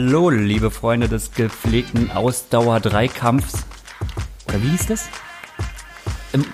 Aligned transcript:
Hallo, 0.00 0.30
liebe 0.30 0.70
Freunde 0.70 1.08
des 1.08 1.32
gepflegten 1.32 2.12
Ausdauer-Dreikampfs. 2.12 3.66
Oder 4.46 4.62
wie 4.62 4.68
hieß 4.68 4.86
das? 4.86 5.08
Im, 6.32 6.44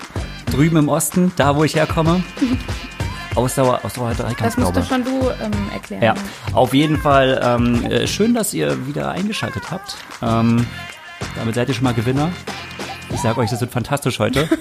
drüben 0.51 0.79
im 0.79 0.89
Osten, 0.89 1.31
da 1.37 1.55
wo 1.55 1.63
ich 1.63 1.77
herkomme. 1.77 2.25
Ausdauer, 3.35 3.81
Ausdauer 3.85 4.15
Dreikampf. 4.15 4.57
Das 4.57 4.57
musst 4.57 4.77
du 4.77 4.83
schon 4.83 5.05
du 5.05 5.29
ähm, 5.43 5.53
erklären. 5.75 6.03
Ja, 6.03 6.15
auf 6.55 6.73
jeden 6.73 6.97
Fall 6.97 7.39
ähm, 7.45 7.85
äh, 7.85 8.07
schön, 8.07 8.33
dass 8.33 8.55
ihr 8.55 8.87
wieder 8.87 9.11
eingeschaltet 9.11 9.71
habt. 9.71 9.99
Ähm, 10.23 10.67
damit 11.37 11.55
seid 11.55 11.69
ihr 11.69 11.75
schon 11.75 11.85
mal 11.85 11.93
Gewinner. 11.93 12.33
Ich 13.11 13.21
sage 13.21 13.39
euch, 13.41 13.51
das 13.51 13.61
wird 13.61 13.73
fantastisch 13.73 14.21
heute. 14.21 14.49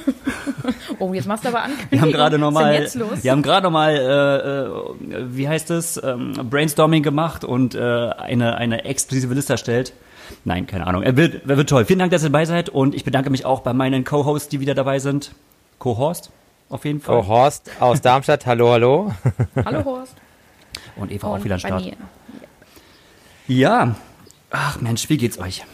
oh, 1.03 1.13
jetzt 1.13 1.27
machst 1.27 1.43
du 1.43 1.49
aber 1.49 1.63
an. 1.63 1.71
Wir 1.89 2.01
haben 2.01 2.11
gerade 2.11 2.37
nochmal, 2.39 2.87
wir 3.21 3.31
haben 3.31 3.41
gerade 3.41 3.63
nochmal, 3.63 3.95
äh, 3.95 5.13
äh, 5.15 5.25
wie 5.35 5.47
heißt 5.47 5.71
es, 5.71 6.01
ähm, 6.03 6.33
Brainstorming 6.49 7.03
gemacht 7.03 7.43
und 7.43 7.75
äh, 7.75 7.79
eine 7.81 8.55
eine 8.57 8.85
exklusive 8.85 9.33
Liste 9.33 9.53
erstellt. 9.53 9.93
Nein, 10.45 10.67
keine 10.67 10.87
Ahnung. 10.87 11.03
Er 11.03 11.17
wird, 11.17 11.47
er 11.49 11.57
wird 11.57 11.69
toll. 11.69 11.85
Vielen 11.85 11.99
Dank, 11.99 12.11
dass 12.11 12.23
ihr 12.23 12.29
dabei 12.29 12.45
seid 12.45 12.69
und 12.69 12.95
ich 12.95 13.03
bedanke 13.03 13.29
mich 13.29 13.45
auch 13.45 13.59
bei 13.61 13.73
meinen 13.73 14.03
Co-Hosts, 14.03 14.47
die 14.49 14.59
wieder 14.59 14.73
dabei 14.73 14.99
sind. 14.99 15.33
Co-Horst, 15.79 16.31
auf 16.69 16.85
jeden 16.85 17.01
Fall. 17.01 17.17
Oh, 17.17 17.27
Horst 17.27 17.69
aus 17.79 18.01
Darmstadt, 18.01 18.45
hallo, 18.45 18.71
hallo. 18.71 19.13
Hallo 19.65 19.83
Horst. 19.83 20.15
Und 20.95 21.11
Eva 21.11 21.27
Und 21.27 21.39
auch 21.39 21.43
wieder 21.43 21.55
am 21.55 21.59
Start. 21.59 21.85
mir. 21.85 21.95
Ja. 23.47 23.95
Ach 24.51 24.79
Mensch, 24.79 25.09
wie 25.09 25.17
geht's 25.17 25.39
euch? 25.39 25.65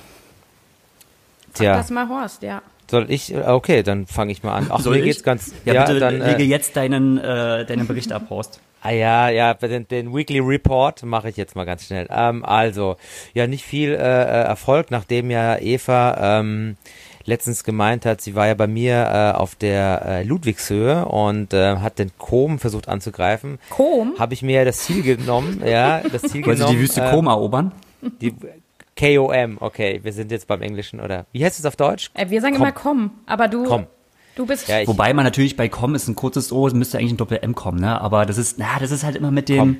Tja, 1.53 1.75
Das 1.75 1.89
mal 1.89 2.07
Horst, 2.09 2.41
ja. 2.41 2.61
Soll 2.89 3.09
ich? 3.11 3.35
Okay, 3.35 3.83
dann 3.83 4.05
fange 4.07 4.31
ich 4.31 4.43
mal 4.43 4.55
an. 4.55 4.67
Ach, 4.69 4.79
Soll 4.79 4.93
mir 4.95 4.99
ich? 4.99 5.05
geht's 5.05 5.23
ganz. 5.23 5.53
Ja, 5.65 5.85
bitte 5.85 5.99
dann. 5.99 6.19
lege 6.19 6.43
Äh, 6.43 6.45
jetzt 6.45 6.75
deinen, 6.75 7.17
äh, 7.17 7.65
deinen 7.65 7.87
Bericht 7.87 8.11
ab, 8.11 8.23
Horst. 8.29 8.59
ah, 8.81 8.91
ja, 8.91 9.29
ja, 9.29 9.53
den, 9.53 9.87
den 9.87 10.13
Weekly 10.15 10.39
Report 10.39 11.03
mache 11.03 11.29
ich 11.29 11.37
jetzt 11.37 11.55
mal 11.55 11.65
ganz 11.65 11.85
schnell. 11.85 12.07
Ähm, 12.09 12.43
also, 12.45 12.95
ja, 13.33 13.47
nicht 13.47 13.63
viel 13.65 13.91
äh, 13.91 13.95
äh, 13.97 14.43
Erfolg, 14.43 14.91
nachdem 14.91 15.29
ja 15.31 15.57
Eva 15.59 16.39
ähm, 16.39 16.77
letztens 17.25 17.63
gemeint 17.63 18.05
hat, 18.07 18.21
sie 18.21 18.33
war 18.33 18.47
ja 18.47 18.55
bei 18.55 18.65
mir 18.67 18.95
äh, 19.35 19.37
auf 19.37 19.53
der 19.55 20.01
äh, 20.05 20.23
Ludwigshöhe 20.23 21.05
und 21.05 21.53
äh, 21.53 21.75
hat 21.77 21.99
den 21.99 22.11
Kom 22.17 22.57
versucht 22.57 22.87
anzugreifen. 22.87 23.59
Kom? 23.69 24.15
Habe 24.17 24.33
ich 24.33 24.41
mir 24.41 24.65
das 24.65 24.79
Ziel 24.79 25.03
genommen, 25.03 25.61
ja, 25.65 26.01
das 26.11 26.23
Ziel 26.23 26.43
Wollen 26.45 26.57
Sie 26.57 26.63
genommen. 26.63 26.77
die 26.77 26.81
Wüste 26.83 27.01
äh, 27.01 27.11
Kom 27.11 27.27
erobern? 27.27 27.71
Die 28.21 28.33
KOM, 29.00 29.58
okay, 29.61 30.00
wir 30.03 30.11
sind 30.11 30.31
jetzt 30.31 30.47
beim 30.47 30.61
Englischen, 30.61 31.00
oder? 31.00 31.25
Wie 31.31 31.44
heißt 31.45 31.59
es 31.59 31.66
auf 31.66 31.75
Deutsch? 31.75 32.11
Äh, 32.14 32.30
wir 32.30 32.42
sagen 32.42 32.55
Komm. 32.55 32.64
immer 32.64 32.72
komm, 32.72 33.11
aber 33.25 33.47
du, 33.47 33.64
Komm. 33.64 33.88
du 34.36 34.45
bist 34.45 34.67
Ja, 34.67 34.86
Wobei 34.88 35.14
man 35.14 35.23
natürlich 35.23 35.56
bei 35.56 35.69
Com 35.69 35.95
ist 35.95 36.08
ein 36.08 36.16
kurzes 36.16 36.52
O, 36.52 36.67
es 36.67 36.73
müsste 36.73 36.97
eigentlich 36.97 37.14
ein 37.14 37.17
Doppel-M 37.17 37.56
kommen, 37.56 37.80
ne? 37.80 38.00
Aber 38.02 38.25
das 38.25 38.38
ist, 38.38 38.59
na, 38.59 38.78
das 38.80 38.91
ist 38.91 39.03
halt 39.03 39.16
immer 39.16 39.31
mit 39.31 39.47
dem. 39.50 39.58
Com. 39.58 39.78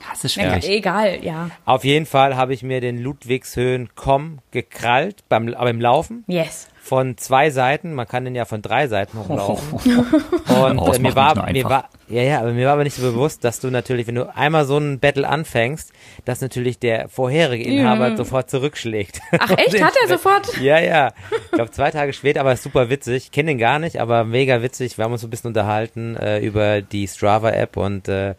Ja, 0.00 0.06
es 0.12 0.24
ist 0.24 0.36
ja, 0.36 0.60
schwierig. 0.60 0.68
egal, 0.68 1.24
ja. 1.24 1.50
auf 1.64 1.84
jeden 1.84 2.06
Fall 2.06 2.36
habe 2.36 2.54
ich 2.54 2.62
mir 2.62 2.80
den 2.80 2.98
Ludwigshöhen 2.98 3.90
KOM 3.96 4.38
gekrallt, 4.52 5.24
beim, 5.28 5.52
aber 5.54 5.70
im 5.70 5.80
Laufen. 5.80 6.24
Yes. 6.28 6.68
Von 6.88 7.18
zwei 7.18 7.50
Seiten, 7.50 7.92
man 7.92 8.08
kann 8.08 8.24
den 8.24 8.34
ja 8.34 8.46
von 8.46 8.62
drei 8.62 8.88
Seiten 8.88 9.18
hochlaufen. 9.18 9.78
Und 10.48 10.94
äh, 10.94 10.98
mir 10.98 11.14
war, 11.14 11.50
mir 11.52 11.64
war, 11.64 11.90
ja, 12.08 12.22
ja, 12.22 12.40
aber 12.40 12.52
mir 12.52 12.64
war 12.64 12.72
aber 12.72 12.84
nicht 12.84 12.96
so 12.96 13.02
bewusst, 13.02 13.44
dass 13.44 13.60
du 13.60 13.70
natürlich, 13.70 14.06
wenn 14.06 14.14
du 14.14 14.34
einmal 14.34 14.64
so 14.64 14.78
ein 14.78 14.98
Battle 14.98 15.28
anfängst, 15.28 15.92
dass 16.24 16.40
natürlich 16.40 16.78
der 16.78 17.10
vorherige 17.10 17.64
Inhaber 17.64 18.08
Ja. 18.08 18.16
sofort 18.16 18.48
zurückschlägt. 18.48 19.20
Ach 19.38 19.50
echt, 19.58 19.82
hat 19.82 19.92
er 20.02 20.08
sofort? 20.08 20.58
Ja, 20.62 20.78
ja. 20.80 21.12
Ich 21.44 21.50
glaube, 21.50 21.70
zwei 21.72 21.90
Tage 21.90 22.14
später, 22.14 22.40
aber 22.40 22.56
super 22.56 22.88
witzig. 22.88 23.24
Ich 23.24 23.32
kenne 23.32 23.50
den 23.50 23.58
gar 23.58 23.78
nicht, 23.78 24.00
aber 24.00 24.24
mega 24.24 24.62
witzig. 24.62 24.96
Wir 24.96 25.04
haben 25.04 25.12
uns 25.12 25.20
so 25.20 25.26
ein 25.26 25.30
bisschen 25.30 25.48
unterhalten 25.48 26.16
äh, 26.16 26.38
über 26.40 26.80
die 26.80 27.06
Strava-App 27.06 27.76
und 27.76 28.08
äh, 28.08 28.34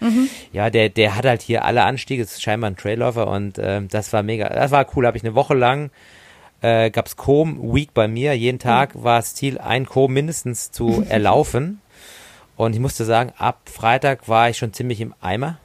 ja, 0.51 0.71
der, 0.71 0.89
der 0.89 1.15
hat 1.15 1.25
halt 1.25 1.43
hier 1.43 1.65
alle 1.65 1.83
Anstiege. 1.83 2.23
Es 2.23 2.31
ist 2.31 2.41
scheinbar 2.41 2.71
ein 2.71 2.77
Trailläufer 2.77 3.27
und 3.27 3.59
äh, 3.59 3.81
das 3.83 4.11
war 4.11 4.23
mega. 4.23 4.49
Das 4.49 4.71
war 4.71 4.87
cool. 4.95 5.05
Habe 5.05 5.17
ich 5.17 5.23
eine 5.23 5.35
Woche 5.35 5.53
lang 5.53 5.91
äh, 6.61 6.89
gab's 6.91 7.15
Com 7.15 7.73
Week 7.73 7.93
bei 7.93 8.07
mir. 8.07 8.33
Jeden 8.37 8.59
Tag 8.59 8.91
war 9.01 9.17
das 9.19 9.35
Ziel, 9.35 9.57
ein 9.57 9.85
Com 9.85 10.13
mindestens 10.13 10.71
zu 10.71 11.03
erlaufen. 11.09 11.81
Und 12.55 12.73
ich 12.73 12.81
musste 12.81 13.05
sagen, 13.05 13.31
ab 13.37 13.61
Freitag 13.71 14.27
war 14.27 14.49
ich 14.49 14.57
schon 14.57 14.73
ziemlich 14.73 14.99
im 14.99 15.13
Eimer. 15.21 15.59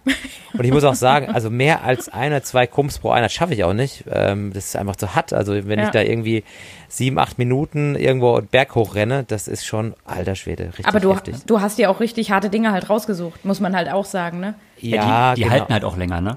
Und 0.56 0.64
ich 0.64 0.70
muss 0.70 0.84
auch 0.84 0.94
sagen, 0.94 1.28
also 1.34 1.50
mehr 1.50 1.82
als 1.82 2.08
ein 2.08 2.30
oder 2.30 2.44
zwei 2.44 2.68
Kums 2.68 3.00
pro 3.00 3.10
Einheit 3.10 3.32
schaffe 3.32 3.52
ich 3.52 3.64
auch 3.64 3.72
nicht. 3.72 4.04
Ähm, 4.08 4.52
das 4.52 4.66
ist 4.66 4.76
einfach 4.76 4.94
zu 4.94 5.12
hart. 5.16 5.32
Also 5.32 5.54
wenn 5.66 5.80
Ja. 5.80 5.86
ich 5.86 5.90
da 5.90 6.00
irgendwie 6.02 6.44
sieben, 6.86 7.18
acht 7.18 7.36
Minuten 7.36 7.96
irgendwo 7.96 8.36
einen 8.36 8.46
Berg 8.46 8.76
hoch 8.76 8.94
renne, 8.94 9.24
das 9.26 9.48
ist 9.48 9.66
schon 9.66 9.94
alter 10.04 10.36
Schwede, 10.36 10.66
richtig 10.68 10.86
Aber 10.86 11.00
du, 11.00 11.12
heftig. 11.12 11.34
du 11.46 11.60
hast 11.60 11.78
dir 11.78 11.90
auch 11.90 11.98
richtig 11.98 12.30
harte 12.30 12.48
Dinge 12.48 12.70
halt 12.70 12.88
rausgesucht, 12.88 13.44
muss 13.44 13.58
man 13.58 13.74
halt 13.74 13.90
auch 13.90 14.04
sagen, 14.04 14.38
ne? 14.38 14.54
Ja, 14.78 15.34
die, 15.34 15.40
die 15.40 15.42
genau. 15.48 15.52
halten 15.58 15.72
halt 15.72 15.82
auch 15.84 15.96
länger, 15.96 16.20
ne? 16.20 16.36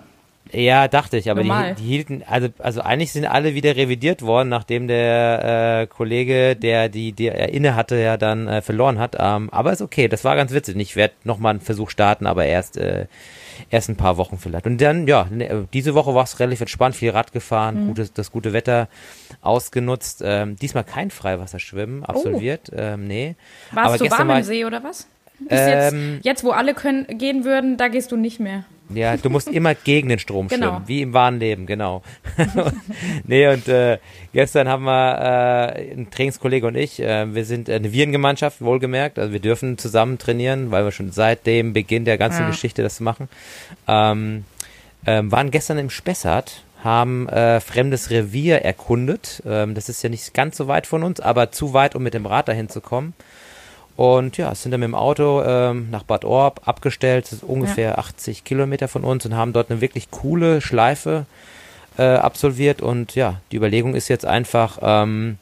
Ja, 0.51 0.87
dachte 0.87 1.17
ich, 1.17 1.29
aber 1.29 1.41
die, 1.41 1.49
Normal. 1.49 1.75
die 1.75 1.83
hielten, 1.83 2.23
also, 2.27 2.47
also 2.59 2.81
eigentlich 2.81 3.11
sind 3.11 3.25
alle 3.25 3.53
wieder 3.53 3.75
revidiert 3.75 4.21
worden, 4.21 4.49
nachdem 4.49 4.87
der 4.87 5.81
äh, 5.81 5.87
Kollege, 5.87 6.55
der 6.55 6.89
die, 6.89 7.11
die 7.11 7.27
er 7.27 7.49
inne 7.49 7.75
hatte, 7.75 7.95
ja 7.97 8.17
dann 8.17 8.47
äh, 8.47 8.61
verloren 8.61 8.99
hat. 8.99 9.15
Ähm, 9.19 9.49
aber 9.51 9.73
ist 9.73 9.81
okay, 9.81 10.07
das 10.07 10.23
war 10.23 10.35
ganz 10.35 10.53
witzig. 10.53 10.75
Ich 10.77 10.95
werde 10.95 11.13
nochmal 11.23 11.51
einen 11.51 11.61
Versuch 11.61 11.89
starten, 11.89 12.27
aber 12.27 12.45
erst, 12.45 12.77
äh, 12.77 13.07
erst 13.69 13.89
ein 13.89 13.95
paar 13.95 14.17
Wochen 14.17 14.37
vielleicht. 14.37 14.65
Und 14.65 14.79
dann, 14.81 15.07
ja, 15.07 15.27
ne, 15.29 15.67
diese 15.73 15.93
Woche 15.95 16.13
war 16.15 16.23
es 16.23 16.39
relativ 16.39 16.61
entspannt, 16.61 16.95
viel 16.95 17.09
Rad 17.11 17.31
gefahren, 17.31 17.83
Mhm. 17.83 17.87
gutes, 17.87 18.13
das 18.13 18.31
gute 18.31 18.53
Wetter 18.53 18.87
ausgenutzt. 19.41 20.21
Ähm, 20.25 20.55
diesmal 20.55 20.83
kein 20.83 21.11
Freiwasserschwimmen 21.11 22.03
absolviert, 22.03 22.71
ähm, 22.75 23.07
nee. 23.07 23.35
Warst 23.71 23.87
aber 23.87 23.97
du 23.97 24.11
warm 24.11 24.27
war 24.27 24.37
im 24.37 24.43
See 24.43 24.65
oder 24.65 24.83
was? 24.83 25.07
Bist 25.39 25.51
Ähm, 25.51 26.13
jetzt, 26.15 26.25
jetzt, 26.25 26.43
wo 26.43 26.51
alle 26.51 26.73
können, 26.73 27.05
gehen 27.17 27.43
würden, 27.45 27.77
da 27.77 27.89
gehst 27.89 28.11
du 28.11 28.17
nicht 28.17 28.39
mehr. 28.39 28.65
Ja, 28.93 29.17
du 29.17 29.29
musst 29.29 29.49
immer 29.49 29.75
gegen 29.75 30.09
den 30.09 30.19
Strom 30.19 30.47
Genau. 30.47 30.67
schwimmen, 30.71 30.87
wie 30.87 31.01
im 31.01 31.13
wahren 31.13 31.39
Leben, 31.39 31.65
genau. 31.65 32.01
nee, 33.25 33.47
und 33.47 33.67
äh, 33.67 33.97
gestern 34.33 34.67
haben 34.67 34.85
wir 34.85 35.17
äh, 35.75 35.91
ein 35.93 36.09
Trainingskollege 36.09 36.67
und 36.67 36.75
ich, 36.75 36.99
äh, 37.01 37.33
wir 37.33 37.43
sind 37.45 37.69
eine 37.69 37.91
Virengemeinschaft, 37.91 38.61
wohlgemerkt, 38.61 39.19
also 39.19 39.33
wir 39.33 39.39
dürfen 39.41 39.77
zusammen 39.77 40.17
trainieren, 40.17 40.71
weil 40.71 40.85
wir 40.85 40.91
schon 40.91 41.11
seit 41.11 41.45
dem 41.45 41.73
Beginn 41.73 42.05
der 42.05 42.17
ganzen 42.17 42.43
Ja. 42.43 42.47
Geschichte 42.49 42.81
das 42.81 42.99
machen. 42.99 43.27
Ähm, 43.87 44.45
ähm, 45.05 45.31
waren 45.31 45.51
gestern 45.51 45.77
im 45.77 45.89
Spessart, 45.89 46.63
haben 46.83 47.27
äh, 47.29 47.59
fremdes 47.59 48.09
Revier 48.09 48.61
erkundet. 48.61 49.41
Ähm, 49.45 49.73
das 49.75 49.89
ist 49.89 50.01
ja 50.03 50.09
nicht 50.09 50.33
ganz 50.33 50.57
so 50.57 50.67
weit 50.67 50.87
von 50.87 51.03
uns, 51.03 51.19
aber 51.19 51.51
zu 51.51 51.73
weit, 51.73 51.95
um 51.95 52.03
mit 52.03 52.13
dem 52.13 52.25
Rad 52.25 52.47
dahin 52.47 52.69
zu 52.69 52.81
kommen. 52.81 53.13
Und 53.97 54.37
ja, 54.37 54.53
sind 54.55 54.71
dann 54.71 54.79
mit 54.79 54.87
dem 54.87 54.95
Auto 54.95 55.41
ähm, 55.43 55.87
nach 55.91 56.03
Bad 56.03 56.23
Orb 56.23 56.61
abgestellt, 56.65 57.25
das 57.25 57.33
ist 57.33 57.43
ungefähr 57.43 57.97
80 57.97 58.43
Kilometer 58.43 58.87
von 58.87 59.03
uns 59.03 59.25
und 59.25 59.35
haben 59.35 59.51
dort 59.53 59.71
eine 59.71 59.81
wirklich 59.81 60.11
coole 60.11 60.61
Schleife 60.61 61.25
äh, 61.97 62.03
absolviert. 62.03 62.81
Und 62.83 63.15
ja, 63.15 63.41
die 63.51 63.57
Überlegung 63.57 63.95
ist 63.95 64.07
jetzt 64.07 64.23
einfach, 64.25 64.77
ähm, 64.83 65.37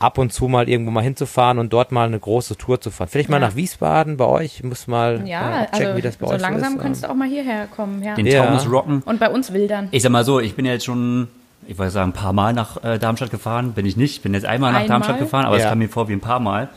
ab 0.00 0.18
und 0.18 0.32
zu 0.32 0.48
mal 0.48 0.68
irgendwo 0.68 0.90
mal 0.90 1.04
hinzufahren 1.04 1.60
und 1.60 1.72
dort 1.72 1.92
mal 1.92 2.08
eine 2.08 2.18
große 2.18 2.56
Tour 2.56 2.80
zu 2.80 2.90
fahren. 2.90 3.06
Vielleicht 3.08 3.28
mal 3.28 3.40
Ja. 3.40 3.46
nach 3.46 3.54
Wiesbaden 3.54 4.16
bei 4.16 4.24
euch, 4.24 4.56
ich 4.56 4.64
muss 4.64 4.88
mal 4.88 5.22
Ja, 5.24 5.62
äh, 5.62 5.66
checken, 5.66 5.86
also 5.86 5.96
wie 5.96 6.02
das 6.02 6.16
bei 6.16 6.26
so 6.26 6.34
euch 6.34 6.40
langsam 6.40 6.72
ist. 6.72 6.74
Ähm, 6.78 6.82
kannst 6.82 7.04
du 7.04 7.08
auch 7.10 7.14
mal 7.14 7.28
hierher 7.28 7.66
kommen, 7.68 8.02
ja. 8.02 8.16
Den 8.16 8.26
Ja. 8.26 8.44
Taunus 8.46 8.68
rocken. 8.68 9.02
Und 9.04 9.20
bei 9.20 9.30
uns 9.30 9.52
wildern. 9.52 9.86
Ich 9.92 10.02
sag 10.02 10.10
mal 10.10 10.24
so, 10.24 10.40
ich 10.40 10.56
bin 10.56 10.64
ja 10.64 10.72
jetzt 10.72 10.86
schon, 10.86 11.28
ich 11.68 11.78
wollte 11.78 11.92
sagen, 11.92 12.10
ein 12.10 12.14
paar 12.14 12.32
Mal 12.32 12.52
nach 12.52 12.82
äh, 12.82 12.98
Darmstadt 12.98 13.30
gefahren. 13.30 13.74
Bin 13.74 13.86
ich 13.86 13.96
nicht. 13.96 14.16
Ich 14.16 14.22
bin 14.22 14.34
jetzt 14.34 14.44
einmal 14.44 14.72
nach 14.72 14.80
Einmal? 14.80 14.88
Darmstadt 14.88 15.20
gefahren, 15.20 15.44
aber 15.44 15.54
es 15.56 15.62
Ja. 15.62 15.68
kam 15.68 15.78
mir 15.78 15.88
vor 15.88 16.08
wie 16.08 16.14
ein 16.14 16.20
paar 16.20 16.40
Mal. 16.40 16.68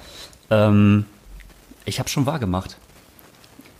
Ähm, 0.52 1.06
ich 1.86 2.00
habe 2.00 2.10
schon 2.10 2.26
wahr 2.26 2.40
gemacht. 2.40 2.78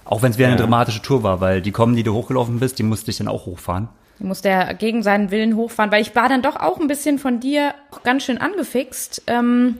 Auch 0.06 0.22
wenn 0.22 0.32
es 0.32 0.38
wieder 0.38 0.48
eine 0.48 0.56
Ja. 0.58 0.62
dramatische 0.62 1.02
Tour 1.02 1.24
war, 1.24 1.42
weil 1.42 1.62
die 1.62 1.72
kommen, 1.72 1.96
die 1.96 2.04
du 2.04 2.14
hochgelaufen 2.14 2.60
bist, 2.60 2.78
die 2.78 2.84
musste 2.84 3.10
ich 3.12 3.18
dann 3.18 3.28
auch 3.28 3.46
hochfahren. 3.46 3.90
Muss 4.20 4.42
der 4.42 4.74
gegen 4.76 5.04
seinen 5.04 5.32
Willen 5.32 5.56
hochfahren, 5.56 5.92
weil 5.92 6.02
ich 6.02 6.16
war 6.16 6.30
dann 6.30 6.42
doch 6.42 6.56
auch 6.56 6.80
ein 6.80 6.88
bisschen 6.88 7.20
von 7.20 7.40
dir 7.40 7.74
ganz 8.04 8.24
schön 8.24 8.38
angefixt. 8.38 9.24
Ähm, 9.28 9.78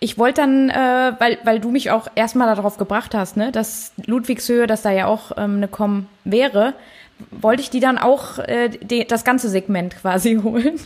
ich 0.00 0.18
wollte 0.18 0.42
dann, 0.42 0.68
äh, 0.70 1.12
weil, 1.18 1.38
weil 1.44 1.58
du 1.60 1.70
mich 1.70 1.90
auch 1.90 2.08
erstmal 2.14 2.54
darauf 2.54 2.76
gebracht 2.78 3.14
hast, 3.14 3.36
ne, 3.36 3.50
dass 3.50 3.92
Ludwigshöhe, 4.04 4.66
dass 4.66 4.82
da 4.82 4.90
ja 4.90 5.06
auch 5.06 5.32
ähm, 5.36 5.56
eine 5.56 5.68
Com 5.68 6.06
wäre, 6.24 6.74
wollte 7.30 7.62
ich 7.62 7.70
die 7.70 7.80
dann 7.80 7.96
auch 7.98 8.38
äh, 8.38 8.68
die, 8.68 9.06
das 9.06 9.24
ganze 9.24 9.48
Segment 9.48 9.96
quasi 10.00 10.38
holen. 10.42 10.78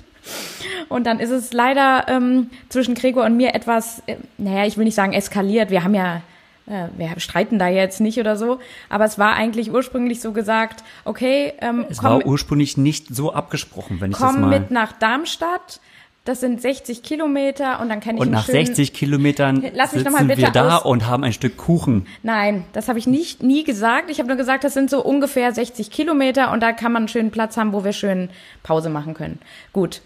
Und 0.89 1.05
dann 1.07 1.19
ist 1.21 1.31
es 1.31 1.53
leider 1.53 2.05
ähm, 2.09 2.51
zwischen 2.69 2.95
Gregor 2.95 3.25
und 3.25 3.37
mir 3.37 3.55
etwas, 3.55 4.03
äh, 4.07 4.17
naja, 4.39 4.67
ich 4.67 4.77
will 4.77 4.85
nicht 4.85 4.95
sagen 4.95 5.13
eskaliert. 5.15 5.71
Wir 5.71 5.83
haben 5.85 5.95
ja, 5.95 6.21
wir 6.67 7.19
streiten 7.19 7.59
da 7.59 7.69
jetzt 7.69 8.00
nicht 8.00 8.19
oder 8.19 8.37
so, 8.37 8.61
aber 8.88 9.05
es 9.05 9.19
war 9.19 9.35
eigentlich 9.35 9.73
ursprünglich 9.73 10.20
so 10.20 10.32
gesagt, 10.32 10.85
okay, 11.05 11.53
ähm, 11.61 11.87
Es 11.88 11.99
komm, 11.99 12.11
war 12.11 12.26
ursprünglich 12.26 12.76
nicht 12.76 13.14
so 13.14 13.32
abgesprochen, 13.32 14.00
wenn 14.00 14.12
ich 14.12 14.17
das 14.19 14.31
komm 14.31 14.43
mal. 14.43 14.61
mit 14.61 14.70
nach 14.70 14.93
Darmstadt. 14.93 15.81
Das 16.25 16.38
sind 16.38 16.62
60 16.62 17.03
Kilometer 17.03 17.81
und 17.81 17.88
dann 17.88 17.99
kann 17.99 18.14
ich 18.14 18.20
und 18.20 18.31
nach 18.31 18.47
schönen, 18.47 18.67
60 18.67 18.93
Kilometern 18.93 19.61
Lass 19.75 19.93
mich 19.93 20.05
noch 20.05 20.12
mal 20.12 20.25
sitzen 20.25 20.38
wir 20.38 20.50
da 20.50 20.76
aus- 20.76 20.85
und 20.85 21.09
haben 21.09 21.25
ein 21.25 21.32
Stück 21.32 21.56
Kuchen. 21.56 22.06
Nein, 22.23 22.65
das 22.75 22.88
habe 22.88 23.00
ich 23.00 23.08
nicht 23.08 23.43
nie 23.43 23.65
gesagt. 23.65 24.08
Ich 24.08 24.20
habe 24.20 24.29
nur 24.29 24.37
gesagt, 24.37 24.62
das 24.62 24.73
sind 24.73 24.88
so 24.88 25.05
ungefähr 25.05 25.53
60 25.53 25.91
Kilometer 25.91 26.53
und 26.53 26.61
da 26.62 26.70
kann 26.70 26.93
man 26.93 27.03
einen 27.03 27.08
schönen 27.08 27.32
Platz 27.32 27.56
haben, 27.56 27.73
wo 27.73 27.82
wir 27.82 27.93
schön 27.93 28.31
Pause 28.62 28.88
machen 28.88 29.15
können. 29.15 29.41
Gut. 29.73 30.00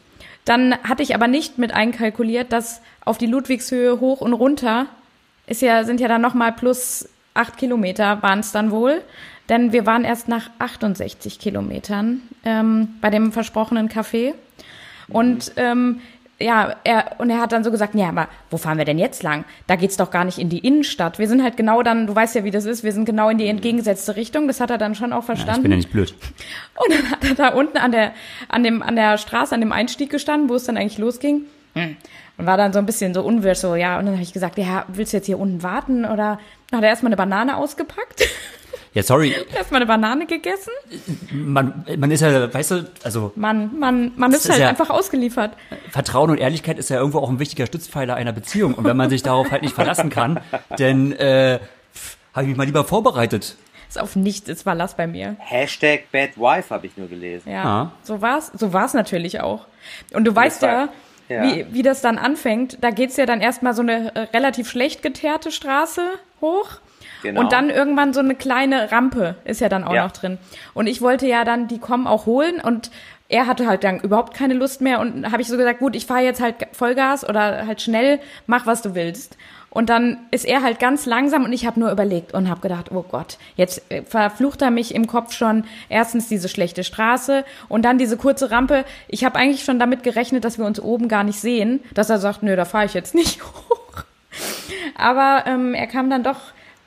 Dann 0.47 0.75
hatte 0.85 1.02
ich 1.02 1.14
aber 1.14 1.29
nicht 1.29 1.59
mit 1.59 1.75
einkalkuliert, 1.75 2.50
dass 2.50 2.81
auf 3.05 3.19
die 3.19 3.26
Ludwigshöhe 3.26 4.00
hoch 4.00 4.23
und 4.23 4.32
runter 4.32 4.87
ist 5.47 5.63
ja, 5.63 5.85
sind 5.85 6.01
ja 6.01 6.09
dann 6.09 6.21
nochmal 6.21 6.53
plus 6.53 7.09
acht 7.35 7.57
Kilometer 7.57 8.23
waren 8.23 8.41
es 8.41 8.53
dann 8.53 8.71
wohl. 8.71 9.03
Denn 9.49 9.73
wir 9.73 9.87
waren 9.87 10.05
erst 10.05 10.27
nach 10.29 10.51
68 10.59 11.39
Kilometern 11.39 12.23
ähm, 12.45 12.89
bei 13.01 13.11
dem 13.11 13.31
versprochenen 13.31 13.89
Café. 13.89 14.35
Und 15.09 15.53
ähm, 15.57 16.01
ja, 16.39 16.75
er, 16.85 17.13
und 17.19 17.31
er 17.31 17.41
hat 17.41 17.53
dann 17.53 17.65
so 17.65 17.71
gesagt, 17.71 17.95
ja, 17.95 18.09
aber 18.09 18.29
wo 18.51 18.57
fahren 18.57 18.77
wir 18.77 18.85
denn 18.85 18.99
jetzt 18.99 19.23
lang? 19.23 19.45
Da 19.67 19.77
geht's 19.77 19.97
doch 19.97 20.11
gar 20.11 20.25
nicht 20.25 20.39
in 20.39 20.49
die 20.49 20.59
Innenstadt. 20.59 21.19
Wir 21.19 21.29
sind 21.29 21.43
halt 21.43 21.57
genau 21.57 21.83
dann, 21.83 22.07
du 22.07 22.15
weißt 22.15 22.35
ja, 22.35 22.45
wie 22.45 22.51
das 22.51 22.65
ist, 22.65 22.85
wir 22.85 22.93
sind 22.93 23.07
genau 23.07 23.31
in 23.31 23.39
die 23.39 23.47
entgegengesetzte 23.47 24.17
Richtung. 24.17 24.47
Das 24.47 24.61
hat 24.61 24.71
er 24.71 24.79
dann 24.79 24.95
schon 24.95 25.13
auch 25.13 25.25
verstanden. 25.25 25.53
Ja, 25.53 25.57
ich 25.57 25.63
bin 25.63 25.71
ja 25.71 25.77
nicht 25.77 25.93
blöd. 25.93 26.15
Und 26.75 26.93
dann 26.93 27.11
hat 27.11 27.25
er 27.25 27.35
da 27.35 27.49
unten 27.57 27.79
an 27.79 27.93
der, 27.93 28.13
an 28.49 28.65
dem, 28.65 28.83
an 28.83 28.97
der 28.97 29.17
Straße, 29.17 29.55
an 29.55 29.61
dem 29.61 29.73
Einstieg 29.73 30.11
gestanden, 30.11 30.49
wo 30.51 30.57
es 30.57 30.65
dann 30.65 30.77
eigentlich 30.77 30.99
losging. 30.99 31.43
Hm. 31.75 31.97
Und 32.38 32.47
war 32.47 32.56
dann 32.56 32.73
so 32.73 32.79
ein 32.79 32.87
bisschen 32.87 33.15
so 33.15 33.23
unwirsch, 33.23 33.59
so, 33.59 33.75
ja. 33.75 33.99
Und 33.99 34.06
dann 34.06 34.15
habe 34.15 34.23
ich 34.23 34.33
gesagt, 34.33 34.59
ja, 34.59 34.85
willst 34.88 35.12
du 35.12 35.19
jetzt 35.19 35.27
hier 35.27 35.38
unten 35.38 35.62
warten? 35.62 36.05
Oder 36.05 36.38
dann 36.71 36.79
hat 36.79 36.85
er 36.85 36.91
erstmal 36.91 37.09
eine 37.09 37.17
Banane 37.17 37.56
ausgepackt. 37.56 38.25
Ja, 38.97 39.03
sorry. 39.03 39.35
Erstmal 39.55 39.83
eine 39.83 39.87
Banane 39.87 40.25
gegessen? 40.25 40.71
Man, 41.31 41.85
man 41.99 42.11
ist 42.11 42.23
ja, 42.23 42.53
weißt 42.53 42.71
du, 42.71 42.91
also. 43.05 43.31
Man, 43.37 43.79
man, 43.79 44.12
man 44.17 44.33
ist, 44.33 44.47
ist 44.47 44.50
halt 44.50 44.61
ja, 44.62 44.71
einfach 44.71 44.88
ausgeliefert. 44.88 45.53
Vertrauen 45.91 46.31
und 46.31 46.38
Ehrlichkeit 46.38 46.79
ist 46.79 46.88
ja 46.88 46.97
irgendwo 46.97 47.19
auch 47.19 47.29
ein 47.29 47.38
wichtiger 47.38 47.67
Stützpfeiler 47.67 48.15
einer 48.15 48.33
Beziehung. 48.33 48.73
Und 48.73 48.85
wenn 48.85 48.97
man 48.97 49.11
sich 49.11 49.23
darauf 49.23 49.50
halt 49.50 49.61
nicht 49.61 49.75
verlassen 49.75 50.09
kann, 50.09 50.41
dann 50.79 51.12
äh, 51.12 51.59
habe 52.33 52.44
ich 52.44 52.49
mich 52.49 52.56
mal 52.56 52.65
lieber 52.65 52.85
vorbereitet. 52.85 53.56
Ist 53.87 54.00
auf 54.00 54.17
nichts 54.17 54.49
ist 54.49 54.62
Verlass 54.62 54.97
bei 54.97 55.06
mir. 55.06 55.37
Hashtag 55.41 56.11
Bad 56.11 56.38
Wife 56.38 56.75
habe 56.75 56.87
ich 56.87 56.97
nur 56.97 57.09
gelesen. 57.09 57.50
Ja, 57.50 57.65
ah. 57.65 57.93
so 58.03 58.23
war's, 58.23 58.50
so 58.55 58.73
war's 58.73 58.94
natürlich 58.94 59.41
auch. 59.43 59.67
Und 60.15 60.25
du 60.25 60.35
weißt 60.35 60.62
ja, 60.62 60.88
ja, 61.28 61.43
Wie, 61.43 61.67
wie 61.70 61.82
das 61.82 62.00
dann 62.00 62.19
anfängt. 62.19 62.78
Da 62.81 62.90
geht's 62.90 63.17
ja 63.17 63.26
dann 63.26 63.40
erstmal 63.40 63.75
so 63.75 63.82
eine 63.82 64.14
äh, 64.14 64.20
relativ 64.34 64.69
schlecht 64.69 65.02
geteerte 65.02 65.50
Straße 65.50 66.02
hoch. 66.40 66.78
Genau. 67.23 67.40
Und 67.40 67.52
dann 67.52 67.70
irgendwann 67.70 68.12
so 68.12 68.20
eine 68.20 68.34
kleine 68.34 68.93
Rampe 68.93 69.37
ist 69.44 69.61
ja 69.61 69.69
dann 69.69 69.84
auch 69.84 69.94
ja. 69.94 70.05
noch 70.05 70.12
drin. 70.12 70.38
Und 70.75 70.87
ich 70.87 71.00
wollte 71.00 71.26
ja 71.26 71.44
dann 71.44 71.67
die 71.67 71.78
kommen 71.78 72.06
auch 72.06 72.26
holen 72.26 72.61
und 72.61 72.90
er 73.28 73.46
hatte 73.46 73.67
halt 73.67 73.82
dann 73.82 74.00
überhaupt 74.00 74.34
keine 74.34 74.55
Lust 74.55 74.81
mehr 74.81 75.00
und 75.00 75.32
habe 75.32 75.43
ich 75.43 75.49
so 75.49 75.56
gesagt, 75.56 75.81
gut, 75.81 75.96
ich 75.96 76.06
fahre 76.06 76.23
jetzt 76.23 76.40
halt 76.40 76.55
Vollgas 76.73 77.28
oder 77.28 77.67
halt 77.67 77.82
schnell, 77.82 78.20
mach 78.46 78.67
was 78.67 78.82
du 78.82 78.94
willst. 78.94 79.37
Und 79.76 79.90
dann 79.90 80.17
ist 80.31 80.46
er 80.46 80.62
halt 80.62 80.81
ganz 80.81 81.05
langsam 81.05 81.44
und 81.44 81.52
ich 81.52 81.67
habe 81.67 81.78
nur 81.78 81.90
überlegt 81.90 82.32
und 82.32 82.49
habe 82.49 82.62
gedacht, 82.62 82.90
oh 82.93 83.02
Gott, 83.02 83.37
jetzt 83.56 83.82
äh, 83.90 84.05
verflucht 84.05 84.62
er 84.62 84.70
mich 84.70 84.94
im 84.94 85.06
Kopf 85.06 85.34
schon 85.34 85.64
erstens 85.90 86.31
diese 86.31 86.49
schlechte 86.49 86.82
Straße 86.82 87.44
und 87.69 87.84
dann 87.84 87.99
diese 87.99 88.17
kurze 88.17 88.50
Rampe. 88.50 88.87
Ich 89.06 89.23
habe 89.23 89.38
eigentlich 89.38 89.64
schon 89.64 89.78
damit 89.78 90.02
gerechnet, 90.02 90.46
dass 90.46 90.56
wir 90.56 90.64
uns 90.64 90.81
oben 90.81 91.08
gar 91.08 91.25
nicht 91.25 91.38
sehen, 91.38 91.81
dass 91.93 92.08
er 92.08 92.17
sagt, 92.17 92.43
nö, 92.43 92.56
da 92.56 92.64
fahre 92.64 92.87
ich 92.87 92.94
jetzt 92.94 93.14
nicht 93.14 93.43
hoch. 93.44 94.05
Aber 94.94 95.44
ähm, 95.44 95.75
er 95.75 95.88
kam 95.88 96.08
dann 96.08 96.23
doch 96.23 96.38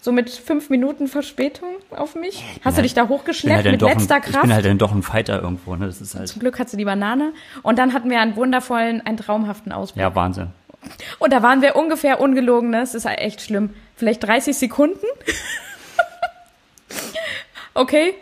so 0.01 0.11
mit 0.11 0.31
fünf 0.31 0.71
Minuten 0.71 1.07
Verspätung 1.07 1.69
auf 1.91 2.15
mich. 2.15 2.43
Hast 2.65 2.79
du 2.79 2.81
dich 2.81 2.95
da 2.95 3.07
hochgeschleppt 3.07 3.65
halt 3.65 3.71
mit 3.71 3.81
letzter 3.81 4.15
ein, 4.15 4.21
Kraft? 4.21 4.35
Ich 4.37 4.41
bin 4.41 4.53
halt 4.53 4.65
dann 4.65 4.79
doch 4.79 4.93
ein 4.93 5.03
Fighter 5.03 5.43
irgendwo. 5.43 5.75
Ne? 5.75 5.85
Das 5.85 6.01
ist 6.01 6.15
halt 6.15 6.27
Zum 6.27 6.39
Glück 6.39 6.57
hat 6.57 6.71
sie 6.71 6.77
die 6.77 6.85
Banane. 6.85 7.33
Und 7.61 7.77
dann 7.77 7.93
hatten 7.93 8.09
wir 8.09 8.19
einen 8.19 8.35
wundervollen, 8.35 9.05
einen 9.05 9.17
traumhaften 9.17 9.71
Ausblick. 9.71 10.01
Ja, 10.01 10.15
Wahnsinn. 10.15 10.53
Und 11.19 11.33
da 11.33 11.43
waren 11.43 11.61
wir 11.61 11.75
ungefähr 11.75 12.21
ungelogen, 12.21 12.69
ne? 12.69 12.79
das 12.79 12.95
ist 12.95 13.05
echt 13.05 13.41
schlimm. 13.41 13.71
Vielleicht 13.95 14.23
30 14.23 14.57
Sekunden. 14.57 14.99
okay, 17.73 18.13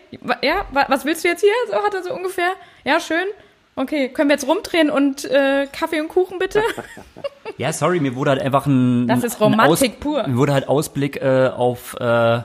ja, 0.42 0.66
was 0.72 1.06
willst 1.06 1.24
du 1.24 1.28
jetzt 1.28 1.42
hier? 1.42 1.52
So 1.68 1.76
hat 1.76 1.94
er 1.94 2.04
so 2.04 2.14
ungefähr. 2.14 2.52
Ja, 2.84 3.00
schön. 3.00 3.26
Okay, 3.76 4.10
können 4.10 4.30
wir 4.30 4.36
jetzt 4.36 4.48
rumdrehen 4.48 4.90
und 4.90 5.26
äh, 5.26 5.68
Kaffee 5.72 6.02
und 6.02 6.08
Kuchen 6.08 6.40
bitte? 6.40 6.64
ja, 7.58 7.72
sorry, 7.72 8.00
mir 8.00 8.16
wurde 8.16 8.32
halt 8.32 8.42
einfach 8.42 8.66
ein. 8.66 9.08
Das 9.08 9.24
ist 9.24 9.40
Romantik 9.40 10.00
pur. 10.00 10.28
Mir 10.28 10.38
wurde 10.38 10.54
halt 10.54 10.68
Ausblick 10.68 11.22
äh, 11.22 11.52
auf 11.56 11.96
äh, 12.00 12.42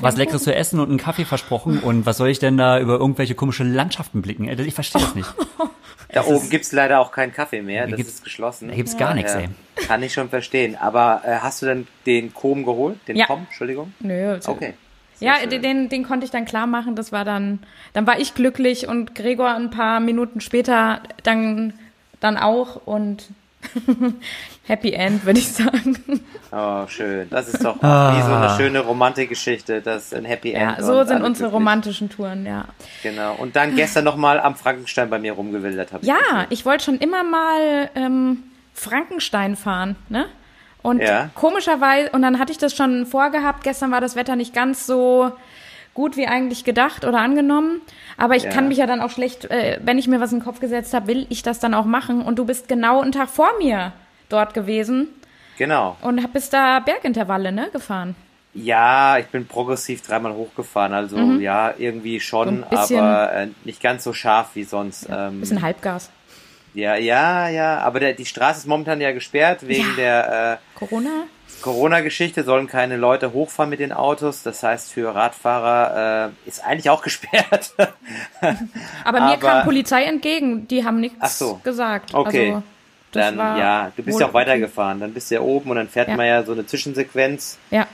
was 0.00 0.16
Leckeres 0.16 0.44
zu 0.44 0.54
essen 0.54 0.78
und 0.78 0.90
einen 0.90 0.98
Kaffee 0.98 1.24
versprochen. 1.24 1.78
Und 1.78 2.04
was 2.04 2.18
soll 2.18 2.28
ich 2.28 2.38
denn 2.38 2.58
da 2.58 2.78
über 2.78 2.98
irgendwelche 2.98 3.34
komische 3.34 3.64
Landschaften 3.64 4.20
blicken? 4.20 4.46
Ich 4.46 4.74
verstehe 4.74 5.00
das 5.00 5.14
nicht. 5.14 5.32
Da 6.12 6.20
es 6.20 6.26
oben 6.26 6.50
gibt's 6.50 6.72
leider 6.72 7.00
auch 7.00 7.10
keinen 7.10 7.32
Kaffee 7.32 7.62
mehr, 7.62 7.86
das 7.86 8.00
ist 8.00 8.24
geschlossen. 8.24 8.68
Da 8.68 8.74
gibt's 8.74 8.96
gar 8.96 9.14
nichts, 9.14 9.34
ey. 9.34 9.48
Kann 9.76 10.02
ich 10.02 10.12
schon 10.12 10.28
verstehen. 10.28 10.76
Aber 10.76 11.22
äh, 11.24 11.36
hast 11.36 11.62
du 11.62 11.66
denn 11.66 11.86
den 12.06 12.34
Kom 12.34 12.64
geholt? 12.64 12.98
Den 13.08 13.16
ja. 13.16 13.26
Kom, 13.26 13.46
Entschuldigung? 13.48 13.94
Nö. 14.00 14.38
Okay. 14.44 14.74
Sehr 15.14 15.34
ja, 15.40 15.46
den, 15.46 15.88
den 15.88 16.02
konnte 16.04 16.24
ich 16.24 16.30
dann 16.30 16.44
klar 16.44 16.66
machen. 16.66 16.96
Das 16.96 17.12
war 17.12 17.24
dann, 17.24 17.60
dann 17.94 18.06
war 18.06 18.18
ich 18.18 18.34
glücklich 18.34 18.88
und 18.88 19.14
Gregor 19.14 19.54
ein 19.54 19.70
paar 19.70 20.00
Minuten 20.00 20.40
später 20.40 21.00
dann, 21.22 21.72
dann 22.20 22.36
auch 22.36 22.82
und 22.84 23.28
Happy 24.66 24.92
End, 24.92 25.24
würde 25.24 25.40
ich 25.40 25.52
sagen. 25.52 26.20
Oh, 26.52 26.86
schön. 26.86 27.28
Das 27.30 27.48
ist 27.48 27.64
doch 27.64 27.82
ah. 27.82 28.16
wie 28.16 28.22
so 28.22 28.32
eine 28.32 28.56
schöne 28.56 28.80
Romantikgeschichte, 28.80 29.80
das 29.80 30.12
ein 30.12 30.24
Happy 30.24 30.52
End. 30.52 30.78
Ja, 30.78 30.82
so 30.82 31.04
sind 31.04 31.22
unsere 31.22 31.50
romantischen 31.50 32.10
Touren, 32.10 32.46
ja. 32.46 32.66
Genau. 33.02 33.34
Und 33.34 33.56
dann 33.56 33.74
gestern 33.74 34.04
nochmal 34.04 34.40
am 34.40 34.54
Frankenstein 34.54 35.10
bei 35.10 35.18
mir 35.18 35.32
rumgewildert 35.32 35.92
habe 35.92 36.02
ich. 36.02 36.08
Ja, 36.08 36.16
gesehen. 36.16 36.46
ich 36.50 36.64
wollte 36.64 36.84
schon 36.84 36.98
immer 36.98 37.24
mal 37.24 37.90
ähm, 37.94 38.44
Frankenstein 38.74 39.56
fahren, 39.56 39.96
ne? 40.08 40.26
Und 40.82 41.00
ja. 41.00 41.30
komischerweise, 41.34 42.10
und 42.10 42.22
dann 42.22 42.40
hatte 42.40 42.50
ich 42.50 42.58
das 42.58 42.74
schon 42.74 43.06
vorgehabt, 43.06 43.62
gestern 43.62 43.92
war 43.92 44.00
das 44.00 44.16
Wetter 44.16 44.34
nicht 44.34 44.52
ganz 44.52 44.84
so 44.84 45.30
gut 45.94 46.16
wie 46.16 46.26
eigentlich 46.26 46.64
gedacht 46.64 47.04
oder 47.04 47.18
angenommen. 47.18 47.80
Aber 48.16 48.36
ich 48.36 48.44
ja. 48.44 48.50
kann 48.50 48.68
mich 48.68 48.78
ja 48.78 48.86
dann 48.86 49.00
auch 49.00 49.10
schlecht, 49.10 49.50
äh, 49.50 49.78
wenn 49.82 49.98
ich 49.98 50.08
mir 50.08 50.20
was 50.20 50.32
in 50.32 50.38
den 50.38 50.44
Kopf 50.44 50.60
gesetzt 50.60 50.94
habe, 50.94 51.08
will 51.08 51.26
ich 51.28 51.42
das 51.42 51.58
dann 51.58 51.74
auch 51.74 51.84
machen. 51.84 52.22
Und 52.22 52.38
du 52.38 52.44
bist 52.44 52.68
genau 52.68 53.00
einen 53.00 53.12
Tag 53.12 53.28
vor 53.28 53.50
mir 53.58 53.92
dort 54.28 54.54
gewesen. 54.54 55.08
Genau. 55.58 55.96
Und 56.00 56.32
bist 56.32 56.52
da 56.52 56.80
Bergintervalle, 56.80 57.52
ne, 57.52 57.68
gefahren. 57.72 58.14
Ja, 58.54 59.16
ich 59.18 59.26
bin 59.26 59.46
progressiv 59.46 60.02
dreimal 60.02 60.34
hochgefahren, 60.34 60.92
also 60.92 61.16
mhm. 61.16 61.40
ja, 61.40 61.72
irgendwie 61.78 62.20
schon, 62.20 62.66
so 62.70 62.98
aber 62.98 63.32
äh, 63.32 63.48
nicht 63.64 63.82
ganz 63.82 64.04
so 64.04 64.12
scharf 64.12 64.50
wie 64.54 64.64
sonst. 64.64 65.08
Ja, 65.08 65.28
ähm, 65.28 65.40
bisschen 65.40 65.62
Halbgas. 65.62 66.10
Ja, 66.74 66.96
ja, 66.96 67.48
ja, 67.48 67.78
aber 67.78 68.00
der, 68.00 68.12
die 68.12 68.26
Straße 68.26 68.60
ist 68.60 68.66
momentan 68.66 69.00
ja 69.00 69.12
gesperrt 69.12 69.66
wegen 69.66 69.88
ja. 69.90 69.96
der 69.96 70.60
äh, 70.74 70.78
Corona. 70.78 71.24
Corona-Geschichte 71.60 72.44
sollen 72.44 72.66
keine 72.66 72.96
Leute 72.96 73.32
hochfahren 73.32 73.70
mit 73.70 73.80
den 73.80 73.92
Autos. 73.92 74.42
Das 74.42 74.62
heißt, 74.62 74.92
für 74.92 75.14
Radfahrer 75.14 76.30
äh, 76.30 76.48
ist 76.48 76.64
eigentlich 76.64 76.90
auch 76.90 77.02
gesperrt. 77.04 77.74
Aber 79.04 79.20
mir 79.20 79.32
Aber, 79.32 79.36
kam 79.36 79.64
Polizei 79.64 80.04
entgegen. 80.04 80.66
Die 80.68 80.84
haben 80.84 81.00
nichts 81.00 81.38
so. 81.38 81.60
gesagt. 81.62 82.14
Okay. 82.14 82.54
Also, 82.54 82.62
dann, 83.12 83.36
ja, 83.36 83.92
du 83.94 84.02
bist 84.02 84.20
ja 84.20 84.28
auch 84.28 84.34
weitergefahren. 84.34 85.00
Dann 85.00 85.12
bist 85.12 85.30
du 85.30 85.34
ja 85.34 85.40
oben 85.42 85.70
und 85.70 85.76
dann 85.76 85.88
fährt 85.88 86.08
ja. 86.08 86.16
man 86.16 86.26
ja 86.26 86.42
so 86.44 86.52
eine 86.52 86.64
Zwischensequenz. 86.64 87.58
Ja. 87.70 87.86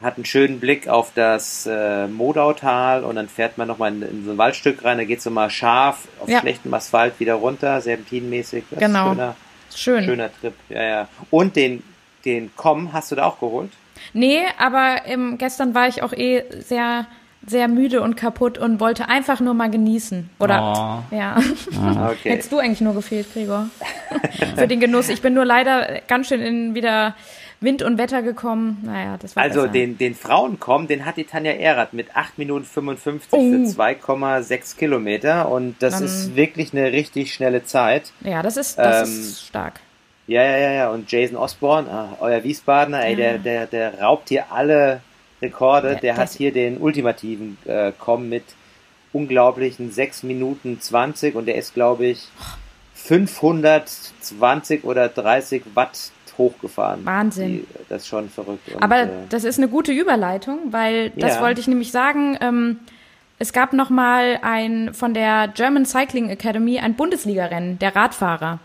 Hat 0.00 0.16
einen 0.16 0.24
schönen 0.24 0.60
Blick 0.60 0.86
auf 0.86 1.12
das 1.14 1.66
äh, 1.66 2.06
Modautal 2.06 3.04
und 3.04 3.16
dann 3.16 3.28
fährt 3.28 3.58
man 3.58 3.66
nochmal 3.66 3.92
in, 3.92 4.02
in 4.02 4.24
so 4.24 4.30
ein 4.32 4.38
Waldstück 4.38 4.84
rein. 4.84 4.98
Da 4.98 5.04
geht 5.04 5.18
es 5.18 5.24
so 5.24 5.30
mal 5.30 5.50
scharf 5.50 6.06
auf 6.20 6.28
ja. 6.28 6.40
schlechtem 6.40 6.72
Asphalt 6.72 7.18
wieder 7.18 7.34
runter, 7.34 7.80
serpentinmäßig. 7.80 8.64
Das 8.70 8.78
genau. 8.78 9.10
Schöner, 9.10 9.36
Schön. 9.74 10.04
Schöner 10.04 10.30
Trip. 10.40 10.54
Ja, 10.68 10.82
ja. 10.82 11.08
Und 11.30 11.56
den 11.56 11.82
den 12.24 12.54
Com 12.56 12.92
hast 12.92 13.10
du 13.10 13.16
da 13.16 13.26
auch 13.26 13.40
geholt? 13.40 13.70
Nee, 14.12 14.40
aber 14.58 15.02
ähm, 15.06 15.38
gestern 15.38 15.74
war 15.74 15.88
ich 15.88 16.02
auch 16.02 16.12
eh 16.12 16.44
sehr 16.60 17.06
sehr 17.46 17.68
müde 17.68 18.00
und 18.00 18.16
kaputt 18.16 18.58
und 18.58 18.80
wollte 18.80 19.08
einfach 19.08 19.40
nur 19.40 19.54
mal 19.54 19.70
genießen. 19.70 20.30
Oder 20.38 21.04
oh. 21.10 21.14
ja. 21.14 21.36
Ah, 21.78 22.08
okay. 22.10 22.30
Hättest 22.30 22.52
du 22.52 22.58
eigentlich 22.58 22.80
nur 22.80 22.94
gefehlt, 22.94 23.32
Gregor? 23.32 23.68
Für 24.56 24.66
den 24.66 24.80
Genuss. 24.80 25.08
Ich 25.08 25.20
bin 25.20 25.34
nur 25.34 25.44
leider 25.44 26.00
ganz 26.08 26.28
schön 26.28 26.40
in 26.40 26.74
wieder 26.74 27.14
Wind 27.60 27.82
und 27.82 27.98
Wetter 27.98 28.22
gekommen. 28.22 28.82
Naja, 28.84 29.16
das 29.18 29.36
war 29.36 29.42
Also 29.42 29.62
besser. 29.62 29.72
den, 29.72 29.98
den 29.98 30.14
Frauenkommen, 30.14 30.86
den 30.86 31.04
hat 31.04 31.16
die 31.16 31.24
Tanja 31.24 31.52
Erath 31.52 31.92
mit 31.92 32.14
8 32.14 32.38
Minuten 32.38 32.64
55 32.64 33.32
oh. 33.32 33.40
für 33.40 33.82
2,6 33.82 34.76
Kilometer 34.76 35.50
und 35.50 35.76
das 35.80 35.94
Dann, 35.94 36.04
ist 36.04 36.36
wirklich 36.36 36.72
eine 36.72 36.92
richtig 36.92 37.32
schnelle 37.32 37.64
Zeit. 37.64 38.12
Ja, 38.20 38.42
das 38.42 38.56
ist, 38.56 38.78
das 38.78 39.08
ähm, 39.08 39.20
ist 39.20 39.46
stark. 39.46 39.80
Ja, 40.26 40.42
ja, 40.42 40.56
ja, 40.56 40.72
ja. 40.72 40.90
Und 40.90 41.10
Jason 41.10 41.36
Osborne, 41.36 41.90
ah, 41.90 42.16
euer 42.20 42.42
Wiesbadener, 42.42 43.04
ey, 43.04 43.16
der, 43.16 43.38
der, 43.38 43.66
der 43.66 44.00
raubt 44.00 44.28
hier 44.30 44.50
alle 44.50 45.00
Rekorde. 45.42 45.92
Ja, 45.94 46.00
der 46.00 46.16
hat 46.16 46.30
hier 46.30 46.52
den 46.52 46.78
ultimativen 46.78 47.58
äh, 47.66 47.92
kommen 47.98 48.28
mit 48.28 48.44
unglaublichen 49.12 49.92
6 49.92 50.22
Minuten 50.24 50.80
20 50.80 51.34
und 51.34 51.46
der 51.46 51.56
ist, 51.56 51.74
glaube 51.74 52.06
ich, 52.06 52.28
520 52.94 54.84
oder 54.84 55.08
30 55.08 55.62
Watt 55.74 56.10
hochgefahren. 56.38 57.04
Wahnsinn. 57.04 57.48
Die, 57.48 57.66
das 57.88 58.02
ist 58.02 58.08
schon 58.08 58.28
verrückt. 58.28 58.68
Und, 58.74 58.82
Aber 58.82 59.02
äh, 59.02 59.08
das 59.28 59.44
ist 59.44 59.58
eine 59.58 59.68
gute 59.68 59.92
Überleitung, 59.92 60.72
weil 60.72 61.10
das 61.10 61.36
ja. 61.36 61.42
wollte 61.42 61.60
ich 61.60 61.68
nämlich 61.68 61.92
sagen. 61.92 62.36
Ähm, 62.40 62.80
es 63.36 63.52
gab 63.52 63.72
noch 63.72 63.90
mal 63.90 64.38
ein 64.42 64.94
von 64.94 65.12
der 65.12 65.48
German 65.48 65.84
Cycling 65.84 66.30
Academy 66.30 66.78
ein 66.78 66.94
Bundesligarennen 66.94 67.80
der 67.80 67.94
Radfahrer 67.96 68.60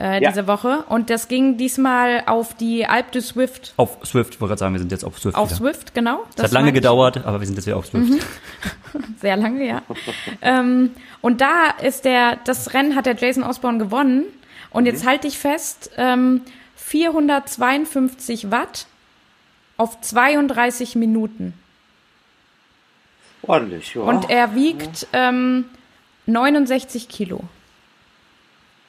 äh, 0.00 0.22
ja. 0.22 0.30
diese 0.30 0.46
Woche. 0.46 0.84
Und 0.88 1.10
das 1.10 1.28
ging 1.28 1.58
diesmal 1.58 2.22
auf 2.26 2.54
die 2.54 2.86
Alp 2.86 3.12
de 3.12 3.20
Swift. 3.20 3.74
Auf 3.76 3.98
Swift, 4.04 4.34
ich 4.34 4.40
wollte 4.40 4.52
gerade 4.52 4.58
sagen, 4.58 4.74
wir 4.74 4.78
sind 4.78 4.90
jetzt 4.90 5.04
auf 5.04 5.18
Swift. 5.18 5.36
Auf 5.36 5.50
wieder. 5.50 5.56
Swift, 5.56 5.94
genau. 5.94 6.24
Das, 6.36 6.46
hat 6.46 6.52
lange 6.52 6.72
gedauert, 6.72 7.18
aber 7.18 7.40
wir 7.40 7.46
sind 7.46 7.56
jetzt 7.56 7.66
wieder 7.66 7.76
auf 7.76 7.86
Swift. 7.86 8.10
Mhm. 8.10 8.20
Sehr 9.20 9.36
lange, 9.36 9.66
ja. 9.66 9.82
ähm, 10.40 10.92
und 11.20 11.40
da 11.40 11.68
ist 11.82 12.04
der, 12.04 12.36
das 12.44 12.72
Rennen 12.72 12.96
hat 12.96 13.06
der 13.06 13.14
Jason 13.14 13.44
Osborne 13.44 13.78
gewonnen. 13.78 14.24
Und 14.70 14.84
mhm. 14.84 14.86
jetzt 14.86 15.06
halte 15.06 15.28
ich 15.28 15.38
fest, 15.38 15.90
ähm, 15.96 16.42
452 16.76 18.50
Watt 18.50 18.86
auf 19.76 20.00
32 20.00 20.96
Minuten. 20.96 21.54
Ordentlich, 23.42 23.94
ja. 23.94 24.02
Und 24.02 24.30
er 24.30 24.54
wiegt 24.54 25.06
ähm, 25.12 25.66
69 26.26 27.08
Kilo. 27.08 27.44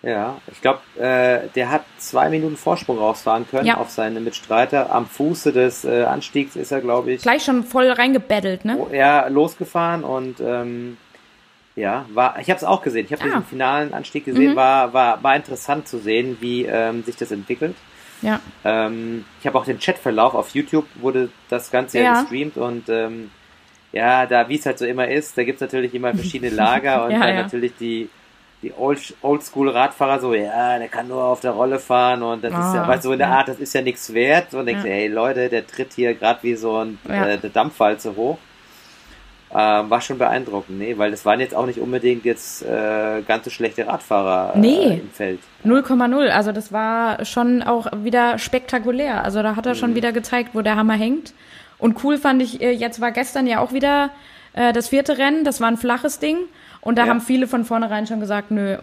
Ja, 0.03 0.37
ich 0.51 0.61
glaube, 0.61 0.79
äh, 0.99 1.47
der 1.55 1.69
hat 1.69 1.83
zwei 1.99 2.29
Minuten 2.29 2.57
Vorsprung 2.57 2.97
rausfahren 2.97 3.47
können 3.47 3.67
Ja. 3.67 3.77
auf 3.77 3.91
seine 3.91 4.19
Mitstreiter. 4.19 4.91
Am 4.91 5.05
Fuße 5.05 5.51
des 5.53 5.85
äh, 5.85 6.03
Anstiegs 6.05 6.55
ist 6.55 6.71
er, 6.71 6.81
glaube 6.81 7.11
ich, 7.11 7.21
Gleich 7.21 7.43
schon 7.43 7.63
voll 7.63 7.91
reingebettelt, 7.91 8.65
ne? 8.65 8.79
ja, 8.91 9.27
losgefahren 9.27 10.03
und 10.03 10.39
ähm, 10.39 10.97
ja, 11.75 12.05
war. 12.13 12.39
Ich 12.39 12.49
habe 12.49 12.57
es 12.57 12.63
auch 12.63 12.81
gesehen. 12.81 13.05
Ich 13.05 13.11
habe 13.13 13.21
Ah. 13.21 13.25
diesen 13.27 13.45
finalen 13.45 13.93
Anstieg 13.93 14.25
gesehen. 14.25 14.51
Mhm. 14.53 14.55
War, 14.55 14.91
war, 14.93 15.23
war 15.23 15.35
interessant 15.35 15.87
zu 15.87 15.99
sehen, 15.99 16.37
wie 16.41 16.65
ähm, 16.65 17.03
sich 17.03 17.15
das 17.15 17.31
entwickelt. 17.31 17.75
Ja. 18.23 18.39
Ähm, 18.65 19.25
ich 19.39 19.45
habe 19.47 19.57
auch 19.57 19.65
den 19.65 19.79
Chatverlauf 19.79 20.33
auf 20.33 20.49
YouTube 20.49 20.85
wurde 20.95 21.29
das 21.49 21.69
Ganze 21.71 21.99
ja, 21.99 22.03
Ja. 22.05 22.21
gestreamt 22.21 22.57
und 22.57 22.89
ähm, 22.89 23.29
ja, 23.91 24.25
da 24.25 24.49
wie 24.49 24.55
es 24.57 24.65
halt 24.65 24.79
so 24.79 24.85
immer 24.85 25.07
ist, 25.07 25.37
da 25.37 25.43
gibt's 25.43 25.61
natürlich 25.61 25.93
immer 25.93 26.13
verschiedene 26.13 26.51
Lager 26.51 27.05
und 27.05 27.11
Ja, 27.11 27.19
dann 27.19 27.35
ja. 27.35 27.41
natürlich 27.43 27.73
die 27.79 28.09
die 28.61 28.71
Old- 28.77 29.15
Oldschool-Radfahrer 29.21 30.19
so, 30.19 30.33
ja, 30.33 30.77
der 30.77 30.87
kann 30.87 31.07
nur 31.07 31.23
auf 31.23 31.39
der 31.39 31.51
Rolle 31.51 31.79
fahren 31.79 32.21
und 32.21 32.43
das 32.43 32.51
ist 32.51 32.57
ja, 32.75 32.83
Ah, 32.83 32.87
weißt 32.87 33.03
du, 33.03 33.09
so 33.09 33.13
in 33.13 33.19
der. 33.19 33.29
Art, 33.29 33.47
das 33.47 33.57
ist 33.59 33.73
ja 33.73 33.81
nichts 33.81 34.13
wert. 34.13 34.53
Und 34.53 34.65
denkst, 34.67 34.83
Ja. 34.85 34.91
hey 34.91 35.07
Leute, 35.07 35.49
der 35.49 35.65
tritt 35.65 35.93
hier 35.93 36.13
gerade 36.13 36.39
wie 36.43 36.55
so 36.55 36.77
ein 36.77 36.99
Ja. 37.09 37.25
äh, 37.27 37.37
der 37.37 37.49
Dampfwalze 37.49 38.15
hoch. 38.15 38.37
Ähm, 39.53 39.89
war 39.89 39.99
schon 39.99 40.17
beeindruckend, 40.17 40.79
nee, 40.79 40.97
weil 40.97 41.11
das 41.11 41.25
waren 41.25 41.41
jetzt 41.41 41.53
auch 41.53 41.65
nicht 41.65 41.77
unbedingt 41.79 42.23
jetzt 42.23 42.63
äh, 42.63 43.21
ganz 43.27 43.43
so 43.43 43.49
schlechte 43.49 43.85
Radfahrer 43.85 44.53
äh, 44.55 44.59
Nee. 44.59 45.01
im 45.01 45.09
Feld. 45.11 45.39
0,0. 45.65 46.29
Also 46.29 46.53
das 46.53 46.71
war 46.71 47.25
schon 47.25 47.61
auch 47.61 47.87
wieder 47.97 48.37
spektakulär. 48.37 49.25
Also 49.25 49.43
da 49.43 49.57
hat 49.57 49.65
er 49.65 49.73
Mhm. 49.73 49.77
schon 49.77 49.95
wieder 49.95 50.13
gezeigt, 50.13 50.51
wo 50.53 50.61
der 50.61 50.77
Hammer 50.77 50.93
hängt. 50.93 51.33
Und 51.79 52.01
cool 52.05 52.17
fand 52.17 52.41
ich, 52.41 52.61
äh, 52.61 52.71
jetzt 52.71 53.01
war 53.01 53.11
gestern 53.11 53.45
ja 53.45 53.59
auch 53.59 53.73
wieder 53.73 54.11
äh, 54.53 54.71
das 54.71 54.87
vierte 54.89 55.17
Rennen. 55.17 55.43
Das 55.43 55.59
war 55.59 55.67
ein 55.67 55.77
flaches 55.77 56.19
Ding. 56.19 56.37
Und 56.81 56.97
da 56.97 57.03
Ja. 57.03 57.09
haben 57.09 57.21
viele 57.21 57.47
von 57.47 57.63
vornherein 57.65 58.07
schon 58.07 58.19
gesagt, 58.19 58.51
nö. 58.51 58.77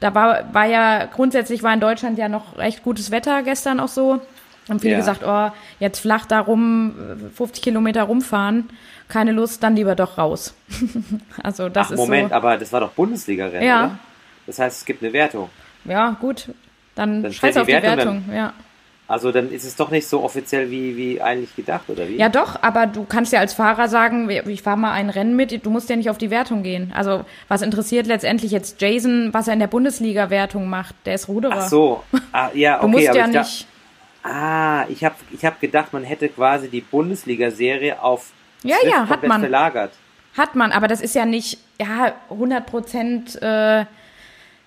Da 0.00 0.14
war, 0.14 0.52
war 0.52 0.66
ja, 0.66 1.06
grundsätzlich 1.06 1.62
war 1.62 1.72
in 1.72 1.80
Deutschland 1.80 2.18
ja 2.18 2.28
noch 2.28 2.58
recht 2.58 2.82
gutes 2.82 3.10
Wetter 3.10 3.42
gestern 3.42 3.80
auch 3.80 3.88
so. 3.88 4.20
Haben 4.68 4.80
viele 4.80 4.94
Ja. 4.94 4.98
gesagt, 4.98 5.22
oh, 5.26 5.50
jetzt 5.78 6.00
flach 6.00 6.24
da 6.26 6.40
rum, 6.40 6.94
äh, 7.28 7.30
50 7.36 7.62
Kilometer 7.62 8.02
rumfahren. 8.04 8.68
Keine 9.08 9.32
Lust, 9.32 9.62
dann 9.62 9.76
lieber 9.76 9.94
doch 9.94 10.16
raus. 10.16 10.54
also 11.42 11.68
das 11.68 11.88
Ach, 11.88 11.90
ist 11.92 11.96
Moment, 11.98 12.30
so. 12.30 12.34
aber 12.34 12.56
das 12.56 12.72
war 12.72 12.80
doch 12.80 12.90
Bundesliga-Rennen, 12.92 13.62
Ja. 13.66 13.84
oder? 13.84 13.98
Das 14.46 14.58
heißt, 14.58 14.78
es 14.78 14.84
gibt 14.84 15.02
eine 15.02 15.12
Wertung. 15.12 15.50
Ja, 15.84 16.16
gut. 16.20 16.48
Dann, 16.94 17.22
Dann 17.22 17.32
scheiß 17.32 17.56
auf 17.58 17.66
die 17.66 17.72
die 17.74 17.82
Wertung 17.82 17.96
Wertung, 17.96 18.24
ja. 18.34 18.52
Also 19.06 19.32
dann 19.32 19.52
ist 19.52 19.64
es 19.64 19.76
doch 19.76 19.90
nicht 19.90 20.06
so 20.08 20.22
offiziell 20.22 20.70
wie, 20.70 20.96
wie 20.96 21.20
eigentlich 21.20 21.54
gedacht, 21.54 21.90
oder 21.90 22.08
wie? 22.08 22.16
Ja, 22.16 22.30
doch, 22.30 22.62
aber 22.62 22.86
du 22.86 23.04
kannst 23.04 23.32
ja 23.34 23.40
als 23.40 23.52
Fahrer 23.52 23.86
sagen, 23.88 24.30
ich 24.30 24.62
fahre 24.62 24.78
mal 24.78 24.92
ein 24.92 25.10
Rennen 25.10 25.36
mit, 25.36 25.66
du 25.66 25.70
musst 25.70 25.90
ja 25.90 25.96
nicht 25.96 26.08
auf 26.08 26.16
die 26.16 26.30
Wertung 26.30 26.62
gehen. 26.62 26.90
Also, 26.96 27.24
was 27.48 27.60
interessiert 27.60 28.06
letztendlich 28.06 28.50
jetzt 28.50 28.80
Jason, 28.80 29.28
was 29.32 29.46
er 29.46 29.52
in 29.54 29.60
der 29.60 29.66
Bundesliga-Wertung 29.66 30.70
macht? 30.70 30.94
Der 31.04 31.16
ist 31.16 31.28
Ruderer. 31.28 31.56
Ach 31.58 31.68
so. 31.68 32.02
Ah, 32.32 32.48
ja, 32.54 32.76
okay, 32.82 32.82
Du 32.82 32.88
musst 32.88 33.14
ja 33.14 33.26
nicht. 33.26 33.66
Ah, 34.22 34.86
ich 34.88 35.04
habe 35.04 35.16
ich 35.30 35.44
hab 35.44 35.60
gedacht, 35.60 35.92
man 35.92 36.02
hätte 36.02 36.30
quasi 36.30 36.68
die 36.68 36.80
Bundesliga-Serie 36.80 38.00
auf 38.02 38.32
Ja, 38.62 38.76
Swift 38.78 38.90
ja, 38.94 39.08
hat 39.08 39.22
man. 39.26 39.40
verlagert. 39.40 39.92
Hat 40.36 40.54
man, 40.56 40.72
aber 40.72 40.88
das 40.88 41.02
ist 41.02 41.14
ja 41.14 41.26
nicht, 41.26 41.58
ja, 41.78 42.14
100 42.30 42.64
Prozent, 42.66 43.40
äh, 43.42 43.84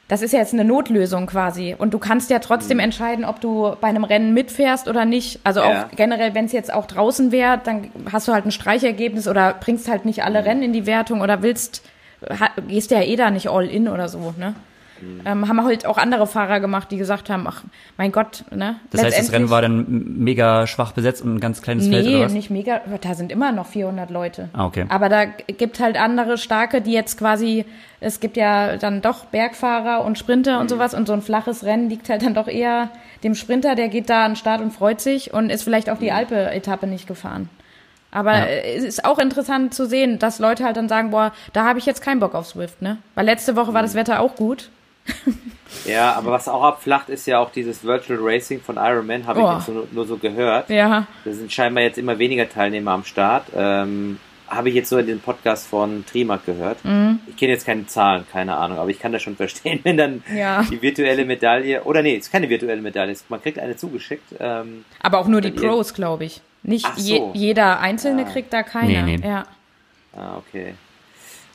das 0.07 0.21
ist 0.21 0.31
ja 0.31 0.39
jetzt 0.39 0.53
eine 0.53 0.63
Notlösung 0.63 1.25
quasi. 1.27 1.75
Und 1.77 1.93
du 1.93 1.99
kannst 1.99 2.29
ja 2.29 2.39
trotzdem 2.39 2.79
entscheiden, 2.79 3.25
ob 3.25 3.41
du 3.41 3.75
bei 3.81 3.87
einem 3.87 4.03
Rennen 4.05 4.33
mitfährst 4.33 4.87
oder 4.87 5.03
nicht. 5.05 5.39
Also 5.43 5.59
Ja. 5.59 5.65
auch 5.85 5.95
generell, 5.95 6.33
wenn 6.33 6.45
es 6.45 6.53
jetzt 6.53 6.73
auch 6.73 6.85
draußen 6.85 7.31
wäre, 7.31 7.59
dann 7.63 7.89
hast 8.11 8.27
du 8.27 8.33
halt 8.33 8.45
ein 8.45 8.51
Streichergebnis 8.51 9.27
oder 9.27 9.53
bringst 9.53 9.89
halt 9.89 10.05
nicht 10.05 10.23
alle 10.23 10.45
Rennen 10.45 10.63
in 10.63 10.73
die 10.73 10.85
Wertung 10.85 11.21
oder 11.21 11.41
willst, 11.43 11.81
ha, 12.39 12.49
gehst 12.67 12.91
ja 12.91 13.01
eh 13.01 13.15
da 13.17 13.31
nicht 13.31 13.49
all 13.49 13.67
in 13.67 13.89
oder 13.89 14.07
so, 14.07 14.33
ne? 14.37 14.55
Ähm, 15.25 15.47
haben 15.47 15.63
halt 15.63 15.85
auch 15.85 15.97
andere 15.97 16.27
Fahrer 16.27 16.59
gemacht, 16.59 16.89
die 16.91 16.97
gesagt 16.97 17.29
haben, 17.29 17.45
ach, 17.47 17.63
mein 17.97 18.11
Gott, 18.11 18.43
ne? 18.53 18.75
Das 18.91 19.03
heißt, 19.03 19.17
das 19.17 19.31
Rennen 19.31 19.49
war 19.49 19.61
dann 19.61 19.85
mega 20.17 20.67
schwach 20.67 20.91
besetzt 20.91 21.21
und 21.23 21.35
ein 21.35 21.39
ganz 21.39 21.61
kleines 21.61 21.87
Feld 21.87 22.07
oder 22.07 22.17
Nee, 22.17 22.23
was? 22.25 22.31
nicht 22.33 22.49
mega. 22.49 22.81
Da 23.01 23.13
sind 23.13 23.31
immer 23.31 23.51
noch 23.51 23.67
400 23.67 24.09
Leute. 24.09 24.49
Ah, 24.53 24.65
okay. 24.65 24.85
Aber 24.89 25.09
da 25.09 25.25
gibt 25.25 25.79
halt 25.79 25.97
andere 25.99 26.37
starke, 26.37 26.81
die 26.81 26.91
jetzt 26.93 27.17
quasi, 27.17 27.65
es 27.99 28.19
gibt 28.19 28.37
ja 28.37 28.77
dann 28.77 29.01
doch 29.01 29.25
Bergfahrer 29.25 30.03
und 30.05 30.17
Sprinter 30.17 30.55
Mhm. 30.55 30.61
und 30.61 30.69
sowas 30.69 30.93
und 30.93 31.07
so 31.07 31.13
ein 31.13 31.21
flaches 31.21 31.63
Rennen 31.63 31.89
liegt 31.89 32.09
halt 32.09 32.23
dann 32.23 32.33
doch 32.33 32.47
eher 32.47 32.89
dem 33.23 33.35
Sprinter, 33.35 33.75
der 33.75 33.89
geht 33.89 34.09
da 34.09 34.25
an 34.25 34.31
den 34.31 34.35
Start 34.37 34.61
und 34.61 34.71
freut 34.71 35.01
sich 35.01 35.33
und 35.33 35.49
ist 35.49 35.63
vielleicht 35.63 35.89
auch 35.89 35.97
die 35.99 36.11
Alpe-Etappe 36.11 36.87
nicht 36.87 37.07
gefahren. 37.07 37.49
Aber 38.09 38.31
Mhm. 38.31 38.37
Ja. 38.37 38.45
es 38.77 38.83
ist 38.85 39.05
auch 39.05 39.19
interessant 39.19 39.73
zu 39.73 39.85
sehen, 39.85 40.17
dass 40.17 40.39
Leute 40.39 40.63
halt 40.63 40.77
dann 40.77 40.87
sagen, 40.87 41.11
boah, 41.11 41.33
da 41.53 41.65
habe 41.65 41.77
ich 41.79 41.85
jetzt 41.85 42.01
keinen 42.01 42.19
Bock 42.21 42.35
auf 42.35 42.47
Swift, 42.47 42.81
ne? 42.81 42.97
Weil 43.15 43.25
letzte 43.25 43.55
Woche 43.55 43.73
war 43.73 43.81
das 43.81 43.93
Mhm. 43.93 43.97
Wetter 43.99 44.19
auch 44.21 44.35
gut. 44.35 44.69
Ja, 45.85 46.13
aber 46.13 46.31
was 46.31 46.47
auch 46.49 46.63
abflacht, 46.63 47.07
ist 47.09 47.27
ja 47.27 47.39
auch 47.39 47.51
dieses 47.51 47.83
Virtual 47.83 48.19
Racing 48.21 48.59
von 48.61 48.75
Ironman, 48.77 49.25
habe 49.27 49.41
Oh. 49.41 49.51
ich 49.51 49.57
jetzt 49.59 49.69
nur, 49.69 49.87
nur 49.91 50.05
so 50.05 50.17
gehört. 50.17 50.69
Ja. 50.69 51.07
Da 51.23 51.31
sind 51.31 51.51
scheinbar 51.51 51.83
jetzt 51.83 51.97
immer 51.97 52.17
weniger 52.19 52.49
Teilnehmer 52.49 52.91
am 52.91 53.03
Start. 53.05 53.45
Ähm, 53.55 54.19
habe 54.49 54.69
ich 54.69 54.75
jetzt 54.75 54.89
so 54.89 54.97
in 54.97 55.07
den 55.07 55.19
Podcast 55.19 55.67
von 55.67 56.05
Trimark 56.05 56.45
gehört. 56.45 56.83
Mhm. 56.83 57.19
Ich 57.27 57.37
kenne 57.37 57.51
jetzt 57.53 57.65
keine 57.65 57.85
Zahlen, 57.85 58.25
keine 58.31 58.55
Ahnung, 58.57 58.79
aber 58.79 58.89
ich 58.89 58.99
kann 58.99 59.11
das 59.11 59.21
schon 59.21 59.35
verstehen, 59.35 59.79
wenn 59.83 59.97
dann 59.97 60.23
Ja. 60.35 60.63
die 60.63 60.81
virtuelle 60.81 61.25
Medaille, 61.25 61.83
oder 61.83 62.01
nee, 62.01 62.15
es 62.17 62.25
ist 62.27 62.31
keine 62.31 62.49
virtuelle 62.49 62.81
Medaille, 62.81 63.11
es- 63.11 63.25
man 63.29 63.41
kriegt 63.41 63.59
eine 63.59 63.75
zugeschickt. 63.75 64.35
Ähm, 64.39 64.83
Aber 65.01 65.19
auch 65.19 65.27
nur 65.27 65.41
die 65.41 65.51
Pros, 65.51 65.93
glaube 65.93 66.25
ich. 66.25 66.41
Nicht 66.63 66.85
Ach 66.89 66.97
so. 66.97 67.31
je, 67.33 67.39
jeder 67.47 67.79
Einzelne 67.79 68.25
Ah. 68.25 68.31
kriegt 68.31 68.51
da 68.51 68.63
keiner. 68.63 69.03
Nee, 69.03 69.17
nee. 69.17 69.27
Ja. 69.27 69.45
ah, 70.17 70.37
okay. 70.37 70.73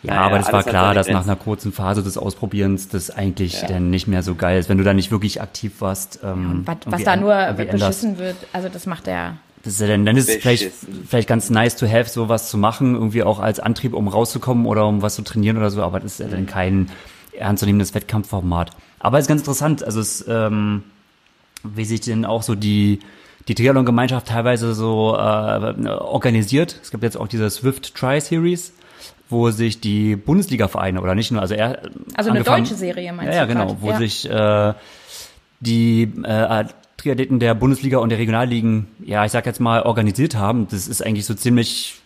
Ja, 0.03 0.21
aber 0.23 0.39
das 0.39 0.53
war 0.53 0.63
klar, 0.65 0.95
dass 0.95 1.09
nach 1.09 1.23
einer 1.25 1.37
kurzen 1.37 1.73
Phase 1.73 2.03
des 2.03 2.19
Ausprobierens 2.19 2.89
das 2.89 3.11
eigentlich 3.11 3.63
Ja. 3.63 3.69
dann 3.69 3.91
nicht 3.91 4.09
mehr 4.09 4.23
so 4.23 4.35
geil 4.35 4.59
ist, 4.59 4.69
wenn 4.69 4.79
du 4.79 4.85
da 4.85 4.95
nicht 4.95 5.11
wirklich 5.11 5.41
aktiv 5.41 5.75
warst. 5.81 6.21
Ähm, 6.25 6.63
Was, 6.65 6.77
was 6.87 7.05
da 7.05 7.17
nur 7.17 7.35
beschissen 7.53 8.19
wird, 8.19 8.37
also 8.53 8.69
das 8.69 8.87
macht 8.87 9.07
er. 9.07 9.37
Das 9.65 9.75
ist 9.75 9.81
ja 9.81 9.87
dann, 9.87 10.05
dann 10.05 10.17
ist 10.17 10.29
es 10.29 10.37
vielleicht, 10.43 10.73
vielleicht 11.07 11.29
ganz 11.29 11.49
nice 11.49 11.77
to 11.77 11.87
have, 11.87 12.11
sowas 12.11 12.51
zu 12.51 12.59
machen, 12.59 12.95
irgendwie 12.95 13.23
auch 13.23 13.39
als 13.39 13.61
Antrieb, 13.61 13.95
um 13.95 14.09
rauszukommen 14.09 14.67
oder 14.67 14.89
um 14.89 15.03
was 15.03 15.15
zu 15.15 15.23
trainieren 15.23 15.57
oder 15.57 15.71
so, 15.71 15.85
aber 15.85 16.01
das 16.01 16.15
ist 16.15 16.19
ja 16.21 16.27
dann 16.27 16.47
kein 16.47 16.91
ernstzunehmendes 17.39 17.95
Wettkampfformat. 17.95 18.73
Aber 18.99 19.19
es 19.19 19.25
ist 19.25 19.29
ganz 19.29 19.43
interessant, 19.43 19.85
also 19.85 20.01
es, 20.01 20.25
ähm, 20.29 20.83
wie 21.63 21.85
sich 21.85 22.01
denn 22.01 22.25
auch 22.25 22.43
so 22.43 22.57
die, 22.57 22.99
die 23.47 23.55
Triathlon-Gemeinschaft 23.55 24.27
teilweise 24.27 24.75
so 24.75 25.15
äh, 25.17 25.89
organisiert. 25.89 26.81
Es 26.83 26.91
gibt 26.91 27.05
jetzt 27.05 27.17
auch 27.17 27.29
diese 27.29 27.49
Swift 27.51 27.95
Tri 27.95 28.21
Series, 28.21 28.73
wo 29.33 29.51
sich 29.51 29.81
die 29.81 30.15
Bundesliga-Vereine 30.15 31.01
oder 31.01 31.15
nicht 31.17 31.33
nur, 31.33 31.41
also 31.41 31.55
er 31.55 31.83
Also 32.15 32.31
eine 32.31 32.45
deutsche 32.45 32.75
Serie 32.75 33.13
meinst 33.13 33.33
ja, 33.33 33.41
ja, 33.41 33.47
du 33.47 33.53
genau, 33.53 33.67
grad? 33.67 33.83
wo 33.83 33.91
Ja. 33.91 33.99
sich 33.99 34.31
äh, 34.31 34.75
die 35.61 36.03
äh, 36.23 36.65
Triathleten 36.97 37.41
der 37.41 37.55
Bundesliga 37.55 37.99
und 37.99 38.11
der 38.11 38.19
Regionalligen, 38.19 38.87
ja, 39.05 39.25
ich 39.25 39.33
sag 39.33 39.47
jetzt 39.47 39.59
mal, 39.61 39.83
organisiert 39.83 40.37
haben. 40.37 40.69
Das 40.71 40.87
ist 40.87 41.05
eigentlich 41.05 41.27
so 41.27 41.35
ziemlich 41.35 42.01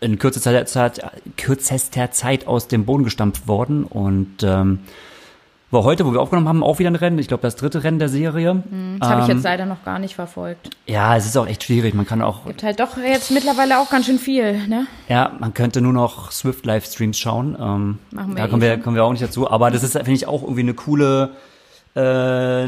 in 0.00 0.18
kürzester 0.18 0.66
Zeit, 0.66 1.00
kürzester 1.36 2.10
Zeit 2.10 2.48
aus 2.48 2.66
dem 2.66 2.84
Boden 2.84 3.04
gestampft 3.04 3.46
worden 3.46 3.84
und 3.84 4.42
ähm, 4.42 4.80
war 5.72 5.84
heute, 5.84 6.04
wo 6.06 6.12
wir 6.12 6.20
aufgenommen 6.20 6.48
haben, 6.48 6.62
auch 6.62 6.78
wieder 6.78 6.90
ein 6.90 6.96
Rennen. 6.96 7.18
Ich 7.18 7.28
glaube, 7.28 7.42
das 7.42 7.56
dritte 7.56 7.82
Rennen 7.82 7.98
der 7.98 8.08
Serie. 8.08 8.62
Das 9.00 9.08
habe 9.08 9.22
ich 9.22 9.28
Ähm, 9.28 9.36
jetzt 9.36 9.44
leider 9.44 9.66
noch 9.66 9.82
gar 9.84 9.98
nicht 9.98 10.14
verfolgt. 10.14 10.70
Ja, 10.86 11.16
es 11.16 11.26
ist 11.26 11.36
auch 11.36 11.46
echt 11.46 11.64
schwierig. 11.64 11.94
Man 11.94 12.06
kann 12.06 12.20
auch, 12.22 12.44
Gibt 12.46 12.62
halt 12.62 12.78
doch 12.78 12.96
jetzt 12.98 13.30
mittlerweile 13.30 13.78
auch 13.78 13.88
ganz 13.90 14.06
schön 14.06 14.18
viel, 14.18 14.66
ne? 14.68 14.86
ja, 15.08 15.32
man 15.38 15.54
könnte 15.54 15.80
nur 15.80 15.92
noch 15.92 16.30
Swift 16.30 16.66
Livestreams 16.66 17.18
schauen. 17.18 17.56
Ähm, 17.58 17.98
Machen 18.10 18.36
wir 18.36 18.42
da 18.42 18.48
kommen 18.48 18.62
eh 18.62 18.66
wir, 18.66 18.74
schon. 18.74 18.82
kommen 18.82 18.96
wir 18.96 19.04
auch 19.04 19.12
nicht 19.12 19.22
dazu. 19.24 19.50
Aber 19.50 19.70
das 19.70 19.82
ist, 19.82 19.92
finde 19.94 20.12
ich, 20.12 20.26
auch 20.28 20.42
irgendwie 20.42 20.60
eine 20.60 20.74
coole, 20.74 21.30
äh, 21.94 22.66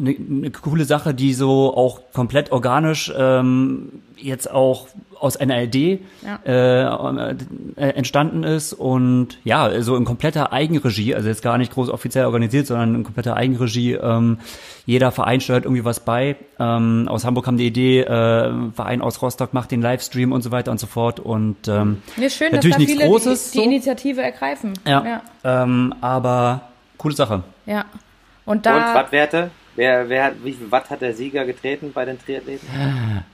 eine, 0.00 0.14
eine 0.16 0.50
coole 0.50 0.84
Sache, 0.84 1.14
die 1.14 1.34
so 1.34 1.74
auch 1.76 2.00
komplett 2.12 2.52
organisch 2.52 3.12
ähm, 3.16 4.02
jetzt 4.16 4.50
auch 4.50 4.86
aus 5.20 5.36
einer 5.36 5.60
Idee 5.62 6.00
Ja. 6.24 6.38
äh, 6.44 7.34
äh, 7.76 7.88
entstanden 7.90 8.44
ist 8.44 8.72
und 8.72 9.38
ja, 9.44 9.80
so 9.82 9.96
in 9.96 10.04
kompletter 10.04 10.52
Eigenregie, 10.52 11.14
also 11.14 11.28
jetzt 11.28 11.42
gar 11.42 11.58
nicht 11.58 11.72
groß 11.72 11.88
offiziell 11.90 12.26
organisiert, 12.26 12.66
sondern 12.68 12.94
in 12.94 13.02
kompletter 13.04 13.36
Eigenregie. 13.36 13.94
Ähm, 13.94 14.38
jeder 14.86 15.10
Verein 15.10 15.40
steuert 15.40 15.64
irgendwie 15.64 15.84
was 15.84 16.00
bei. 16.00 16.36
Ähm, 16.60 17.06
aus 17.08 17.24
Hamburg 17.24 17.46
haben 17.48 17.56
die 17.56 17.66
Idee, 17.66 18.00
äh, 18.02 18.48
ein 18.48 18.72
Verein 18.74 19.00
aus 19.02 19.20
Rostock 19.22 19.52
macht 19.54 19.70
den 19.72 19.82
Livestream 19.82 20.30
und 20.32 20.42
so 20.42 20.52
weiter 20.52 20.70
und 20.70 20.78
so 20.78 20.86
fort 20.86 21.18
und 21.20 21.66
ähm, 21.68 22.02
ist 22.16 22.36
schön, 22.36 22.52
Natürlich 22.52 22.62
dass 22.62 22.70
da 22.70 22.78
nichts 22.78 22.92
viele 22.92 23.06
Großes, 23.08 23.50
die, 23.50 23.58
die 23.58 23.64
so. 23.64 23.70
Initiative 23.70 24.22
ergreifen. 24.22 24.72
ja, 24.86 25.04
ja. 25.04 25.22
Ähm, 25.62 25.94
aber 26.00 26.60
coole 26.96 27.14
Sache. 27.14 27.42
ja. 27.66 27.84
Und 28.44 28.58
Und 28.58 28.66
da, 28.66 28.94
Wattwerte? 28.94 29.50
Wer, 29.78 30.08
wer 30.08 30.24
hat, 30.24 30.32
wie 30.42 30.54
viel 30.54 30.68
Watt 30.72 30.90
hat 30.90 31.02
der 31.02 31.14
Sieger 31.14 31.44
getreten 31.44 31.92
bei 31.94 32.04
den 32.04 32.18
Triathleten? 32.18 32.66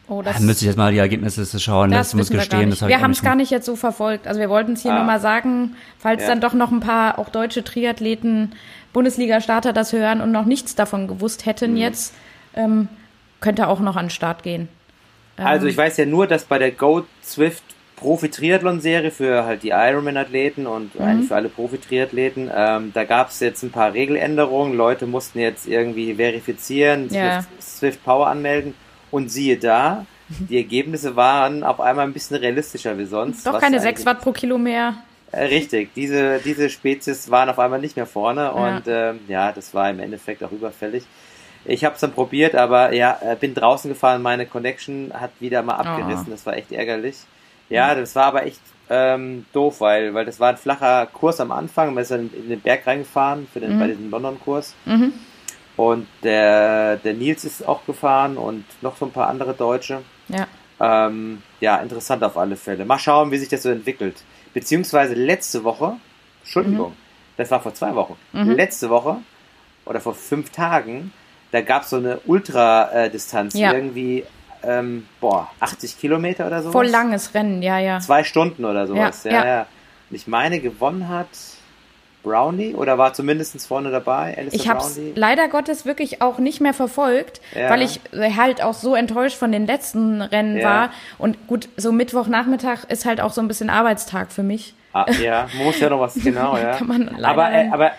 oh, 0.08 0.20
Da 0.20 0.32
das, 0.34 0.42
müsste 0.42 0.64
ich 0.64 0.66
jetzt 0.68 0.76
mal 0.76 0.92
die 0.92 0.98
Ergebnisse 0.98 1.58
schauen. 1.58 1.90
Das, 1.90 2.12
muss 2.12 2.28
wir 2.28 2.36
gar 2.36 2.40
gestehen, 2.44 2.68
das 2.68 2.86
wir 2.86 2.94
auch 2.98 3.00
haben 3.00 3.12
es 3.12 3.22
gar 3.22 3.34
nicht 3.34 3.50
jetzt 3.50 3.64
so 3.64 3.76
verfolgt. 3.76 4.26
Also 4.26 4.40
wir 4.40 4.50
wollten 4.50 4.74
es 4.74 4.82
hier 4.82 4.92
Ah. 4.92 4.96
nur 4.96 5.04
mal 5.04 5.20
sagen, 5.20 5.74
falls 5.98 6.20
Ja. 6.22 6.28
dann 6.28 6.42
doch 6.42 6.52
noch 6.52 6.70
ein 6.70 6.80
paar 6.80 7.18
auch 7.18 7.30
deutsche 7.30 7.64
Triathleten, 7.64 8.52
Bundesliga-Starter 8.92 9.72
das 9.72 9.94
hören 9.94 10.20
und 10.20 10.32
noch 10.32 10.44
nichts 10.44 10.74
davon 10.74 11.08
gewusst 11.08 11.46
hätten 11.46 11.70
Mhm. 11.72 11.76
jetzt, 11.78 12.14
ähm, 12.54 12.88
könnte 13.40 13.66
auch 13.68 13.80
noch 13.80 13.96
an 13.96 14.04
den 14.06 14.10
Start 14.10 14.42
gehen. 14.42 14.68
Also 15.38 15.66
ich 15.66 15.76
weiß 15.78 15.96
ja 15.96 16.04
nur, 16.06 16.26
dass 16.26 16.44
bei 16.44 16.58
der 16.58 16.70
Go 16.72 17.04
Swift 17.22 17.64
Profi-Triathlon-Serie 18.04 19.10
für 19.10 19.44
halt 19.46 19.62
die 19.62 19.70
Ironman-Athleten 19.70 20.66
und 20.66 20.94
Mhm. 20.94 21.04
eigentlich 21.04 21.28
für 21.28 21.36
alle 21.36 21.48
Profi-Triathleten, 21.48 22.50
ähm, 22.54 22.90
da 22.94 23.04
gab 23.04 23.30
es 23.30 23.40
jetzt 23.40 23.62
ein 23.62 23.70
paar 23.70 23.92
Regeländerungen. 23.94 24.76
Leute 24.76 25.06
mussten 25.06 25.38
jetzt 25.38 25.66
irgendwie 25.66 26.14
verifizieren, 26.14 27.08
Ja. 27.10 27.40
Swift, 27.42 27.62
Swift 27.62 28.04
Power 28.04 28.26
anmelden 28.28 28.74
und 29.10 29.30
siehe 29.30 29.56
da, 29.56 30.04
die 30.50 30.56
Ergebnisse 30.58 31.16
waren 31.16 31.64
auf 31.64 31.80
einmal 31.80 32.06
ein 32.06 32.12
bisschen 32.12 32.36
realistischer 32.36 32.96
wie 32.98 33.04
sonst. 33.06 33.46
Doch 33.46 33.52
keine 33.58 33.76
eigentlich- 33.76 33.82
6 33.82 34.06
Watt 34.06 34.20
pro 34.20 34.32
Kilo 34.32 34.58
mehr. 34.58 34.94
Äh, 35.32 35.44
richtig, 35.46 35.92
diese, 35.94 36.38
diese 36.44 36.68
Spezies 36.70 37.30
waren 37.30 37.48
auf 37.48 37.58
einmal 37.58 37.80
nicht 37.80 37.96
mehr 37.96 38.06
vorne 38.06 38.52
und 38.52 38.82
ähm, 38.86 39.20
ja, 39.28 39.50
das 39.52 39.72
war 39.74 39.88
im 39.90 39.98
Endeffekt 40.00 40.44
auch 40.44 40.52
überfällig. 40.52 41.04
Ich 41.64 41.82
habe 41.84 41.94
es 41.94 42.00
dann 42.02 42.12
probiert, 42.12 42.54
aber 42.54 42.92
ja, 42.92 43.18
äh, 43.22 43.34
bin 43.36 43.54
draußen 43.54 43.88
gefahren, 43.90 44.20
meine 44.20 44.44
Connection 44.44 45.10
hat 45.14 45.30
wieder 45.40 45.62
mal 45.62 45.76
abgerissen, 45.76 46.26
das 46.30 46.44
war 46.44 46.56
echt 46.56 46.70
ärgerlich. 46.72 47.16
Ja, 47.74 47.94
das 47.94 48.14
war 48.14 48.26
aber 48.26 48.46
echt 48.46 48.60
ähm, 48.90 49.46
doof, 49.52 49.80
weil, 49.80 50.14
weil 50.14 50.24
das 50.24 50.40
war 50.40 50.50
ein 50.50 50.56
flacher 50.56 51.06
Kurs 51.06 51.40
am 51.40 51.52
Anfang, 51.52 51.94
man 51.94 52.02
ist 52.02 52.10
dann 52.10 52.30
in 52.32 52.48
den 52.48 52.60
Berg 52.60 52.86
reingefahren 52.86 53.46
für 53.52 53.60
den, 53.60 53.78
bei 53.78 53.86
diesem 53.88 54.10
London-Kurs. 54.10 54.74
Mhm. 54.84 55.12
Und 55.76 56.06
der, 56.22 56.96
der 56.98 57.14
Nils 57.14 57.44
ist 57.44 57.66
auch 57.66 57.84
gefahren 57.86 58.36
und 58.36 58.64
noch 58.82 58.96
so 58.96 59.06
ein 59.06 59.10
paar 59.10 59.28
andere 59.28 59.54
Deutsche. 59.54 60.02
Ja. 60.28 60.46
Ähm, 60.80 61.42
ja, 61.60 61.76
interessant 61.78 62.22
auf 62.22 62.36
alle 62.36 62.56
Fälle. 62.56 62.84
Mal 62.84 62.98
schauen, 62.98 63.30
wie 63.30 63.38
sich 63.38 63.48
das 63.48 63.62
so 63.62 63.70
entwickelt. 63.70 64.22
Beziehungsweise 64.52 65.14
letzte 65.14 65.64
Woche, 65.64 65.96
Entschuldigung, 66.42 66.92
das 67.36 67.50
war 67.50 67.60
vor 67.60 67.74
zwei 67.74 67.94
Wochen, 67.94 68.16
letzte 68.32 68.88
Woche 68.90 69.16
oder 69.84 70.00
vor 70.00 70.14
fünf 70.14 70.50
Tagen, 70.50 71.12
da 71.50 71.60
gab 71.60 71.82
es 71.82 71.90
so 71.90 71.96
eine 71.96 72.18
Ultra-Distanz, 72.26 73.54
Ja. 73.54 73.72
irgendwie, 73.72 74.24
ähm, 74.66 75.06
boah, 75.20 75.50
80 75.60 75.98
Kilometer 75.98 76.46
oder 76.46 76.62
so. 76.62 76.72
Voll 76.72 76.86
langes 76.88 77.34
Rennen, 77.34 77.62
ja, 77.62 77.78
ja. 77.78 78.00
Zwei 78.00 78.24
Stunden 78.24 78.64
oder 78.64 78.86
sowas. 78.86 79.24
Ja, 79.24 79.30
Ja, 79.32 79.38
ja. 79.38 79.46
ja. 79.46 79.66
Und 80.10 80.16
Ich 80.16 80.26
meine, 80.26 80.60
gewonnen 80.60 81.08
hat 81.08 81.28
Brownie 82.22 82.74
oder 82.74 82.96
war 82.96 83.12
zumindest 83.12 83.66
vorne 83.66 83.90
dabei. 83.90 84.34
Alistair 84.38 84.58
Ich 84.60 84.68
habe 84.68 84.80
es 84.80 84.98
leider 85.14 85.48
Gottes 85.48 85.84
wirklich 85.84 86.22
auch 86.22 86.38
nicht 86.38 86.60
mehr 86.62 86.72
verfolgt, 86.72 87.42
Ja. 87.54 87.68
weil 87.68 87.82
ich 87.82 88.00
halt 88.36 88.62
auch 88.62 88.72
so 88.72 88.94
enttäuscht 88.94 89.36
von 89.36 89.52
den 89.52 89.66
letzten 89.66 90.22
Rennen 90.22 90.56
Ja. 90.56 90.64
war. 90.68 90.90
Und 91.18 91.46
gut, 91.46 91.68
so 91.76 91.92
Mittwochnachmittag 91.92 92.84
ist 92.88 93.04
halt 93.04 93.20
auch 93.20 93.32
so 93.32 93.42
ein 93.42 93.48
bisschen 93.48 93.68
Arbeitstag 93.68 94.32
für 94.32 94.42
mich. 94.42 94.74
Ah, 94.94 95.04
ja, 95.20 95.48
muss 95.62 95.78
ja 95.80 95.90
noch 95.90 96.00
was, 96.00 96.14
genau, 96.14 96.56
ja. 96.56 96.76
Kann 96.76 96.86
man 96.86 97.02
leider- 97.18 97.28
aber, 97.28 97.52
äh, 97.52 97.68
aber, 97.70 97.90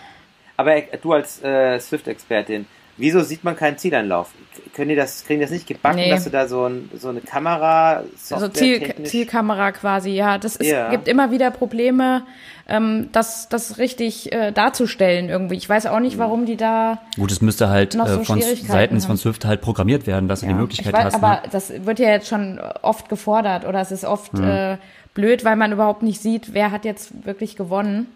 aber 0.56 0.76
äh, 0.76 0.98
du 1.00 1.12
als 1.12 1.40
äh, 1.44 1.78
Swift-Expertin, 1.78 2.66
wieso 2.96 3.20
sieht 3.22 3.44
man 3.44 3.56
keinen 3.56 3.78
Zieleinlauf? 3.78 4.30
K- 4.54 4.62
Können 4.74 4.88
die 4.90 4.94
das, 4.96 5.24
kriegen 5.24 5.40
die 5.40 5.44
das 5.44 5.50
nicht 5.52 5.66
gebacken, 5.66 5.96
Nee. 5.96 6.10
dass 6.10 6.24
du 6.24 6.30
da 6.30 6.46
so, 6.48 6.64
ein, 6.66 6.90
so 6.96 7.08
eine 7.08 7.20
Kamera, 7.20 8.02
Also 8.30 8.48
Ziel, 8.48 8.94
Zielkamera 9.04 9.72
quasi, 9.72 10.10
ja. 10.10 10.38
Das 10.38 10.56
ist, 10.56 10.66
Ja. 10.70 10.90
gibt 10.90 11.08
immer 11.08 11.30
wieder 11.30 11.50
Probleme, 11.50 12.22
ähm, 12.68 13.08
das, 13.12 13.48
das 13.48 13.78
richtig 13.78 14.32
äh, 14.32 14.50
darzustellen 14.52 15.28
irgendwie. 15.28 15.54
Ich 15.56 15.68
weiß 15.68 15.86
auch 15.86 16.00
nicht, 16.00 16.18
warum 16.18 16.46
die 16.46 16.56
da. 16.56 16.98
Gut, 17.16 17.30
es 17.30 17.40
müsste 17.40 17.68
halt 17.68 17.94
Noch 17.94 18.08
so 18.08 18.20
äh, 18.20 18.24
von 18.24 18.40
Schwierigkeiten 18.42 18.72
seitens 18.72 19.04
haben. 19.04 19.10
von 19.10 19.16
Swift 19.18 19.44
halt 19.44 19.60
programmiert 19.60 20.06
werden, 20.06 20.28
dass 20.28 20.40
du 20.40 20.46
die 20.46 20.52
Ich 20.52 20.58
Möglichkeit 20.58 20.92
weiß, 20.92 21.04
hast. 21.06 21.14
aber 21.14 21.30
ne? 21.42 21.42
das 21.52 21.72
wird 21.86 21.98
ja 21.98 22.08
jetzt 22.10 22.28
schon 22.28 22.58
oft 22.82 23.08
gefordert 23.08 23.64
oder 23.66 23.80
es 23.80 23.92
ist 23.92 24.04
oft 24.04 24.34
Mhm. 24.34 24.44
äh, 24.44 24.76
blöd, 25.14 25.44
weil 25.44 25.56
man 25.56 25.72
überhaupt 25.72 26.02
nicht 26.02 26.20
sieht, 26.20 26.52
wer 26.54 26.70
hat 26.72 26.84
jetzt 26.84 27.24
wirklich 27.24 27.56
gewonnen. 27.56 28.06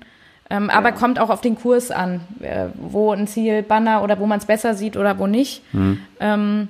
Ähm, 0.50 0.68
Aber 0.68 0.92
kommt 0.92 1.20
auch 1.20 1.30
auf 1.30 1.40
den 1.40 1.56
Kurs 1.56 1.92
an, 1.92 2.20
äh, 2.40 2.66
wo 2.74 3.12
ein 3.12 3.28
Zielbanner 3.28 4.02
oder 4.02 4.18
wo 4.18 4.26
man 4.26 4.38
es 4.38 4.46
besser 4.46 4.74
sieht 4.74 4.96
oder 4.96 5.18
wo 5.18 5.28
nicht. 5.28 5.62
Mhm. 5.72 6.00
Ähm, 6.18 6.68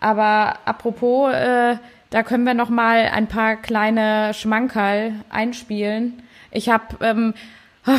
aber 0.00 0.56
apropos, 0.64 1.32
äh, 1.32 1.76
da 2.10 2.22
können 2.24 2.44
wir 2.44 2.54
noch 2.54 2.70
mal 2.70 3.08
ein 3.14 3.28
paar 3.28 3.56
kleine 3.56 4.34
Schmankerl 4.34 5.12
einspielen. 5.30 6.22
Ich 6.50 6.68
habe 6.68 6.84
ähm, 7.00 7.34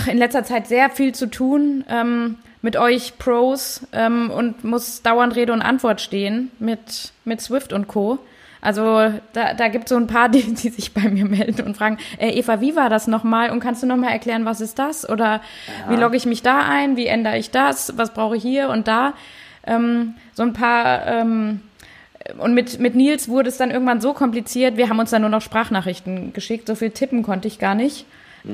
in 0.07 0.17
letzter 0.17 0.43
Zeit 0.43 0.67
sehr 0.67 0.89
viel 0.89 1.15
zu 1.15 1.27
tun 1.27 1.85
ähm, 1.89 2.37
mit 2.61 2.75
euch 2.75 3.17
Pros 3.17 3.87
ähm, 3.93 4.29
und 4.29 4.63
muss 4.63 5.01
dauernd 5.01 5.35
Rede 5.35 5.53
und 5.53 5.61
Antwort 5.61 6.01
stehen 6.01 6.51
mit, 6.59 7.13
mit 7.23 7.41
Swift 7.41 7.71
und 7.71 7.87
Co. 7.87 8.19
Also 8.61 9.11
da, 9.33 9.53
da 9.55 9.67
gibt 9.67 9.85
es 9.85 9.89
so 9.89 9.97
ein 9.97 10.07
paar, 10.07 10.29
die, 10.29 10.53
die 10.53 10.69
sich 10.69 10.93
bei 10.93 11.09
mir 11.09 11.25
melden 11.25 11.65
und 11.65 11.75
fragen, 11.75 11.97
äh, 12.17 12.29
Eva, 12.29 12.61
wie 12.61 12.75
war 12.75 12.89
das 12.89 13.07
nochmal? 13.07 13.49
Und 13.49 13.59
kannst 13.59 13.83
du 13.83 13.87
nochmal 13.87 14.11
erklären, 14.11 14.45
was 14.45 14.61
ist 14.61 14.79
das? 14.79 15.09
Oder 15.09 15.41
wie 15.89 15.95
logge 15.95 16.15
ich 16.15 16.25
mich 16.25 16.41
da 16.43 16.59
ein? 16.59 16.95
Wie 16.95 17.07
ändere 17.07 17.37
ich 17.37 17.51
das? 17.51 17.97
Was 17.97 18.13
brauche 18.13 18.37
ich 18.37 18.43
hier 18.43 18.69
und 18.69 18.87
da? 18.87 19.13
Ähm, 19.65 20.15
so 20.33 20.43
ein 20.43 20.53
paar 20.53 21.07
ähm, 21.07 21.61
und 22.37 22.53
mit, 22.53 22.79
mit 22.79 22.95
Nils 22.95 23.29
wurde 23.29 23.49
es 23.49 23.57
dann 23.57 23.71
irgendwann 23.71 23.99
so 23.99 24.13
kompliziert, 24.13 24.77
wir 24.77 24.89
haben 24.89 24.99
uns 24.99 25.09
dann 25.09 25.21
nur 25.21 25.29
noch 25.31 25.41
Sprachnachrichten 25.41 26.33
geschickt, 26.33 26.67
so 26.67 26.75
viel 26.75 26.91
tippen 26.91 27.23
konnte 27.23 27.47
ich 27.47 27.57
gar 27.57 27.73
nicht. 27.73 28.05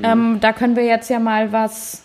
Ähm, 0.02 0.38
da 0.40 0.52
können 0.52 0.76
wir 0.76 0.84
jetzt 0.84 1.08
ja 1.08 1.18
mal 1.18 1.52
was 1.52 2.02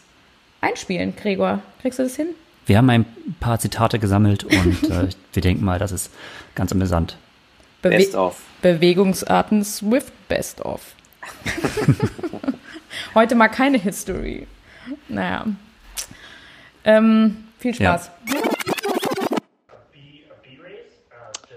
einspielen, 0.62 1.16
Gregor. 1.16 1.60
Kriegst 1.82 2.00
du 2.00 2.04
das 2.04 2.16
hin? 2.16 2.28
Wir 2.66 2.78
haben 2.78 2.90
ein 2.90 3.06
paar 3.40 3.60
Zitate 3.60 4.00
gesammelt 4.00 4.46
und 4.46 4.90
äh, 4.90 5.10
wir 5.34 5.42
denken 5.42 5.66
mal, 5.66 5.80
das 5.80 5.92
ist 5.92 6.12
ganz 6.56 6.72
amüsant. 6.72 7.18
Bewe 7.84 7.98
Best 7.98 8.16
of. 8.16 8.42
Bewegungsarten 8.62 9.64
Swift 9.64 10.14
Best 10.30 10.62
of. 10.62 10.96
Heute 13.14 13.36
mal 13.36 13.50
keine 13.50 13.78
History. 13.78 14.48
Naja. 15.10 15.46
Ähm, 16.86 17.50
viel 17.60 17.76
Spaß. 17.76 18.10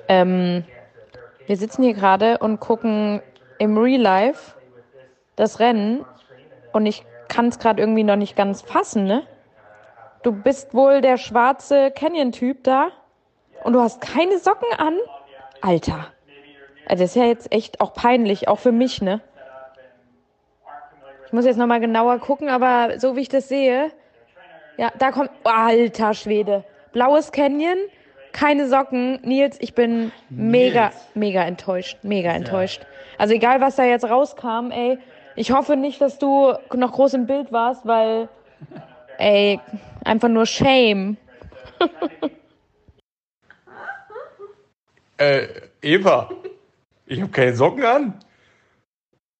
Ähm, 0.08 0.64
wir 1.46 1.56
sitzen 1.56 1.84
hier 1.84 1.94
gerade 1.94 2.38
und 2.38 2.58
gucken 2.58 3.22
im 3.58 3.78
Real 3.78 4.00
Life 4.00 4.54
das 5.36 5.60
Rennen 5.60 6.04
und 6.72 6.86
ich 6.86 7.04
kann 7.28 7.48
es 7.48 7.60
gerade 7.60 7.80
irgendwie 7.80 8.04
noch 8.04 8.16
nicht 8.16 8.34
ganz 8.34 8.62
fassen, 8.62 9.04
ne? 9.04 9.22
Du 10.24 10.32
bist 10.32 10.74
wohl 10.74 11.02
der 11.02 11.18
schwarze 11.18 11.92
Canyon-Typ 11.92 12.64
da 12.64 12.88
und 13.62 13.74
du 13.74 13.80
hast 13.80 14.00
keine 14.00 14.40
Socken 14.40 14.72
an? 14.76 14.96
Alter. 15.60 16.06
Also 16.86 17.02
das 17.02 17.10
ist 17.10 17.16
ja 17.16 17.24
jetzt 17.24 17.52
echt 17.52 17.80
auch 17.80 17.94
peinlich, 17.94 18.48
auch 18.48 18.58
für 18.58 18.72
mich, 18.72 19.02
ne? 19.02 19.20
Ich 21.26 21.32
muss 21.32 21.44
jetzt 21.44 21.56
nochmal 21.56 21.80
genauer 21.80 22.18
gucken, 22.20 22.48
aber 22.48 22.98
so 22.98 23.16
wie 23.16 23.22
ich 23.22 23.28
das 23.28 23.48
sehe, 23.48 23.90
ja, 24.76 24.92
da 24.98 25.10
kommt, 25.10 25.30
alter 25.44 26.14
Schwede. 26.14 26.64
Blaues 26.92 27.32
Canyon, 27.32 27.78
keine 28.32 28.68
Socken. 28.68 29.18
Nils, 29.22 29.56
ich 29.60 29.74
bin 29.74 30.12
mega, 30.28 30.92
mega 31.14 31.42
enttäuscht, 31.42 31.98
mega 32.02 32.30
enttäuscht. 32.30 32.86
Also 33.18 33.34
egal, 33.34 33.60
was 33.60 33.76
da 33.76 33.84
jetzt 33.84 34.04
rauskam, 34.04 34.70
ey, 34.70 34.98
ich 35.34 35.50
hoffe 35.50 35.76
nicht, 35.76 36.00
dass 36.00 36.18
du 36.18 36.54
noch 36.74 36.92
groß 36.92 37.14
im 37.14 37.26
Bild 37.26 37.52
warst, 37.52 37.86
weil, 37.86 38.28
ey, 39.18 39.60
einfach 40.04 40.28
nur 40.28 40.46
Shame. 40.46 41.16
Äh, 45.18 45.48
Eva, 45.80 46.28
ich 47.06 47.20
habe 47.20 47.30
keine 47.32 47.54
Socken 47.56 47.84
an. 47.84 48.14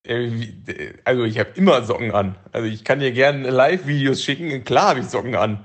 Äh, 0.04 0.30
wie- 0.30 0.92
Also 1.04 1.24
ich 1.24 1.38
habe 1.38 1.50
immer 1.56 1.82
Socken 1.82 2.12
an. 2.12 2.36
Also 2.52 2.68
ich 2.68 2.84
kann 2.84 3.00
dir 3.00 3.12
gerne 3.12 3.50
Live-Videos 3.50 4.22
schicken. 4.22 4.64
Klar 4.64 4.90
habe 4.90 5.00
ich 5.00 5.06
Socken 5.06 5.34
an. 5.34 5.64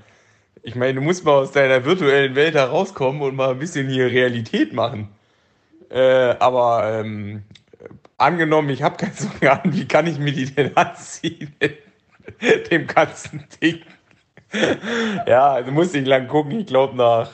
Ich 0.64 0.76
meine, 0.76 0.96
du 0.96 1.02
musst 1.02 1.26
mal 1.26 1.34
aus 1.34 1.52
deiner 1.52 1.86
virtuellen 1.86 2.36
Welt 2.36 2.56
herauskommen 2.56 3.22
und 3.22 3.36
mal 3.36 3.52
ein 3.52 3.60
bisschen 3.60 3.90
hier 3.90 4.08
Realität 4.08 4.74
machen. 4.74 5.10
Äh, 5.90 6.36
aber 6.40 7.02
ähm, 7.02 7.44
angenommen, 8.18 8.70
ich 8.70 8.84
habe 8.84 8.98
keine 8.98 9.14
Socken 9.14 9.48
an, 9.50 9.62
wie 9.66 9.88
kann 9.88 10.08
ich 10.08 10.20
mir 10.20 10.34
die 10.34 10.46
denn 10.54 10.78
anziehen? 10.78 11.56
Dem 12.72 12.88
ganzen 12.88 13.46
Ding. 13.62 13.82
Ja, 15.28 15.54
also 15.54 15.72
musste 15.72 16.00
ich 16.00 16.08
lang 16.08 16.28
gucken. 16.28 16.60
Ich 16.62 16.68
glaube 16.68 16.96
nach 16.98 17.32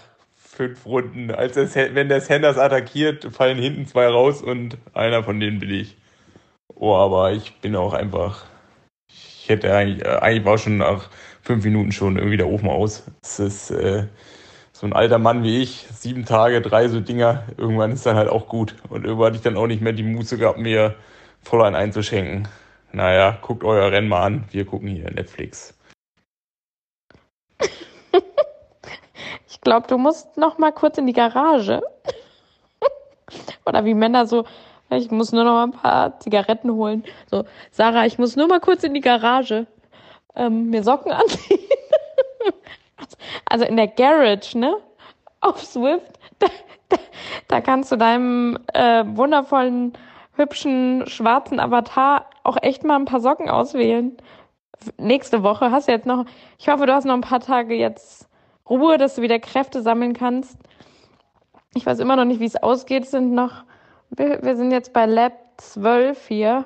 fünf 0.57 0.85
Runden. 0.85 1.31
Als 1.31 1.53
das, 1.53 1.75
wenn 1.75 2.09
der 2.09 2.21
Sanders 2.21 2.57
attackiert, 2.57 3.25
fallen 3.31 3.59
hinten 3.59 3.85
zwei 3.85 4.07
raus 4.07 4.41
und 4.41 4.77
einer 4.93 5.23
von 5.23 5.39
denen 5.39 5.59
bin 5.59 5.69
ich. 5.69 5.95
Oh, 6.75 6.95
aber 6.95 7.31
ich 7.31 7.55
bin 7.61 7.75
auch 7.75 7.93
einfach. 7.93 8.45
Ich 9.09 9.47
hätte 9.47 9.73
eigentlich, 9.73 10.03
äh, 10.03 10.17
eigentlich 10.17 10.45
war 10.45 10.57
schon 10.57 10.77
nach 10.77 11.09
fünf 11.41 11.63
Minuten 11.63 11.91
schon 11.91 12.17
irgendwie 12.17 12.37
der 12.37 12.49
Ofen 12.49 12.69
aus. 12.69 13.05
Es 13.21 13.39
ist 13.39 13.71
äh, 13.71 14.07
so 14.73 14.85
ein 14.85 14.93
alter 14.93 15.19
Mann 15.19 15.43
wie 15.43 15.61
ich, 15.61 15.87
sieben 15.91 16.25
Tage, 16.25 16.61
drei 16.61 16.87
so 16.89 16.99
Dinger. 16.99 17.45
Irgendwann 17.57 17.91
ist 17.91 18.05
dann 18.05 18.17
halt 18.17 18.29
auch 18.29 18.47
gut. 18.47 18.75
Und 18.89 19.05
irgendwann 19.05 19.27
hatte 19.27 19.37
ich 19.37 19.43
dann 19.43 19.57
auch 19.57 19.67
nicht 19.67 19.81
mehr 19.81 19.93
die 19.93 20.03
Muße 20.03 20.37
gehabt, 20.37 20.59
mir 20.59 20.95
voll 21.41 21.63
ein 21.63 21.75
einzuschenken. 21.75 22.47
Naja, 22.91 23.37
guckt 23.41 23.63
euer 23.63 23.91
Rennen 23.91 24.09
mal 24.09 24.23
an. 24.23 24.45
Wir 24.51 24.65
gucken 24.65 24.89
hier 24.89 25.11
Netflix. 25.11 25.77
Ich 29.49 29.56
glaube, 29.67 29.87
du 29.87 29.97
musst 29.97 30.37
noch 30.37 30.57
mal 30.57 30.71
kurz 30.71 30.97
in 30.97 31.07
die 31.07 31.13
Garage. 31.13 31.81
Oder 33.65 33.83
wie 33.83 33.93
Männer 33.93 34.25
so, 34.25 34.45
ich 34.89 35.11
muss 35.11 35.33
nur 35.33 35.43
noch 35.43 35.61
ein 35.61 35.71
paar 35.71 36.17
Zigaretten 36.21 36.71
holen. 36.71 37.03
So, 37.29 37.43
Sarah, 37.71 38.05
ich 38.05 38.17
muss 38.17 38.37
nur 38.37 38.47
mal 38.47 38.61
kurz 38.61 38.85
in 38.85 38.93
die 38.93 39.01
Garage. 39.01 39.67
Ähm, 40.35 40.69
mir 40.69 40.83
Socken 40.83 41.11
anziehen. 41.21 41.59
also 43.45 43.65
in 43.65 43.75
der 43.75 43.87
Garage, 43.87 44.57
ne? 44.57 44.77
Auf 45.41 45.61
Swift. 45.61 46.13
Da, 46.39 46.47
da, 46.89 46.95
da 46.95 47.01
Da 47.49 47.59
kannst 47.59 47.91
du 47.91 47.97
deinem 47.97 48.57
äh, 48.73 49.03
wundervollen, 49.05 49.97
hübschen, 50.37 51.03
schwarzen 51.07 51.59
Avatar 51.59 52.29
auch 52.43 52.55
echt 52.61 52.85
mal 52.85 52.95
ein 52.95 53.03
paar 53.03 53.19
Socken 53.19 53.49
auswählen. 53.49 54.15
Nächste 54.97 55.43
Woche 55.43 55.71
hast 55.71 55.89
du 55.89 55.91
jetzt 55.91 56.05
noch, 56.05 56.23
ich 56.57 56.69
hoffe, 56.69 56.85
du 56.85 56.93
hast 56.93 57.03
noch 57.03 57.15
ein 57.15 57.21
paar 57.21 57.41
Tage 57.41 57.75
jetzt 57.75 58.26
Ruhe, 58.69 58.97
dass 58.97 59.15
du 59.15 59.21
wieder 59.21 59.39
Kräfte 59.39 59.81
sammeln 59.81 60.13
kannst. 60.13 60.57
Ich 61.73 61.85
weiß 61.85 61.99
immer 61.99 62.15
noch 62.15 62.25
nicht, 62.25 62.39
wie 62.39 62.45
es 62.45 62.55
ausgeht. 62.55 63.05
Sind 63.05 63.33
noch, 63.33 63.63
wir, 64.09 64.43
wir 64.43 64.55
sind 64.55 64.71
jetzt 64.71 64.93
bei 64.93 65.05
Lab 65.05 65.33
12 65.57 66.27
hier. 66.27 66.65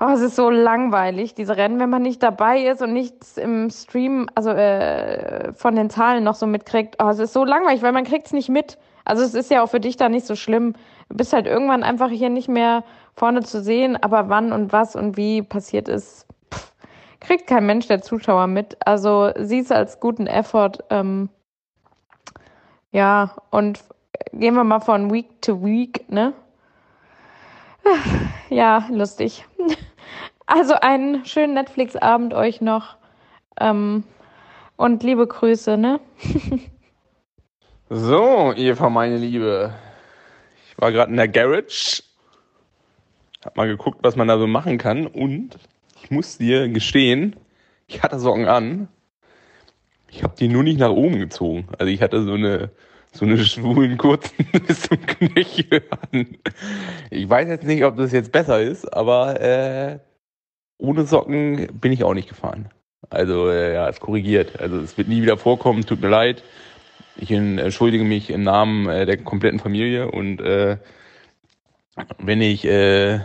Oh, 0.00 0.08
es 0.08 0.20
ist 0.20 0.34
so 0.34 0.50
langweilig, 0.50 1.34
diese 1.34 1.56
Rennen, 1.56 1.78
wenn 1.78 1.90
man 1.90 2.02
nicht 2.02 2.24
dabei 2.24 2.66
ist 2.66 2.82
und 2.82 2.92
nichts 2.92 3.36
im 3.36 3.70
Stream, 3.70 4.28
also 4.34 4.50
äh, 4.50 5.52
von 5.52 5.76
den 5.76 5.90
Zahlen 5.90 6.24
noch 6.24 6.34
so 6.34 6.46
mitkriegt. 6.46 6.96
Oh, 7.00 7.08
es 7.08 7.20
ist 7.20 7.32
so 7.32 7.44
langweilig, 7.44 7.82
weil 7.82 7.92
man 7.92 8.02
kriegt 8.02 8.26
es 8.26 8.32
nicht 8.32 8.48
mit. 8.48 8.78
Also 9.04 9.22
es 9.22 9.34
ist 9.34 9.50
ja 9.52 9.62
auch 9.62 9.68
für 9.68 9.78
dich 9.78 9.96
da 9.96 10.08
nicht 10.08 10.26
so 10.26 10.34
schlimm. 10.34 10.72
Du 11.08 11.16
bist 11.16 11.32
halt 11.32 11.46
irgendwann 11.46 11.84
einfach 11.84 12.08
hier 12.08 12.30
nicht 12.30 12.48
mehr 12.48 12.82
vorne 13.14 13.42
zu 13.42 13.62
sehen, 13.62 13.96
aber 14.00 14.28
wann 14.28 14.52
und 14.52 14.72
was 14.72 14.96
und 14.96 15.16
wie 15.16 15.42
passiert 15.42 15.88
ist, 15.88 16.26
kriegt 17.22 17.46
kein 17.46 17.66
Mensch 17.66 17.86
der 17.86 18.02
Zuschauer 18.02 18.46
mit. 18.46 18.76
Also 18.84 19.32
siehst 19.38 19.72
als 19.72 20.00
guten 20.00 20.26
Effort. 20.26 20.78
Ähm, 20.90 21.28
ja, 22.90 23.34
und 23.50 23.82
gehen 24.32 24.54
wir 24.54 24.64
mal 24.64 24.80
von 24.80 25.12
Week 25.12 25.40
to 25.40 25.62
Week, 25.64 26.08
ne? 26.10 26.34
Ja, 28.50 28.86
lustig. 28.90 29.44
Also 30.44 30.74
einen 30.74 31.24
schönen 31.24 31.54
Netflix-Abend 31.54 32.34
euch 32.34 32.60
noch. 32.60 32.96
Ähm, 33.58 34.02
und 34.76 35.02
liebe 35.02 35.26
Grüße, 35.26 35.78
ne? 35.78 36.00
So, 37.88 38.52
Eva, 38.56 38.90
meine 38.90 39.16
Liebe. 39.16 39.74
Ich 40.66 40.80
war 40.80 40.92
gerade 40.92 41.10
in 41.10 41.16
der 41.16 41.28
Garage. 41.28 42.02
Hab 43.44 43.56
mal 43.56 43.68
geguckt, 43.68 43.98
was 44.02 44.16
man 44.16 44.28
da 44.28 44.38
so 44.38 44.46
machen 44.46 44.78
kann. 44.78 45.06
Und 45.06 45.58
ich 46.02 46.10
muss 46.10 46.38
dir 46.38 46.68
gestehen, 46.68 47.36
ich 47.86 48.02
hatte 48.02 48.18
Socken 48.18 48.46
an. 48.46 48.88
Ich 50.08 50.22
habe 50.22 50.34
die 50.38 50.48
nur 50.48 50.62
nicht 50.62 50.78
nach 50.78 50.90
oben 50.90 51.18
gezogen. 51.18 51.68
Also 51.78 51.90
ich 51.90 52.02
hatte 52.02 52.22
so 52.22 52.34
eine 52.34 52.70
so 53.12 53.26
eine 53.26 53.38
schwulen 53.38 53.98
kurzen 53.98 54.46
bis 54.66 54.82
zum 54.82 54.98
Knöchel 55.04 55.82
an. 55.90 56.38
Ich 57.10 57.28
weiß 57.28 57.48
jetzt 57.48 57.66
nicht, 57.66 57.84
ob 57.84 57.96
das 57.96 58.10
jetzt 58.12 58.32
besser 58.32 58.60
ist, 58.60 58.92
aber 58.92 59.40
äh, 59.40 59.98
ohne 60.78 61.04
Socken 61.04 61.68
bin 61.78 61.92
ich 61.92 62.04
auch 62.04 62.14
nicht 62.14 62.28
gefahren. 62.28 62.70
Also 63.10 63.50
äh, 63.50 63.74
ja, 63.74 63.88
es 63.88 64.00
korrigiert. 64.00 64.58
Also 64.60 64.78
es 64.78 64.96
wird 64.96 65.08
nie 65.08 65.22
wieder 65.22 65.36
vorkommen, 65.36 65.84
tut 65.84 66.00
mir 66.00 66.08
leid. 66.08 66.42
Ich 67.16 67.30
entschuldige 67.30 68.04
mich 68.04 68.30
im 68.30 68.42
Namen 68.42 68.88
äh, 68.88 69.04
der 69.04 69.18
kompletten 69.18 69.60
Familie 69.60 70.10
und 70.10 70.40
äh, 70.40 70.78
wenn 72.18 72.40
ich 72.40 72.64
äh, 72.64 73.20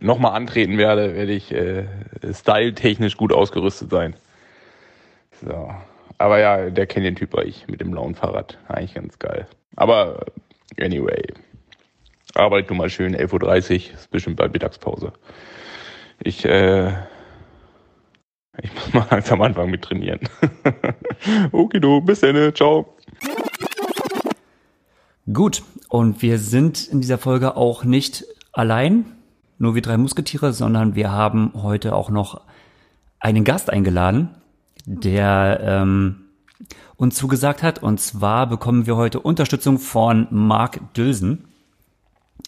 nochmal 0.00 0.34
antreten 0.34 0.78
werde, 0.78 1.14
werde 1.14 1.32
ich 1.32 1.52
äh, 1.52 1.86
styletechnisch 2.32 3.16
gut 3.16 3.32
ausgerüstet 3.32 3.90
sein. 3.90 4.14
So. 5.42 5.74
Aber 6.18 6.38
ja, 6.38 6.68
der 6.70 6.86
Canyon-Typ 6.86 7.32
war 7.32 7.44
ich 7.44 7.66
mit 7.66 7.80
dem 7.80 7.90
blauen 7.90 8.14
Fahrrad. 8.14 8.58
Eigentlich 8.68 8.94
ganz 8.94 9.18
geil. 9.18 9.46
Aber 9.76 10.26
anyway. 10.78 11.32
Arbeit 12.34 12.70
du 12.70 12.74
mal 12.74 12.90
schön, 12.90 13.16
11.30 13.16 13.88
Uhr, 13.88 13.94
ist 13.94 14.10
bestimmt 14.10 14.36
bald 14.36 14.52
Mittagspause. 14.52 15.12
Ich, 16.22 16.44
äh, 16.44 16.90
ich 18.62 18.74
muss 18.74 18.92
mal 18.92 19.06
langsam 19.10 19.40
anfangen 19.42 19.70
mit 19.70 19.82
trainieren. 19.82 20.20
okay, 21.52 21.80
du, 21.80 22.00
bis 22.00 22.20
dann, 22.20 22.54
ciao. 22.54 22.94
Gut, 25.32 25.62
und 25.88 26.22
wir 26.22 26.38
sind 26.38 26.88
in 26.88 27.00
dieser 27.00 27.18
Folge 27.18 27.56
auch 27.56 27.84
nicht 27.84 28.24
allein, 28.52 29.04
nur 29.60 29.74
wie 29.74 29.82
drei 29.82 29.96
Musketiere, 29.96 30.52
sondern 30.52 30.94
wir 30.94 31.12
haben 31.12 31.52
heute 31.54 31.94
auch 31.94 32.10
noch 32.10 32.40
einen 33.20 33.44
Gast 33.44 33.70
eingeladen, 33.70 34.30
der 34.86 35.60
ähm, 35.62 36.16
uns 36.96 37.16
zugesagt 37.16 37.62
hat. 37.62 37.82
Und 37.82 38.00
zwar 38.00 38.46
bekommen 38.46 38.86
wir 38.86 38.96
heute 38.96 39.20
Unterstützung 39.20 39.78
von 39.78 40.26
Marc 40.30 40.94
Dülsen. 40.94 41.44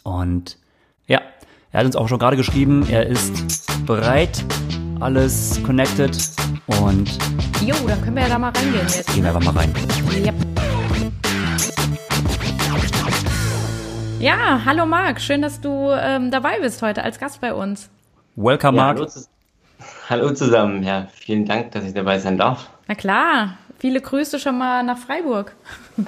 Und 0.03 0.59
ja, 1.07 1.20
er 1.70 1.81
hat 1.81 1.87
uns 1.87 1.96
auch 1.96 2.09
schon 2.09 2.18
gerade 2.18 2.38
geschrieben, 2.38 2.87
er 2.88 3.07
ist 3.07 3.87
bereit, 3.87 4.42
alles 4.98 5.62
connected 5.64 6.16
und 6.66 7.11
Jo, 7.64 7.75
dann 7.87 8.01
können 8.03 8.16
wir 8.16 8.22
ja 8.22 8.29
da 8.31 8.38
mal 8.38 8.51
reingehen 8.51 8.75
jetzt. 8.88 9.12
gehen 9.12 9.22
wir 9.22 9.35
einfach 9.35 9.53
mal 9.53 9.61
rein. 9.61 9.72
Yep. 10.25 10.52
Ja, 14.22 14.62
hallo 14.64 14.87
Marc, 14.87 15.20
schön, 15.20 15.42
dass 15.42 15.61
du 15.61 15.90
ähm, 15.90 16.30
dabei 16.30 16.61
bist 16.61 16.80
heute 16.80 17.02
als 17.02 17.18
Gast 17.18 17.40
bei 17.40 17.52
uns. 17.52 17.90
Welcome, 18.37 18.78
Ja, 18.78 18.85
Marc. 18.85 18.98
hallo, 18.98 19.08
hallo 20.08 20.30
zusammen. 20.32 20.85
Ja, 20.85 21.08
vielen 21.12 21.44
Dank, 21.44 21.72
dass 21.72 21.85
ich 21.85 21.92
dabei 21.92 22.20
sein 22.20 22.38
darf. 22.38 22.70
Na 22.87 22.94
klar, 22.94 23.58
viele 23.80 24.00
Grüße 24.00 24.38
schon 24.38 24.58
mal 24.58 24.85
nach 24.85 24.96
Freiburg. 24.98 25.56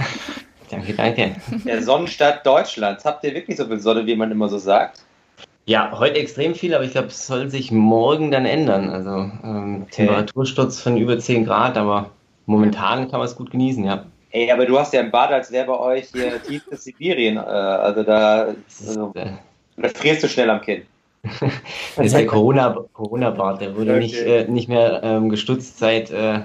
Danke, 0.70 0.94
danke. 0.94 1.36
Der 1.66 1.82
Sonnenstadt 1.82 2.44
Deutschlands. 2.46 3.04
Habt 3.04 3.22
ihr 3.24 3.34
wirklich 3.34 3.58
so 3.58 3.66
viel 3.66 3.78
Sonne, 3.80 4.06
wie 4.06 4.16
man 4.16 4.30
immer 4.32 4.48
so 4.48 4.58
sagt? 4.58 5.02
Ja, 5.66 5.92
heute 5.98 6.16
extrem 6.18 6.54
viel, 6.54 6.74
aber 6.74 6.84
ich 6.84 6.92
glaube, 6.92 7.08
es 7.08 7.26
soll 7.26 7.48
sich 7.50 7.70
morgen 7.70 8.30
dann 8.30 8.44
ändern. 8.46 8.90
Also 8.90 9.30
ähm, 9.44 9.86
Temperatursturz 9.90 10.80
von 10.80 10.96
über 10.96 11.18
10 11.18 11.44
Grad, 11.44 11.76
aber 11.76 12.10
momentan 12.46 13.08
kann 13.10 13.18
man 13.20 13.28
es 13.28 13.36
gut 13.36 13.50
genießen, 13.50 13.84
ja. 13.84 14.04
Ey, 14.34 14.50
aber 14.50 14.66
du 14.66 14.76
hast 14.76 14.92
ja 14.92 14.98
ein 15.00 15.12
Bad, 15.12 15.30
als 15.30 15.52
wäre 15.52 15.66
bei 15.68 15.78
euch 15.78 16.08
hier 16.12 16.42
tiefstes 16.46 16.82
Sibirien. 16.82 17.36
Äh, 17.36 17.40
also 17.40 18.02
da, 18.02 18.48
also, 18.88 19.12
Äh, 19.14 19.26
da 19.76 19.88
frierst 19.90 20.24
du 20.24 20.28
schnell 20.28 20.50
am 20.50 20.60
Kinn. 20.60 20.82
Das 21.96 22.06
ist 22.06 22.16
der 22.16 22.26
Corona, 22.26 22.76
Corona-Bart, 22.92 23.60
der 23.60 23.76
wurde 23.76 23.92
Okay. 23.92 24.00
nicht, 24.00 24.16
äh, 24.16 24.44
nicht 24.48 24.68
mehr 24.68 25.00
ähm, 25.04 25.28
gestutzt, 25.28 25.78
seit, 25.78 26.10
äh, 26.10 26.40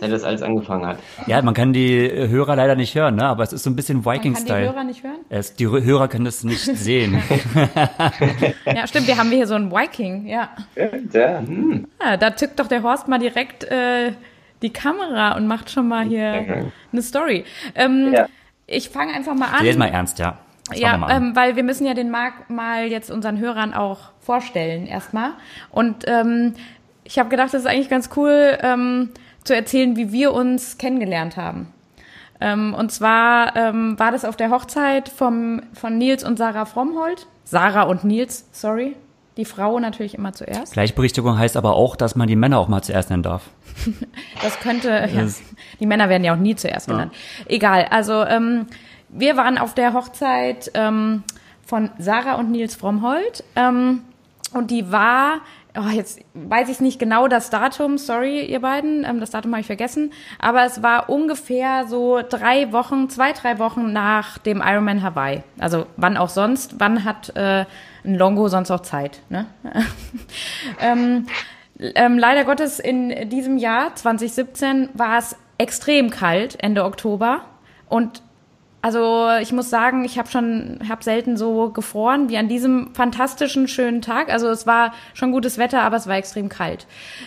seit 0.00 0.10
das 0.10 0.24
alles 0.24 0.42
angefangen 0.42 0.84
hat. 0.84 0.98
Ja, 1.28 1.40
man 1.42 1.54
kann 1.54 1.72
die 1.72 2.10
Hörer 2.10 2.56
leider 2.56 2.74
nicht 2.74 2.96
hören, 2.96 3.14
ne? 3.14 3.24
aber 3.26 3.44
es 3.44 3.52
ist 3.52 3.62
so 3.62 3.70
ein 3.70 3.76
bisschen 3.76 3.98
Man 4.02 4.04
kann 4.04 4.22
die 4.22 4.28
Viking-Style. 4.30 4.66
Hörer 4.72 4.82
nicht 4.84 5.04
hören? 5.04 5.18
Es- 5.28 5.54
Die 5.54 5.68
Hörer 5.68 6.08
können 6.08 6.24
das 6.24 6.42
nicht 6.42 6.58
sehen. 6.76 7.22
Ja, 8.66 8.86
stimmt, 8.88 9.06
wir 9.06 9.16
haben 9.16 9.30
wir 9.30 9.36
hier 9.36 9.46
so 9.46 9.54
einen 9.54 9.70
Viking, 9.70 10.26
ja. 10.26 10.48
Ja. 10.74 11.40
ja. 12.02 12.16
Da 12.16 12.30
tückt 12.30 12.58
doch 12.58 12.66
der 12.66 12.82
Horst 12.82 13.06
mal 13.06 13.18
direkt 13.20 13.62
äh, 13.64 14.10
die 14.62 14.70
Kamera 14.72 15.36
und 15.36 15.46
macht 15.46 15.70
schon 15.70 15.88
mal 15.88 16.04
hier 16.04 16.70
eine 16.92 17.02
Story. 17.02 17.44
Ähm, 17.74 18.12
Ja. 18.12 18.26
Ich 18.66 18.88
fange 18.90 19.12
einfach 19.12 19.34
mal 19.34 19.48
an. 19.48 19.64
Jetzt 19.64 19.78
mal 19.78 19.88
ernst, 19.88 20.20
ja. 20.20 20.38
Ja, 20.72 21.08
ähm, 21.10 21.34
weil 21.34 21.56
wir 21.56 21.64
müssen 21.64 21.84
ja 21.86 21.94
den 21.94 22.10
Marc 22.10 22.48
mal 22.48 22.86
jetzt 22.86 23.10
unseren 23.10 23.38
Hörern 23.38 23.74
auch 23.74 24.10
vorstellen 24.20 24.86
erstmal. 24.86 25.32
Und 25.70 26.04
ähm, 26.06 26.54
ich 27.02 27.18
habe 27.18 27.28
gedacht, 27.28 27.52
das 27.52 27.62
ist 27.62 27.66
eigentlich 27.66 27.88
ganz 27.88 28.10
cool 28.16 28.56
ähm, 28.62 29.10
zu 29.42 29.56
erzählen, 29.56 29.96
wie 29.96 30.12
wir 30.12 30.32
uns 30.32 30.78
kennengelernt 30.78 31.36
haben. 31.36 31.72
Ähm, 32.40 32.72
und 32.74 32.92
zwar 32.92 33.56
ähm, 33.56 33.98
war 33.98 34.12
das 34.12 34.24
auf 34.24 34.36
der 34.36 34.50
Hochzeit 34.50 35.08
vom, 35.08 35.62
von 35.74 35.98
Nils 35.98 36.22
und 36.22 36.38
Sarah 36.38 36.64
Frommhold. 36.64 37.26
Sarah 37.44 37.82
und 37.82 38.04
Nils, 38.04 38.48
sorry. 38.52 38.94
Die 39.40 39.46
Frau 39.46 39.80
natürlich 39.80 40.16
immer 40.16 40.34
zuerst. 40.34 40.74
Gleichberechtigung 40.74 41.38
heißt 41.38 41.56
aber 41.56 41.74
auch, 41.74 41.96
dass 41.96 42.14
man 42.14 42.28
die 42.28 42.36
Männer 42.36 42.58
auch 42.58 42.68
mal 42.68 42.82
zuerst 42.82 43.08
nennen 43.08 43.22
darf. 43.22 43.44
Das 44.42 44.60
könnte, 44.60 44.88
ja, 44.88 45.26
die 45.80 45.86
Männer 45.86 46.10
werden 46.10 46.24
ja 46.24 46.34
auch 46.34 46.38
nie 46.38 46.56
zuerst 46.56 46.88
genannt. 46.88 47.14
Egal, 47.46 47.86
also 47.90 48.22
ähm, 48.24 48.66
wir 49.08 49.38
waren 49.38 49.56
auf 49.56 49.72
der 49.72 49.94
Hochzeit 49.94 50.70
ähm, 50.74 51.22
von 51.64 51.88
Sarah 51.98 52.34
und 52.34 52.50
Nils 52.50 52.74
Frommhold 52.74 53.44
ähm, 53.56 54.02
und 54.52 54.70
die 54.70 54.92
war, 54.92 55.40
oh, 55.76 55.88
jetzt 55.92 56.20
weiß 56.34 56.68
ich 56.68 56.80
nicht 56.80 56.98
genau 56.98 57.28
das 57.28 57.50
Datum, 57.50 57.98
sorry 57.98 58.44
ihr 58.44 58.60
beiden, 58.60 59.04
ähm, 59.04 59.20
das 59.20 59.30
Datum 59.30 59.52
habe 59.52 59.60
ich 59.60 59.66
vergessen, 59.66 60.12
aber 60.38 60.64
es 60.64 60.82
war 60.82 61.08
ungefähr 61.08 61.86
so 61.86 62.20
drei 62.28 62.72
Wochen, 62.72 63.08
zwei, 63.08 63.32
drei 63.32 63.58
Wochen 63.58 63.92
nach 63.92 64.38
dem 64.38 64.62
Ironman 64.64 65.02
Hawaii. 65.02 65.42
Also 65.58 65.86
wann 65.96 66.16
auch 66.16 66.28
sonst, 66.28 66.78
wann 66.78 67.04
hat 67.04 67.34
äh, 67.36 67.64
ein 68.04 68.14
Longo 68.14 68.48
sonst 68.48 68.70
auch 68.70 68.80
Zeit, 68.80 69.22
ne? 69.28 69.46
ähm, 70.80 71.26
ähm, 71.78 72.18
leider 72.18 72.44
Gottes 72.44 72.78
in 72.78 73.28
diesem 73.30 73.56
Jahr 73.56 73.94
2017 73.94 74.90
war 74.94 75.18
es 75.18 75.36
extrem 75.58 76.10
kalt 76.10 76.62
Ende 76.62 76.84
Oktober 76.84 77.42
und 77.88 78.22
also 78.82 79.28
ich 79.40 79.52
muss 79.52 79.68
sagen, 79.68 80.04
ich 80.04 80.18
habe 80.18 80.28
schon 80.28 80.80
habe 80.88 81.04
selten 81.04 81.36
so 81.36 81.70
gefroren 81.70 82.28
wie 82.28 82.38
an 82.38 82.48
diesem 82.48 82.94
fantastischen 82.94 83.68
schönen 83.68 84.00
Tag. 84.00 84.32
Also 84.32 84.48
es 84.48 84.66
war 84.66 84.94
schon 85.14 85.32
gutes 85.32 85.58
Wetter, 85.58 85.82
aber 85.82 85.96
es 85.96 86.06
war 86.06 86.16
extrem 86.16 86.48
kalt. 86.48 86.86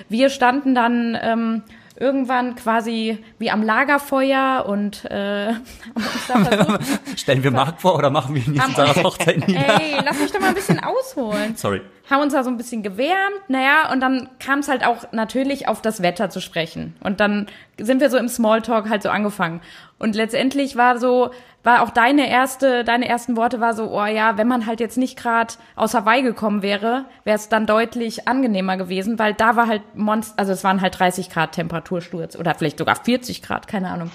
Wir 0.10 0.30
standen 0.30 0.74
dann 0.74 1.18
ähm, 1.22 1.64
irgendwann 1.96 2.56
quasi 2.56 3.20
wie 3.38 3.52
am 3.52 3.62
Lagerfeuer 3.62 4.66
und 4.68 5.06
äh, 5.06 5.54
Stellen 7.16 7.44
wir 7.44 7.52
Marc 7.52 7.82
vor 7.82 7.96
oder 7.96 8.10
machen 8.10 8.36
wir 8.36 8.46
ihn 8.46 8.56
in 8.56 8.76
seiner 8.76 8.96
Hochzeit 8.96 9.38
nieder? 9.48 9.80
ey, 9.80 9.98
lass 10.04 10.20
mich 10.20 10.32
doch 10.32 10.40
mal 10.40 10.48
ein 10.48 10.56
bisschen 10.56 10.80
ausholen 10.84 11.56
Sorry. 11.56 11.82
haben 12.10 12.22
uns 12.22 12.34
da 12.34 12.44
so 12.44 12.50
ein 12.50 12.58
bisschen 12.58 12.82
gewärmt, 12.82 13.48
naja, 13.48 13.92
und 13.92 14.02
dann 14.02 14.30
kam 14.40 14.60
es 14.60 14.68
halt 14.68 14.86
auch 14.86 15.12
natürlich 15.12 15.68
auf 15.68 15.82
das 15.82 16.02
Wetter 16.02 16.30
zu 16.30 16.42
sprechen. 16.42 16.96
Und 17.02 17.20
dann 17.20 17.48
sind 17.78 18.02
wir 18.02 18.10
so 18.10 18.18
im 18.18 18.28
Smalltalk 18.28 18.90
halt 18.90 19.04
so 19.04 19.10
angefangen. 19.10 19.62
Und 20.04 20.16
letztendlich 20.16 20.76
war 20.76 21.00
so, 21.00 21.32
war 21.64 21.82
auch 21.82 21.90
deine 21.90 22.30
erste, 22.30 22.84
deine 22.84 23.08
ersten 23.08 23.38
Worte 23.38 23.62
war 23.62 23.74
so, 23.74 23.90
oh 23.90 24.06
ja, 24.06 24.38
wenn 24.38 24.50
man 24.50 24.66
halt 24.66 24.82
jetzt 24.82 24.98
nicht 24.98 25.18
gerade 25.18 25.54
aus 25.78 25.94
Hawaii 25.94 26.22
gekommen 26.22 26.62
wäre, 26.62 27.06
wäre 27.24 27.38
es 27.38 27.48
dann 27.48 27.66
deutlich 27.66 28.28
angenehmer 28.28 28.76
gewesen, 28.76 29.18
weil 29.18 29.34
da 29.34 29.56
war 29.56 29.68
halt 29.68 29.82
Monst, 29.96 30.38
also 30.38 30.52
es 30.52 30.66
waren 30.66 30.82
halt 30.82 31.00
30 31.00 31.30
Grad 31.30 31.54
Temperatursturz 31.54 32.36
oder 32.36 32.54
vielleicht 32.54 32.80
sogar 32.80 32.98
40 32.98 33.42
Grad, 33.42 33.70
keine 33.70 33.92
Ahnung. 33.92 34.12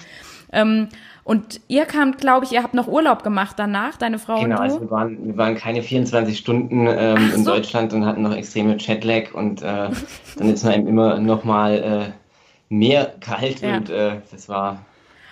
Ähm, 0.53 0.89
und 1.23 1.59
ihr 1.67 1.85
kamt, 1.85 2.19
glaube 2.19 2.45
ich, 2.45 2.51
ihr 2.51 2.61
habt 2.61 2.75
noch 2.75 2.87
Urlaub 2.87 3.23
gemacht 3.23 3.55
danach, 3.57 3.97
deine 3.97 4.19
Frau 4.19 4.41
Genau, 4.41 4.57
und 4.57 4.61
also 4.61 4.77
du. 4.77 4.85
wir 4.85 4.91
waren, 4.91 5.25
wir 5.25 5.37
waren 5.37 5.55
keine 5.55 5.81
24 5.81 6.37
Stunden 6.37 6.85
ähm, 6.85 7.15
Ach 7.17 7.33
in 7.35 7.43
so. 7.45 7.51
Deutschland 7.51 7.93
und 7.93 8.05
hatten 8.05 8.21
noch 8.21 8.35
extreme 8.35 8.77
Jetlag 8.77 9.33
und 9.33 9.63
äh, 9.63 9.89
dann 10.37 10.49
ist 10.53 10.63
man 10.63 10.73
eben 10.73 10.87
immer 10.87 11.17
noch 11.19 11.43
mal 11.43 11.73
äh, 11.73 12.73
mehr 12.73 13.11
kalt 13.21 13.61
Ja. 13.63 13.77
und 13.77 13.89
äh, 13.89 14.17
das 14.31 14.47
war 14.49 14.85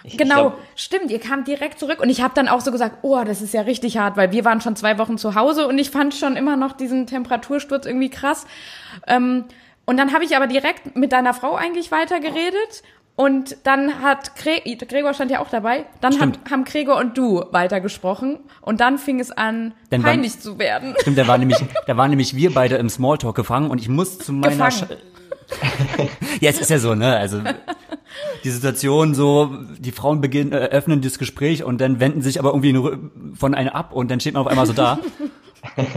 ich, 0.08 0.14
ich 0.14 0.18
Genau, 0.18 0.36
glaub, 0.36 0.58
stimmt, 0.76 1.12
ihr 1.12 1.20
kamt 1.20 1.48
direkt 1.48 1.80
zurück 1.80 2.00
und 2.02 2.10
ich 2.10 2.22
habe 2.22 2.34
dann 2.34 2.48
auch 2.48 2.62
so 2.62 2.72
gesagt, 2.72 3.00
oh, 3.04 3.22
das 3.26 3.42
ist 3.42 3.54
ja 3.54 3.62
richtig 3.62 3.98
hart, 3.98 4.18
weil 4.18 4.32
wir 4.32 4.44
waren 4.46 4.62
schon 4.62 4.76
zwei 4.76 4.98
Wochen 4.98 5.18
zu 5.18 5.36
Hause 5.36 5.68
und 5.68 5.78
ich 5.78 5.92
fand 5.92 6.16
schon 6.16 6.36
immer 6.36 6.56
noch 6.56 6.72
diesen 6.74 7.06
Temperatursturz 7.08 7.86
irgendwie 7.86 8.10
krass. 8.10 8.46
Ähm, 9.06 9.46
und 9.86 9.98
dann 9.98 10.14
habe 10.14 10.24
ich 10.26 10.36
aber 10.36 10.48
direkt 10.48 10.96
mit 10.96 11.12
deiner 11.12 11.34
Frau 11.34 11.56
eigentlich 11.56 11.92
weitergeredet 11.92 12.84
und 13.16 13.58
dann 13.64 14.02
hat 14.04 14.36
Gre 14.36 14.62
Gregor 14.86 15.14
stand 15.14 15.32
ja 15.32 15.40
auch 15.40 15.50
dabei, 15.50 15.86
dann 16.02 16.14
hat, 16.20 16.36
Stimmt. 16.36 16.52
haben 16.52 16.64
Gregor 16.66 16.98
und 16.98 17.18
du 17.18 17.44
weitergesprochen 17.52 18.38
und 18.62 18.80
dann 18.80 18.98
fing 19.00 19.20
es 19.20 19.32
an, 19.32 19.74
waren- 19.90 20.04
peinlich 20.04 20.40
zu 20.40 20.60
werden. 20.60 20.94
Stimmt, 21.02 21.18
da 21.18 21.28
waren 21.28 21.40
nämlich, 21.40 21.58
da 21.88 21.98
waren 21.98 22.10
nämlich 22.12 22.36
wir 22.36 22.54
beide 22.54 22.76
im 22.76 22.90
Smalltalk 22.90 23.36
gefangen 23.36 23.72
und 23.72 23.80
ich 23.82 23.90
muss 23.90 24.20
zu 24.20 24.34
meiner. 24.34 24.70
Sch 24.72 24.84
Ja, 26.42 26.50
es 26.50 26.60
ist 26.60 26.70
ja 26.70 26.78
so, 26.80 26.94
ne? 26.94 27.16
Also 27.16 27.42
die 28.44 28.50
Situation 28.50 29.14
so, 29.14 29.52
die 29.80 29.92
Frauen 29.92 30.22
beginnen, 30.22 30.52
äh, 30.52 30.56
öffnen 30.58 31.02
das 31.02 31.18
Gespräch 31.20 31.64
und 31.64 31.80
dann 31.82 32.00
wenden 32.00 32.22
sich 32.22 32.40
aber 32.40 32.50
irgendwie 32.50 32.74
nur 32.74 32.98
von 33.36 33.54
einer 33.56 33.76
ab 33.76 33.92
und 33.94 34.10
dann 34.12 34.20
steht 34.20 34.34
man 34.34 34.42
auf 34.42 34.48
einmal 34.48 34.66
so 34.66 34.74
da. 34.74 35.00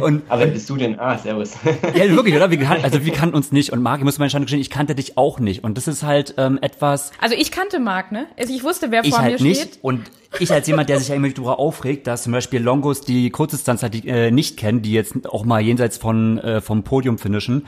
Und 0.00 0.22
aber 0.28 0.40
wer 0.40 0.46
bist 0.48 0.68
du 0.70 0.76
denn? 0.76 0.98
Ah, 0.98 1.16
servus. 1.16 1.52
ja, 1.94 2.10
wirklich, 2.10 2.34
oder? 2.34 2.50
Wir, 2.50 2.58
kan- 2.58 2.82
also 2.82 3.04
wir 3.04 3.12
kannten 3.12 3.36
uns 3.36 3.52
nicht 3.52 3.70
und 3.72 3.82
Marc, 3.82 3.98
ich 4.00 4.04
muss 4.04 4.18
meine 4.18 4.28
Schande 4.30 4.46
gestehen, 4.46 4.60
ich 4.60 4.70
kannte 4.70 4.94
dich 4.96 5.16
auch 5.16 5.38
nicht 5.38 5.62
und 5.62 5.76
das 5.76 5.86
ist 5.86 6.02
halt 6.02 6.34
ähm, 6.38 6.58
etwas, 6.60 7.12
Also 7.20 7.36
ich 7.38 7.52
kannte 7.52 7.78
Marc, 7.78 8.10
ne? 8.10 8.26
Also 8.38 8.52
ich 8.52 8.64
wusste, 8.64 8.90
wer 8.90 9.04
ich 9.04 9.10
vor 9.10 9.20
halt 9.20 9.38
mir 9.40 9.46
nicht. 9.48 9.60
steht. 9.60 9.78
Und 9.82 10.10
ich 10.40 10.50
als 10.50 10.66
jemand, 10.66 10.88
der 10.88 10.98
sich 10.98 11.08
ja 11.08 11.14
immer 11.14 11.28
darüber 11.28 11.58
aufregt, 11.60 12.06
dass 12.08 12.24
zum 12.24 12.32
Beispiel 12.32 12.60
Longos 12.60 13.02
die 13.02 13.30
Kurzdistanzler 13.30 13.90
die, 13.90 14.08
äh, 14.08 14.30
nicht 14.32 14.56
kennen, 14.56 14.82
die 14.82 14.92
jetzt 14.92 15.28
auch 15.28 15.44
mal 15.44 15.60
jenseits 15.60 15.98
von 15.98 16.38
äh, 16.38 16.60
vom 16.60 16.82
Podium 16.82 17.18
finishen 17.18 17.66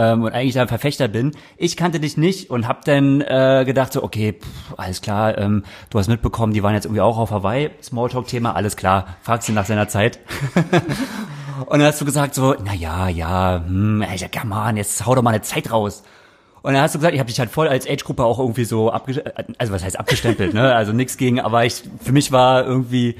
ähm, 0.00 0.22
und 0.22 0.32
eigentlich 0.32 0.54
da 0.54 0.62
ein 0.62 0.68
Verfechter 0.68 1.08
bin. 1.08 1.32
Ich 1.58 1.76
kannte 1.76 2.00
dich 2.00 2.16
nicht 2.16 2.48
und 2.48 2.66
hab 2.66 2.84
dann 2.86 3.20
äh, 3.20 3.64
gedacht 3.66 3.92
so, 3.92 4.02
okay, 4.02 4.32
pff, 4.40 4.78
alles 4.78 5.02
klar, 5.02 5.36
ähm, 5.36 5.64
du 5.90 5.98
hast 5.98 6.08
mitbekommen, 6.08 6.54
die 6.54 6.62
waren 6.62 6.74
jetzt 6.74 6.86
irgendwie 6.86 7.02
auch 7.02 7.18
auf 7.18 7.30
Hawaii, 7.30 7.70
Smalltalk-Thema, 7.82 8.56
alles 8.56 8.76
klar, 8.76 9.16
fragst 9.22 9.48
ihn 9.50 9.54
nach 9.54 9.66
seiner 9.66 9.88
Zeit. 9.88 10.18
und 11.66 11.78
dann 11.78 11.82
hast 11.88 12.00
du 12.00 12.06
gesagt 12.06 12.34
so, 12.34 12.54
na 12.64 12.72
ja, 12.72 13.08
ja, 13.08 13.62
hm, 13.66 14.00
ey, 14.02 14.16
ja, 14.16 14.68
on, 14.68 14.76
jetzt 14.78 15.04
hau 15.04 15.14
doch 15.14 15.22
mal 15.22 15.30
eine 15.30 15.42
Zeit 15.42 15.70
raus. 15.70 16.02
Und 16.62 16.74
dann 16.74 16.82
hast 16.82 16.94
du 16.94 16.98
gesagt, 16.98 17.14
ich 17.14 17.20
habe 17.20 17.28
dich 17.28 17.38
halt 17.38 17.50
voll 17.50 17.68
als 17.68 17.86
Age-Gruppe 17.88 18.24
auch 18.24 18.38
irgendwie 18.38 18.64
so 18.64 18.90
abgestempelt, 18.90 19.58
also 19.58 19.72
was 19.72 19.84
heißt 19.84 19.98
abgestempelt, 19.98 20.54
ne? 20.54 20.74
Also 20.74 20.92
nichts 20.92 21.16
gegen, 21.16 21.40
aber 21.40 21.64
ich, 21.64 21.82
für 22.02 22.12
mich 22.12 22.32
war 22.32 22.64
irgendwie, 22.64 23.16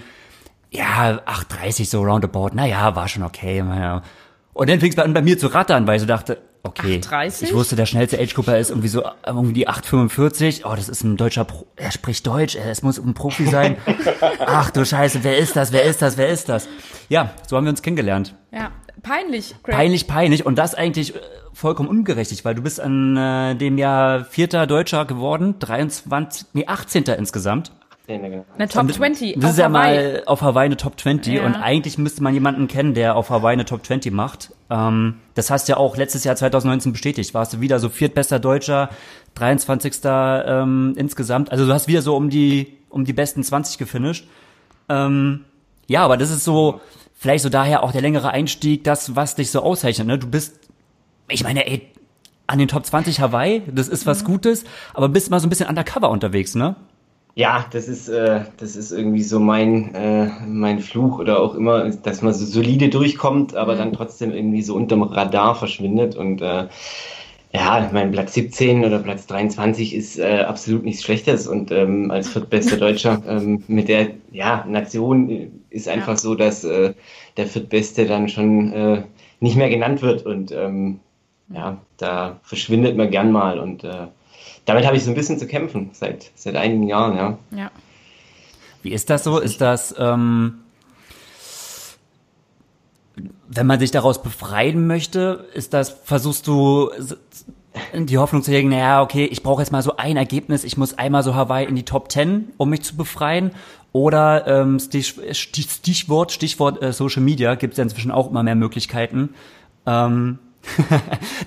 ja, 0.70 1.20
8,30 1.26 1.86
so 1.86 2.02
roundabout, 2.02 2.50
naja, 2.54 2.94
war 2.96 3.08
schon 3.08 3.22
okay, 3.22 3.62
naja. 3.62 4.02
Und 4.52 4.68
dann 4.68 4.80
fing 4.80 4.92
es 4.92 4.98
an 4.98 5.14
bei 5.14 5.22
mir 5.22 5.38
zu 5.38 5.46
rattern, 5.46 5.86
weil 5.86 5.96
ich 5.96 6.02
so 6.02 6.06
dachte, 6.06 6.38
okay, 6.62 6.98
8,30? 6.98 7.44
ich 7.44 7.54
wusste, 7.54 7.76
der 7.76 7.86
schnellste 7.86 8.18
Age-Grupper 8.18 8.58
ist 8.58 8.70
irgendwie 8.70 8.88
so, 8.88 9.04
irgendwie 9.26 9.52
die 9.52 9.68
8,45, 9.68 10.62
oh, 10.64 10.74
das 10.74 10.88
ist 10.88 11.02
ein 11.02 11.16
deutscher, 11.16 11.44
Pro 11.44 11.66
er 11.76 11.90
spricht 11.90 12.26
Deutsch, 12.26 12.56
es 12.56 12.82
muss 12.82 12.98
ein 12.98 13.14
Profi 13.14 13.46
sein. 13.46 13.76
Ach 14.40 14.70
du 14.70 14.84
Scheiße, 14.84 15.22
wer 15.22 15.38
ist 15.38 15.56
das, 15.56 15.72
wer 15.72 15.84
ist 15.84 16.02
das, 16.02 16.16
wer 16.16 16.28
ist 16.28 16.48
das? 16.48 16.68
Ja, 17.08 17.30
so 17.46 17.56
haben 17.56 17.64
wir 17.64 17.70
uns 17.70 17.82
kennengelernt. 17.82 18.34
Ja, 18.52 18.70
peinlich, 19.02 19.54
Greg. 19.62 19.74
Peinlich, 19.74 20.06
peinlich 20.06 20.46
und 20.46 20.56
das 20.56 20.74
eigentlich 20.74 21.14
äh, 21.14 21.20
vollkommen 21.52 21.88
ungerechtig, 21.88 22.44
weil 22.44 22.54
du 22.54 22.62
bist 22.62 22.80
an 22.80 23.16
äh, 23.16 23.54
dem 23.56 23.78
Jahr 23.78 24.24
vierter 24.24 24.66
Deutscher 24.66 25.04
geworden, 25.04 25.56
23, 25.58 26.46
nee, 26.52 26.66
18. 26.66 27.04
insgesamt. 27.04 27.72
Eine 28.10 28.68
Top 28.68 28.92
20 28.92 29.36
Das 29.38 29.52
ist 29.52 29.58
ja 29.58 29.68
mal 29.68 30.22
auf 30.26 30.42
Hawaii 30.42 30.66
eine 30.66 30.76
Top 30.76 30.98
20 30.98 31.34
Ja. 31.34 31.44
und 31.46 31.54
eigentlich 31.54 31.98
müsste 31.98 32.22
man 32.22 32.34
jemanden 32.34 32.68
kennen, 32.68 32.94
der 32.94 33.16
auf 33.16 33.30
Hawaii 33.30 33.52
eine 33.52 33.64
Top 33.64 33.84
20 33.86 34.12
macht. 34.12 34.52
Ähm, 34.70 35.16
das 35.34 35.50
hast 35.50 35.68
du 35.68 35.72
ja 35.72 35.76
auch 35.76 35.96
letztes 35.96 36.24
Jahr 36.24 36.36
2019 36.36 36.92
bestätigt. 36.92 37.34
Warst 37.34 37.52
du 37.52 37.60
wieder 37.60 37.78
so 37.78 37.88
viertbester 37.88 38.38
Deutscher, 38.38 38.90
23. 39.34 39.94
Ähm, 40.04 40.94
insgesamt. 40.96 41.52
Also 41.52 41.66
du 41.66 41.72
hast 41.72 41.88
wieder 41.88 42.02
so 42.02 42.16
um 42.16 42.30
die 42.30 42.76
um 42.88 43.04
die 43.04 43.12
besten 43.12 43.42
20 43.42 43.78
gefinisht. 43.78 44.26
Ähm, 44.88 45.44
ja, 45.86 46.04
aber 46.04 46.16
das 46.16 46.30
ist 46.30 46.44
so 46.44 46.80
vielleicht 47.16 47.42
so 47.42 47.48
daher 47.48 47.82
auch 47.82 47.92
der 47.92 48.00
längere 48.00 48.30
Einstieg, 48.30 48.84
das 48.84 49.14
was 49.14 49.36
dich 49.36 49.50
so 49.50 49.62
auszeichnet. 49.62 50.06
Ne? 50.06 50.18
Du 50.18 50.26
bist, 50.26 50.58
ich 51.28 51.44
meine, 51.44 51.66
ey, 51.66 51.88
an 52.46 52.58
den 52.58 52.66
Top 52.66 52.84
20 52.84 53.20
Hawaii, 53.20 53.62
das 53.70 53.88
ist 53.88 54.06
was 54.06 54.24
Gutes, 54.24 54.64
aber 54.94 55.08
bist 55.08 55.30
mal 55.30 55.38
so 55.38 55.46
ein 55.46 55.50
bisschen 55.50 55.68
undercover 55.68 56.10
unterwegs, 56.10 56.54
ne? 56.56 56.74
Ja, 57.34 57.66
das 57.72 57.88
ist, 57.88 58.08
äh, 58.08 58.44
das 58.56 58.76
ist 58.76 58.90
irgendwie 58.90 59.22
so 59.22 59.38
mein, 59.38 59.94
äh, 59.94 60.30
mein 60.46 60.80
Fluch 60.80 61.18
oder 61.18 61.40
auch 61.40 61.54
immer, 61.54 61.88
dass 61.90 62.22
man 62.22 62.34
so 62.34 62.44
solide 62.44 62.88
durchkommt, 62.88 63.54
aber 63.54 63.76
dann 63.76 63.92
trotzdem 63.92 64.32
irgendwie 64.32 64.62
so 64.62 64.74
unterm 64.74 65.02
Radar 65.02 65.54
verschwindet. 65.54 66.16
Und 66.16 66.42
äh, 66.42 66.66
ja, 67.52 67.88
mein 67.92 68.10
Platz 68.12 68.34
17 68.34 68.84
oder 68.84 68.98
Platz 68.98 69.26
23 69.26 69.94
ist 69.94 70.18
äh, 70.18 70.40
absolut 70.46 70.84
nichts 70.84 71.02
Schlechtes. 71.04 71.46
Und 71.46 71.70
ähm, 71.70 72.10
als 72.10 72.28
viertbester 72.28 72.76
Deutscher 72.78 73.22
ähm, 73.26 73.62
mit 73.68 73.88
der 73.88 74.10
ja, 74.32 74.64
Nation 74.68 75.30
äh, 75.30 75.48
ist 75.70 75.88
einfach 75.88 76.18
so, 76.18 76.34
dass 76.34 76.64
äh, 76.64 76.94
der 77.36 77.46
viertbeste 77.46 78.06
dann 78.06 78.28
schon 78.28 78.72
äh, 78.72 79.02
nicht 79.40 79.56
mehr 79.56 79.70
genannt 79.70 80.02
wird. 80.02 80.26
Und 80.26 80.52
ähm, 80.52 81.00
ja, 81.48 81.78
da 81.96 82.40
verschwindet 82.42 82.96
man 82.96 83.10
gern 83.10 83.32
mal. 83.32 83.58
Und 83.60 83.84
äh, 83.84 84.08
damit 84.70 84.86
habe 84.86 84.96
ich 84.96 85.04
so 85.04 85.10
ein 85.10 85.14
bisschen 85.14 85.38
zu 85.38 85.46
kämpfen 85.48 85.90
seit, 85.92 86.30
seit 86.36 86.54
einigen 86.54 86.86
Jahren, 86.86 87.16
ja. 87.16 87.38
Ja. 87.50 87.70
Wie 88.82 88.92
ist 88.92 89.10
das 89.10 89.24
so? 89.24 89.38
Ist 89.38 89.60
das, 89.60 89.92
ähm, 89.98 90.60
wenn 93.48 93.66
man 93.66 93.80
sich 93.80 93.90
daraus 93.90 94.22
befreien 94.22 94.86
möchte, 94.86 95.48
ist 95.54 95.74
das, 95.74 95.90
versuchst 96.04 96.46
du 96.46 96.90
die 97.94 98.18
Hoffnung 98.18 98.44
zu 98.44 98.52
hegen, 98.52 98.68
naja, 98.68 99.02
okay, 99.02 99.24
ich 99.24 99.42
brauche 99.42 99.60
jetzt 99.60 99.72
mal 99.72 99.82
so 99.82 99.96
ein 99.96 100.16
Ergebnis, 100.16 100.62
ich 100.62 100.76
muss 100.76 100.96
einmal 100.98 101.24
so 101.24 101.34
Hawaii 101.34 101.66
in 101.66 101.74
die 101.74 101.84
Top 101.84 102.12
10, 102.12 102.52
um 102.56 102.70
mich 102.70 102.82
zu 102.82 102.96
befreien? 102.96 103.50
Oder 103.92 104.46
ähm, 104.46 104.78
Stich, 104.78 105.16
Stich, 105.32 105.68
Stichwort, 105.68 106.30
Stichwort 106.30 106.80
äh, 106.80 106.92
Social 106.92 107.22
Media 107.22 107.56
gibt 107.56 107.72
es 107.74 107.78
ja 107.78 107.82
inzwischen 107.82 108.12
auch 108.12 108.30
immer 108.30 108.44
mehr 108.44 108.54
Möglichkeiten. 108.54 109.34
Ähm, 109.84 110.38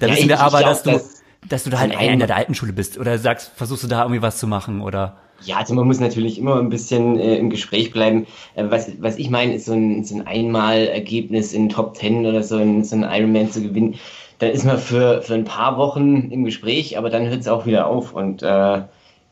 da 0.02 0.08
Ja, 0.08 0.14
wissen 0.14 0.28
wir 0.28 0.36
ich 0.36 0.42
aber, 0.42 0.60
glaub, 0.60 0.72
dass 0.72 0.84
du, 0.84 0.92
dass 0.92 1.23
dass 1.50 1.64
du 1.64 1.70
da 1.70 1.80
halt 1.80 1.94
zum 1.94 2.02
einer 2.02 2.28
der 2.28 2.36
alten 2.36 2.56
Schule 2.56 2.74
bist. 2.74 2.98
Oder 2.98 3.18
sagst, 3.18 3.52
versuchst 3.56 3.84
du 3.84 3.88
da 3.88 4.04
irgendwie 4.04 4.22
was 4.22 4.38
zu 4.38 4.48
machen? 4.48 4.82
Oder 4.82 5.18
Ja, 5.44 5.58
also 5.58 5.74
man 5.74 5.88
muss 5.88 6.00
natürlich 6.00 6.38
immer 6.38 6.60
ein 6.60 6.70
bisschen 6.70 7.20
äh, 7.20 7.36
im 7.38 7.50
Gespräch 7.50 7.92
bleiben. 7.92 8.26
Äh, 8.56 8.66
was, 8.70 8.92
was 9.00 9.18
ich 9.18 9.30
meine, 9.30 9.56
ist 9.56 9.66
so 9.66 9.74
ein, 9.74 10.04
so 10.04 10.16
ein 10.16 10.28
Einmal-Ergebnis 10.28 11.54
in 11.54 11.70
Top 11.70 11.98
10 11.98 12.26
oder 12.26 12.44
so 12.44 12.58
ein, 12.58 12.84
so 12.84 12.96
ein 12.96 13.04
Ironman 13.04 13.52
zu 13.52 13.62
gewinnen. 13.62 13.96
Da 14.40 14.48
ist 14.48 14.66
man 14.66 14.78
für, 14.78 15.22
für 15.22 15.36
ein 15.36 15.46
paar 15.46 15.78
Wochen 15.78 16.30
im 16.32 16.44
Gespräch, 16.44 16.98
aber 16.98 17.10
dann 17.10 17.28
hört 17.28 17.42
es 17.42 17.48
auch 17.48 17.66
wieder 17.66 17.88
auf. 17.88 18.14
Und 18.14 18.44
äh, 18.44 18.82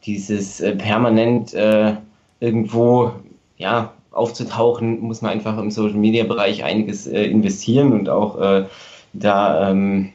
dieses 0.06 0.60
äh, 0.62 0.76
permanent 0.76 1.54
äh, 1.54 1.96
irgendwo 2.40 3.12
ja, 3.58 3.94
aufzutauchen, 4.12 5.00
muss 5.02 5.22
man 5.22 5.32
einfach 5.32 5.58
im 5.58 5.72
Social-Media-Bereich 5.72 6.64
einiges 6.64 7.08
äh, 7.08 7.24
investieren 7.24 7.94
und 7.94 8.10
auch 8.10 8.66
da 9.14 9.70
ähm, 9.70 10.10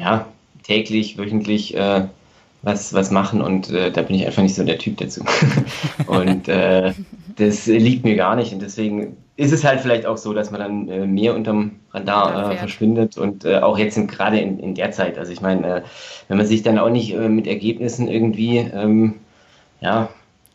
ja, 0.00 0.26
täglich, 0.70 1.18
wöchentlich 1.18 1.76
äh, 1.76 2.04
was, 2.62 2.92
was 2.92 3.10
machen 3.10 3.40
und 3.40 3.70
äh, 3.70 3.90
da 3.90 4.02
bin 4.02 4.16
ich 4.16 4.26
einfach 4.26 4.42
nicht 4.42 4.54
so 4.54 4.62
der 4.64 4.78
Typ 4.78 4.98
dazu. 4.98 5.24
und 6.06 6.48
äh, 6.48 6.92
das 7.36 7.66
liegt 7.66 8.04
mir 8.04 8.16
gar 8.16 8.36
nicht 8.36 8.52
und 8.52 8.62
deswegen 8.62 9.16
ist 9.36 9.52
es 9.52 9.64
halt 9.64 9.80
vielleicht 9.80 10.06
auch 10.06 10.18
so, 10.18 10.34
dass 10.34 10.50
man 10.50 10.60
dann 10.60 10.88
äh, 10.88 11.06
mehr 11.06 11.34
unterm 11.34 11.72
Radar 11.92 12.52
äh, 12.52 12.56
verschwindet 12.56 13.16
und 13.18 13.44
äh, 13.44 13.58
auch 13.58 13.78
jetzt 13.78 13.96
gerade 14.08 14.38
in, 14.38 14.60
in 14.60 14.74
der 14.74 14.92
Zeit. 14.92 15.18
Also 15.18 15.32
ich 15.32 15.40
meine, 15.40 15.66
äh, 15.66 15.82
wenn 16.28 16.36
man 16.36 16.46
sich 16.46 16.62
dann 16.62 16.78
auch 16.78 16.90
nicht 16.90 17.14
äh, 17.14 17.28
mit 17.28 17.46
Ergebnissen 17.46 18.06
irgendwie 18.06 18.58
ähm, 18.58 19.14
ja, 19.80 20.10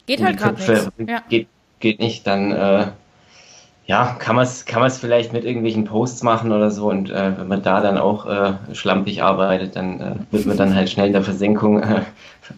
Geht 0.05 0.23
halt 0.23 0.37
gerade 0.37 0.55
nichts. 0.55 0.91
Ja. 1.07 1.23
geht, 1.29 1.47
geht 1.79 1.99
nicht, 1.99 2.27
dann 2.27 2.51
äh, 2.51 2.87
ja, 3.87 4.15
kann 4.19 4.35
man 4.35 4.43
es 4.43 4.65
kann 4.65 4.81
man's 4.81 4.97
vielleicht 4.97 5.31
mit 5.31 5.45
irgendwelchen 5.45 5.85
Posts 5.85 6.23
machen 6.23 6.51
oder 6.51 6.71
so 6.71 6.89
und 6.89 7.09
äh, 7.09 7.37
wenn 7.37 7.47
man 7.47 7.61
da 7.61 7.81
dann 7.81 7.97
auch 7.97 8.25
äh, 8.25 8.53
schlampig 8.73 9.21
arbeitet, 9.21 9.75
dann 9.75 9.99
äh, 9.99 10.15
wird 10.31 10.45
man 10.45 10.57
dann 10.57 10.75
halt 10.75 10.89
schnell 10.89 11.07
in 11.07 11.13
der 11.13 11.23
Versenkung 11.23 11.81
äh, 11.81 12.01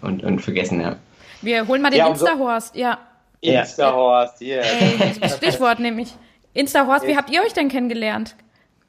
und, 0.01 0.23
und 0.23 0.39
vergessen, 0.39 0.81
ja. 0.81 0.95
Wir 1.41 1.67
holen 1.67 1.81
mal 1.81 1.91
den 1.91 1.99
Ja, 1.99 2.07
Insta-Horst. 2.07 2.75
Ja. 2.75 2.97
Ja. 3.41 3.61
Insta-Horst, 3.61 4.39
hier. 4.39 4.61
Ey, 4.61 5.29
Stichwort 5.29 5.79
nämlich. 5.79 6.13
Insta-Horst, 6.53 7.05
wie 7.05 7.15
habt 7.15 7.29
ihr 7.29 7.41
euch 7.41 7.53
denn 7.53 7.69
kennengelernt? 7.69 8.35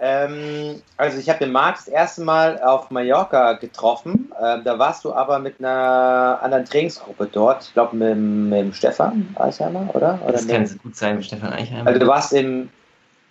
Ähm, 0.01 0.81
also 0.97 1.19
ich 1.19 1.29
habe 1.29 1.41
den 1.41 1.51
Marc 1.51 1.77
das 1.77 1.89
erste 1.89 2.23
Mal 2.23 2.61
auf 2.63 2.91
Mallorca 2.91 3.55
getroffen. 3.55 4.33
Ähm, 4.41 4.63
da 4.65 4.79
warst 4.79 5.05
du 5.05 5.13
aber 5.13 5.41
mit 5.41 5.57
einer 5.59 6.39
anderen 6.41 6.65
Trainingsgruppe 6.65 7.29
dort. 7.33 7.65
Ich 7.65 7.73
glaube 7.73 7.97
mit, 7.97 8.17
mit 8.17 8.59
dem 8.61 8.73
Stefan 8.73 9.35
Eichheimer, 9.37 9.89
oder? 9.95 10.21
oder 10.23 10.33
Das 10.33 10.47
kann 10.47 10.67
so 10.67 10.77
gut 10.79 10.95
sein 10.95 11.17
mit 11.17 11.25
Stefan 11.25 11.53
Eichheimer. 11.53 11.89
also 11.89 11.99
du 11.99 12.07
warst 12.07 12.33
im, 12.33 12.69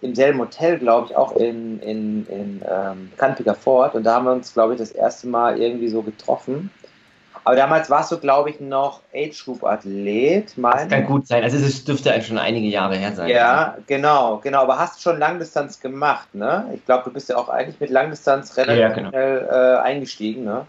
im 0.01 0.13
selben 0.13 0.39
Hotel, 0.39 0.77
glaube 0.77 1.08
ich, 1.10 1.15
auch 1.15 1.38
in, 1.38 1.80
in, 1.80 2.27
in 2.27 2.62
ähm, 2.69 3.12
Cantiger 3.15 3.56
Fort. 3.56 3.95
Und 3.95 4.03
da 4.03 4.15
haben 4.15 4.25
wir 4.25 4.34
uns, 4.34 4.53
glaube 4.53 4.73
ich, 4.73 4.80
das 4.80 4.91
erste 4.91 5.27
Mal 5.27 5.62
irgendwie 5.62 5.88
so 5.88 6.01
getroffen. 6.01 6.69
Aber 7.48 7.56
damals 7.56 7.90
warst 7.90 8.12
du, 8.12 8.18
glaube 8.18 8.50
ich, 8.50 8.60
noch 8.60 9.00
Age 9.16 9.46
Group 9.46 9.64
Athlet, 9.64 10.54
das 10.58 10.90
kann 10.90 11.06
gut 11.06 11.28
sein. 11.28 11.44
Also 11.46 11.56
es 11.56 11.86
dürfte 11.86 12.12
eigentlich 12.12 12.28
schon 12.28 12.38
einige 12.38 12.68
Jahre 12.68 12.98
her 12.98 13.14
sein. 13.14 13.30
Ja, 13.30 13.78
genau, 13.88 14.42
genau. 14.44 14.64
Aber 14.64 14.78
hast 14.78 15.02
schon 15.02 15.18
Langdistanz 15.18 15.80
gemacht, 15.80 16.36
ne? 16.36 16.66
Ich 16.74 16.84
glaube, 16.84 17.06
du 17.06 17.14
bist 17.14 17.30
ja 17.30 17.38
auch 17.38 17.48
eigentlich 17.48 17.80
mit 17.80 17.90
Langdistanz 17.90 18.58
relativ 18.58 18.82
Ja, 18.82 18.90
genau. 18.90 19.10
schnell 19.12 19.48
äh, 19.50 19.78
eingestiegen, 19.78 20.44
ne? 20.44 20.66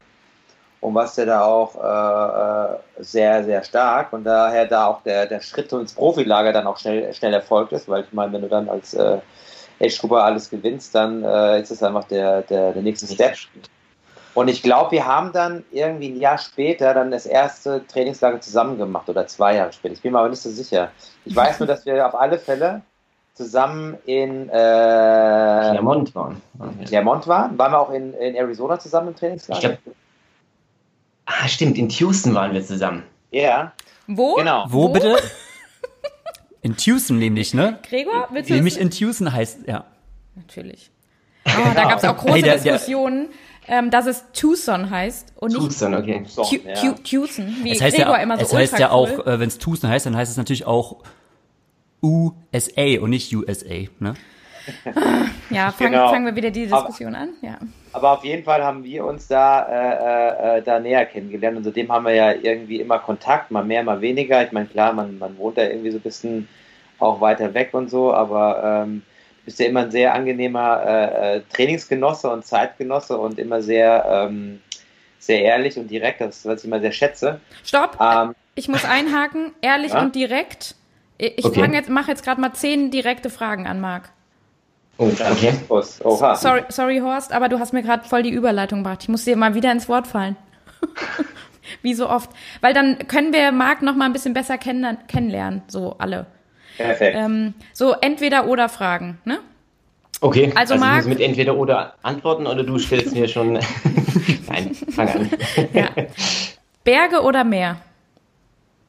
Und 0.81 0.95
warst 0.95 1.19
ja 1.19 1.25
da 1.25 1.43
auch 1.43 1.75
äh, 1.75 2.75
äh, 3.01 3.03
sehr, 3.03 3.43
sehr 3.43 3.65
stark 3.65 4.13
und 4.13 4.23
daher 4.23 4.65
da 4.65 4.87
auch 4.87 5.03
der, 5.03 5.27
der 5.27 5.41
Schritt 5.41 5.73
ins 5.73 5.95
Profilager 5.95 6.53
dann 6.53 6.69
auch 6.69 6.79
schnell, 6.79 7.13
schnell 7.13 7.35
erfolgt 7.35 7.73
ist, 7.73 7.89
weil 7.89 8.05
ich 8.05 8.13
meine, 8.13 8.33
wenn 8.35 8.43
du 8.43 8.49
dann 8.49 8.69
als 8.69 8.95
äh, 8.95 9.19
Age-Grupper 9.81 10.23
alles 10.23 10.49
gewinnst, 10.49 10.95
dann 10.95 11.25
äh, 11.25 11.61
ist 11.61 11.73
es 11.73 11.83
einfach 11.83 12.05
der, 12.05 12.43
der, 12.43 12.71
der 12.71 12.83
nächste 12.83 13.13
Step. 13.13 13.35
Und 14.39 14.47
ich 14.47 14.63
glaube, 14.63 14.93
wir 14.93 15.05
haben 15.05 15.33
dann 15.33 15.65
irgendwie 15.73 16.11
ein 16.11 16.21
Jahr 16.21 16.39
später 16.39 16.95
dann 16.95 17.11
das 17.11 17.27
erste 17.27 17.85
Trainingslager 17.89 18.41
zusammen 18.41 18.79
gemacht 18.79 19.09
oder 19.09 19.27
zwei 19.27 19.57
Jahre 19.57 19.73
später. 19.73 19.95
Ich 19.95 20.01
bin 20.03 20.13
mir 20.13 20.21
aber 20.21 20.29
nicht 20.29 20.41
so 20.41 20.49
sicher. 20.49 20.93
Ich 21.25 21.35
weiß 21.35 21.59
nur, 21.59 21.67
dass 21.67 21.85
wir 21.87 22.07
auf 22.07 22.15
alle 22.15 22.39
Fälle 22.39 22.83
zusammen 23.35 23.97
in 24.07 24.49
äh, 24.49 24.53
Clermont 24.53 26.15
waren. 26.15 26.41
waren 26.55 26.79
wir. 26.79 26.87
Clermont 26.87 27.27
waren. 27.27 27.59
Waren 27.59 27.73
wir 27.73 27.81
auch 27.81 27.91
in, 27.91 28.15
in 28.15 28.37
Arizona 28.37 28.79
zusammen 28.79 29.09
im 29.09 29.17
Trainingslager? 29.17 29.73
Ich 29.73 29.83
glaube, 29.83 29.97
ah, 31.27 31.49
stimmt, 31.49 31.77
in 31.77 31.89
Houston 31.89 32.33
waren 32.33 32.55
wir 32.55 32.65
zusammen. 32.65 33.03
Ja, 33.33 33.73
Wo? 34.07 34.37
genau. 34.37 34.67
Wo, 34.69 34.89
bitte? 34.91 35.19
In 36.63 36.77
Tucson 36.77 37.19
nämlich, 37.19 37.55
ne? 37.55 37.81
Gregor, 37.89 38.29
willst 38.31 38.51
du 38.51 38.55
Nämlich 38.55 38.79
in 38.79 38.93
Tucson 38.93 39.33
heißt, 39.33 39.67
ja. 39.67 39.83
Natürlich. 40.37 40.93
Oh, 41.45 41.51
da 41.75 41.83
gab 41.89 41.99
es 41.99 42.05
auch 42.05 42.17
große 42.17 42.35
Hey, 42.35 42.43
der- 42.43 42.59
der- 42.59 42.73
Diskussionen, 42.75 43.31
ähm, 43.69 43.91
dass 43.91 44.07
es 44.07 44.25
Tucson 44.33 44.91
heißt 44.91 45.33
und 45.37 45.53
nicht 45.53 45.61
Houston, 45.63 45.95
okay. 45.95 46.23
So, 46.27 46.43
Tu- 46.45 46.57
ja. 46.67 46.75
Tu- 46.75 46.95
Tucson, 47.27 47.55
wie 47.63 47.73
Es 47.73 47.81
heißt 47.81 47.97
Gregor 47.97 48.17
ja, 48.17 48.23
immer 48.23 48.37
so 48.37 48.43
es 48.43 48.55
heißt 48.55 48.79
ja 48.79 48.91
auch, 48.91 49.27
äh, 49.27 49.39
wenn 49.41 49.49
es 49.49 49.59
Tucson 49.59 49.89
heißt, 49.91 50.07
dann 50.07 50.17
heißt 50.17 50.31
es 50.31 50.37
natürlich 50.37 50.67
auch 50.67 50.97
USA 52.03 53.01
und 53.01 53.11
nicht 53.11 53.35
USA, 53.35 53.87
ne? 53.99 54.15
Ja, 55.51 55.73
fangen, 55.73 55.93
Genau. 55.93 56.09
fangen 56.11 56.27
wir 56.27 56.37
wieder 56.37 56.51
die 56.51 56.67
Diskussion 56.67 57.15
an. 57.15 57.31
Ja. 57.41 57.59
Aber 57.93 58.13
auf 58.13 58.25
jeden 58.25 58.45
Fall 58.45 58.63
haben 58.63 58.85
wir 58.85 59.05
uns 59.07 59.27
da, 59.27 59.63
äh, 59.63 60.59
äh, 60.59 60.63
da 60.63 60.79
näher 60.79 61.07
kennengelernt 61.07 61.57
und 61.57 61.65
seitdem 61.65 61.91
haben 61.91 62.05
wir 62.05 62.15
ja 62.15 62.33
irgendwie 62.33 62.81
immer 62.81 62.99
Kontakt, 62.99 63.51
mal 63.51 63.65
mehr, 63.65 63.83
mal 63.83 64.01
weniger. 64.03 64.45
Ich 64.45 64.53
meine, 64.53 64.67
klar, 64.67 64.93
man, 64.93 65.19
man 65.19 65.37
wohnt 65.39 65.57
da 65.57 65.63
irgendwie 65.63 65.91
so 65.91 65.97
ein 65.97 66.03
bisschen 66.03 66.49
auch 66.99 67.21
weiter 67.21 67.55
weg 67.55 67.71
und 67.73 67.89
so, 67.91 68.13
aber 68.13 68.85
ähm, 68.85 69.03
bist 69.49 69.59
ja 69.61 69.67
immer 69.67 69.81
ein 69.81 69.91
sehr 69.91 70.15
angenehmer 70.15 70.83
äh, 70.85 71.37
äh, 71.37 71.43
Trainingsgenosse 71.53 72.29
und 72.31 72.45
Zeitgenosse 72.45 73.17
und 73.17 73.39
immer 73.39 73.63
sehr, 73.63 74.05
ähm, 74.31 74.61
sehr 75.19 75.41
ehrlich 75.43 75.79
und 75.79 75.91
direkt, 75.91 76.21
das 76.21 76.45
was 76.45 76.61
ich 76.61 76.67
immer 76.67 76.81
sehr 76.81 76.93
schätze. 76.93 77.41
Stopp, 77.65 77.97
Ähm, 77.99 78.35
ich 78.55 78.69
muss 78.69 78.85
einhaken, 78.85 79.53
ehrlich 79.63 79.93
Ja? 79.93 80.03
und 80.03 80.15
direkt. 80.15 80.75
Ich 81.17 81.45
Okay. 81.47 81.67
jetzt, 81.73 81.89
mache 81.89 82.11
jetzt 82.11 82.23
gerade 82.25 82.41
mal 82.41 82.53
zehn 82.53 82.91
direkte 82.91 83.31
Fragen 83.31 83.67
an, 83.67 83.81
Marc. 83.81 84.11
Oh, 84.99 85.07
okay. 85.07 85.55
Oha. 86.05 86.35
Sorry, 86.37 86.65
sorry, 86.69 86.99
Horst, 86.99 87.33
aber 87.33 87.49
du 87.49 87.59
hast 87.59 87.73
mir 87.73 87.83
gerade 87.83 88.07
voll 88.07 88.23
die 88.23 88.31
Überleitung 88.31 88.83
gebracht. 88.83 88.99
Ich 89.03 89.09
muss 89.09 89.25
dir 89.25 89.37
mal 89.37 89.55
wieder 89.55 89.73
ins 89.73 89.89
Wort 89.89 90.07
fallen. 90.07 90.37
Wie 91.83 91.95
so 91.95 92.09
oft. 92.09 92.31
Weil 92.61 92.75
dann 92.75 93.09
können 93.09 93.33
wir 93.33 93.51
Marc 93.53 93.81
noch 93.81 93.95
mal 93.95 94.05
ein 94.05 94.13
bisschen 94.13 94.35
besser 94.35 94.59
kennen, 94.59 94.99
kennenlernen, 95.09 95.63
so 95.69 95.97
alle. 95.99 96.27
Perfekt. 96.79 97.17
Ähm, 97.19 97.55
so 97.73 97.93
entweder 98.01 98.47
oder 98.47 98.69
Fragen, 98.69 99.19
ne? 99.25 99.41
Okay, 100.21 100.51
Also, 100.57 100.75
ich 100.75 100.81
Marc- 100.81 101.07
mit 101.07 101.21
entweder 101.21 101.55
oder 101.57 101.95
antworten 102.03 102.47
oder 102.47 102.65
du 102.65 102.79
stellst 102.79 103.15
mir 103.15 103.29
schon. 103.29 103.53
Nein, 104.49 104.75
fang 104.91 105.09
an. 105.09 105.31
Ja. 105.73 105.91
Berge 106.83 107.21
oder 107.23 107.45
Meer? 107.45 107.77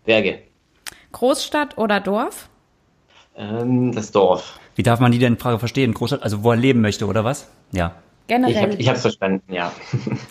Berge. 0.05 0.39
Großstadt 1.11 1.77
oder 1.77 1.99
Dorf? 1.99 2.49
Ähm, 3.35 3.93
das 3.93 4.11
Dorf. 4.11 4.59
Wie 4.75 4.83
darf 4.83 4.99
man 4.99 5.11
die 5.11 5.19
denn 5.19 5.37
Frage 5.37 5.59
verstehen? 5.59 5.93
Großstadt, 5.93 6.23
also 6.23 6.43
wo 6.43 6.51
er 6.51 6.57
leben 6.57 6.81
möchte, 6.81 7.05
oder 7.05 7.23
was? 7.23 7.47
Ja. 7.71 7.93
Generell. 8.27 8.79
ich 8.79 8.87
hab's 8.87 9.01
verstanden, 9.01 9.53
ja. 9.53 9.71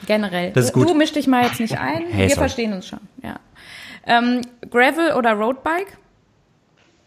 generell. 0.07 0.53
Das 0.53 0.67
ist 0.67 0.73
gut. 0.73 0.89
Du 0.89 0.95
misch 0.95 1.13
dich 1.13 1.27
mal 1.27 1.45
jetzt 1.45 1.59
nicht 1.61 1.79
ein. 1.79 2.07
Hey, 2.07 2.23
wir 2.29 2.29
sorry. 2.31 2.39
verstehen 2.39 2.73
uns 2.73 2.87
schon. 2.89 3.01
Ja. 3.23 3.37
Ähm, 4.07 4.41
Gravel 4.71 5.13
oder 5.15 5.33
Roadbike? 5.33 5.97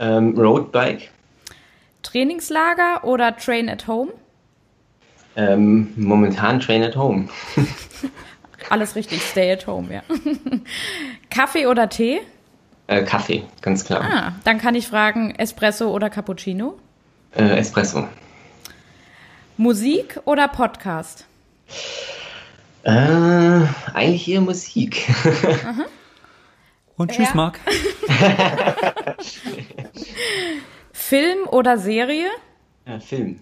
Ähm, 0.01 0.37
Roadbike. 0.37 1.09
Trainingslager 2.03 3.03
oder 3.05 3.37
Train 3.37 3.69
at 3.69 3.87
Home? 3.87 4.11
Ähm, 5.35 5.93
momentan 5.95 6.59
Train 6.59 6.83
at 6.83 6.95
Home. 6.97 7.29
Alles 8.69 8.95
richtig, 8.95 9.21
stay 9.21 9.51
at 9.51 9.65
home, 9.67 9.93
ja. 9.93 10.01
Kaffee 11.29 11.67
oder 11.67 11.87
Tee? 11.89 12.21
Äh, 12.87 13.03
Kaffee, 13.03 13.43
ganz 13.61 13.85
klar. 13.85 14.01
Ah, 14.01 14.33
dann 14.43 14.57
kann 14.59 14.75
ich 14.75 14.87
fragen, 14.87 15.33
Espresso 15.35 15.89
oder 15.91 16.09
Cappuccino? 16.09 16.77
Äh, 17.35 17.57
Espresso. 17.59 18.07
Musik 19.57 20.19
oder 20.25 20.47
Podcast? 20.47 21.25
Äh, 22.83 23.61
eigentlich 23.93 24.27
eher 24.27 24.41
Musik. 24.41 25.07
Und 26.97 27.11
tschüss, 27.11 27.29
Ja. 27.29 27.35
Marc. 27.35 27.59
Film 30.91 31.47
oder 31.47 31.77
Serie? 31.77 32.27
äh, 32.85 32.99
Film. 32.99 33.41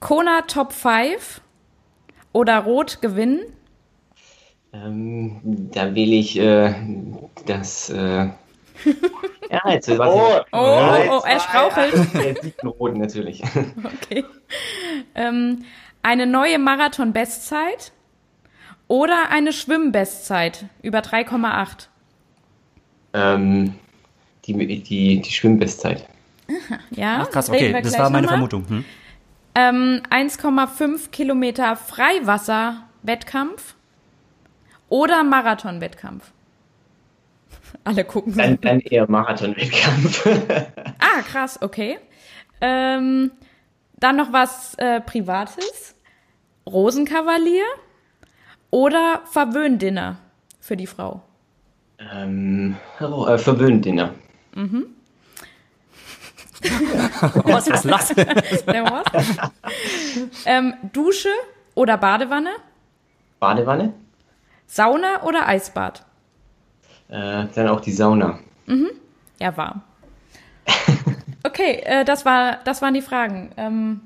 Kona 0.00 0.42
Top 0.42 0.72
5 0.72 1.40
oder 2.32 2.58
Rot 2.58 3.00
gewinnen? 3.00 3.40
Ähm, 4.72 5.40
da 5.72 5.94
wähle 5.94 6.16
ich 6.16 6.38
äh, 6.38 6.74
das. 7.46 7.88
Äh, 7.90 8.28
ja, 9.50 9.70
jetzt. 9.70 9.88
Oh, 9.88 9.94
Oh, 9.98 10.42
oh, 10.52 10.96
oh, 11.10 11.22
er 11.26 11.40
strauchelt. 11.40 11.94
Der 12.14 12.36
Siegenroten 12.42 12.98
natürlich. 13.00 13.42
Okay. 14.02 14.24
Ähm, 15.14 15.64
eine 16.02 16.26
neue 16.26 16.58
Marathon-Bestzeit 16.58 17.92
oder 18.86 19.30
eine 19.30 19.52
Schwimmbestzeit 19.52 20.66
über 20.82 20.98
3,8? 21.00 21.88
ähm, 23.14 23.74
die, 24.46 24.82
die, 24.82 25.20
die 25.20 25.30
Schwimmbestzeit. 25.30 26.06
Ja, 26.90 27.22
Ach 27.22 27.30
krass, 27.30 27.50
okay, 27.50 27.80
das 27.82 27.98
war 27.98 28.08
meine. 28.08 28.28
Vermutung. 28.28 28.68
Hm? 28.68 28.84
Ähm, 29.56 30.00
1,5 30.10 31.10
Kilometer 31.10 31.74
Freiwasser-Wettkampf 31.76 33.74
oder 34.88 35.24
Marathon-Wettkampf? 35.24 36.30
Alle 37.84 38.04
gucken. 38.04 38.36
Dann, 38.36 38.60
dann 38.60 38.80
eher 38.80 39.10
Marathon-Wettkampf. 39.10 40.26
Ah, 40.98 41.22
krass, 41.22 41.58
okay. 41.62 41.98
Ähm, 42.60 43.30
dann 43.98 44.16
noch 44.16 44.32
was 44.32 44.74
äh, 44.76 45.00
Privates. 45.00 45.94
Rosenkavalier 46.66 47.64
oder 48.70 49.22
Verwöhndinner 49.30 50.18
für 50.60 50.76
die 50.76 50.86
Frau? 50.86 51.22
ähm, 51.98 52.76
oh, 53.00 53.26
äh, 53.26 53.38
Verwöhnt-Dinner. 54.56 54.86
Was 57.44 57.68
ist 57.68 57.84
das? 57.84 58.08
Der 58.64 58.84
Horst? 58.84 59.10
ähm, 60.46 60.74
Dusche 60.92 61.28
oder 61.74 61.96
Badewanne? 61.98 62.50
Badewanne. 63.38 63.92
Sauna 64.66 65.22
oder 65.22 65.46
Eisbad? 65.46 66.04
Äh, 67.08 67.44
dann 67.54 67.68
auch 67.68 67.80
die 67.80 67.92
Sauna. 67.92 68.38
Ja, 69.38 69.56
warm. 69.56 69.82
Okay, 71.42 71.80
äh, 71.84 72.04
das 72.04 72.24
war, 72.24 72.56
das 72.64 72.82
waren 72.82 72.92
die 72.92 73.02
Fragen. 73.02 73.52
Ähm, 73.56 74.00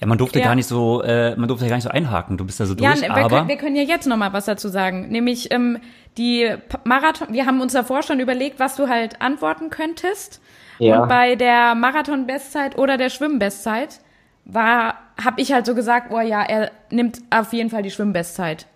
Ja, 0.00 0.06
man 0.06 0.18
durfte 0.18 0.38
Ja. 0.38 0.46
gar 0.46 0.54
nicht 0.54 0.66
so, 0.66 1.02
äh, 1.02 1.34
man 1.36 1.48
durfte 1.48 1.64
ja 1.64 1.70
gar 1.70 1.76
nicht 1.76 1.84
so 1.84 1.90
einhaken. 1.90 2.36
Du 2.36 2.44
bist 2.44 2.60
da 2.60 2.66
so 2.66 2.74
ja, 2.74 2.92
durch, 2.92 3.02
wir, 3.02 3.10
aber 3.10 3.28
können, 3.28 3.48
wir 3.48 3.56
können 3.56 3.76
ja 3.76 3.82
jetzt 3.82 4.06
noch 4.06 4.16
mal 4.16 4.32
was 4.32 4.44
dazu 4.44 4.68
sagen. 4.68 5.08
Nämlich 5.08 5.50
ähm, 5.52 5.78
die 6.18 6.50
Marathon. 6.84 7.28
Wir 7.32 7.46
haben 7.46 7.60
uns 7.60 7.72
davor 7.72 8.02
schon 8.02 8.20
überlegt, 8.20 8.60
was 8.60 8.76
du 8.76 8.88
halt 8.88 9.20
antworten 9.22 9.70
könntest. 9.70 10.40
Ja. 10.78 11.02
Und 11.02 11.08
bei 11.08 11.34
der 11.36 11.74
Marathon-Bestzeit 11.74 12.76
oder 12.78 12.98
der 12.98 13.08
Schwimmbestzeit 13.10 14.00
war, 14.44 14.94
habe 15.22 15.40
ich 15.40 15.52
halt 15.52 15.64
so 15.66 15.74
gesagt, 15.74 16.12
oh 16.12 16.20
ja, 16.20 16.42
er 16.42 16.70
nimmt 16.90 17.20
auf 17.30 17.52
jeden 17.54 17.70
Fall 17.70 17.82
die 17.82 17.90
Schwimmbestzeit. 17.90 18.66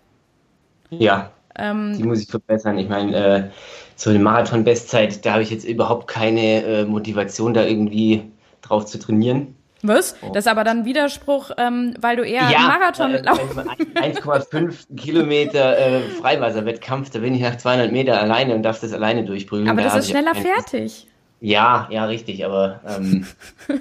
Ja, 0.90 1.32
Ähm, 1.58 1.94
die 1.96 2.04
muss 2.04 2.20
ich 2.22 2.28
verbessern. 2.28 2.78
Ich 2.78 2.88
meine, 2.88 3.14
äh, 3.16 3.50
so 3.96 4.10
eine 4.10 4.18
Marathon-Bestzeit, 4.20 5.24
da 5.26 5.32
habe 5.34 5.42
ich 5.42 5.50
jetzt 5.50 5.64
überhaupt 5.64 6.06
keine 6.08 6.62
äh, 6.64 6.84
Motivation, 6.86 7.54
da 7.54 7.64
irgendwie 7.64 8.32
drauf 8.62 8.86
zu 8.86 8.98
trainieren. 8.98 9.56
Was? 9.82 10.16
Das 10.34 10.44
ist 10.44 10.48
aber 10.48 10.64
dann 10.64 10.80
ein 10.80 10.84
Widerspruch, 10.84 11.52
ähm, 11.56 11.94
weil 12.00 12.16
du 12.16 12.22
eher 12.22 12.50
ja, 12.50 12.60
Marathon 12.60 13.14
äh, 13.14 13.22
1,5 13.22 14.96
Kilometer 14.96 15.78
äh, 15.78 16.00
Freiwasserwettkampf, 16.20 17.10
da 17.10 17.20
bin 17.20 17.34
ich 17.34 17.40
nach 17.40 17.56
200 17.56 17.90
Meter 17.90 18.20
alleine 18.20 18.54
und 18.54 18.62
darf 18.62 18.80
das 18.80 18.92
alleine 18.92 19.24
durchprügeln. 19.24 19.68
Aber 19.68 19.82
da 19.82 19.88
das 19.88 20.04
ist 20.04 20.10
schneller 20.10 20.34
fertig. 20.34 21.06
Ja, 21.40 21.88
ja, 21.90 22.04
richtig, 22.04 22.44
aber 22.44 22.80
ähm, 22.86 23.26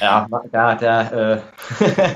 ja, 0.00 0.26
da, 0.52 0.74
da, 0.74 1.32
äh, 1.32 1.40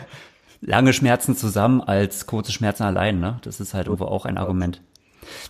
Lange 0.60 0.92
Schmerzen 0.92 1.36
zusammen 1.36 1.80
als 1.80 2.26
kurze 2.26 2.52
Schmerzen 2.52 2.82
allein, 2.82 3.20
ne? 3.20 3.38
Das 3.42 3.60
ist 3.60 3.74
halt 3.74 3.86
irgendwo 3.86 4.06
auch 4.06 4.26
ein 4.26 4.38
Argument. 4.38 4.82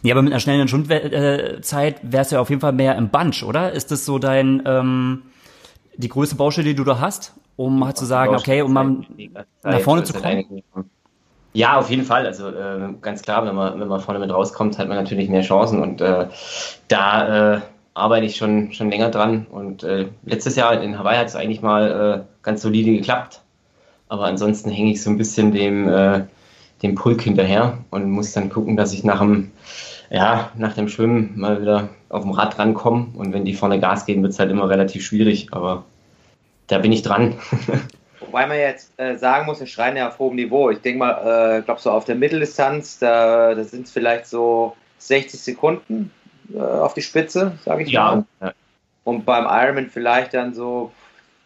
Ja, 0.03 0.15
aber 0.15 0.23
mit 0.23 0.33
einer 0.33 0.41
schnellen 0.41 0.69
Schwimmzeit 0.69 2.01
wärst 2.03 2.31
du 2.31 2.37
ja 2.37 2.41
auf 2.43 2.51
jeden 2.51 2.61
Fall 2.61 2.73
mehr 2.73 2.97
im 2.97 3.09
Bunch, 3.09 3.43
oder? 3.43 3.73
Ist 3.73 3.91
das 3.91 4.05
so 4.05 4.19
dein 4.19 4.63
ähm, 4.67 5.23
die 5.99 6.09
größte 6.09 6.37
Baustelle, 6.37 6.69
die 6.69 6.75
du 6.75 6.85
da 6.85 7.01
hast, 7.01 7.35
um 7.57 7.85
halt 7.85 7.97
zu 7.97 8.07
sagen, 8.07 8.35
okay, 8.35 8.63
um 8.63 8.73
mal 8.73 8.97
nach 9.63 9.81
vorne 9.81 10.05
zu 10.05 10.15
kommen? 10.15 10.65
Ja, 11.53 11.79
auf 11.79 11.91
jeden 11.91 12.05
Fall. 12.05 12.25
Also 12.25 12.49
äh, 12.49 12.95
ganz 13.01 13.23
klar, 13.23 13.45
wenn 13.45 13.55
man, 13.55 13.81
wenn 13.81 13.89
man 13.89 14.01
vorne 14.01 14.21
mit 14.21 14.31
rauskommt, 14.31 14.79
hat 14.79 14.89
man 14.89 14.97
natürlich 14.97 15.29
mehr 15.29 15.43
Chancen 15.43 15.83
und 15.83 16.01
äh, 16.01 16.29
da 16.87 17.57
äh, 17.57 17.61
arbeite 17.95 18.27
ich 18.27 18.37
schon, 18.37 18.73
schon 18.73 18.91
länger 18.91 19.11
dran. 19.11 19.47
Und 19.51 19.83
äh, 19.83 20.07
letztes 20.25 20.55
Jahr 20.57 20.81
in 20.81 20.99
Hawaii 20.99 21.19
hat 21.19 21.27
es 21.27 21.37
eigentlich 21.37 21.63
mal 21.63 22.25
äh, 22.25 22.35
ganz 22.43 22.63
solide 22.63 22.93
geklappt. 22.93 23.43
Aber 24.09 24.27
ansonsten 24.27 24.71
hänge 24.71 24.93
ich 24.93 25.03
so 25.03 25.11
ein 25.11 25.19
bisschen 25.19 25.53
dem, 25.53 25.89
äh, 25.89 26.25
dem 26.83 26.95
Pulk 26.95 27.23
hinterher 27.23 27.79
und 27.91 28.09
muss 28.09 28.33
dann 28.33 28.51
gucken, 28.51 28.77
dass 28.77 28.93
ich 28.93 29.03
nach 29.03 29.19
dem, 29.19 29.51
ja, 30.11 30.53
nach 30.57 30.75
dem 30.75 30.89
Schwimmen 30.89 31.33
mal 31.37 31.61
wieder 31.61 31.91
auf 32.09 32.23
dem 32.23 32.33
Rad 32.33 32.59
rankomme. 32.59 33.09
Und 33.15 33.33
wenn 33.33 33.45
die 33.45 33.55
vorne 33.55 33.81
Gas 33.81 34.07
geben, 34.07 34.23
wird 34.23 34.33
es 34.33 34.39
halt 34.39 34.51
immer 34.51 34.69
relativ 34.69 35.05
schwierig. 35.05 35.49
Aber 35.53 35.85
da 36.67 36.79
bin 36.79 36.93
ich 36.93 37.03
dran. 37.03 37.35
Wobei 38.21 38.47
man 38.47 38.59
jetzt 38.59 38.99
äh, 38.99 39.17
sagen 39.17 39.47
muss, 39.47 39.61
wir 39.61 39.67
schreien 39.67 39.97
ja 39.97 40.09
auf 40.09 40.19
hohem 40.19 40.37
Niveau. 40.37 40.71
Ich 40.71 40.81
denke 40.81 40.99
mal, 40.99 41.59
äh, 41.59 41.63
glaube 41.63 41.81
so 41.81 41.91
auf 41.91 42.05
der 42.05 42.15
Mitteldistanz, 42.15 42.99
da, 42.99 43.55
da 43.55 43.65
sind 43.65 43.87
es 43.87 43.93
vielleicht 43.93 44.27
so 44.27 44.77
60 44.99 45.41
Sekunden 45.41 46.11
äh, 46.53 46.59
auf 46.59 46.95
die 46.95 47.03
Spitze, 47.03 47.59
sage 47.65 47.85
ich 47.85 47.91
ja. 47.91 48.25
mal. 48.41 48.55
Und 49.05 49.25
beim 49.25 49.45
Ironman 49.45 49.89
vielleicht 49.89 50.35
dann 50.35 50.53
so 50.53 50.93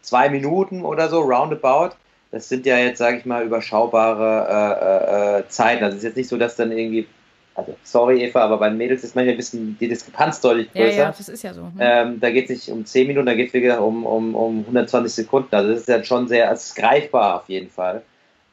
zwei 0.00 0.28
Minuten 0.28 0.84
oder 0.84 1.08
so, 1.08 1.20
roundabout. 1.20 1.90
Das 2.32 2.48
sind 2.48 2.66
ja 2.66 2.78
jetzt, 2.78 2.98
sage 2.98 3.18
ich 3.18 3.26
mal, 3.26 3.44
überschaubare 3.44 4.48
äh, 4.48 5.38
äh, 5.38 5.40
äh 5.40 5.48
Zeiten. 5.48 5.84
Also 5.84 5.96
es 5.96 6.02
ist 6.02 6.08
jetzt 6.08 6.16
nicht 6.16 6.28
so, 6.28 6.38
dass 6.38 6.56
dann 6.56 6.72
irgendwie 6.72 7.06
also 7.54 7.76
sorry 7.82 8.22
Eva, 8.24 8.40
aber 8.40 8.58
bei 8.58 8.70
Mädels 8.70 9.04
ist 9.04 9.14
manchmal 9.14 9.34
ein 9.34 9.36
bisschen 9.36 9.76
die 9.78 9.88
Diskrepanz 9.88 10.40
deutlich 10.40 10.72
größer. 10.72 10.90
Ja, 10.90 11.04
ja, 11.04 11.14
das 11.16 11.28
ist 11.28 11.42
ja 11.42 11.52
so. 11.52 11.62
Ne? 11.62 11.70
Ähm, 11.80 12.20
da 12.20 12.30
geht 12.30 12.44
es 12.44 12.50
nicht 12.50 12.68
um 12.70 12.84
10 12.84 13.06
Minuten, 13.06 13.26
da 13.26 13.34
geht 13.34 13.48
es 13.48 13.54
wieder 13.54 13.82
um, 13.82 14.06
um, 14.06 14.34
um 14.34 14.60
120 14.60 15.12
Sekunden. 15.12 15.54
Also 15.54 15.70
das 15.70 15.80
ist 15.80 15.88
ja 15.88 16.02
schon 16.02 16.28
sehr, 16.28 16.48
also 16.48 16.74
greifbar 16.80 17.36
auf 17.36 17.48
jeden 17.48 17.68
Fall. 17.68 18.02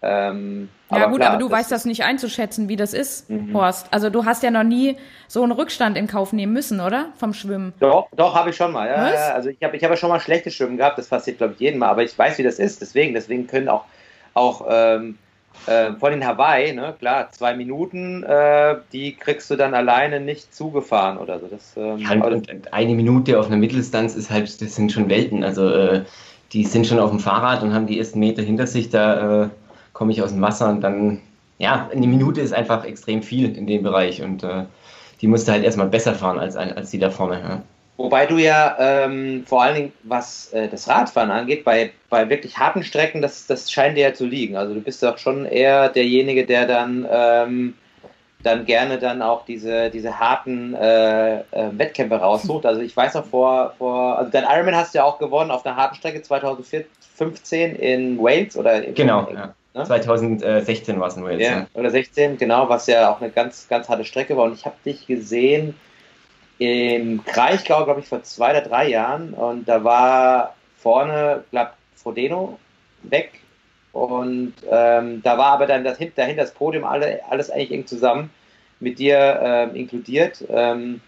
Ähm, 0.02 0.70
ja 0.90 0.98
aber 0.98 1.08
gut, 1.10 1.18
klar, 1.18 1.32
aber 1.32 1.40
du 1.40 1.52
weißt 1.52 1.72
das 1.72 1.84
nicht 1.86 2.04
einzuschätzen, 2.04 2.70
wie 2.70 2.78
das 2.78 2.94
ist, 2.94 3.30
mhm. 3.30 3.54
Horst. 3.54 3.88
Also 3.92 4.10
du 4.10 4.24
hast 4.26 4.44
ja 4.44 4.52
noch 4.52 4.64
nie 4.64 4.96
so 5.28 5.44
einen 5.44 5.52
Rückstand 5.52 5.98
in 5.98 6.08
Kauf 6.08 6.32
nehmen 6.32 6.54
müssen, 6.54 6.80
oder? 6.80 7.08
Vom 7.18 7.34
Schwimmen. 7.34 7.74
Doch, 7.80 8.08
doch, 8.16 8.34
habe 8.34 8.50
ich 8.52 8.56
schon 8.56 8.72
mal. 8.72 8.88
Ja, 8.88 9.14
ja, 9.14 9.34
also 9.34 9.50
ich 9.50 9.62
habe 9.62 9.76
ich 9.76 9.84
hab 9.84 9.92
ja 9.92 9.98
schon 9.98 10.10
mal 10.10 10.20
schlechte 10.20 10.52
Schwimmen 10.52 10.78
gehabt, 10.78 10.98
das 10.98 11.08
passiert, 11.08 11.38
glaube 11.38 11.54
ich, 11.54 11.60
jeden 11.60 11.80
Mal, 11.80 11.90
aber 11.90 12.04
ich 12.04 12.18
weiß, 12.18 12.38
wie 12.38 12.44
das 12.44 12.60
ist. 12.60 12.82
Deswegen, 12.82 13.14
deswegen 13.14 13.46
können 13.48 13.68
auch, 13.68 13.86
auch 14.34 14.66
ähm, 14.70 15.18
äh, 15.66 15.94
von 15.94 16.12
den 16.12 16.26
Hawaii, 16.26 16.74
ne, 16.74 16.96
klar, 17.00 17.30
zwei 17.32 17.56
Minuten, 17.56 18.24
äh, 18.24 18.78
die 18.92 19.14
kriegst 19.16 19.50
du 19.50 19.56
dann 19.56 19.74
alleine 19.74 20.20
nicht 20.20 20.54
zugefahren 20.54 21.18
oder 21.18 21.40
so. 21.40 21.48
Das, 21.48 21.76
ähm, 21.78 21.98
ja, 21.98 22.12
und, 22.24 22.74
eine 22.74 22.96
Minute 22.96 23.40
auf 23.40 23.48
einer 23.48 23.58
Mitteldistanz 23.58 24.16
ist 24.16 24.30
halt, 24.30 24.62
das 24.62 24.76
sind 24.76 24.92
schon 24.92 25.10
Welten. 25.10 25.44
Also 25.44 25.70
äh, 25.70 26.04
die 26.54 26.66
sind 26.66 26.88
schon 26.88 27.00
auf 27.00 27.12
dem 27.12 27.20
Fahrrad 27.20 27.64
und 27.64 27.74
haben 27.74 27.88
die 27.88 28.00
ersten 28.00 28.20
Meter 28.20 28.42
hinter 28.42 28.68
sich, 28.68 28.90
da 28.90 29.44
äh, 29.44 29.50
komme 29.94 30.12
ich 30.12 30.22
aus 30.22 30.32
dem 30.32 30.42
Wasser 30.42 30.70
und 30.70 30.82
dann, 30.82 31.20
ja, 31.58 31.90
eine 31.94 32.08
Minute 32.08 32.42
ist 32.42 32.54
einfach 32.54 32.86
extrem 32.86 33.22
viel 33.22 33.56
in 33.56 33.68
dem 33.68 33.84
Bereich 33.84 34.22
und 34.22 34.44
äh, 34.44 34.66
die 35.22 35.28
musst 35.28 35.48
du 35.48 35.52
halt 35.52 35.64
erstmal 35.64 35.88
besser 35.88 36.16
fahren 36.16 36.40
als, 36.40 36.56
als 36.56 36.92
die 36.92 37.00
da 37.00 37.10
vorne. 37.10 37.40
Ja. 37.40 37.62
Wobei 38.00 38.26
du 38.26 38.38
ja 38.38 38.78
ähm, 38.80 39.44
vor 39.46 39.62
allen 39.62 39.76
Dingen, 39.76 39.94
was 40.04 40.54
äh, 40.54 40.70
das 40.70 40.88
Radfahren 40.88 41.32
angeht, 41.32 41.66
bei, 41.66 41.92
bei 42.10 42.30
wirklich 42.30 42.58
harten 42.58 42.82
Strecken, 42.82 43.22
das, 43.22 43.46
das 43.46 43.70
scheint 43.70 43.98
dir 43.98 44.08
ja 44.08 44.14
zu 44.14 44.26
liegen. 44.26 44.56
Also 44.56 44.74
du 44.74 44.80
bist 44.80 45.04
doch 45.04 45.18
schon 45.18 45.46
eher 45.46 45.90
derjenige, 45.90 46.46
der 46.46 46.66
dann, 46.66 47.06
ähm, 47.12 47.74
dann 48.42 48.66
gerne 48.66 49.00
dann 49.00 49.22
auch 49.22 49.44
diese, 49.44 49.90
diese 49.90 50.18
harten 50.18 50.76
äh, 50.76 51.40
äh, 51.40 51.44
Wettkämpfe 51.74 52.16
raussucht. 52.16 52.66
Also 52.66 52.80
ich 52.80 52.96
weiß 52.96 53.16
noch 53.16 53.26
vor, 53.26 53.74
vor 53.78 54.18
also 54.18 54.32
dein 54.32 54.46
Ironman 54.46 54.78
hast 54.78 54.94
du 54.94 55.00
ja 55.00 55.04
auch 55.04 55.20
gewonnen 55.20 55.52
auf 55.52 55.66
einer 55.66 55.76
harten 55.76 55.96
Strecke 55.96 56.22
2015 56.22 57.76
in 57.76 58.18
Wales 58.18 58.56
oder 58.56 58.82
in, 58.82 58.94
Genau, 58.94 59.26
in, 59.26 59.36
ja. 59.36 59.54
Ne? 59.74 59.84
2016 59.84 60.98
war 61.02 61.10
es 61.10 61.18
in 61.18 61.26
Wales. 61.26 61.42
Ja, 61.42 61.52
ja, 61.52 61.68
oder 61.74 61.90
16, 61.90 62.38
genau, 62.38 62.70
was 62.70 62.88
ja 62.88 63.12
auch 63.12 63.20
eine 63.20 63.30
ganz, 63.30 63.68
ganz 63.68 63.90
harte 63.90 64.06
Strecke 64.06 64.38
war. 64.38 64.46
Und 64.46 64.54
ich 64.54 64.66
habe 64.66 64.78
dich 64.86 65.06
gesehen 65.06 65.76
im 66.60 67.24
Kraichgau, 67.26 67.86
glaube 67.86 68.02
ich, 68.02 68.08
vor 68.08 68.22
zwei 68.24 68.52
oder 68.52 68.62
drei 68.62 68.90
Jahren. 68.90 69.34
Und 69.34 69.68
da 69.68 69.84
war 69.84 70.56
vorne, 70.78 71.44
glaube 71.52 71.72
Frodeno 71.96 72.60
weg. 73.04 73.32
Und 73.92 74.54
ähm, 74.70 75.22
da 75.24 75.38
war 75.38 75.54
aber 75.54 75.66
dann 75.66 75.84
das, 75.84 75.98
dahinter 75.98 76.44
das 76.44 76.54
Podium 76.54 76.84
alle, 76.84 77.22
alles 77.30 77.50
eigentlich 77.50 77.72
eng 77.72 77.88
zusammen 77.88 78.30
mit 78.80 79.00
dir 79.00 79.40
ähm, 79.42 79.76
inkludiert. 79.76 80.44
Ähm, 80.50 81.02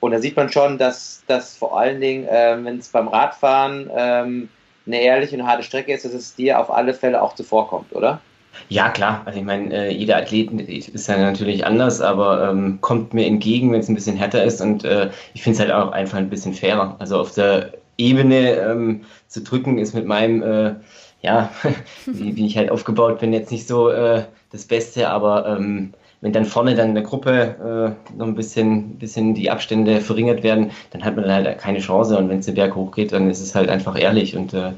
und 0.00 0.12
da 0.12 0.18
sieht 0.18 0.36
man 0.36 0.50
schon, 0.50 0.78
dass 0.78 1.22
das 1.26 1.56
vor 1.56 1.78
allen 1.78 2.00
Dingen, 2.00 2.26
ähm, 2.30 2.64
wenn 2.64 2.78
es 2.78 2.88
beim 2.88 3.08
Radfahren 3.08 3.90
ähm, 3.94 4.48
eine 4.86 5.00
ehrliche 5.00 5.36
und 5.36 5.46
harte 5.46 5.62
Strecke 5.62 5.92
ist, 5.92 6.04
dass 6.04 6.12
es 6.12 6.34
dir 6.34 6.58
auf 6.58 6.70
alle 6.70 6.94
Fälle 6.94 7.22
auch 7.22 7.34
zuvorkommt, 7.34 7.92
oder? 7.92 8.20
Ja, 8.68 8.88
klar. 8.90 9.22
Also 9.24 9.38
ich 9.38 9.44
meine, 9.44 9.72
äh, 9.72 9.92
jeder 9.92 10.16
Athlet 10.16 10.50
ist 10.52 11.06
ja 11.08 11.16
natürlich 11.18 11.66
anders, 11.66 12.00
aber 12.00 12.50
ähm, 12.50 12.78
kommt 12.80 13.14
mir 13.14 13.26
entgegen, 13.26 13.72
wenn 13.72 13.80
es 13.80 13.88
ein 13.88 13.94
bisschen 13.94 14.16
härter 14.16 14.44
ist. 14.44 14.60
Und 14.60 14.84
äh, 14.84 15.10
ich 15.34 15.42
finde 15.42 15.54
es 15.56 15.60
halt 15.60 15.72
auch 15.72 15.92
einfach 15.92 16.18
ein 16.18 16.30
bisschen 16.30 16.54
fairer. 16.54 16.96
Also 16.98 17.18
auf 17.18 17.34
der 17.34 17.72
Ebene 17.98 18.52
ähm, 18.56 19.02
zu 19.28 19.42
drücken 19.42 19.78
ist 19.78 19.94
mit 19.94 20.06
meinem, 20.06 20.42
äh, 20.42 20.74
ja, 21.22 21.50
wie, 22.06 22.36
wie, 22.36 22.46
ich 22.46 22.56
halt 22.56 22.70
aufgebaut 22.70 23.20
bin, 23.20 23.32
jetzt 23.32 23.52
nicht 23.52 23.66
so 23.66 23.90
äh, 23.90 24.24
das 24.50 24.64
Beste, 24.64 25.08
aber 25.10 25.46
ähm, 25.46 25.92
wenn 26.20 26.32
dann 26.32 26.44
vorne 26.44 26.74
dann 26.74 26.90
in 26.90 26.94
der 26.94 27.04
Gruppe 27.04 27.96
äh, 28.10 28.16
noch 28.16 28.26
ein 28.26 28.34
bisschen, 28.34 28.96
bisschen 28.96 29.34
die 29.34 29.50
Abstände 29.50 30.00
verringert 30.00 30.42
werden, 30.42 30.70
dann 30.90 31.04
hat 31.04 31.16
man 31.16 31.30
halt 31.30 31.58
keine 31.58 31.80
Chance. 31.80 32.16
Und 32.16 32.28
wenn 32.28 32.38
es 32.38 32.46
den 32.46 32.54
Berg 32.54 32.74
hochgeht, 32.74 33.12
dann 33.12 33.28
ist 33.28 33.40
es 33.40 33.54
halt 33.54 33.68
einfach 33.68 33.98
ehrlich 33.98 34.36
und 34.36 34.54
äh, 34.54 34.72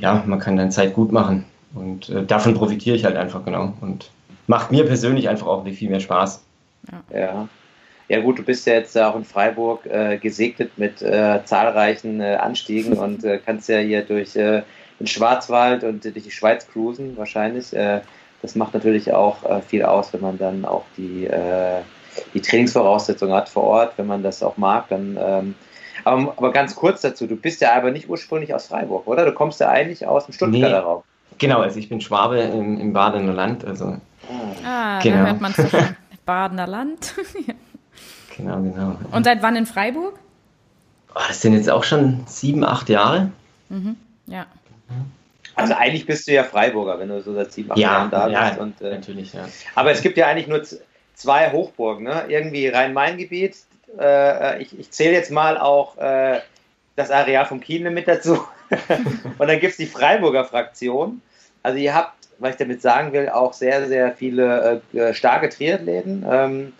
ja, 0.00 0.22
man 0.26 0.38
kann 0.40 0.56
dann 0.56 0.70
Zeit 0.70 0.94
gut 0.94 1.12
machen. 1.12 1.44
Und 1.76 2.08
äh, 2.08 2.24
davon 2.24 2.54
profitiere 2.54 2.96
ich 2.96 3.04
halt 3.04 3.16
einfach 3.16 3.44
genau. 3.44 3.74
Und 3.80 4.10
macht 4.46 4.70
mir 4.72 4.84
persönlich 4.84 5.28
einfach 5.28 5.46
auch 5.46 5.64
viel 5.64 5.90
mehr 5.90 6.00
Spaß. 6.00 6.42
Ja. 7.12 7.48
ja. 8.08 8.20
Gut, 8.20 8.38
du 8.38 8.42
bist 8.42 8.66
ja 8.66 8.74
jetzt 8.74 8.96
auch 8.98 9.16
in 9.16 9.24
Freiburg 9.24 9.86
äh, 9.86 10.18
gesegnet 10.18 10.76
mit 10.76 11.02
äh, 11.02 11.40
zahlreichen 11.44 12.20
äh, 12.20 12.36
Anstiegen 12.36 12.92
und 12.98 13.24
äh, 13.24 13.38
kannst 13.44 13.68
ja 13.68 13.78
hier 13.78 14.02
durch 14.02 14.36
äh, 14.36 14.62
den 14.98 15.06
Schwarzwald 15.06 15.84
und 15.84 16.04
durch 16.04 16.24
die 16.24 16.30
Schweiz 16.30 16.66
cruisen 16.68 17.16
wahrscheinlich. 17.16 17.66
Das 18.42 18.54
macht 18.54 18.72
natürlich 18.72 19.12
auch 19.12 19.62
viel 19.62 19.82
aus, 19.82 20.14
wenn 20.14 20.22
man 20.22 20.38
dann 20.38 20.64
auch 20.64 20.84
die, 20.96 21.28
die 22.32 22.40
Trainingsvoraussetzungen 22.40 23.34
hat 23.34 23.50
vor 23.50 23.64
Ort, 23.64 23.92
wenn 23.98 24.06
man 24.06 24.22
das 24.22 24.42
auch 24.42 24.56
mag. 24.56 24.88
Dann, 24.88 25.18
ähm, 25.20 25.54
aber, 26.04 26.32
aber, 26.36 26.50
ganz 26.50 26.74
kurz 26.74 27.02
dazu, 27.02 27.26
du 27.26 27.36
bist 27.36 27.60
ja 27.60 27.74
aber 27.74 27.90
nicht 27.90 28.08
ursprünglich 28.08 28.54
aus 28.54 28.68
Freiburg, 28.68 29.06
oder? 29.06 29.26
Du 29.26 29.32
kommst 29.32 29.60
ja 29.60 29.68
eigentlich 29.68 30.06
aus 30.06 30.24
dem 30.24 30.32
Stuttgarter 30.32 30.68
nee. 30.68 30.74
Raum. 30.74 31.02
Genau, 31.38 31.60
also 31.60 31.78
ich 31.78 31.88
bin 31.88 32.00
Schwabe 32.00 32.38
im, 32.38 32.80
im 32.80 32.92
Badener 32.92 33.32
Land. 33.32 33.64
Also, 33.64 33.96
ah, 34.64 34.98
genau. 35.00 35.16
da 35.16 35.26
hört 35.26 35.40
man 35.40 35.54
es 35.56 35.70
schon. 35.70 35.80
Badener 36.26 36.66
Land. 36.66 37.14
genau, 38.36 38.60
genau. 38.60 38.96
Und 39.12 39.24
seit 39.24 39.42
wann 39.42 39.56
in 39.56 39.66
Freiburg? 39.66 40.18
Oh, 41.14 41.20
das 41.28 41.40
sind 41.40 41.54
jetzt 41.54 41.70
auch 41.70 41.84
schon 41.84 42.24
sieben, 42.26 42.64
acht 42.64 42.88
Jahre. 42.88 43.30
Mhm. 43.68 43.96
Ja. 44.26 44.46
Also 45.54 45.72
eigentlich 45.72 46.04
bist 46.04 46.28
du 46.28 46.32
ja 46.32 46.44
Freiburger, 46.44 46.98
wenn 46.98 47.08
du 47.08 47.22
so 47.22 47.32
seit 47.32 47.52
sieben, 47.52 47.70
acht 47.70 47.78
ja, 47.78 47.92
Jahren 47.92 48.10
da 48.10 48.28
ja, 48.28 48.48
bist. 48.48 48.60
Und, 48.60 48.80
äh, 48.82 48.90
natürlich, 48.90 49.32
ja. 49.32 49.48
Aber 49.74 49.90
es 49.90 50.02
gibt 50.02 50.18
ja 50.18 50.26
eigentlich 50.26 50.48
nur 50.48 50.62
zwei 51.14 51.50
Hochburgen, 51.50 52.04
ne? 52.04 52.24
Irgendwie 52.28 52.68
Rhein-Main-Gebiet. 52.68 53.56
Äh, 53.98 54.62
ich, 54.62 54.78
ich 54.78 54.90
zähle 54.90 55.14
jetzt 55.14 55.30
mal 55.30 55.56
auch 55.56 55.96
äh, 55.96 56.40
das 56.96 57.10
Areal 57.10 57.46
vom 57.46 57.60
Kiel 57.60 57.88
mit 57.90 58.06
dazu. 58.06 58.38
und 59.38 59.48
dann 59.48 59.60
gibt 59.60 59.72
es 59.72 59.76
die 59.76 59.86
Freiburger 59.86 60.44
Fraktion. 60.44 61.20
Also 61.62 61.78
ihr 61.78 61.94
habt, 61.94 62.28
was 62.38 62.50
ich 62.52 62.56
damit 62.56 62.82
sagen 62.82 63.12
will, 63.12 63.28
auch 63.28 63.52
sehr, 63.52 63.86
sehr 63.88 64.12
viele 64.12 64.82
äh, 64.92 65.14
starke 65.14 65.48
Triathleten. 65.48 66.24
Ähm, 66.28 66.72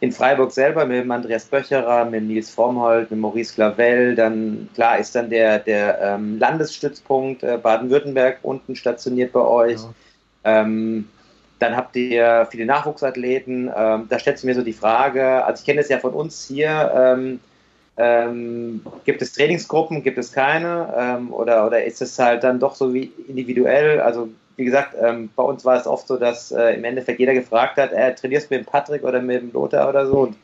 in 0.00 0.12
Freiburg 0.12 0.52
selber 0.52 0.86
mit 0.86 1.02
dem 1.02 1.10
Andreas 1.10 1.46
Böcherer, 1.46 2.04
mit 2.04 2.22
Nils 2.22 2.50
Frommholt, 2.50 3.10
mit 3.10 3.18
Maurice 3.18 3.54
Clavel. 3.54 4.14
Dann, 4.14 4.68
klar, 4.74 4.98
ist 4.98 5.14
dann 5.14 5.28
der, 5.28 5.58
der 5.58 6.00
ähm, 6.00 6.38
Landesstützpunkt 6.38 7.42
äh, 7.42 7.58
Baden-Württemberg 7.60 8.38
unten 8.42 8.76
stationiert 8.76 9.32
bei 9.32 9.40
euch. 9.40 9.80
Ja. 10.44 10.60
Ähm, 10.60 11.08
dann 11.58 11.76
habt 11.76 11.96
ihr 11.96 12.46
viele 12.48 12.64
Nachwuchsathleten. 12.66 13.70
Ähm, 13.74 14.06
da 14.08 14.18
stellt 14.20 14.38
sich 14.38 14.46
mir 14.46 14.54
so 14.54 14.62
die 14.62 14.72
Frage, 14.72 15.44
also 15.44 15.60
ich 15.60 15.66
kenne 15.66 15.80
das 15.80 15.88
ja 15.88 15.98
von 15.98 16.12
uns 16.12 16.46
hier, 16.46 16.92
ähm, 17.98 18.80
gibt 19.04 19.20
es 19.22 19.32
Trainingsgruppen, 19.32 20.02
gibt 20.02 20.18
es 20.18 20.32
keine? 20.32 20.94
Ähm, 20.96 21.32
oder, 21.32 21.66
oder 21.66 21.84
ist 21.84 22.00
es 22.00 22.18
halt 22.18 22.44
dann 22.44 22.60
doch 22.60 22.76
so 22.76 22.94
wie 22.94 23.12
individuell? 23.26 24.00
Also 24.00 24.28
wie 24.56 24.64
gesagt, 24.64 24.94
ähm, 25.00 25.30
bei 25.34 25.42
uns 25.42 25.64
war 25.64 25.76
es 25.76 25.86
oft 25.86 26.06
so, 26.06 26.16
dass 26.16 26.52
äh, 26.52 26.74
im 26.74 26.84
Endeffekt 26.84 27.18
jeder 27.18 27.34
gefragt 27.34 27.76
hat, 27.76 27.92
äh, 27.92 28.14
trainierst 28.14 28.50
du 28.50 28.54
mit 28.54 28.64
dem 28.64 28.70
Patrick 28.70 29.02
oder 29.02 29.20
mit 29.20 29.42
dem 29.42 29.52
Lothar 29.52 29.88
oder 29.88 30.06
so? 30.06 30.20
Und 30.20 30.36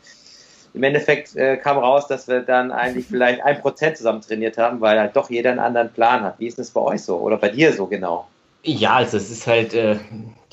im 0.74 0.82
Endeffekt 0.82 1.36
äh, 1.36 1.56
kam 1.56 1.78
raus, 1.78 2.08
dass 2.08 2.26
wir 2.26 2.40
dann 2.40 2.72
eigentlich 2.72 3.06
vielleicht 3.06 3.44
ein 3.44 3.60
Prozent 3.60 3.96
zusammen 3.96 4.20
trainiert 4.20 4.58
haben, 4.58 4.80
weil 4.80 4.98
halt 4.98 5.14
doch 5.14 5.30
jeder 5.30 5.50
einen 5.50 5.60
anderen 5.60 5.92
Plan 5.92 6.22
hat. 6.22 6.38
Wie 6.38 6.48
ist 6.48 6.58
das 6.58 6.70
bei 6.70 6.80
euch 6.80 7.02
so 7.02 7.18
oder 7.18 7.36
bei 7.36 7.50
dir 7.50 7.72
so 7.72 7.86
genau? 7.86 8.26
Ja, 8.66 8.94
also 8.94 9.18
es 9.18 9.30
ist 9.30 9.46
halt, 9.46 9.74
äh, 9.74 9.96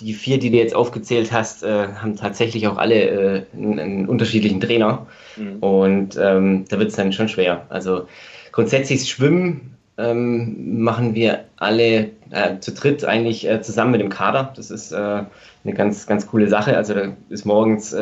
die 0.02 0.14
vier, 0.14 0.38
die 0.38 0.52
du 0.52 0.58
jetzt 0.58 0.76
aufgezählt 0.76 1.32
hast, 1.32 1.64
äh, 1.64 1.88
haben 1.88 2.18
tatsächlich 2.18 2.68
auch 2.68 2.78
alle 2.78 2.96
äh, 2.96 3.44
einen, 3.54 3.80
einen, 3.80 4.10
unterschiedlichen 4.10 4.60
Trainer. 4.60 5.08
Mhm. 5.38 5.60
Und 5.60 6.20
ähm, 6.22 6.66
da 6.68 6.78
wird 6.78 6.90
es 6.90 6.98
dann 6.98 7.14
schon 7.14 7.30
schwer. 7.30 7.66
Also 7.70 8.08
grundsätzlich 8.52 9.10
Schwimmen 9.10 9.78
ähm, 9.98 10.82
machen 10.84 11.16
wir 11.16 11.46
alle 11.56 12.10
äh, 12.32 12.60
zu 12.60 12.74
dritt 12.74 13.06
eigentlich 13.06 13.48
äh, 13.48 13.62
zusammen 13.62 13.92
mit 13.92 14.02
dem 14.02 14.10
Kader. 14.10 14.52
Das 14.58 14.72
ist 14.72 14.92
äh, 14.92 14.96
eine 14.98 15.74
ganz, 15.74 16.06
ganz 16.06 16.28
coole 16.28 16.50
Sache. 16.50 16.76
Also 16.76 16.94
da 16.94 17.14
ist 17.30 17.46
morgens 17.46 17.96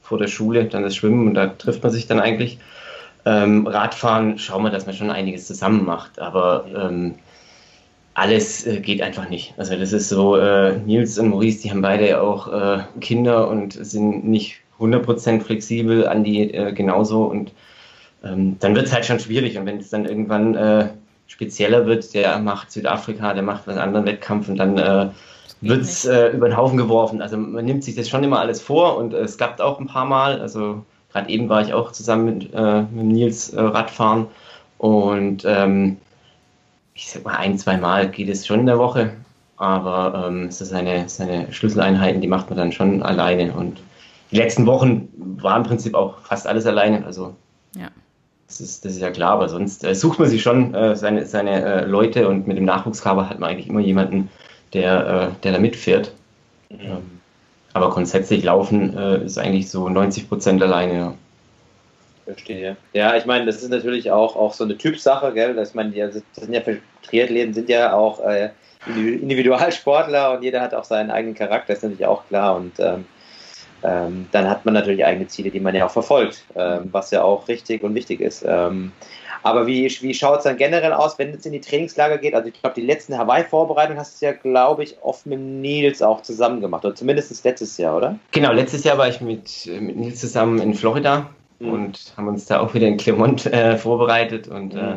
vor 0.00 0.18
der 0.18 0.26
Schule 0.26 0.64
dann 0.64 0.82
das 0.82 0.96
Schwimmen 0.96 1.28
und 1.28 1.34
da 1.34 1.48
trifft 1.48 1.82
man 1.82 1.92
sich 1.92 2.06
dann 2.06 2.18
eigentlich. 2.18 2.58
Ähm, 3.26 3.66
Radfahren 3.66 4.38
schauen 4.38 4.62
wir, 4.62 4.70
dass 4.70 4.86
man 4.86 4.94
schon 4.94 5.10
einiges 5.10 5.46
zusammen 5.46 5.84
macht. 5.84 6.18
Aber 6.18 6.64
ähm, 6.74 7.16
alles 8.14 8.66
äh, 8.66 8.80
geht 8.80 9.02
einfach 9.02 9.28
nicht. 9.28 9.54
Also 9.56 9.76
das 9.76 9.92
ist 9.92 10.08
so, 10.08 10.36
äh, 10.36 10.76
Nils 10.78 11.18
und 11.18 11.28
Maurice, 11.28 11.62
die 11.62 11.70
haben 11.70 11.82
beide 11.82 12.20
auch 12.20 12.52
äh, 12.52 12.78
Kinder 13.00 13.48
und 13.48 13.72
sind 13.72 14.24
nicht 14.24 14.56
100% 14.78 15.40
flexibel, 15.40 16.06
Andi 16.06 16.50
äh, 16.50 16.72
genauso. 16.72 17.24
Und 17.24 17.52
ähm, 18.24 18.56
dann 18.60 18.74
wird 18.74 18.86
es 18.86 18.92
halt 18.92 19.06
schon 19.06 19.20
schwierig. 19.20 19.56
Und 19.58 19.66
wenn 19.66 19.78
es 19.78 19.90
dann 19.90 20.06
irgendwann 20.06 20.54
äh, 20.54 20.88
spezieller 21.26 21.86
wird, 21.86 22.12
der 22.14 22.38
macht 22.38 22.72
Südafrika, 22.72 23.34
der 23.34 23.42
macht 23.42 23.68
einen 23.68 23.78
anderen 23.78 24.06
Wettkampf 24.06 24.48
und 24.48 24.56
dann 24.56 24.76
äh, 24.76 25.08
wird 25.60 25.82
es 25.82 26.06
über 26.06 26.48
den 26.48 26.56
Haufen 26.56 26.78
geworfen. 26.78 27.20
Also 27.20 27.36
man 27.36 27.66
nimmt 27.66 27.84
sich 27.84 27.94
das 27.94 28.08
schon 28.08 28.24
immer 28.24 28.40
alles 28.40 28.62
vor 28.62 28.96
und 28.96 29.12
es 29.12 29.36
gab 29.36 29.60
auch 29.60 29.78
ein 29.78 29.86
paar 29.86 30.06
Mal, 30.06 30.40
also 30.40 30.86
gerade 31.12 31.28
eben 31.28 31.50
war 31.50 31.60
ich 31.60 31.74
auch 31.74 31.92
zusammen 31.92 32.24
mit, 32.24 32.54
mit 32.54 33.04
Nils 33.04 33.52
Radfahren. 33.54 34.28
Und 34.78 35.44
ähm, 35.46 35.98
ich 37.00 37.10
sag 37.10 37.24
mal, 37.24 37.36
ein, 37.36 37.58
zwei 37.58 37.78
Mal 37.78 38.10
geht 38.10 38.28
es 38.28 38.46
schon 38.46 38.60
in 38.60 38.66
der 38.66 38.78
Woche, 38.78 39.12
aber 39.56 40.26
ähm, 40.26 40.44
es 40.44 40.60
ist 40.60 40.68
seine, 40.68 41.08
seine 41.08 41.50
Schlüsseleinheiten, 41.50 42.20
die 42.20 42.28
macht 42.28 42.50
man 42.50 42.58
dann 42.58 42.72
schon 42.72 43.02
alleine. 43.02 43.54
Und 43.54 43.80
die 44.30 44.36
letzten 44.36 44.66
Wochen 44.66 45.08
war 45.16 45.56
im 45.56 45.62
Prinzip 45.62 45.94
auch 45.94 46.18
fast 46.20 46.46
alles 46.46 46.66
alleine. 46.66 47.06
Also 47.06 47.34
ja. 47.74 47.88
das, 48.46 48.60
ist, 48.60 48.84
das 48.84 48.92
ist 48.92 49.00
ja 49.00 49.10
klar, 49.10 49.32
aber 49.32 49.48
sonst 49.48 49.82
äh, 49.82 49.94
sucht 49.94 50.18
man 50.18 50.28
sich 50.28 50.42
schon 50.42 50.74
äh, 50.74 50.94
seine, 50.94 51.24
seine 51.24 51.64
äh, 51.64 51.84
Leute 51.86 52.28
und 52.28 52.46
mit 52.46 52.58
dem 52.58 52.66
Nachwuchskaber 52.66 53.30
hat 53.30 53.40
man 53.40 53.48
eigentlich 53.48 53.68
immer 53.68 53.80
jemanden, 53.80 54.28
der, 54.74 55.06
äh, 55.06 55.42
der 55.42 55.52
da 55.52 55.58
mitfährt. 55.58 56.12
Mhm. 56.68 56.78
Ähm, 56.82 57.20
aber 57.72 57.90
grundsätzlich 57.90 58.44
laufen 58.44 58.94
äh, 58.94 59.24
ist 59.24 59.38
eigentlich 59.38 59.70
so 59.70 59.88
90 59.88 60.28
Prozent 60.28 60.62
alleine. 60.62 60.94
Ja. 60.94 61.14
Verstehe. 62.24 62.76
Ja, 62.92 63.16
ich 63.16 63.26
meine, 63.26 63.46
das 63.46 63.62
ist 63.62 63.70
natürlich 63.70 64.10
auch, 64.10 64.36
auch 64.36 64.52
so 64.52 64.64
eine 64.64 64.76
Typsache, 64.76 65.32
gell? 65.32 65.54
Das, 65.54 65.70
ich 65.70 65.74
meine, 65.74 65.90
die, 65.90 66.06
sind 66.32 66.52
ja 66.52 66.60
für 66.60 66.78
Triathleten 67.02 67.54
sind 67.54 67.68
ja 67.68 67.92
auch 67.94 68.20
äh, 68.24 68.50
Individualsportler 68.86 70.32
und 70.32 70.42
jeder 70.42 70.60
hat 70.60 70.74
auch 70.74 70.84
seinen 70.84 71.10
eigenen 71.10 71.34
Charakter, 71.34 71.72
ist 71.72 71.82
natürlich 71.82 72.06
auch 72.06 72.26
klar. 72.28 72.56
Und 72.56 72.78
ähm, 72.78 73.04
ähm, 73.82 74.28
dann 74.32 74.48
hat 74.48 74.64
man 74.64 74.74
natürlich 74.74 75.04
eigene 75.04 75.26
Ziele, 75.26 75.50
die 75.50 75.60
man 75.60 75.74
ja 75.74 75.86
auch 75.86 75.90
verfolgt, 75.90 76.44
ähm, 76.54 76.88
was 76.92 77.10
ja 77.10 77.22
auch 77.22 77.48
richtig 77.48 77.82
und 77.82 77.94
wichtig 77.94 78.20
ist. 78.20 78.44
Ähm, 78.46 78.92
aber 79.42 79.66
wie, 79.66 79.86
wie 80.02 80.12
schaut 80.12 80.38
es 80.38 80.44
dann 80.44 80.58
generell 80.58 80.92
aus, 80.92 81.18
wenn 81.18 81.30
es 81.30 81.46
in 81.46 81.52
die 81.52 81.62
Trainingslager 81.62 82.18
geht? 82.18 82.34
Also 82.34 82.48
ich 82.48 82.60
glaube, 82.60 82.74
die 82.74 82.86
letzten 82.86 83.16
Hawaii-Vorbereitungen 83.16 83.98
hast 83.98 84.20
du 84.20 84.26
ja, 84.26 84.32
glaube 84.32 84.84
ich, 84.84 84.96
oft 85.02 85.24
mit 85.24 85.40
Nils 85.40 86.02
auch 86.02 86.20
zusammen 86.20 86.60
gemacht. 86.60 86.84
Oder 86.84 86.94
zumindest 86.94 87.42
letztes 87.42 87.78
Jahr, 87.78 87.96
oder? 87.96 88.18
Genau, 88.32 88.52
letztes 88.52 88.84
Jahr 88.84 88.98
war 88.98 89.08
ich 89.08 89.22
mit, 89.22 89.66
mit 89.80 89.96
Nils 89.96 90.20
zusammen 90.20 90.60
in 90.60 90.74
Florida 90.74 91.30
mhm. 91.60 91.72
und 91.72 92.12
haben 92.16 92.28
uns 92.28 92.46
da 92.46 92.60
auch 92.60 92.74
wieder 92.74 92.88
in 92.88 92.96
Clermont 92.96 93.46
äh, 93.46 93.76
vorbereitet. 93.76 94.48
Und 94.48 94.74
äh, 94.74 94.76
mhm. 94.76 94.82
äh, 94.82 94.96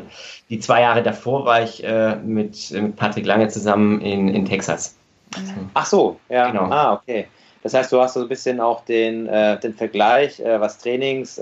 die 0.50 0.60
zwei 0.60 0.82
Jahre 0.82 1.04
davor 1.04 1.46
war 1.46 1.62
ich 1.62 1.84
äh, 1.84 2.16
mit, 2.16 2.72
mit 2.72 2.96
Patrick 2.96 3.26
Lange 3.26 3.48
zusammen 3.50 4.02
in, 4.02 4.30
in 4.30 4.46
Texas. 4.46 4.96
Also, 5.36 5.52
Ach 5.74 5.86
so, 5.86 6.20
ja. 6.30 6.50
Genau. 6.50 6.66
Ah, 6.66 6.94
okay. 6.94 7.28
Das 7.62 7.74
heißt, 7.74 7.92
du 7.92 8.02
hast 8.02 8.16
so 8.16 8.22
ein 8.22 8.28
bisschen 8.28 8.60
auch 8.60 8.84
den, 8.86 9.28
äh, 9.28 9.60
den 9.60 9.74
Vergleich, 9.74 10.40
äh, 10.40 10.60
was 10.60 10.78
Trainings, 10.80 11.40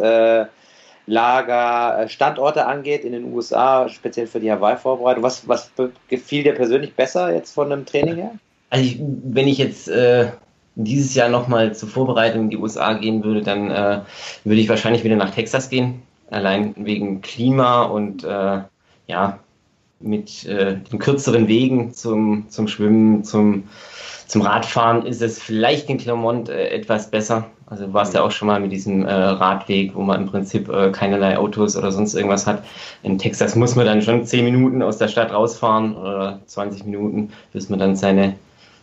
Lager, 1.08 2.08
Standorte 2.08 2.68
angeht 2.68 3.04
in 3.04 3.12
den 3.12 3.34
USA, 3.34 3.90
speziell 3.90 4.28
für 4.28 4.40
die 4.40 4.52
Hawaii-Vorbereitung. 4.52 5.24
Was, 5.24 5.48
was 5.48 5.72
gefiel 6.08 6.44
dir 6.44 6.54
persönlich 6.54 6.94
besser 6.94 7.34
jetzt 7.34 7.54
von 7.54 7.72
einem 7.72 7.86
Training 7.86 8.16
her? 8.18 8.32
Also 8.70 8.86
ich, 8.86 9.00
wenn 9.00 9.48
ich 9.48 9.58
jetzt 9.58 9.90
äh, 9.90 10.28
dieses 10.76 11.16
Jahr 11.16 11.30
nochmal 11.30 11.76
zur 11.76 11.90
Vorbereitung 11.90 12.44
in 12.44 12.50
die 12.50 12.58
USA 12.58 12.94
gehen 12.94 13.24
würde, 13.24 13.42
dann 13.42 13.72
äh, 13.72 14.02
würde 14.44 14.62
ich 14.62 14.70
wahrscheinlich 14.70 15.04
wieder 15.04 15.16
nach 15.16 15.32
Texas 15.32 15.70
gehen. 15.70 16.02
Allein 16.30 16.74
wegen 16.78 17.22
Klima 17.22 17.84
und 17.84 18.24
äh, 18.24 18.62
ja, 19.08 19.40
mit 20.00 20.46
äh, 20.46 20.78
den 20.78 21.00
kürzeren 21.00 21.48
Wegen 21.48 21.94
zum, 21.94 22.46
zum 22.50 22.68
Schwimmen, 22.68 23.24
zum, 23.24 23.64
zum 24.28 24.42
Radfahren 24.42 25.06
ist 25.06 25.22
es 25.22 25.40
vielleicht 25.40 25.90
in 25.90 25.98
Clermont 25.98 26.50
äh, 26.50 26.70
etwas 26.70 27.12
besser. 27.12 27.46
Also 27.66 27.86
du 27.86 27.94
warst 27.94 28.14
ja 28.14 28.22
auch 28.22 28.32
schon 28.32 28.48
mal 28.48 28.60
mit 28.60 28.72
diesem 28.72 29.06
äh, 29.06 29.14
Radweg, 29.14 29.96
wo 29.96 30.02
man 30.02 30.22
im 30.22 30.28
Prinzip 30.28 30.68
äh, 30.70 30.92
keinerlei 30.92 31.38
Autos 31.38 31.78
oder 31.78 31.92
sonst 31.92 32.16
irgendwas 32.16 32.48
hat. 32.48 32.64
In 33.04 33.18
Texas 33.18 33.56
muss 33.56 33.76
man 33.76 33.86
dann 33.86 34.02
schon 34.02 34.26
10 34.26 34.44
Minuten 34.44 34.82
aus 34.82 34.98
der 34.98 35.08
Stadt 35.08 35.32
rausfahren 35.32 35.96
oder 35.96 36.40
20 36.48 36.86
Minuten, 36.86 37.32
bis 37.54 37.70
man 37.70 37.80
dann 37.80 37.96
seine 37.96 38.36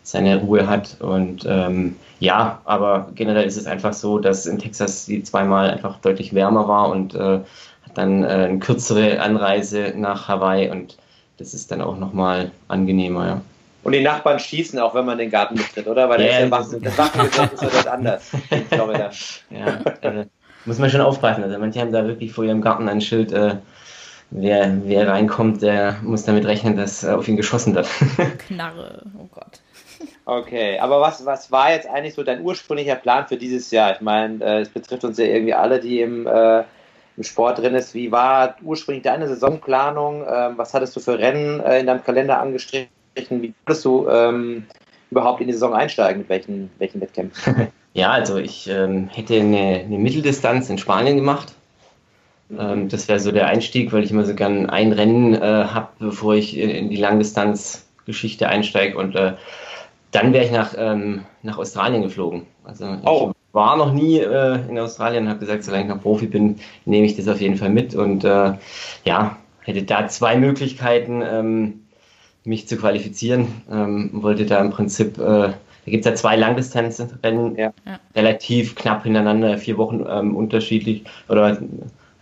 seine 0.09 0.41
Ruhe 0.41 0.67
hat. 0.67 0.97
Und 1.01 1.45
ähm, 1.47 1.97
ja, 2.19 2.63
aber 2.65 3.11
generell 3.15 3.45
ist 3.45 3.59
es 3.59 3.67
einfach 3.67 3.93
so, 3.93 4.19
dass 4.19 4.47
in 4.47 4.59
Texas 4.59 5.05
die 5.05 5.23
zweimal 5.23 5.71
einfach 5.71 5.99
deutlich 5.99 6.35
wärmer 6.35 6.67
war 6.67 6.89
und 6.89 7.15
äh, 7.15 7.19
hat 7.19 7.93
dann 7.95 8.25
äh, 8.25 8.27
eine 8.27 8.59
kürzere 8.59 9.21
Anreise 9.21 9.93
nach 9.95 10.27
Hawaii 10.27 10.71
und 10.71 10.97
das 11.37 11.53
ist 11.53 11.71
dann 11.71 11.83
auch 11.83 11.99
nochmal 11.99 12.51
angenehmer, 12.69 13.27
ja. 13.27 13.41
Und 13.85 13.93
die 13.93 14.03
Nachbarn 14.03 14.39
schießen 14.39 14.79
auch, 14.79 14.95
wenn 14.95 15.05
man 15.05 15.19
den 15.19 15.31
Garten 15.31 15.57
betritt, 15.57 15.87
oder? 15.87 16.09
Weil 16.09 16.21
yeah, 16.21 16.47
das, 16.47 16.73
ist 16.73 16.85
das 16.85 16.99
Wachengesetz 16.99 17.53
ist 17.53 17.63
ja 17.63 17.69
das 17.69 17.87
anders 17.87 18.31
in 18.51 18.65
Florida. 18.65 19.11
Ja, 19.51 19.79
also, 20.03 20.25
muss 20.65 20.79
man 20.79 20.91
schon 20.91 21.01
aufpassen. 21.01 21.45
Also 21.45 21.59
manche 21.59 21.81
haben 21.81 21.93
da 21.93 22.07
wirklich 22.07 22.33
vor 22.33 22.45
ihrem 22.45 22.61
Garten 22.61 22.89
ein 22.89 23.01
Schild, 23.01 23.31
äh, 23.33 23.57
wer, 24.31 24.73
wer 24.85 25.09
reinkommt, 25.09 25.63
der 25.63 25.97
muss 26.03 26.25
damit 26.25 26.47
rechnen, 26.47 26.77
dass 26.77 27.05
äh, 27.05 27.11
auf 27.11 27.29
ihn 27.29 27.37
geschossen 27.37 27.75
wird. 27.75 27.89
Knarre, 28.49 29.03
oh 29.19 29.29
Gott. 29.33 29.61
Okay, 30.25 30.79
aber 30.79 31.01
was, 31.01 31.25
was 31.25 31.51
war 31.51 31.73
jetzt 31.73 31.89
eigentlich 31.89 32.15
so 32.15 32.23
dein 32.23 32.43
ursprünglicher 32.43 32.97
Plan 32.97 33.27
für 33.27 33.37
dieses 33.37 33.71
Jahr? 33.71 33.95
Ich 33.95 34.01
meine, 34.01 34.45
äh, 34.45 34.61
es 34.61 34.69
betrifft 34.69 35.05
uns 35.05 35.19
ja 35.19 35.25
irgendwie 35.25 35.55
alle, 35.55 35.81
die 35.81 36.01
im, 36.01 36.27
äh, 36.27 36.65
im 37.17 37.23
Sport 37.23 37.59
drin 37.59 37.75
ist. 37.75 37.95
Wie 37.95 38.13
war 38.13 38.57
ursprünglich 38.63 39.05
deine 39.05 39.27
Saisonplanung? 39.27 40.25
Ähm, 40.29 40.53
was 40.57 40.75
hattest 40.75 40.95
du 40.97 41.01
für 41.01 41.19
Rennen 41.19 41.61
äh, 41.61 41.81
in 41.81 41.87
deinem 41.87 42.05
Kalender 42.05 42.41
angestrichen? 42.41 42.89
Wie 43.15 43.53
würdest 43.65 43.85
du 43.85 44.09
ähm, 44.09 44.67
überhaupt 45.11 45.41
in 45.41 45.47
die 45.47 45.53
Saison 45.53 45.75
einsteigen? 45.75 46.21
Mit 46.21 46.29
welchen, 46.29 46.71
welchen 46.79 47.01
Wettkämpfen? 47.01 47.69
Ja, 47.95 48.13
also 48.13 48.37
ich 48.37 48.69
ähm, 48.69 49.09
hätte 49.09 49.41
eine, 49.41 49.81
eine, 49.85 49.99
Mitteldistanz 49.99 50.71
in 50.71 50.79
Spanien 50.79 51.17
gemacht. 51.17 51.55
Ähm, 52.57 52.89
das 52.89 53.09
wäre 53.09 53.19
so 53.19 53.33
der 53.33 53.49
Einstieg, 53.49 53.93
weil 53.93 54.05
ich 54.05 54.13
immer 54.13 54.25
so 54.25 54.35
gern 54.35 54.71
ein 54.71 54.93
Rennen 54.93 55.35
äh, 55.35 55.41
habe, 55.41 55.89
bevor 55.99 56.35
ich 56.35 56.57
in 56.57 56.91
die 56.91 56.97
Langdistanzgeschichte 56.97 58.47
einsteige. 58.47 58.97
Und 58.97 59.17
äh, 59.17 59.33
dann 60.11 60.33
wäre 60.33 60.45
ich 60.45 60.53
nach, 60.53 60.75
ähm, 60.77 61.25
nach 61.43 61.59
Australien 61.59 62.03
geflogen. 62.03 62.43
Also 62.65 62.87
oh. 63.05 63.31
ich 63.31 63.55
war 63.55 63.77
noch 63.77 63.93
nie 63.93 64.19
äh, 64.19 64.59
in 64.69 64.79
Australien 64.79 65.25
und 65.25 65.31
habe 65.31 65.41
gesagt, 65.41 65.65
solange 65.65 65.85
ich 65.85 65.89
noch 65.89 66.03
Profi 66.03 66.27
bin, 66.27 66.57
nehme 66.85 67.07
ich 67.07 67.17
das 67.17 67.29
auf 67.29 67.41
jeden 67.41 67.57
Fall 67.57 67.71
mit. 67.71 67.95
Und 67.95 68.25
äh, 68.25 68.55
ja, 69.05 69.37
hätte 69.63 69.83
da 69.83 70.09
zwei 70.09 70.37
Möglichkeiten, 70.37 71.23
ähm, 71.23 71.81
mich 72.45 72.67
zu 72.69 72.77
qualifizieren. 72.77 73.49
Ähm, 73.71 74.11
wollte 74.13 74.47
da 74.47 74.61
im 74.61 74.71
Prinzip, 74.71 75.19
äh, 75.19 75.23
da 75.23 75.55
gibt 75.85 76.05
es 76.05 76.11
ja 76.11 76.17
zwei 76.17 76.37
Langdistanzrennen, 76.37 77.57
ja. 77.57 77.73
relativ 78.15 78.75
knapp 78.75 79.05
hintereinander, 79.05 79.59
vier 79.59 79.79
Wochen 79.79 80.05
ähm, 80.09 80.37
unterschiedlich 80.37 81.05
oder 81.29 81.49
hat 81.49 81.61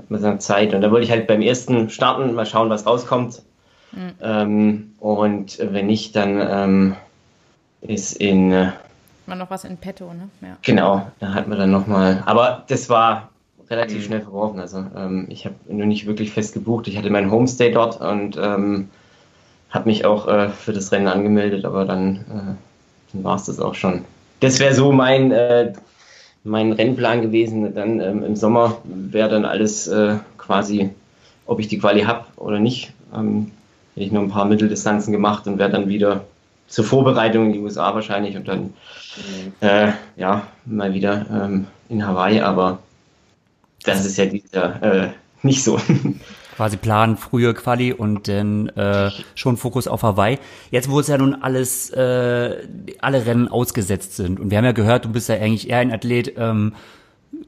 man 0.09 0.21
so 0.21 0.37
Zeit. 0.37 0.75
Und 0.75 0.81
da 0.81 0.91
wollte 0.91 1.05
ich 1.05 1.11
halt 1.11 1.27
beim 1.27 1.43
ersten 1.43 1.91
starten, 1.91 2.35
mal 2.35 2.47
schauen, 2.47 2.71
was 2.71 2.87
rauskommt. 2.87 3.43
Mhm. 3.93 4.13
Ähm, 4.21 4.91
und 4.99 5.59
wenn 5.61 5.87
nicht, 5.87 6.17
dann 6.17 6.41
ähm, 6.41 6.97
ist 7.81 8.15
in. 8.15 8.53
Äh, 8.53 8.73
man 9.27 9.39
noch 9.39 9.51
was 9.51 9.65
in 9.65 9.77
petto, 9.77 10.13
ne? 10.13 10.29
Ja. 10.41 10.57
Genau, 10.63 11.07
da 11.19 11.35
hat 11.35 11.49
man 11.49 11.59
dann 11.59 11.71
nochmal. 11.71 12.23
Aber 12.27 12.65
das 12.69 12.89
war 12.89 13.31
relativ 13.69 13.99
mhm. 13.99 14.03
schnell 14.03 14.21
verworfen. 14.21 14.61
Also 14.61 14.85
ähm, 14.97 15.27
ich 15.29 15.45
habe 15.45 15.57
nur 15.69 15.87
nicht 15.87 16.07
wirklich 16.07 16.31
fest 16.31 16.55
gebucht. 16.55 16.89
Ich 16.89 16.97
hatte 16.97 17.11
meinen 17.11 17.31
Homestay 17.31 17.73
dort 17.73 18.01
und 18.01 18.39
ähm, 18.41 18.89
habe 19.71 19.89
mich 19.89 20.05
auch 20.05 20.29
äh, 20.29 20.49
für 20.49 20.73
das 20.73 20.93
Rennen 20.93 21.09
angemeldet, 21.09 21.65
aber 21.65 21.85
dann, 21.85 22.17
äh, 22.17 23.13
dann 23.13 23.25
war 23.25 23.37
es 23.37 23.45
das 23.45 23.61
auch 23.61 23.75
schon. 23.75 24.05
Das 24.41 24.59
wäre 24.61 24.75
so 24.75 24.93
mein, 24.93 25.33
äh, 25.33 25.73
mein 26.45 26.73
Rennplan 26.73 27.23
gewesen. 27.23 27.75
Dann 27.75 28.01
ähm, 28.01 28.25
im 28.25 28.37
Sommer 28.37 28.79
wäre 28.85 29.29
dann 29.29 29.45
alles 29.45 29.89
äh, 29.89 30.17
quasi, 30.39 30.91
ob 31.47 31.59
ich 31.59 31.69
die 31.69 31.79
Quali 31.79 32.03
habe 32.03 32.25
oder 32.37 32.59
nicht. 32.59 32.93
Ähm, 33.15 33.51
hätte 33.95 34.07
ich 34.07 34.13
nur 34.13 34.23
ein 34.23 34.31
paar 34.31 34.45
Mitteldistanzen 34.45 35.13
gemacht 35.13 35.47
und 35.47 35.59
wäre 35.59 35.71
dann 35.71 35.89
wieder 35.89 36.25
zur 36.69 36.85
Vorbereitung 36.85 37.47
in 37.47 37.53
die 37.53 37.59
USA 37.61 37.95
wahrscheinlich 37.95 38.37
und 38.37 38.49
dann 38.49 38.75
äh, 39.61 39.93
ja 40.17 40.47
mal 40.65 40.93
wieder 40.95 41.27
ähm, 41.31 41.67
in 41.89 42.07
Hawaii. 42.07 42.41
Aber 42.41 42.81
das 43.85 44.05
ist 44.05 44.17
ja 44.17 44.27
dieser 44.27 44.83
äh, 44.83 45.09
nicht 45.43 45.63
so. 45.63 45.79
quasi 46.57 46.79
planen, 46.79 47.17
frühe 47.19 47.53
Quali 47.53 47.93
und 47.93 48.29
dann 48.29 48.71
äh, 48.71 49.11
schon 49.35 49.59
Fokus 49.59 49.87
auf 49.87 50.03
Hawaii. 50.03 50.39
Jetzt, 50.71 50.91
wo 50.91 50.99
es 50.99 51.07
ja 51.07 51.19
nun 51.19 51.35
alles, 51.35 51.91
äh, 51.91 52.67
alle 52.99 53.27
Rennen 53.27 53.49
ausgesetzt 53.49 54.17
sind 54.17 54.41
und 54.41 54.51
wir 54.51 54.59
haben 54.59 54.65
ja 54.65 54.73
gehört, 54.73 55.05
du 55.05 55.11
bist 55.11 55.29
ja 55.29 55.37
eigentlich 55.37 55.69
eher 55.69 55.79
ein 55.79 55.93
Athlet, 55.93 56.33
ähm, 56.39 56.73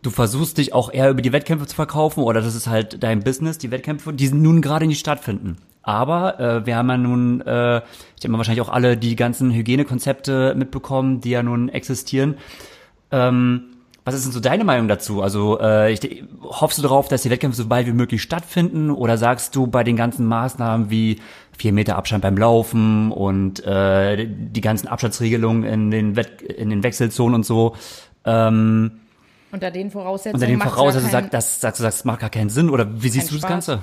du 0.02 0.10
versuchst 0.10 0.58
dich 0.58 0.74
auch 0.74 0.92
eher 0.92 1.08
über 1.08 1.22
die 1.22 1.32
Wettkämpfe 1.32 1.66
zu 1.66 1.74
verkaufen 1.74 2.22
oder 2.22 2.42
das 2.42 2.54
ist 2.54 2.66
halt 2.66 3.02
dein 3.02 3.20
Business, 3.24 3.56
die 3.56 3.70
Wettkämpfe, 3.70 4.12
die 4.12 4.30
nun 4.30 4.60
gerade 4.60 4.86
nicht 4.86 5.00
stattfinden. 5.00 5.56
Aber 5.89 6.39
äh, 6.39 6.66
wir 6.66 6.76
haben 6.76 6.91
ja 6.91 6.99
nun, 6.99 7.41
äh, 7.41 7.78
ich 7.78 8.20
denke 8.20 8.32
mal 8.32 8.36
wahrscheinlich 8.36 8.61
auch 8.61 8.68
alle 8.68 8.99
die 8.99 9.16
ganzen 9.16 9.51
Hygienekonzepte 9.51 10.55
mitbekommen, 10.55 11.22
die 11.22 11.30
ja 11.30 11.43
nun 11.43 11.70
existieren. 11.70 12.36
Ähm, 13.11 13.70
was 14.05 14.14
ist 14.14 14.26
denn 14.26 14.32
so 14.32 14.41
deine 14.41 14.64
Meinung 14.64 14.86
dazu? 14.86 15.22
Also 15.22 15.59
äh, 15.62 15.91
ich, 15.91 16.24
hoffst 16.43 16.76
du 16.76 16.82
darauf, 16.82 17.09
dass 17.09 17.22
die 17.22 17.30
Wettkämpfe 17.30 17.57
so 17.57 17.66
bald 17.68 17.86
wie 17.86 17.93
möglich 17.93 18.20
stattfinden 18.20 18.91
oder 18.91 19.16
sagst 19.16 19.57
du 19.57 19.66
bei 19.66 19.82
den 19.82 19.97
ganzen 19.97 20.26
Maßnahmen 20.26 20.91
wie 20.91 21.22
vier 21.57 21.72
Meter 21.72 21.97
Abstand 21.97 22.20
beim 22.20 22.36
Laufen 22.36 23.11
und 23.11 23.64
äh, 23.64 24.28
die 24.28 24.61
ganzen 24.61 24.89
Abstandsregelungen 24.89 25.64
in 25.64 25.91
den, 25.91 26.16
Wett 26.16 26.43
in 26.43 26.68
den 26.68 26.82
Wechselzonen 26.82 27.36
und 27.36 27.47
so, 27.47 27.74
ähm, 28.26 28.91
unter 29.51 29.70
den 29.70 29.91
Voraussetzungen. 29.91 30.34
Unter 30.34 30.47
den 30.49 30.61
Voraussetzungen 30.61 31.12
sagst, 31.12 31.32
das, 31.32 31.61
sagst 31.62 31.80
du, 31.80 31.84
das 31.84 32.05
macht 32.05 32.20
gar 32.20 32.28
keinen 32.28 32.51
Sinn 32.51 32.68
oder 32.68 32.86
wie 33.03 33.09
siehst 33.09 33.30
du 33.30 33.36
das 33.36 33.49
Ganze? 33.49 33.82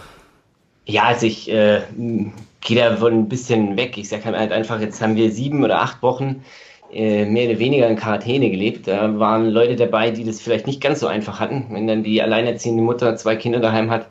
Ja, 0.86 1.03
also 1.05 1.25
ich 1.25 1.49
äh, 1.51 1.81
gehe 2.61 2.77
da 2.77 3.01
wohl 3.01 3.11
ein 3.11 3.29
bisschen 3.29 3.77
weg. 3.77 3.97
Ich 3.97 4.09
sage 4.09 4.25
halt 4.25 4.51
einfach, 4.51 4.79
jetzt 4.79 5.01
haben 5.01 5.15
wir 5.15 5.31
sieben 5.31 5.63
oder 5.63 5.81
acht 5.81 6.01
Wochen 6.01 6.43
äh, 6.93 7.25
mehr 7.25 7.49
oder 7.49 7.59
weniger 7.59 7.88
in 7.88 7.95
Quarantäne 7.95 8.49
gelebt. 8.49 8.88
Da 8.88 9.19
waren 9.19 9.49
Leute 9.49 9.75
dabei, 9.75 10.11
die 10.11 10.23
das 10.23 10.41
vielleicht 10.41 10.67
nicht 10.67 10.81
ganz 10.81 10.99
so 10.99 11.07
einfach 11.07 11.39
hatten, 11.39 11.65
wenn 11.71 11.88
dann 11.88 12.03
die 12.03 12.21
alleinerziehende 12.21 12.83
Mutter 12.83 13.15
zwei 13.15 13.36
Kinder 13.36 13.59
daheim 13.59 13.89
hat 13.89 14.07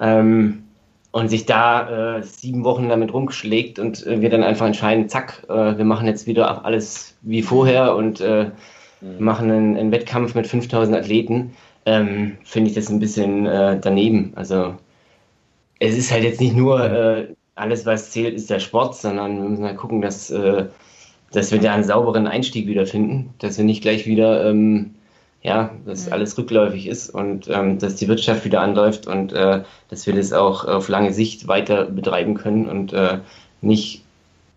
ähm, 0.00 0.64
und 1.12 1.28
sich 1.28 1.46
da 1.46 2.18
äh, 2.18 2.22
sieben 2.22 2.64
Wochen 2.64 2.88
damit 2.88 3.12
rumgeschlägt 3.12 3.78
und 3.78 4.06
äh, 4.06 4.20
wir 4.20 4.30
dann 4.30 4.42
einfach 4.42 4.66
entscheiden, 4.66 5.08
zack, 5.08 5.44
äh, 5.48 5.76
wir 5.76 5.84
machen 5.84 6.06
jetzt 6.06 6.26
wieder 6.26 6.64
alles 6.64 7.16
wie 7.22 7.42
vorher 7.42 7.94
und 7.94 8.20
äh, 8.20 8.50
mhm. 9.00 9.24
machen 9.24 9.50
einen, 9.50 9.76
einen, 9.76 9.92
Wettkampf 9.92 10.34
mit 10.34 10.46
5000 10.46 10.96
Athleten, 10.96 11.54
ähm, 11.84 12.38
finde 12.44 12.70
ich 12.70 12.74
das 12.74 12.90
ein 12.90 13.00
bisschen 13.00 13.46
äh, 13.46 13.78
daneben. 13.80 14.32
Also 14.34 14.74
es 15.78 15.96
ist 15.96 16.10
halt 16.12 16.24
jetzt 16.24 16.40
nicht 16.40 16.56
nur 16.56 17.28
alles, 17.54 17.86
was 17.86 18.10
zählt, 18.10 18.34
ist 18.34 18.50
der 18.50 18.60
Sport, 18.60 18.96
sondern 18.96 19.36
wir 19.42 19.48
müssen 19.48 19.64
halt 19.64 19.76
gucken, 19.76 20.00
dass 20.00 20.32
dass 21.32 21.52
wir 21.52 21.60
da 21.60 21.74
einen 21.74 21.84
sauberen 21.84 22.26
Einstieg 22.26 22.66
wiederfinden, 22.66 23.34
dass 23.38 23.58
wir 23.58 23.64
nicht 23.64 23.82
gleich 23.82 24.06
wieder, 24.06 24.48
ähm, 24.48 24.94
ja, 25.42 25.70
dass 25.84 26.10
alles 26.10 26.36
rückläufig 26.38 26.86
ist 26.86 27.10
und 27.10 27.48
ähm, 27.48 27.78
dass 27.78 27.96
die 27.96 28.08
Wirtschaft 28.08 28.44
wieder 28.44 28.60
anläuft 28.60 29.06
und 29.06 29.32
äh, 29.32 29.62
dass 29.88 30.06
wir 30.06 30.14
das 30.14 30.32
auch 30.32 30.64
auf 30.64 30.88
lange 30.88 31.12
Sicht 31.12 31.46
weiter 31.46 31.84
betreiben 31.84 32.34
können 32.34 32.66
und 32.66 32.92
äh, 32.92 33.18
nicht 33.60 34.02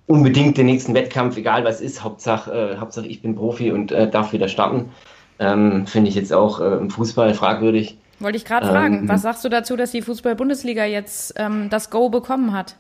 unbedingt 0.08 0.58
den 0.58 0.66
nächsten 0.66 0.94
Wettkampf, 0.94 1.38
egal 1.38 1.64
was 1.66 1.82
ist, 1.82 2.04
Hauptsache, 2.04 2.52
äh, 2.52 2.78
Hauptsache 2.78 3.08
ich 3.08 3.22
bin 3.22 3.36
Profi 3.36 3.72
und 3.72 3.92
äh, 3.92 4.10
darf 4.10 4.34
wieder 4.34 4.48
starten. 4.48 4.90
Ähm, 5.38 5.86
Finde 5.86 6.10
ich 6.10 6.16
jetzt 6.16 6.34
auch 6.34 6.60
äh, 6.60 6.78
im 6.78 6.90
Fußball 6.90 7.34
fragwürdig. 7.34 7.98
Wollte 8.20 8.38
ich 8.38 8.46
gerade 8.46 8.68
fragen, 8.68 9.00
ähm, 9.00 9.10
was 9.10 9.22
sagst 9.22 9.44
du 9.46 9.50
dazu, 9.50 9.76
dass 9.76 9.92
die 9.92 10.02
Fußball-Bundesliga 10.02 10.86
jetzt 10.86 11.34
ähm, 11.38 11.70
das 11.70 11.90
Go 11.90 12.10
bekommen 12.10 12.54
hat? 12.54 12.76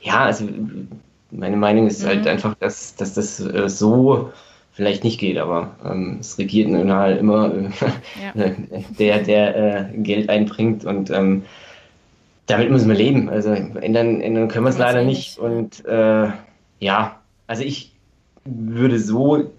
Ja, 0.00 0.24
also 0.24 0.46
meine 1.30 1.56
Meinung 1.56 1.86
ist 1.86 2.04
halt 2.04 2.20
mhm. 2.20 2.24
halt 2.24 2.28
einfach, 2.28 2.54
dass, 2.56 2.94
dass 2.96 3.14
das 3.14 3.40
äh, 3.40 3.68
so 3.68 4.32
vielleicht 4.72 5.04
nicht 5.04 5.18
geht, 5.20 5.38
aber 5.38 5.76
ähm, 5.84 6.18
es 6.20 6.38
regiert 6.38 6.68
nun 6.68 6.92
halt 6.92 7.18
immer 7.18 7.52
äh, 7.54 7.68
ja. 8.22 8.50
der, 8.98 9.18
der 9.22 9.56
äh, 9.56 9.84
Geld 9.98 10.28
einbringt 10.28 10.84
und 10.84 11.10
ähm, 11.10 11.44
damit 12.46 12.70
müssen 12.70 12.88
wir 12.88 12.96
leben. 12.96 13.28
Also 13.28 13.50
ändern, 13.50 14.20
ändern 14.20 14.48
können 14.48 14.64
wir 14.64 14.70
es 14.70 14.78
leider 14.78 15.04
nicht. 15.04 15.38
Und 15.38 15.84
äh, 15.86 16.28
ja, 16.80 17.20
also 17.46 17.62
ich 17.62 17.92
würde 18.44 18.98
so 18.98 19.52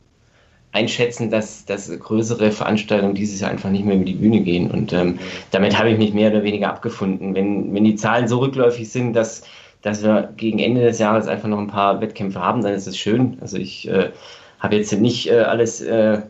einschätzen, 0.73 1.29
dass, 1.29 1.65
dass 1.65 1.89
größere 1.89 2.51
Veranstaltungen 2.51 3.15
dieses 3.15 3.39
Jahr 3.39 3.51
einfach 3.51 3.69
nicht 3.69 3.85
mehr 3.85 3.95
über 3.95 4.05
die 4.05 4.15
Bühne 4.15 4.41
gehen. 4.41 4.69
Und 4.69 4.91
ähm, 4.91 5.19
damit 5.51 5.77
habe 5.77 5.91
ich 5.91 5.97
mich 5.97 6.13
mehr 6.13 6.31
oder 6.31 6.43
weniger 6.43 6.69
abgefunden. 6.69 7.35
Wenn, 7.35 7.73
wenn 7.73 7.83
die 7.83 7.95
Zahlen 7.95 8.27
so 8.27 8.39
rückläufig 8.39 8.89
sind, 8.89 9.13
dass 9.13 9.43
dass 9.83 10.01
wir 10.01 10.33
gegen 10.37 10.59
Ende 10.59 10.81
des 10.81 10.97
Jahres 10.97 11.27
einfach 11.27 11.49
noch 11.49 11.59
ein 11.59 11.67
paar 11.67 12.01
Wettkämpfe 12.01 12.41
haben, 12.41 12.63
dann 12.63 12.73
ist 12.73 12.87
es 12.87 12.97
schön. 12.97 13.37
Also 13.41 13.57
ich 13.57 13.87
äh, 13.87 14.11
habe 14.59 14.77
jetzt 14.77 14.93
nicht 14.93 15.29
äh, 15.29 15.41
alles 15.41 15.81
äh, 15.81 16.21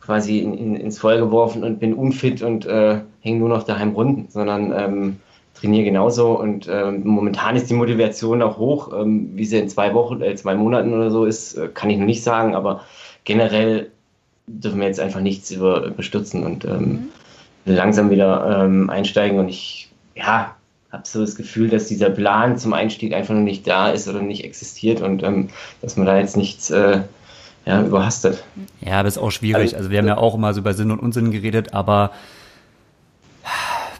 quasi 0.00 0.40
in, 0.40 0.54
in, 0.54 0.76
ins 0.76 0.98
Feuer 0.98 1.18
geworfen 1.18 1.62
und 1.62 1.78
bin 1.78 1.94
unfit 1.94 2.42
und 2.42 2.66
äh, 2.66 3.00
hänge 3.20 3.38
nur 3.38 3.48
noch 3.48 3.62
daheim 3.62 3.92
runden, 3.92 4.26
sondern 4.28 4.72
ähm, 4.76 5.16
trainiere 5.54 5.84
genauso 5.84 6.32
und 6.32 6.68
ähm, 6.68 7.02
momentan 7.04 7.54
ist 7.54 7.70
die 7.70 7.74
Motivation 7.74 8.42
auch 8.42 8.58
hoch. 8.58 8.92
Ähm, 8.92 9.30
wie 9.34 9.44
sie 9.44 9.58
in 9.58 9.68
zwei 9.68 9.94
Wochen, 9.94 10.20
äh, 10.20 10.34
zwei 10.34 10.56
Monaten 10.56 10.92
oder 10.92 11.12
so 11.12 11.26
ist, 11.26 11.54
äh, 11.54 11.68
kann 11.72 11.90
ich 11.90 11.98
noch 11.98 12.06
nicht 12.06 12.24
sagen, 12.24 12.56
aber 12.56 12.80
generell 13.24 13.90
dürfen 14.46 14.80
wir 14.80 14.86
jetzt 14.86 15.00
einfach 15.00 15.20
nichts 15.20 15.50
über, 15.50 15.84
überstürzen 15.84 16.44
und 16.44 16.64
ähm, 16.64 16.80
mhm. 16.80 17.08
langsam 17.64 18.10
wieder 18.10 18.64
ähm, 18.64 18.90
einsteigen 18.90 19.38
und 19.38 19.48
ich, 19.48 19.90
ja, 20.14 20.56
habe 20.90 21.02
so 21.06 21.20
das 21.20 21.36
Gefühl, 21.36 21.68
dass 21.68 21.86
dieser 21.86 22.10
Plan 22.10 22.58
zum 22.58 22.72
Einstieg 22.72 23.14
einfach 23.14 23.34
noch 23.34 23.42
nicht 23.42 23.66
da 23.66 23.90
ist 23.90 24.08
oder 24.08 24.22
nicht 24.22 24.44
existiert 24.44 25.00
und 25.00 25.22
ähm, 25.22 25.50
dass 25.82 25.96
man 25.96 26.06
da 26.06 26.18
jetzt 26.18 26.36
nichts 26.36 26.70
äh, 26.70 27.02
ja, 27.64 27.82
überhastet. 27.82 28.42
Ja, 28.80 28.98
aber 28.98 29.08
ist 29.08 29.18
auch 29.18 29.30
schwierig. 29.30 29.76
Also 29.76 29.90
wir 29.90 29.98
haben 29.98 30.08
ja 30.08 30.16
auch 30.16 30.34
immer 30.34 30.52
so 30.52 30.60
über 30.60 30.74
Sinn 30.74 30.90
und 30.90 30.98
Unsinn 30.98 31.30
geredet, 31.30 31.74
aber 31.74 32.10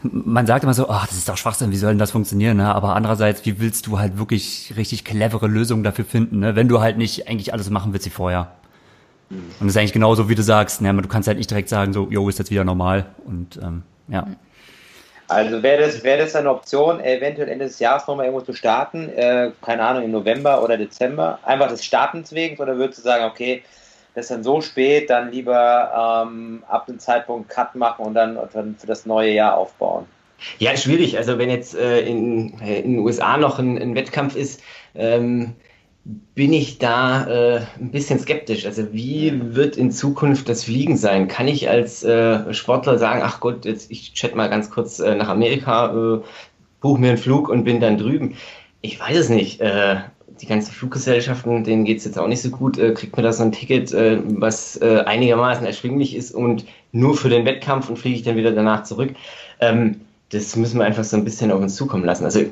man 0.03 0.47
sagt 0.47 0.63
immer 0.63 0.73
so, 0.73 0.89
ach, 0.89 1.07
das 1.07 1.17
ist 1.17 1.29
doch 1.29 1.37
Schwachsinn, 1.37 1.71
wie 1.71 1.77
soll 1.77 1.91
denn 1.91 1.99
das 1.99 2.11
funktionieren? 2.11 2.57
Ne? 2.57 2.73
Aber 2.73 2.95
andererseits, 2.95 3.45
wie 3.45 3.59
willst 3.59 3.87
du 3.87 3.99
halt 3.99 4.17
wirklich 4.17 4.73
richtig 4.75 5.05
clevere 5.05 5.47
Lösungen 5.47 5.83
dafür 5.83 6.05
finden, 6.05 6.39
ne? 6.39 6.55
wenn 6.55 6.67
du 6.67 6.81
halt 6.81 6.97
nicht 6.97 7.27
eigentlich 7.27 7.53
alles 7.53 7.69
machen 7.69 7.93
willst 7.93 8.07
wie 8.07 8.11
vorher? 8.11 8.51
Und 9.31 9.67
das 9.67 9.69
ist 9.69 9.77
eigentlich 9.77 9.93
genauso, 9.93 10.29
wie 10.29 10.35
du 10.35 10.43
sagst. 10.43 10.81
Ne? 10.81 10.93
Du 10.93 11.07
kannst 11.07 11.27
halt 11.27 11.37
nicht 11.37 11.49
direkt 11.49 11.69
sagen, 11.69 11.93
so, 11.93 12.07
jo, 12.09 12.27
ist 12.27 12.39
jetzt 12.39 12.51
wieder 12.51 12.63
normal. 12.63 13.05
Und 13.25 13.57
ähm, 13.61 13.83
ja. 14.09 14.27
Also 15.27 15.63
wäre 15.63 15.81
das, 15.81 16.03
wär 16.03 16.17
das 16.17 16.35
eine 16.35 16.49
Option, 16.49 16.99
eventuell 16.99 17.47
Ende 17.47 17.65
des 17.65 17.79
Jahres 17.79 18.05
nochmal 18.05 18.25
irgendwo 18.25 18.43
zu 18.43 18.53
starten, 18.53 19.07
äh, 19.07 19.51
keine 19.61 19.83
Ahnung, 19.83 20.03
im 20.03 20.11
November 20.11 20.61
oder 20.61 20.77
Dezember, 20.77 21.39
einfach 21.43 21.69
des 21.69 21.85
Startens 21.85 22.33
wegen, 22.33 22.61
oder 22.61 22.75
würdest 22.75 22.99
du 22.99 23.03
sagen, 23.03 23.23
okay, 23.23 23.63
das 24.13 24.25
ist 24.25 24.31
dann 24.31 24.43
so 24.43 24.59
spät, 24.59 25.09
dann 25.09 25.31
lieber 25.31 26.25
ähm, 26.27 26.63
ab 26.67 26.85
dem 26.85 26.99
Zeitpunkt 26.99 27.47
Cut 27.47 27.75
machen 27.75 28.05
und 28.05 28.13
dann, 28.13 28.37
dann 28.51 28.75
für 28.77 28.87
das 28.87 29.05
neue 29.05 29.31
Jahr 29.31 29.55
aufbauen? 29.55 30.05
Ja, 30.57 30.75
schwierig. 30.75 31.17
Also 31.17 31.37
wenn 31.37 31.49
jetzt 31.49 31.75
äh, 31.75 32.01
in, 32.01 32.59
äh, 32.59 32.81
in 32.81 32.95
den 32.95 32.99
USA 32.99 33.37
noch 33.37 33.57
ein, 33.57 33.77
ein 33.77 33.95
Wettkampf 33.95 34.35
ist, 34.35 34.61
ähm, 34.95 35.55
bin 36.03 36.51
ich 36.53 36.79
da 36.79 37.27
äh, 37.27 37.61
ein 37.79 37.91
bisschen 37.91 38.19
skeptisch. 38.19 38.65
Also 38.65 38.91
wie 38.91 39.55
wird 39.55 39.77
in 39.77 39.91
Zukunft 39.91 40.49
das 40.49 40.63
Fliegen 40.63 40.97
sein? 40.97 41.27
Kann 41.27 41.47
ich 41.47 41.69
als 41.69 42.03
äh, 42.03 42.53
Sportler 42.53 42.97
sagen, 42.97 43.21
ach 43.23 43.39
Gott, 43.39 43.65
jetzt 43.65 43.91
ich 43.91 44.13
chat 44.13 44.35
mal 44.35 44.49
ganz 44.49 44.71
kurz 44.71 44.99
äh, 44.99 45.15
nach 45.15 45.29
Amerika, 45.29 45.93
äh, 45.93 46.21
buche 46.79 46.99
mir 46.99 47.09
einen 47.09 47.17
Flug 47.17 47.49
und 47.49 47.65
bin 47.65 47.79
dann 47.79 47.97
drüben? 47.97 48.35
Ich 48.81 48.99
weiß 48.99 49.15
es 49.17 49.29
nicht. 49.29 49.61
Äh, 49.61 49.97
die 50.41 50.47
ganzen 50.47 50.71
Fluggesellschaften, 50.71 51.63
denen 51.63 51.85
geht 51.85 51.99
es 51.99 52.05
jetzt 52.05 52.17
auch 52.17 52.27
nicht 52.27 52.41
so 52.41 52.49
gut. 52.49 52.79
Äh, 52.79 52.93
kriegt 52.95 53.15
man 53.15 53.23
da 53.23 53.31
so 53.31 53.43
ein 53.43 53.51
Ticket, 53.51 53.93
äh, 53.93 54.19
was 54.25 54.81
einigermaßen 54.81 55.67
erschwinglich 55.67 56.15
ist 56.15 56.33
und 56.33 56.65
nur 56.91 57.15
für 57.15 57.29
den 57.29 57.45
Wettkampf 57.45 57.89
und 57.89 57.99
fliege 57.99 58.15
ich 58.15 58.23
dann 58.23 58.37
wieder 58.37 58.51
danach 58.51 58.83
zurück? 58.83 59.11
Ähm, 59.59 60.01
das 60.29 60.55
müssen 60.55 60.79
wir 60.79 60.85
einfach 60.85 61.03
so 61.03 61.15
ein 61.15 61.25
bisschen 61.25 61.51
auf 61.51 61.61
uns 61.61 61.75
zukommen 61.75 62.05
lassen. 62.05 62.25
Also 62.25 62.45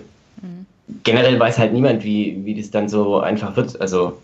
generell 1.04 1.40
weiß 1.40 1.58
halt 1.58 1.74
niemand, 1.74 2.04
wie, 2.04 2.42
wie 2.46 2.56
das 2.56 2.72
dann 2.72 2.90
so 2.90 3.20
einfach 3.20 3.56
wird. 3.56 3.80
Also, 3.80 4.20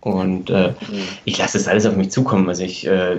und 0.00 0.50
äh, 0.50 0.68
mhm. 0.68 1.02
ich 1.24 1.38
lasse 1.38 1.58
das 1.58 1.68
alles 1.68 1.86
auf 1.86 1.96
mich 1.96 2.10
zukommen. 2.10 2.48
Also 2.48 2.62
ich 2.62 2.86
äh, 2.86 3.16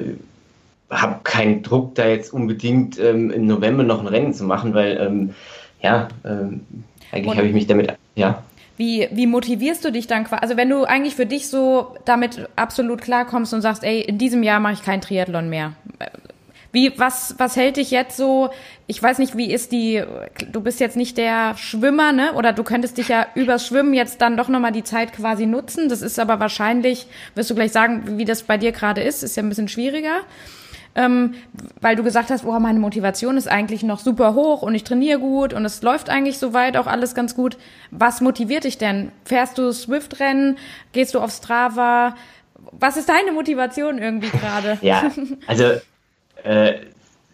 habe 0.90 1.20
keinen 1.24 1.64
Druck, 1.64 1.96
da 1.96 2.08
jetzt 2.08 2.34
unbedingt 2.34 3.00
ähm, 3.00 3.32
im 3.32 3.48
November 3.48 3.84
noch 3.84 4.00
ein 4.00 4.08
Rennen 4.08 4.34
zu 4.34 4.44
machen, 4.44 4.74
weil 4.74 4.98
ähm, 4.98 5.34
ja, 5.82 6.10
ähm, 6.26 6.62
eigentlich 7.12 7.38
habe 7.38 7.48
ich 7.48 7.54
mich 7.54 7.68
damit, 7.68 7.94
ja. 8.16 8.44
Wie, 8.78 9.08
wie 9.12 9.28
motivierst 9.28 9.86
du 9.86 9.92
dich 9.92 10.08
dann 10.08 10.24
quasi? 10.24 10.42
Also 10.42 10.58
wenn 10.58 10.70
du 10.70 10.86
eigentlich 10.86 11.16
für 11.16 11.26
dich 11.26 11.50
so 11.50 11.96
damit 12.06 12.50
absolut 12.56 13.02
klarkommst 13.02 13.54
und 13.54 13.62
sagst, 13.62 13.84
ey, 13.84 14.02
in 14.02 14.18
diesem 14.18 14.44
Jahr 14.44 14.60
mache 14.60 14.74
ich 14.74 14.82
kein 14.82 15.02
Triathlon 15.02 15.50
mehr. 15.50 15.74
Wie, 16.72 16.98
was, 16.98 17.36
was 17.38 17.56
hält 17.56 17.78
dich 17.78 17.92
jetzt 17.92 18.16
so? 18.16 18.50
Ich 18.88 19.02
weiß 19.02 19.18
nicht, 19.20 19.36
wie 19.36 19.52
ist 19.52 19.72
die, 19.72 20.04
du 20.52 20.62
bist 20.62 20.80
jetzt 20.80 20.96
nicht 20.96 21.18
der 21.18 21.56
Schwimmer, 21.58 22.12
ne? 22.14 22.34
Oder 22.34 22.54
du 22.54 22.64
könntest 22.64 22.98
dich 22.98 23.10
ja 23.10 23.28
übers 23.36 23.68
Schwimmen 23.68 23.94
jetzt 23.94 24.22
dann 24.22 24.38
doch 24.38 24.48
nochmal 24.48 24.72
die 24.72 24.84
Zeit 24.84 25.14
quasi 25.14 25.46
nutzen. 25.46 25.90
Das 25.90 26.02
ist 26.02 26.20
aber 26.20 26.40
wahrscheinlich, 26.40 27.08
wirst 27.36 27.50
du 27.50 27.56
gleich 27.56 27.72
sagen, 27.72 28.18
wie 28.18 28.26
das 28.26 28.44
bei 28.44 28.58
dir 28.58 28.72
gerade 28.72 29.02
ist, 29.02 29.24
ist 29.24 29.36
ja 29.36 29.44
ein 29.44 29.50
bisschen 29.50 29.68
schwieriger. 29.68 30.22
ähm, 30.96 31.36
weil 31.80 31.96
du 31.96 32.04
gesagt 32.04 32.30
hast, 32.32 32.46
oh, 32.46 32.60
meine 32.60 32.80
Motivation 32.80 33.38
ist 33.38 33.48
eigentlich 33.48 33.84
noch 33.84 34.00
super 34.00 34.34
hoch 34.34 34.62
und 34.62 34.76
ich 34.76 34.84
trainiere 34.84 35.20
gut 35.20 35.54
und 35.54 35.64
es 35.66 35.82
läuft 35.82 36.10
eigentlich 36.10 36.38
soweit 36.38 36.76
auch 36.78 36.88
alles 36.88 37.16
ganz 37.16 37.36
gut. 37.36 37.58
Was 37.92 38.22
motiviert 38.22 38.66
dich 38.66 38.78
denn? 38.78 39.12
Fährst 39.26 39.58
du 39.58 39.72
Swift-Rennen? 39.72 40.58
Gehst 40.92 41.16
du 41.16 41.20
auf 41.20 41.32
Strava? 41.32 42.16
Was 42.74 42.98
ist 42.98 43.10
deine 43.10 43.32
Motivation 43.32 43.98
irgendwie 44.00 44.30
gerade? 44.30 44.78
ja, 44.82 45.12
also 45.48 45.76
äh, 46.44 46.74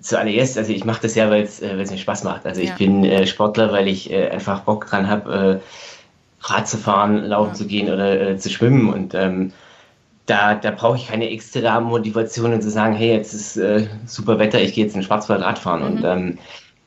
zuallererst, 0.02 0.58
also 0.58 0.72
ich 0.72 0.86
mache 0.86 1.02
das 1.02 1.16
ja, 1.16 1.30
weil 1.30 1.44
es 1.44 1.62
äh, 1.62 1.76
mir 1.76 1.98
Spaß 1.98 2.24
macht. 2.24 2.46
Also 2.46 2.62
ja. 2.62 2.70
ich 2.70 2.76
bin 2.76 3.04
äh, 3.04 3.26
Sportler, 3.26 3.72
weil 3.72 3.88
ich 3.88 4.12
äh, 4.12 4.30
einfach 4.30 4.62
Bock 4.62 4.88
dran 4.88 5.08
habe, 5.08 5.62
äh, 5.62 6.46
Rad 6.46 6.68
zu 6.68 6.78
fahren, 6.78 7.24
laufen 7.24 7.50
ja. 7.50 7.56
zu 7.56 7.68
gehen 7.68 7.92
oder 7.92 8.22
äh, 8.22 8.38
zu 8.38 8.50
schwimmen 8.50 8.94
und 8.94 9.14
ähm, 9.16 9.52
da, 10.28 10.56
da 10.56 10.72
brauche 10.72 10.98
ich 10.98 11.08
keine 11.08 11.30
extra 11.30 11.80
Motivation 11.80 12.54
und 12.54 12.62
zu 12.62 12.70
sagen, 12.70 12.94
hey, 12.94 13.14
jetzt 13.14 13.34
ist 13.34 13.58
äh, 13.58 13.88
super 14.06 14.38
Wetter, 14.40 14.62
ich 14.62 14.74
gehe 14.74 14.84
jetzt 14.84 14.96
in 14.96 15.02
Schwarzwald 15.02 15.42
Radfahren. 15.42 15.82
Mhm. 15.82 15.88
Und 15.88 16.04
ähm, 16.04 16.38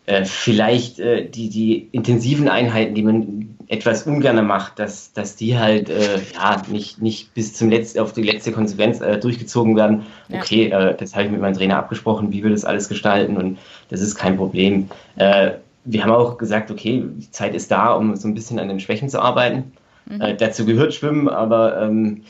äh, 0.04 0.24
vielleicht 0.26 0.98
die, 0.98 1.48
die 1.48 1.88
intensiven 1.92 2.48
Einheiten, 2.48 2.94
die 2.94 3.02
man 3.02 3.56
etwas 3.70 4.02
ungerner 4.02 4.42
macht, 4.42 4.80
dass, 4.80 5.12
dass 5.12 5.36
die 5.36 5.56
halt 5.56 5.88
äh, 5.88 6.18
ja 6.34 6.60
nicht, 6.68 7.00
nicht 7.00 7.32
bis 7.34 7.54
zum 7.54 7.70
letzten, 7.70 8.00
auf 8.00 8.12
die 8.12 8.24
letzte 8.24 8.50
Konsequenz 8.50 9.00
äh, 9.00 9.16
durchgezogen 9.16 9.76
werden. 9.76 10.06
Okay, 10.32 10.70
äh, 10.70 10.96
das 10.96 11.14
habe 11.14 11.26
ich 11.26 11.30
mit 11.30 11.40
meinem 11.40 11.54
Trainer 11.54 11.78
abgesprochen, 11.78 12.32
wie 12.32 12.42
wir 12.42 12.50
das 12.50 12.64
alles 12.64 12.88
gestalten 12.88 13.36
und 13.36 13.58
das 13.88 14.00
ist 14.00 14.16
kein 14.16 14.36
Problem. 14.36 14.88
Äh, 15.16 15.52
wir 15.84 16.02
haben 16.02 16.10
auch 16.10 16.36
gesagt, 16.36 16.72
okay, 16.72 17.04
die 17.06 17.30
Zeit 17.30 17.54
ist 17.54 17.70
da, 17.70 17.92
um 17.92 18.16
so 18.16 18.26
ein 18.26 18.34
bisschen 18.34 18.58
an 18.58 18.66
den 18.66 18.80
Schwächen 18.80 19.08
zu 19.08 19.20
arbeiten. 19.20 19.70
Mhm. 20.06 20.20
Äh, 20.20 20.36
dazu 20.36 20.66
gehört 20.66 20.92
Schwimmen, 20.92 21.28
aber 21.28 21.80
ähm, 21.80 22.22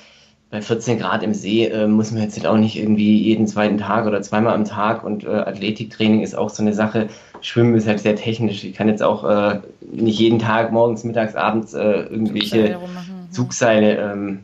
bei 0.51 0.61
14 0.61 0.99
Grad 0.99 1.23
im 1.23 1.33
See 1.33 1.67
äh, 1.67 1.87
muss 1.87 2.11
man 2.11 2.23
jetzt 2.23 2.37
halt 2.37 2.47
auch 2.47 2.57
nicht 2.57 2.77
irgendwie 2.77 3.23
jeden 3.23 3.47
zweiten 3.47 3.79
Tag 3.79 4.07
oder 4.07 4.21
zweimal 4.21 4.55
am 4.55 4.65
Tag 4.65 5.05
und 5.05 5.25
äh, 5.25 5.29
Athletiktraining 5.29 6.23
ist 6.23 6.37
auch 6.37 6.51
so 6.51 6.63
eine 6.63 6.75
Sache. 6.75 7.09
Schwimmen 7.41 7.75
ist 7.75 7.87
halt 7.87 8.01
sehr 8.01 8.17
technisch. 8.17 8.65
Ich 8.65 8.75
kann 8.75 8.89
jetzt 8.89 9.03
auch 9.03 9.25
äh, 9.25 9.61
nicht 9.81 10.19
jeden 10.19 10.41
Tag 10.41 10.73
morgens, 10.73 11.05
mittags, 11.05 11.37
abends 11.37 11.73
äh, 11.73 12.03
irgendwelche 12.03 12.79
Zugseile 13.31 13.97
ähm, 13.97 14.41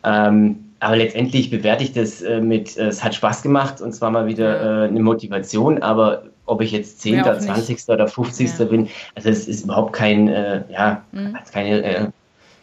ähm, 0.04 0.60
aber 0.80 0.98
letztendlich 0.98 1.50
bewerte 1.50 1.84
ich 1.84 1.94
das 1.94 2.22
äh, 2.22 2.42
mit, 2.42 2.78
äh, 2.78 2.88
es 2.88 3.04
hat 3.04 3.16
Spaß 3.16 3.42
gemacht 3.42 3.82
und 3.82 3.94
zwar 3.94 4.12
mal 4.12 4.28
wieder 4.28 4.84
eine 4.84 5.00
Motivation, 5.00 5.82
aber 5.82 6.26
ob 6.46 6.62
ich 6.62 6.74
jetzt 6.74 7.02
10., 7.02 7.16
ja, 7.16 7.40
20. 7.40 7.88
oder 7.88 8.08
50. 8.08 8.60
Ja. 8.60 8.66
bin, 8.66 8.90
also 9.16 9.30
es 9.30 9.48
ist 9.48 9.64
überhaupt 9.64 9.94
kein, 9.94 10.28
ja, 10.28 11.02
mhm. 11.14 11.38
keine 11.54 12.12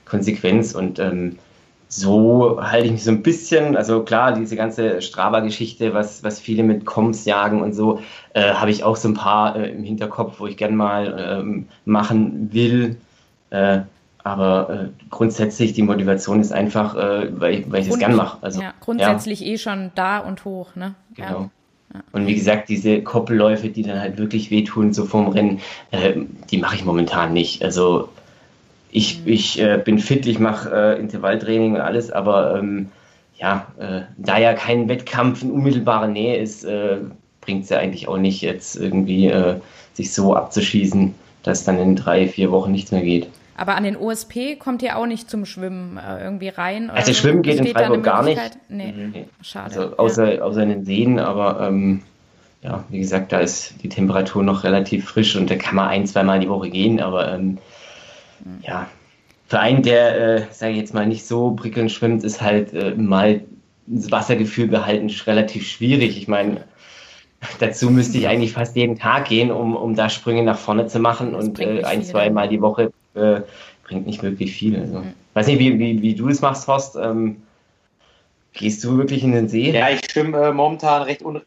Konsequenz 0.05 0.75
und 0.75 0.99
ähm, 0.99 1.39
so 1.93 2.63
halte 2.63 2.87
ich 2.87 2.93
mich 2.93 3.05
so 3.05 3.11
ein 3.11 3.23
bisschen, 3.23 3.77
also 3.77 4.05
klar, 4.05 4.33
diese 4.33 4.55
ganze 4.55 5.03
Strava-Geschichte, 5.03 5.93
was, 5.93 6.23
was 6.23 6.39
viele 6.39 6.63
mit 6.63 6.87
Koms 6.87 7.25
jagen 7.25 7.63
und 7.63 7.73
so, 7.73 8.01
äh, 8.33 8.53
habe 8.55 8.71
ich 8.71 8.85
auch 8.85 8.95
so 8.95 9.09
ein 9.09 9.15
paar 9.15 9.57
äh, 9.57 9.71
im 9.71 9.83
Hinterkopf, 9.83 10.39
wo 10.39 10.47
ich 10.47 10.57
gern 10.57 10.77
mal 10.77 11.41
ähm, 11.41 11.67
machen 11.85 12.53
will. 12.53 12.97
Äh, 13.51 13.81
aber 14.23 14.71
äh, 14.71 14.89
grundsätzlich 15.11 15.73
die 15.73 15.83
Motivation 15.83 16.41
ist 16.41 16.53
einfach, 16.53 16.95
äh, 16.95 17.29
weil, 17.41 17.55
ich, 17.55 17.73
weil 17.73 17.83
ich 17.83 17.89
das 17.89 17.99
gern 17.99 18.15
mache. 18.15 18.39
Also, 18.41 18.63
ja, 18.63 18.73
grundsätzlich 18.79 19.41
ja. 19.41 19.49
eh 19.49 19.59
schon 19.59 19.91
da 19.97 20.19
und 20.19 20.45
hoch, 20.45 20.77
ne? 20.77 20.95
Genau. 21.17 21.51
Ja. 21.93 22.01
Und 22.13 22.29
wie 22.29 22.37
gesagt, 22.37 22.69
diese 22.69 23.03
Koppelläufe, 23.03 23.69
die 23.69 23.83
dann 23.83 23.99
halt 23.99 24.17
wirklich 24.17 24.53
wehtun, 24.53 24.93
so 24.93 25.07
vorm 25.07 25.27
Rennen, 25.29 25.59
äh, 25.91 26.13
die 26.51 26.59
mache 26.59 26.77
ich 26.77 26.85
momentan 26.85 27.33
nicht. 27.33 27.65
Also 27.65 28.11
ich, 28.93 29.27
ich 29.27 29.61
äh, 29.61 29.81
bin 29.83 29.99
fit, 29.99 30.27
ich 30.27 30.39
mache 30.39 30.71
äh, 30.71 31.01
Intervalltraining 31.01 31.75
und 31.75 31.81
alles, 31.81 32.11
aber 32.11 32.57
ähm, 32.59 32.91
ja, 33.39 33.67
äh, 33.79 34.03
da 34.19 34.39
ja 34.39 34.53
kein 34.53 34.89
Wettkampf 34.89 35.43
in 35.43 35.51
unmittelbarer 35.51 36.09
Nähe 36.09 36.39
ist, 36.39 36.65
äh, 36.65 36.99
bringt 37.41 37.65
es 37.65 37.71
ja 37.71 37.79
eigentlich 37.79 38.09
auch 38.09 38.19
nicht, 38.19 38.43
jetzt 38.43 38.77
irgendwie 38.77 39.27
äh, 39.27 39.57
sich 39.95 40.13
so 40.13 40.35
abzuschießen, 40.35 41.15
dass 41.43 41.65
dann 41.65 41.79
in 41.79 41.97
drei, 41.97 42.29
vier 42.29 42.51
Wochen 42.51 42.73
nichts 42.73 42.93
mehr 42.93 43.03
geht. 43.03 43.29
Aber 43.57 43.77
an 43.77 43.85
den 43.85 43.97
OSP 43.97 44.57
kommt 44.59 44.83
ihr 44.83 44.97
auch 44.97 45.07
nicht 45.07 45.29
zum 45.29 45.45
Schwimmen 45.45 45.99
äh, 45.99 46.23
irgendwie 46.25 46.49
rein? 46.49 46.91
also 46.91 47.13
Schwimmen 47.13 47.43
geht 47.43 47.61
in 47.61 47.67
Freiburg 47.67 48.03
gar 48.03 48.23
nicht. 48.23 48.41
Nee, 48.69 48.93
nee. 48.93 49.27
schade. 49.43 49.75
Also 49.75 49.97
außer, 49.99 50.35
ja. 50.37 50.43
außer 50.43 50.63
in 50.63 50.69
den 50.71 50.85
Seen, 50.85 51.19
aber 51.19 51.67
ähm, 51.67 52.03
ja, 52.63 52.85
wie 52.89 53.01
gesagt, 53.01 53.33
da 53.33 53.41
ist 53.41 53.75
die 53.83 53.89
Temperatur 53.89 54.43
noch 54.43 54.65
relativ 54.65 55.07
frisch 55.07 55.37
und 55.37 55.51
da 55.51 55.57
kann 55.57 55.77
man 55.77 55.89
ein, 55.89 56.07
zweimal 56.07 56.41
die 56.41 56.49
Woche 56.49 56.71
gehen, 56.71 57.01
aber 57.01 57.35
ähm, 57.35 57.59
ja, 58.63 58.89
für 59.47 59.59
einen, 59.59 59.83
der, 59.83 60.21
äh, 60.21 60.43
sage 60.53 60.73
ich 60.73 60.79
jetzt 60.79 60.95
mal, 60.95 61.07
nicht 61.07 61.27
so 61.27 61.53
prickelnd 61.53 61.91
schwimmt, 61.91 62.23
ist 62.25 62.41
halt 62.41 62.73
äh, 62.73 62.95
mal 62.95 63.43
das 63.87 64.11
Wassergefühl 64.11 64.69
behalten 64.69 65.11
relativ 65.27 65.67
schwierig. 65.67 66.17
Ich 66.17 66.29
meine, 66.29 66.65
dazu 67.59 67.91
müsste 67.91 68.19
ich 68.19 68.29
eigentlich 68.29 68.53
fast 68.53 68.77
jeden 68.77 68.97
Tag 68.97 69.27
gehen, 69.27 69.51
um, 69.51 69.75
um 69.75 69.95
da 69.95 70.09
Sprünge 70.09 70.43
nach 70.43 70.59
vorne 70.59 70.87
zu 70.87 71.01
machen 71.01 71.33
das 71.33 71.45
und 71.45 71.59
äh, 71.59 71.83
ein, 71.85 72.05
zwei 72.05 72.31
Mal 72.31 72.49
die 72.49 72.61
Woche 72.61 72.93
äh, 73.15 73.41
bringt 73.85 74.07
nicht 74.07 74.23
wirklich 74.23 74.53
viel. 74.53 74.79
Also, 74.79 75.01
mhm. 75.01 75.15
Weiß 75.35 75.47
nicht, 75.47 75.59
wie, 75.59 75.79
wie, 75.79 76.01
wie 76.03 76.15
du 76.15 76.29
das 76.29 76.41
machst, 76.41 76.67
Horst. 76.69 76.97
Ähm, 76.97 77.43
gehst 78.53 78.85
du 78.85 78.99
wirklich 78.99 79.23
in 79.23 79.33
den 79.33 79.49
See? 79.49 79.71
Ja, 79.71 79.91
ich 79.91 80.01
schwimme 80.11 80.39
äh, 80.39 80.53
momentan 80.53 81.03
recht 81.03 81.23
un. 81.23 81.41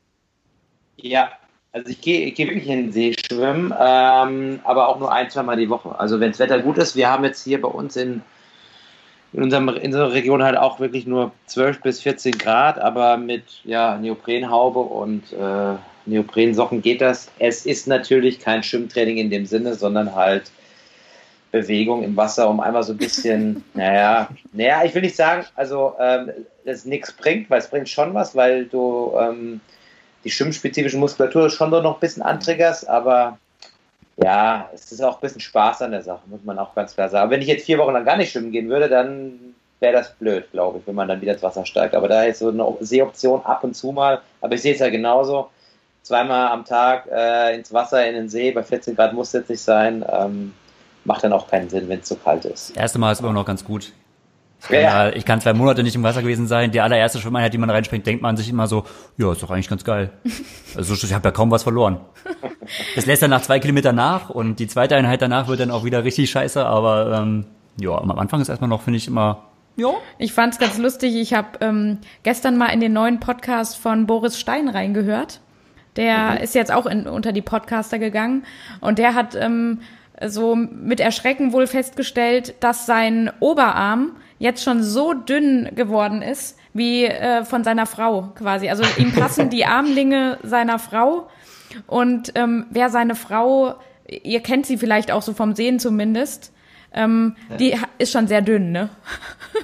Ja, 0.97 1.31
also 1.73 1.89
ich 1.89 2.01
gehe 2.01 2.31
geh 2.31 2.47
wirklich 2.47 2.67
in 2.67 2.83
den 2.83 2.91
See 2.91 3.15
schwimmen, 3.27 3.73
ähm, 3.77 4.59
aber 4.63 4.87
auch 4.87 4.99
nur 4.99 5.11
ein, 5.11 5.29
zwei 5.29 5.41
Mal 5.41 5.57
die 5.57 5.69
Woche. 5.69 5.97
Also 5.99 6.19
wenn 6.19 6.31
das 6.31 6.39
Wetter 6.39 6.59
gut 6.59 6.77
ist, 6.77 6.95
wir 6.95 7.09
haben 7.09 7.23
jetzt 7.23 7.43
hier 7.43 7.59
bei 7.59 7.67
uns 7.67 7.95
in, 7.95 8.21
in, 9.33 9.43
unserem, 9.43 9.69
in 9.69 9.87
unserer 9.87 10.13
Region 10.13 10.43
halt 10.43 10.55
auch 10.55 10.79
wirklich 10.79 11.07
nur 11.07 11.31
12 11.47 11.81
bis 11.81 12.01
14 12.01 12.37
Grad, 12.37 12.77
aber 12.77 13.17
mit 13.17 13.43
ja, 13.63 13.97
Neoprenhaube 13.97 14.79
und 14.79 15.33
äh, 15.33 15.75
Neoprensocken 16.05 16.83
geht 16.83 17.01
das. 17.01 17.31
Es 17.39 17.65
ist 17.65 17.87
natürlich 17.87 18.39
kein 18.39 18.61
Schwimmtraining 18.61 19.17
in 19.17 19.31
dem 19.31 19.47
Sinne, 19.47 19.73
sondern 19.73 20.13
halt 20.13 20.51
Bewegung 21.51 22.03
im 22.03 22.15
Wasser, 22.15 22.49
um 22.49 22.59
einmal 22.59 22.83
so 22.83 22.93
ein 22.93 22.97
bisschen, 22.97 23.63
naja, 23.73 24.29
naja, 24.51 24.83
ich 24.85 24.93
will 24.93 25.01
nicht 25.01 25.15
sagen, 25.15 25.45
also 25.55 25.95
ähm, 25.99 26.29
das 26.65 26.85
nichts 26.85 27.11
bringt, 27.11 27.49
weil 27.49 27.59
es 27.59 27.67
bringt 27.67 27.89
schon 27.89 28.13
was, 28.13 28.35
weil 28.35 28.65
du 28.65 29.13
ähm, 29.19 29.59
die 30.23 30.31
schwimmspezifische 30.31 30.97
Muskulatur 30.97 31.49
schon 31.49 31.69
noch 31.69 31.95
ein 31.95 31.99
bisschen 31.99 32.23
antriggerst, 32.23 32.87
aber 32.87 33.37
ja, 34.17 34.69
es 34.73 34.91
ist 34.91 35.03
auch 35.03 35.15
ein 35.15 35.21
bisschen 35.21 35.41
Spaß 35.41 35.81
an 35.81 35.91
der 35.91 36.03
Sache, 36.03 36.21
muss 36.27 36.43
man 36.43 36.59
auch 36.59 36.75
ganz 36.75 36.93
klar 36.93 37.09
sagen. 37.09 37.23
Aber 37.23 37.31
wenn 37.31 37.41
ich 37.41 37.47
jetzt 37.47 37.65
vier 37.65 37.77
Wochen 37.79 37.93
lang 37.93 38.05
gar 38.05 38.17
nicht 38.17 38.31
schwimmen 38.31 38.51
gehen 38.51 38.69
würde, 38.69 38.87
dann 38.87 39.55
wäre 39.79 39.93
das 39.93 40.13
blöd, 40.13 40.49
glaube 40.51 40.79
ich, 40.79 40.87
wenn 40.87 40.95
man 40.95 41.07
dann 41.07 41.19
wieder 41.21 41.33
ins 41.33 41.43
Wasser 41.43 41.65
steigt. 41.65 41.95
Aber 41.95 42.07
da 42.07 42.23
ist 42.23 42.39
so 42.39 42.49
eine 42.49 42.65
Seeoption 42.79 43.43
ab 43.43 43.63
und 43.63 43.75
zu 43.75 43.91
mal, 43.91 44.21
aber 44.41 44.55
ich 44.55 44.61
sehe 44.61 44.73
es 44.73 44.79
ja 44.79 44.89
genauso. 44.89 45.49
Zweimal 46.03 46.49
am 46.49 46.65
Tag 46.65 47.07
äh, 47.11 47.55
ins 47.55 47.73
Wasser, 47.73 48.05
in 48.05 48.15
den 48.15 48.29
See, 48.29 48.51
bei 48.51 48.61
14 48.61 48.95
Grad 48.95 49.13
muss 49.13 49.27
es 49.27 49.33
jetzt 49.33 49.49
nicht 49.49 49.61
sein. 49.61 50.05
Ähm, 50.09 50.53
macht 51.05 51.23
dann 51.23 51.33
auch 51.33 51.49
keinen 51.49 51.69
Sinn, 51.69 51.89
wenn 51.89 51.99
es 51.99 52.05
zu 52.05 52.15
kalt 52.15 52.45
ist. 52.45 52.71
Das 52.71 52.77
erste 52.77 52.99
Mal 52.99 53.11
ist 53.11 53.19
immer 53.19 53.33
noch 53.33 53.45
ganz 53.45 53.63
gut. 53.63 53.91
Ich 54.63 54.69
kann, 54.69 54.81
ja. 54.81 55.09
ich 55.09 55.25
kann 55.25 55.41
zwei 55.41 55.53
Monate 55.53 55.83
nicht 55.83 55.95
im 55.95 56.03
Wasser 56.03 56.21
gewesen 56.21 56.47
sein. 56.47 56.71
Die 56.71 56.79
allererste 56.79 57.19
Schwimmeinheit, 57.19 57.53
die 57.53 57.57
man 57.57 57.69
reinspringt, 57.69 58.07
denkt 58.07 58.21
man 58.21 58.37
sich 58.37 58.49
immer 58.49 58.67
so, 58.67 58.85
ja, 59.17 59.33
ist 59.33 59.43
doch 59.43 59.51
eigentlich 59.51 59.69
ganz 59.69 59.83
geil. 59.83 60.11
Also 60.75 60.95
ich 60.95 61.13
habe 61.13 61.27
ja 61.27 61.31
kaum 61.31 61.51
was 61.51 61.61
verloren. 61.61 61.99
Das 62.95 63.05
lässt 63.05 63.21
dann 63.21 63.29
nach 63.29 63.43
zwei 63.43 63.59
Kilometern 63.59 63.95
nach 63.95 64.31
und 64.31 64.57
die 64.57 64.65
zweite 64.65 64.95
Einheit 64.95 65.21
danach 65.21 65.47
wird 65.47 65.59
dann 65.59 65.69
auch 65.69 65.83
wieder 65.83 66.03
richtig 66.03 66.31
scheiße, 66.31 66.65
aber 66.65 67.19
ähm, 67.19 67.45
ja, 67.79 67.95
am 67.95 68.09
Anfang 68.09 68.41
ist 68.41 68.49
erstmal 68.49 68.69
noch, 68.69 68.81
finde 68.81 68.97
ich, 68.97 69.07
immer 69.07 69.43
ja. 69.75 69.89
Ich 70.17 70.33
fand's 70.33 70.59
ganz 70.59 70.77
lustig. 70.77 71.15
Ich 71.15 71.33
habe 71.33 71.59
ähm, 71.61 71.99
gestern 72.21 72.57
mal 72.57 72.67
in 72.67 72.79
den 72.79 72.93
neuen 72.93 73.19
Podcast 73.19 73.77
von 73.77 74.05
Boris 74.05 74.39
Stein 74.39 74.69
reingehört. 74.69 75.41
Der 75.95 76.31
mhm. 76.31 76.37
ist 76.37 76.55
jetzt 76.55 76.71
auch 76.71 76.85
in, 76.85 77.07
unter 77.07 77.31
die 77.31 77.41
Podcaster 77.41 77.99
gegangen 77.99 78.45
und 78.81 78.99
der 78.99 79.13
hat 79.15 79.35
ähm, 79.35 79.81
so 80.21 80.55
mit 80.55 80.99
Erschrecken 80.99 81.53
wohl 81.53 81.67
festgestellt, 81.67 82.55
dass 82.59 82.85
sein 82.85 83.31
Oberarm 83.39 84.15
jetzt 84.39 84.63
schon 84.63 84.83
so 84.83 85.13
dünn 85.13 85.69
geworden 85.75 86.21
ist 86.21 86.57
wie 86.73 87.05
äh, 87.05 87.45
von 87.45 87.63
seiner 87.63 87.85
Frau 87.85 88.31
quasi. 88.35 88.69
Also 88.69 88.83
ihm 88.97 89.11
passen 89.15 89.49
die 89.49 89.65
Armlinge 89.65 90.37
seiner 90.43 90.79
Frau 90.79 91.29
und 91.87 92.31
ähm, 92.35 92.65
wer 92.69 92.89
seine 92.89 93.15
Frau, 93.15 93.75
ihr 94.07 94.41
kennt 94.41 94.65
sie 94.65 94.77
vielleicht 94.77 95.11
auch 95.11 95.21
so 95.21 95.33
vom 95.33 95.55
Sehen 95.55 95.79
zumindest, 95.79 96.51
ähm, 96.93 97.35
ja. 97.49 97.57
die 97.57 97.75
ist 97.97 98.11
schon 98.11 98.27
sehr 98.27 98.41
dünn, 98.41 98.71
ne? 98.71 98.89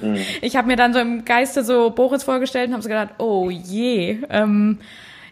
Mhm. 0.00 0.18
Ich 0.40 0.56
habe 0.56 0.66
mir 0.66 0.76
dann 0.76 0.92
so 0.92 0.98
im 0.98 1.24
Geiste 1.24 1.62
so 1.62 1.90
Boris 1.90 2.24
vorgestellt 2.24 2.68
und 2.68 2.74
habe 2.74 2.82
so 2.82 2.88
gedacht, 2.88 3.14
oh 3.18 3.50
je. 3.50 4.18
Ähm, 4.30 4.78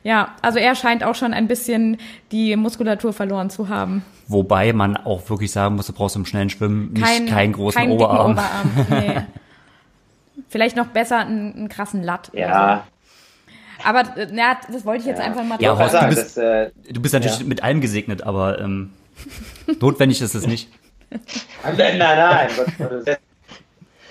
ja, 0.02 0.34
also 0.42 0.58
er 0.58 0.74
scheint 0.74 1.04
auch 1.04 1.14
schon 1.14 1.32
ein 1.32 1.48
bisschen 1.48 1.98
die 2.32 2.56
Muskulatur 2.56 3.12
verloren 3.12 3.50
zu 3.50 3.68
haben. 3.68 4.04
Wobei 4.26 4.72
man 4.72 4.96
auch 4.96 5.28
wirklich 5.30 5.50
sagen 5.50 5.76
muss, 5.76 5.86
du 5.86 5.92
brauchst 5.92 6.16
im 6.16 6.26
schnellen 6.26 6.50
Schwimmen 6.50 6.92
nicht 6.92 7.04
kein, 7.04 7.26
keinen 7.26 7.52
großen 7.52 7.80
keinen 7.80 7.92
Oberarm. 7.92 8.32
Oberarm. 8.32 8.86
Nee. 8.90 9.22
Vielleicht 10.48 10.76
noch 10.76 10.86
besser 10.86 11.18
einen, 11.18 11.52
einen 11.54 11.68
krassen 11.68 12.02
Latt. 12.02 12.30
Ja. 12.32 12.84
So. 12.84 13.84
Aber 13.84 14.16
äh, 14.16 14.28
na, 14.30 14.56
das 14.70 14.84
wollte 14.84 15.00
ich 15.00 15.06
jetzt 15.06 15.18
ja. 15.18 15.24
einfach 15.24 15.44
mal 15.44 15.60
ja, 15.60 15.76
Horst, 15.76 15.94
du, 15.94 16.08
bist, 16.08 16.36
das, 16.36 16.36
äh, 16.36 16.70
du 16.90 17.00
bist 17.00 17.14
natürlich 17.14 17.40
ja. 17.40 17.44
mit 17.44 17.62
allem 17.62 17.80
gesegnet, 17.80 18.22
aber 18.22 18.60
ähm, 18.60 18.90
notwendig 19.80 20.20
ist 20.20 20.34
es 20.34 20.46
nicht. 20.46 20.70
nein, 21.10 21.98
nein, 21.98 21.98
nein. 21.98 22.48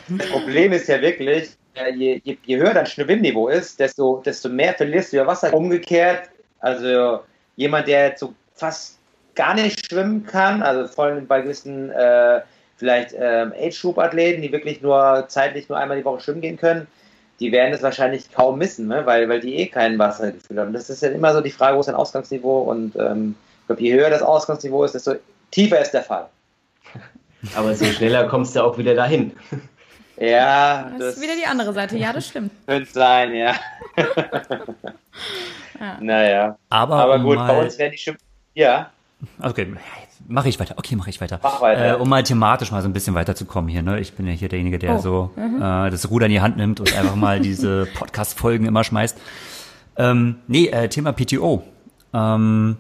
Das 0.10 0.30
Problem 0.30 0.74
ist 0.74 0.88
ja 0.88 1.02
wirklich, 1.02 1.57
je, 1.86 2.22
je, 2.24 2.38
je 2.46 2.58
höher 2.58 2.74
dein 2.74 2.86
Schwimmniveau 2.86 3.48
ist, 3.48 3.80
desto, 3.80 4.22
desto 4.26 4.50
mehr 4.50 4.74
verlierst 4.74 5.14
du 5.14 5.18
ja 5.18 5.28
Wasser. 5.28 5.54
Umgekehrt, 5.54 6.30
also 6.60 7.22
jemand, 7.56 7.88
der 7.88 8.08
jetzt 8.08 8.20
so 8.20 8.34
fast 8.54 8.98
gar 9.36 9.54
nicht 9.54 9.86
schwimmen 9.86 10.26
kann, 10.26 10.64
also 10.64 10.88
vor 10.88 11.06
allem 11.06 11.28
bei 11.28 11.42
gewissen 11.42 11.92
äh, 11.92 12.42
vielleicht 12.78 13.14
ähm, 13.18 13.54
Age-Group-Athleten, 13.60 14.42
die 14.42 14.52
wirklich 14.52 14.82
nur 14.82 15.26
zeitlich 15.28 15.70
nur 15.70 15.78
einmal 15.78 15.98
die 15.98 16.06
Woche 16.06 16.22
schwimmen 16.22 16.42
gehen 16.42 16.58
können, 16.58 16.88
die 17.40 17.52
werden 17.52 17.74
es 17.74 17.84
wahrscheinlich 17.84 18.32
kaum 18.32 18.58
missen, 18.58 18.88
ne? 18.88 19.06
weil, 19.06 19.30
weil 19.30 19.40
die 19.40 19.56
eh 19.58 19.68
kein 19.68 20.00
Wassergefühl 20.00 20.60
haben. 20.60 20.74
Das 20.74 20.90
ist 20.90 21.02
ja 21.02 21.10
immer 21.10 21.34
so 21.34 21.42
die 21.42 21.52
Frage, 21.52 21.76
wo 21.76 21.82
ist 21.82 21.88
dein 21.88 21.96
Ausgangsniveau 21.96 22.62
und 22.62 22.96
ähm, 22.96 23.36
ich 23.62 23.68
glaube, 23.68 23.82
je 23.82 23.94
höher 23.94 24.10
das 24.10 24.22
Ausgangsniveau 24.22 24.84
ist, 24.84 24.96
desto 24.96 25.16
tiefer 25.52 25.80
ist 25.80 25.92
der 25.92 26.04
Fall. 26.04 26.28
Aber 27.56 27.76
so 27.76 27.86
schneller 27.86 28.28
kommst 28.28 28.56
du 28.56 28.64
auch 28.64 28.78
wieder 28.78 28.96
dahin. 28.96 29.34
Ja, 30.20 30.90
das, 30.92 31.00
das 31.00 31.16
ist 31.16 31.22
wieder 31.22 31.36
die 31.36 31.46
andere 31.46 31.74
Seite. 31.74 31.98
Ja, 31.98 32.12
das 32.12 32.28
stimmt. 32.28 32.52
Könnte 32.66 32.92
sein, 32.92 33.36
ja. 33.36 33.56
ja. 35.80 35.98
Naja. 36.00 36.58
Aber, 36.70 36.96
Aber 36.96 37.20
gut, 37.20 37.38
bei 37.38 37.62
uns 37.64 37.78
werden 37.78 37.92
die 37.92 37.98
Schimpf. 37.98 38.20
Ja. 38.56 38.90
Okay, 39.42 39.74
mache 40.28 40.50
ich 40.50 40.60
weiter. 40.60 40.76
Okay, 40.78 40.96
mache 40.96 41.10
ich 41.10 41.22
weiter. 41.22 41.40
Mach 41.42 41.62
weiter. 41.62 41.98
Äh, 41.98 42.02
um 42.02 42.10
mal 42.10 42.24
thematisch 42.24 42.72
mal 42.72 42.82
so 42.82 42.90
ein 42.90 42.94
bisschen 42.94 43.14
weiterzukommen 43.14 43.70
hier. 43.70 43.84
Ne? 43.84 44.00
Ich 44.00 44.14
bin 44.14 44.26
ja 44.28 44.34
hier 44.34 44.50
derjenige, 44.50 44.80
der 44.80 44.96
oh. 44.96 45.00
so 45.00 45.32
mhm. 45.36 45.62
äh, 45.62 45.90
das 45.90 46.10
Ruder 46.10 46.26
in 46.26 46.32
die 46.32 46.42
Hand 46.42 46.58
nimmt 46.58 46.80
und 46.80 46.96
einfach 46.96 47.16
mal 47.16 47.40
diese 47.40 47.86
Podcast-Folgen 47.96 48.66
immer 48.66 48.84
schmeißt. 48.84 49.18
Ähm, 49.98 50.38
nee, 50.48 50.68
äh, 50.68 50.90
Thema 50.90 51.14
PTO. 51.14 51.64
Ähm, 52.14 52.78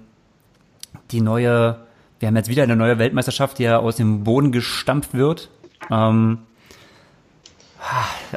die 1.11 1.21
neue, 1.21 1.77
wir 2.19 2.27
haben 2.27 2.35
jetzt 2.35 2.49
wieder 2.49 2.63
eine 2.63 2.75
neue 2.75 2.97
Weltmeisterschaft, 2.97 3.59
die 3.59 3.63
ja 3.63 3.77
aus 3.77 3.95
dem 3.95 4.23
Boden 4.23 4.51
gestampft 4.51 5.13
wird. 5.13 5.49
Ähm, 5.91 6.39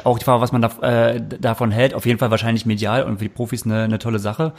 auch 0.03 0.19
die 0.19 0.25
Frage, 0.25 0.41
was 0.41 0.51
man 0.51 0.61
da, 0.61 0.69
äh, 0.81 1.21
davon 1.39 1.71
hält, 1.71 1.93
auf 1.93 2.05
jeden 2.05 2.19
Fall 2.19 2.31
wahrscheinlich 2.31 2.65
medial 2.65 3.03
und 3.03 3.17
für 3.17 3.25
die 3.25 3.29
Profis 3.29 3.65
eine, 3.65 3.83
eine 3.83 3.99
tolle 3.99 4.19
Sache. 4.19 4.53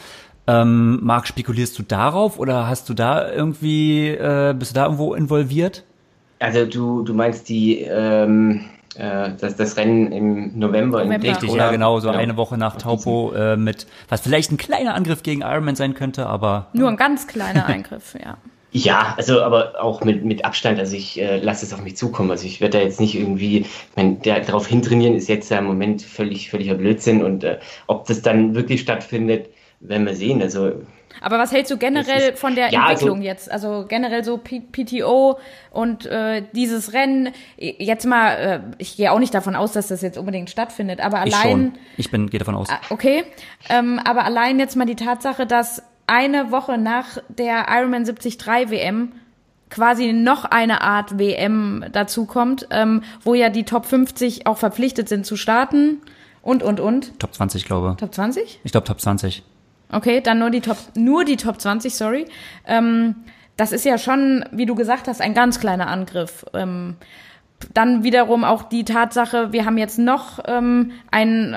Ähm, 0.47 0.99
Marc, 1.03 1.28
spekulierst 1.28 1.78
du 1.78 1.83
darauf 1.83 2.39
oder 2.39 2.66
hast 2.66 2.89
du 2.89 2.95
da 2.95 3.30
irgendwie, 3.30 4.09
äh, 4.09 4.55
bist 4.59 4.72
du 4.72 4.74
da 4.74 4.85
irgendwo 4.85 5.14
involviert? 5.14 5.85
Also 6.41 6.66
du, 6.66 7.03
du 7.03 7.14
meinst 7.14 7.49
die, 7.49 7.83
ähm, 7.83 8.64
äh, 8.97 9.30
das, 9.41 9.55
das 9.55 9.76
Rennen 9.76 10.11
im 10.11 10.59
November, 10.59 11.05
November. 11.05 11.14
in 11.14 11.30
Richtig, 11.33 11.55
ja 11.55 11.70
genau, 11.70 12.01
so 12.01 12.09
genau. 12.09 12.18
eine 12.18 12.37
Woche 12.37 12.59
nach 12.59 12.76
Taupo 12.76 13.33
äh, 13.33 13.57
mit, 13.57 13.87
was 14.09 14.20
vielleicht 14.20 14.51
ein 14.51 14.57
kleiner 14.57 14.95
Angriff 14.95 15.22
gegen 15.22 15.43
Ironman 15.43 15.76
sein 15.76 15.95
könnte, 15.95 16.26
aber... 16.26 16.66
Nur 16.72 16.89
ein 16.89 16.97
ganz 16.97 17.28
kleiner 17.28 17.66
Eingriff, 17.66 18.16
ja. 18.22 18.37
Ja, 18.75 19.14
also 19.18 19.43
aber 19.43 19.83
auch 19.83 20.03
mit, 20.03 20.25
mit 20.25 20.47
Abstand, 20.47 20.79
also 20.79 20.97
ich 20.97 21.20
äh, 21.20 21.37
lasse 21.37 21.66
es 21.66 21.75
auf 21.75 21.83
mich 21.83 21.97
zukommen. 21.97 22.31
Also 22.31 22.47
ich 22.47 22.62
werde 22.62 22.79
da 22.79 22.85
jetzt 22.85 23.01
nicht 23.01 23.14
irgendwie, 23.14 23.61
ich 23.61 23.97
meine, 23.97 24.14
der, 24.14 24.41
darauf 24.41 24.66
hintrainieren 24.66 25.14
ist 25.14 25.29
jetzt 25.29 25.51
ja 25.51 25.59
im 25.59 25.66
Moment 25.66 26.01
völlig, 26.01 26.49
völliger 26.49 26.75
Blödsinn 26.75 27.23
und 27.23 27.45
äh, 27.45 27.59
ob 27.87 28.07
das 28.07 28.23
dann 28.23 28.55
wirklich 28.55 28.81
stattfindet, 28.81 29.51
werden 29.81 30.07
wir 30.07 30.14
sehen. 30.14 30.41
Also 30.41 30.73
aber 31.20 31.39
was 31.39 31.53
hältst 31.53 31.70
du 31.70 31.77
generell 31.77 32.33
ist, 32.33 32.39
von 32.39 32.55
der 32.55 32.70
ja, 32.70 32.91
Entwicklung 32.91 33.18
also, 33.18 33.29
jetzt? 33.29 33.51
Also 33.51 33.85
generell 33.87 34.25
so 34.25 34.39
P 34.39 34.61
PTO 34.61 35.39
und 35.70 36.07
äh, 36.07 36.43
dieses 36.53 36.93
Rennen. 36.93 37.31
Jetzt 37.59 38.07
mal, 38.07 38.35
äh, 38.35 38.61
ich 38.79 38.97
gehe 38.97 39.12
auch 39.12 39.18
nicht 39.18 39.35
davon 39.35 39.55
aus, 39.55 39.73
dass 39.73 39.89
das 39.89 40.03
jetzt 40.03 40.18
unbedingt 40.18 40.51
stattfindet, 40.51 41.01
aber 41.01 41.27
ich 41.27 41.35
allein. 41.35 41.51
Schon. 41.51 41.73
Ich 41.97 42.11
bin, 42.11 42.31
gehe 42.31 42.39
davon 42.39 42.55
aus. 42.55 42.68
Ah, 42.70 42.81
okay. 42.91 43.25
Ähm, 43.68 44.01
aber 44.05 44.25
allein 44.25 44.59
jetzt 44.59 44.77
mal 44.77 44.87
die 44.87 44.97
Tatsache, 44.97 45.47
dass 45.47 45.83
eine 46.12 46.50
Woche 46.50 46.76
nach 46.76 47.16
der 47.28 47.68
Ironman 47.70 48.04
73 48.04 48.38
WM 48.68 49.12
quasi 49.70 50.12
noch 50.12 50.44
eine 50.44 50.82
Art 50.82 51.18
WM 51.18 51.86
dazukommt, 51.90 52.68
ähm, 52.70 53.02
wo 53.22 53.32
ja 53.32 53.48
die 53.48 53.64
Top 53.64 53.86
50 53.86 54.46
auch 54.46 54.58
verpflichtet 54.58 55.08
sind 55.08 55.24
zu 55.24 55.36
starten 55.36 56.02
und, 56.42 56.62
und, 56.62 56.80
und. 56.80 57.18
Top 57.18 57.34
20, 57.34 57.64
glaube. 57.64 57.96
Top 57.98 58.14
20? 58.14 58.60
Ich 58.62 58.72
glaube 58.72 58.86
Top 58.86 59.00
20. 59.00 59.42
Okay, 59.90 60.20
dann 60.20 60.38
nur 60.38 60.50
die 60.50 60.60
Top, 60.60 60.76
nur 60.94 61.24
die 61.24 61.38
Top 61.38 61.58
20, 61.58 61.94
sorry. 61.94 62.26
Ähm, 62.66 63.14
das 63.56 63.72
ist 63.72 63.86
ja 63.86 63.96
schon, 63.96 64.44
wie 64.52 64.66
du 64.66 64.74
gesagt 64.74 65.08
hast, 65.08 65.22
ein 65.22 65.32
ganz 65.32 65.60
kleiner 65.60 65.86
Angriff. 65.86 66.44
Ähm, 66.52 66.96
dann 67.74 68.02
wiederum 68.02 68.44
auch 68.44 68.62
die 68.62 68.84
Tatsache, 68.84 69.52
wir 69.52 69.64
haben 69.64 69.78
jetzt 69.78 69.98
noch 69.98 70.40
ähm, 70.46 70.92
ein 71.10 71.56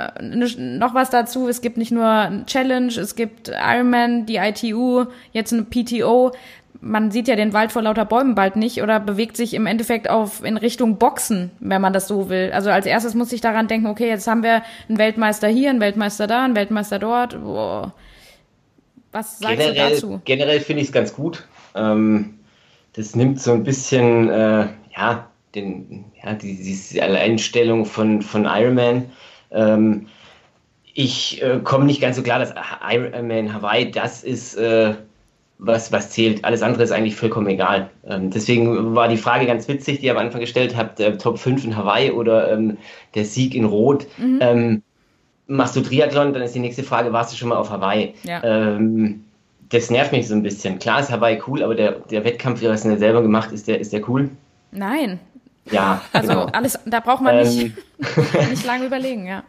noch 0.57 0.93
was 0.93 1.09
dazu. 1.09 1.47
Es 1.47 1.61
gibt 1.61 1.77
nicht 1.77 1.91
nur 1.91 2.07
ein 2.07 2.45
Challenge, 2.45 2.87
es 2.87 3.15
gibt 3.15 3.49
Ironman, 3.49 4.25
die 4.25 4.37
ITU, 4.37 5.05
jetzt 5.31 5.53
eine 5.53 5.63
PTO. 5.63 6.31
Man 6.81 7.09
sieht 7.09 7.27
ja 7.27 7.35
den 7.35 7.53
Wald 7.53 7.71
vor 7.71 7.81
lauter 7.81 8.05
Bäumen 8.05 8.35
bald 8.35 8.57
nicht 8.57 8.81
oder 8.81 8.99
bewegt 8.99 9.37
sich 9.37 9.53
im 9.53 9.65
Endeffekt 9.65 10.09
auf 10.09 10.43
in 10.43 10.57
Richtung 10.57 10.97
Boxen, 10.97 11.51
wenn 11.59 11.81
man 11.81 11.93
das 11.93 12.07
so 12.07 12.29
will. 12.29 12.51
Also 12.53 12.69
als 12.69 12.85
erstes 12.85 13.15
muss 13.15 13.31
ich 13.31 13.41
daran 13.41 13.67
denken, 13.67 13.87
okay, 13.87 14.07
jetzt 14.07 14.27
haben 14.27 14.43
wir 14.43 14.61
einen 14.87 14.97
Weltmeister 14.97 15.47
hier, 15.47 15.69
einen 15.69 15.79
Weltmeister 15.79 16.27
da, 16.27 16.43
einen 16.43 16.55
Weltmeister 16.55 16.99
dort. 16.99 17.41
Boah. 17.41 17.93
Was 19.11 19.39
sagst 19.39 19.57
generell, 19.57 19.73
du 19.73 19.95
dazu? 19.95 20.21
Generell 20.25 20.59
finde 20.59 20.81
ich 20.81 20.89
es 20.89 20.93
ganz 20.93 21.13
gut. 21.13 21.47
Ähm, 21.73 22.39
das 22.93 23.15
nimmt 23.15 23.39
so 23.41 23.53
ein 23.53 23.63
bisschen, 23.63 24.29
äh, 24.29 24.67
ja, 24.95 25.27
den, 25.55 26.05
ja, 26.23 26.33
die, 26.33 26.55
diese 26.55 27.01
Alleinstellung 27.01 27.85
von, 27.85 28.21
von 28.21 28.45
Iron 28.45 28.75
Man. 28.75 29.05
Ähm, 29.51 30.07
ich 30.93 31.41
äh, 31.43 31.59
komme 31.63 31.85
nicht 31.85 32.01
ganz 32.01 32.15
so 32.15 32.23
klar, 32.23 32.39
dass 32.39 32.53
Iron 32.89 33.27
Man 33.27 33.53
Hawaii 33.53 33.91
das 33.91 34.23
ist, 34.23 34.55
äh, 34.55 34.95
was, 35.57 35.91
was 35.91 36.09
zählt. 36.11 36.43
Alles 36.43 36.61
andere 36.61 36.83
ist 36.83 36.91
eigentlich 36.91 37.15
vollkommen 37.15 37.47
egal. 37.47 37.89
Ähm, 38.07 38.29
deswegen 38.29 38.95
war 38.95 39.07
die 39.07 39.17
Frage 39.17 39.45
ganz 39.45 39.67
witzig, 39.67 39.99
die 39.99 40.07
ihr 40.07 40.11
am 40.11 40.17
Anfang 40.17 40.41
gestellt 40.41 40.75
habt, 40.75 40.99
äh, 40.99 41.17
Top 41.17 41.39
5 41.39 41.65
in 41.65 41.77
Hawaii 41.77 42.11
oder 42.11 42.51
ähm, 42.51 42.77
der 43.13 43.25
Sieg 43.25 43.55
in 43.55 43.65
Rot. 43.65 44.07
Mhm. 44.17 44.39
Ähm, 44.41 44.83
machst 45.47 45.75
du 45.75 45.81
Triathlon, 45.81 46.33
dann 46.33 46.43
ist 46.43 46.55
die 46.55 46.59
nächste 46.59 46.83
Frage, 46.83 47.13
warst 47.13 47.31
du 47.31 47.37
schon 47.37 47.49
mal 47.49 47.57
auf 47.57 47.69
Hawaii? 47.69 48.13
Ja. 48.23 48.43
Ähm, 48.43 49.23
das 49.69 49.89
nervt 49.89 50.11
mich 50.11 50.27
so 50.27 50.35
ein 50.35 50.43
bisschen. 50.43 50.79
Klar 50.79 50.99
ist 50.99 51.11
Hawaii 51.11 51.41
cool, 51.47 51.63
aber 51.63 51.75
der, 51.75 51.93
der 51.93 52.23
Wettkampf, 52.23 52.61
wie 52.61 52.65
er 52.65 52.77
selber 52.77 53.21
gemacht 53.21 53.51
ist, 53.51 53.67
der, 53.67 53.79
ist 53.79 53.93
der 53.93 54.07
cool? 54.07 54.29
Nein, 54.71 55.19
ja. 55.71 56.01
Also 56.13 56.29
genau. 56.29 56.45
alles, 56.47 56.79
da 56.85 56.99
braucht 56.99 57.21
man 57.21 57.37
nicht, 57.37 57.59
ähm, 57.61 57.73
nicht 58.49 58.65
lange 58.65 58.85
überlegen, 58.85 59.25
ja. 59.25 59.43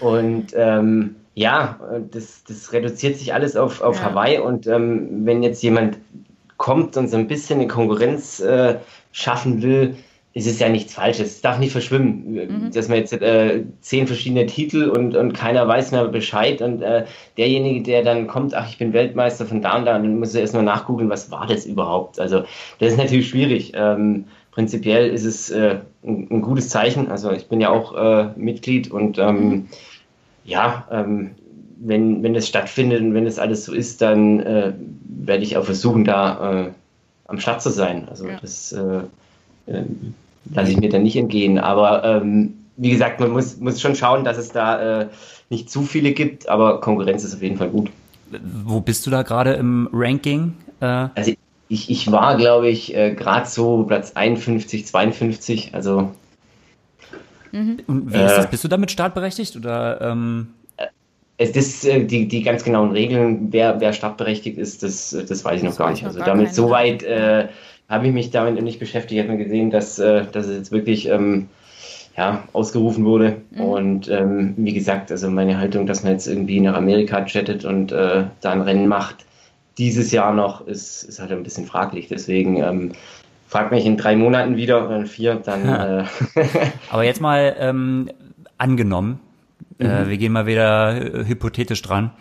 Und 0.00 0.48
ähm, 0.54 1.16
ja, 1.34 1.78
das, 2.10 2.44
das 2.44 2.72
reduziert 2.72 3.16
sich 3.18 3.34
alles 3.34 3.56
auf, 3.56 3.80
auf 3.80 3.96
ja. 3.96 4.04
Hawaii 4.04 4.38
und 4.38 4.66
ähm, 4.66 5.26
wenn 5.26 5.42
jetzt 5.42 5.62
jemand 5.62 5.98
kommt 6.56 6.96
und 6.96 7.08
so 7.08 7.16
ein 7.16 7.26
bisschen 7.26 7.58
eine 7.58 7.68
Konkurrenz 7.68 8.40
äh, 8.40 8.76
schaffen 9.12 9.62
will, 9.62 9.96
ist 10.34 10.48
es 10.48 10.58
ja 10.58 10.68
nichts 10.68 10.94
Falsches. 10.94 11.36
Es 11.36 11.40
darf 11.40 11.58
nicht 11.58 11.70
verschwimmen, 11.70 12.34
mhm. 12.34 12.70
dass 12.72 12.88
man 12.88 12.98
jetzt 12.98 13.12
äh, 13.12 13.64
zehn 13.80 14.08
verschiedene 14.08 14.46
Titel 14.46 14.88
und, 14.88 15.14
und 15.14 15.32
keiner 15.32 15.66
weiß 15.66 15.92
mehr 15.92 16.08
Bescheid 16.08 16.60
und 16.60 16.82
äh, 16.82 17.04
derjenige, 17.38 17.82
der 17.82 18.02
dann 18.02 18.26
kommt, 18.26 18.52
ach, 18.52 18.68
ich 18.68 18.76
bin 18.76 18.92
Weltmeister 18.92 19.46
von 19.46 19.62
da 19.62 19.78
und 19.78 19.84
da, 19.84 19.92
dann 19.92 20.18
muss 20.18 20.34
er 20.34 20.40
erstmal 20.40 20.64
nachgoogeln, 20.64 21.08
was 21.08 21.30
war 21.30 21.46
das 21.46 21.66
überhaupt? 21.66 22.18
Also 22.18 22.42
das 22.80 22.92
ist 22.92 22.98
natürlich 22.98 23.28
schwierig. 23.28 23.72
Ähm, 23.76 24.24
prinzipiell 24.54 25.10
ist 25.10 25.24
es 25.24 25.50
äh, 25.50 25.80
ein, 26.04 26.28
ein, 26.30 26.40
gutes 26.40 26.68
Zeichen. 26.68 27.10
Also 27.10 27.32
ich 27.32 27.48
bin 27.48 27.60
ja 27.60 27.70
auch 27.70 27.94
äh, 27.94 28.28
Mitglied 28.36 28.90
und 28.90 29.18
ähm, 29.18 29.66
ja, 30.44 30.86
ähm, 30.90 31.32
wenn, 31.78 32.22
wenn 32.22 32.34
das 32.34 32.46
stattfindet 32.46 33.02
und 33.02 33.14
wenn 33.14 33.24
das 33.24 33.38
alles 33.38 33.64
so 33.64 33.74
ist, 33.74 34.00
dann 34.00 34.40
äh, 34.40 34.72
werde 35.04 35.42
ich 35.42 35.56
auch 35.56 35.64
versuchen, 35.64 36.04
da 36.04 36.66
äh, 36.66 36.70
am 37.26 37.40
Start 37.40 37.62
zu 37.62 37.70
sein. 37.70 38.06
Also 38.08 38.28
ja. 38.28 38.38
das 38.40 38.72
äh, 38.72 39.00
ähm, 39.66 40.14
lasse 40.54 40.70
ich 40.70 40.78
mir 40.78 40.88
dann 40.88 41.02
nicht 41.02 41.16
entgehen. 41.16 41.58
Aber 41.58 42.04
ähm, 42.04 42.54
wie 42.76 42.90
gesagt, 42.90 43.18
man 43.18 43.30
muss, 43.30 43.58
muss 43.58 43.80
schon 43.80 43.96
schauen, 43.96 44.24
dass 44.24 44.38
es 44.38 44.50
da 44.50 45.00
äh, 45.00 45.08
nicht 45.50 45.68
zu 45.68 45.82
viele 45.82 46.12
gibt, 46.12 46.48
aber 46.48 46.80
Konkurrenz 46.80 47.24
ist 47.24 47.34
auf 47.34 47.42
jeden 47.42 47.56
Fall 47.56 47.70
gut. 47.70 47.90
Wo 48.64 48.80
bist 48.80 49.04
du 49.06 49.10
da 49.10 49.22
gerade 49.22 49.54
im 49.54 49.88
Ranking? 49.92 50.54
also 50.80 51.32
ich, 51.68 51.90
ich 51.90 52.10
war, 52.10 52.36
glaube 52.36 52.68
ich, 52.68 52.94
äh, 52.94 53.14
gerade 53.14 53.46
so 53.46 53.84
Platz 53.84 54.12
51, 54.14 54.86
52. 54.86 55.74
Also. 55.74 56.10
Und 57.52 58.12
wie 58.12 58.18
ist 58.18 58.36
das? 58.36 58.50
Bist 58.50 58.64
du 58.64 58.68
damit 58.68 58.90
startberechtigt 58.90 59.56
oder? 59.56 60.00
Ähm 60.00 60.48
es 61.36 61.50
ist 61.50 61.84
äh, 61.84 62.04
die, 62.04 62.28
die 62.28 62.42
ganz 62.42 62.64
genauen 62.64 62.92
Regeln, 62.92 63.52
wer, 63.52 63.80
wer 63.80 63.92
startberechtigt 63.92 64.58
ist, 64.58 64.82
das, 64.82 65.10
das 65.10 65.44
weiß 65.44 65.58
ich 65.58 65.62
noch 65.62 65.70
Das 65.70 65.78
gar 65.78 65.90
nicht. 65.90 66.04
Also 66.04 66.18
gar 66.18 66.28
damit 66.28 66.54
soweit 66.54 67.02
äh, 67.02 67.48
habe 67.88 68.06
ich 68.06 68.12
mich 68.12 68.30
damit 68.30 68.60
nicht 68.62 68.78
beschäftigt. 68.78 69.20
Ich 69.20 69.26
habe 69.26 69.36
mir 69.36 69.44
gesehen, 69.44 69.70
dass, 69.70 69.98
äh, 69.98 70.24
dass 70.30 70.46
es 70.46 70.56
jetzt 70.56 70.72
wirklich 70.72 71.08
ähm, 71.08 71.48
ja, 72.16 72.44
ausgerufen 72.52 73.04
wurde. 73.04 73.36
Mhm. 73.50 73.60
Und 73.60 74.08
ähm, 74.08 74.54
wie 74.56 74.72
gesagt, 74.72 75.10
also 75.10 75.30
meine 75.30 75.58
Haltung, 75.58 75.86
dass 75.86 76.04
man 76.04 76.12
jetzt 76.12 76.26
irgendwie 76.26 76.60
nach 76.60 76.74
Amerika 76.74 77.22
chattet 77.22 77.64
und 77.64 77.92
äh, 77.92 78.24
da 78.40 78.50
ein 78.50 78.60
Rennen 78.60 78.86
macht, 78.86 79.24
dieses 79.78 80.12
Jahr 80.12 80.32
noch, 80.32 80.66
ist, 80.66 81.02
ist 81.02 81.18
halt 81.20 81.32
ein 81.32 81.42
bisschen 81.42 81.66
fraglich. 81.66 82.08
Deswegen 82.08 82.56
ähm, 82.62 82.92
fragt 83.48 83.72
mich 83.72 83.84
in 83.86 83.96
drei 83.96 84.16
Monaten 84.16 84.56
wieder 84.56 84.84
oder 84.84 84.96
in 84.96 85.06
vier, 85.06 85.36
dann 85.36 85.68
äh, 85.68 86.04
Aber 86.90 87.04
jetzt 87.04 87.20
mal 87.20 87.54
ähm, 87.58 88.10
angenommen, 88.58 89.20
Mhm. 89.78 89.86
äh, 89.86 90.08
wir 90.08 90.16
gehen 90.18 90.32
mal 90.32 90.46
wieder 90.46 90.96
äh, 90.96 91.26
hypothetisch 91.26 91.82
dran. 91.82 92.12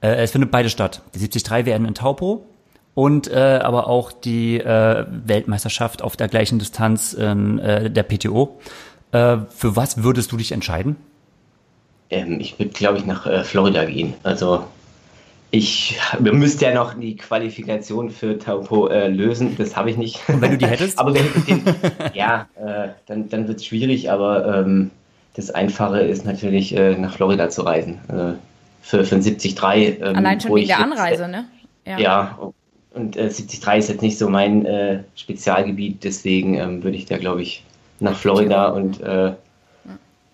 Äh, 0.00 0.22
es 0.22 0.30
findet 0.30 0.50
beide 0.50 0.70
statt. 0.70 1.02
Die 1.14 1.18
73 1.18 1.66
werden 1.66 1.86
in 1.86 1.94
Taupo 1.94 2.46
und 2.94 3.28
äh, 3.28 3.60
aber 3.62 3.86
auch 3.86 4.12
die 4.12 4.58
äh, 4.58 5.06
Weltmeisterschaft 5.26 6.02
auf 6.02 6.16
der 6.16 6.28
gleichen 6.28 6.58
Distanz 6.58 7.12
in 7.12 7.58
äh, 7.58 7.90
der 7.90 8.02
PTO. 8.02 8.58
Äh, 9.12 9.38
für 9.48 9.76
was 9.76 10.02
würdest 10.02 10.32
du 10.32 10.36
dich 10.36 10.52
entscheiden? 10.52 10.96
Ähm, 12.10 12.40
ich 12.40 12.58
würde, 12.58 12.72
glaube 12.72 12.98
ich, 12.98 13.06
nach 13.06 13.26
äh, 13.26 13.44
Florida 13.44 13.84
gehen. 13.84 14.14
Also 14.22 14.64
ich 15.52 15.98
wir 16.18 16.32
müssten 16.32 16.64
ja 16.64 16.74
noch 16.74 16.94
die 16.94 17.14
Qualifikation 17.14 18.10
für 18.10 18.38
Taupo 18.38 18.88
äh, 18.88 19.08
lösen. 19.08 19.54
Das 19.58 19.76
habe 19.76 19.90
ich 19.90 19.98
nicht. 19.98 20.18
Und 20.28 20.40
wenn 20.40 20.52
du 20.52 20.58
die 20.58 20.66
hättest? 20.66 20.98
aber 20.98 21.14
wenn 21.14 21.26
ich 21.26 21.44
den, 21.44 21.62
ja, 22.14 22.48
äh, 22.56 22.88
dann, 23.06 23.28
dann 23.28 23.46
wird 23.46 23.58
es 23.58 23.66
schwierig, 23.66 24.10
aber 24.10 24.60
ähm, 24.60 24.90
das 25.34 25.50
Einfache 25.50 26.00
ist 26.00 26.24
natürlich, 26.24 26.74
äh, 26.74 26.96
nach 26.96 27.14
Florida 27.14 27.50
zu 27.50 27.62
reisen. 27.62 28.00
Äh, 28.08 28.32
für, 28.80 29.04
für 29.04 29.14
ein 29.14 29.22
73. 29.22 29.56
Ähm, 30.00 30.16
Allein 30.16 30.40
schon 30.40 30.54
wegen 30.54 30.68
der 30.68 30.78
jetzt, 30.78 30.84
Anreise, 30.84 31.28
ne? 31.28 31.44
Äh, 31.84 32.02
ja, 32.02 32.38
und 32.94 33.16
äh, 33.16 33.28
73 33.28 33.76
ist 33.76 33.88
jetzt 33.88 34.02
nicht 34.02 34.18
so 34.18 34.30
mein 34.30 34.64
äh, 34.64 35.02
Spezialgebiet, 35.16 36.02
deswegen 36.02 36.54
ähm, 36.54 36.82
würde 36.82 36.96
ich 36.96 37.04
da, 37.04 37.18
glaube 37.18 37.42
ich, 37.42 37.62
nach 38.00 38.16
Florida 38.16 38.68
und 38.68 39.00
äh, 39.02 39.32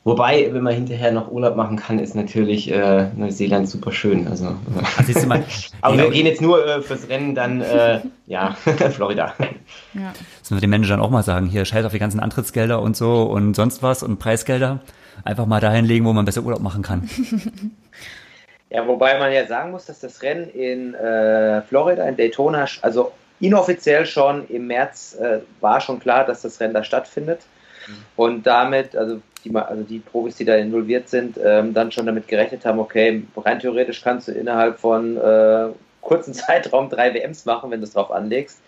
Wobei, 0.05 0.49
wenn 0.53 0.63
man 0.63 0.75
hinterher 0.75 1.13
noch 1.13 1.31
Urlaub 1.31 1.57
machen 1.57 1.77
kann, 1.77 1.99
ist 1.99 2.15
natürlich 2.15 2.71
äh, 2.71 3.09
Neuseeland 3.15 3.69
super 3.69 3.93
schön. 3.93 4.27
Also, 4.27 4.47
äh, 4.47 5.13
du 5.13 5.27
mal, 5.27 5.45
aber 5.83 5.97
Ja, 5.97 6.05
wir 6.05 6.11
gehen 6.11 6.27
jetzt 6.27 6.41
nur 6.41 6.65
äh, 6.67 6.81
fürs 6.81 7.09
Rennen, 7.09 7.35
dann 7.35 7.61
äh, 7.61 8.01
ja, 8.27 8.53
Florida. 8.91 9.35
ja. 9.95 10.13
Das 10.41 10.51
müssen 10.51 10.57
wir 10.57 10.61
den 10.61 10.71
Managern 10.71 11.01
auch 11.01 11.11
mal 11.11 11.23
sagen. 11.23 11.47
Hier, 11.47 11.65
scheiß 11.65 11.85
auf 11.85 11.93
die 11.93 11.99
ganzen 11.99 12.21
Antrittsgelder 12.21 12.81
und 12.81 12.97
so 12.97 13.23
und 13.25 13.55
sonst 13.55 13.83
was 13.83 14.03
und 14.03 14.19
Preisgelder. 14.19 14.81
Einfach 15.25 15.47
mal 15.47 15.61
dahin 15.61 15.85
legen, 15.85 16.05
wo 16.07 16.13
man 16.13 16.25
besser 16.25 16.43
Urlaub 16.43 16.61
machen 16.61 16.83
kann. 16.83 17.11
Ja, 18.71 18.87
wobei 18.87 19.19
man 19.19 19.33
ja 19.33 19.47
sagen 19.47 19.73
muss, 19.73 19.87
dass 19.87 20.01
das 20.01 20.23
Rennen 20.23 20.49
in 20.51 20.95
äh, 20.95 21.63
Florida, 21.63 22.05
in 22.05 22.17
Daytona, 22.17 22.67
also 22.83 23.13
inoffiziell 23.41 24.07
schon 24.07 24.47
im 24.49 24.67
März 24.67 25.17
äh, 25.21 25.41
war 25.61 25.81
schon 25.81 26.01
klar, 26.01 26.25
dass 26.25 26.43
das 26.43 26.61
Rennen 26.61 26.75
da 26.75 26.85
stattfindet. 26.85 27.41
Und 28.17 28.47
damit, 28.47 28.95
also 28.95 29.23
die, 29.49 29.57
also 29.57 29.83
die 29.83 29.99
Profis, 29.99 30.37
die 30.37 30.45
da 30.45 30.57
involviert 30.57 31.09
sind, 31.09 31.39
ähm, 31.43 31.75
dann 31.75 31.91
schon 31.93 32.07
damit 32.07 32.29
gerechnet 32.29 32.65
haben, 32.65 32.79
okay, 32.79 33.23
rein 33.37 33.59
theoretisch 33.59 34.03
kannst 34.03 34.29
du 34.29 34.33
innerhalb 34.33 34.79
von 34.79 35.17
äh, 35.17 35.69
kurzen 36.01 36.35
Zeitraum 36.35 36.89
drei 36.89 37.15
WMs 37.15 37.45
machen, 37.45 37.71
wenn 37.71 37.81
du 37.81 37.85
es 37.85 37.93
drauf 37.93 38.11
anlegst. 38.11 38.61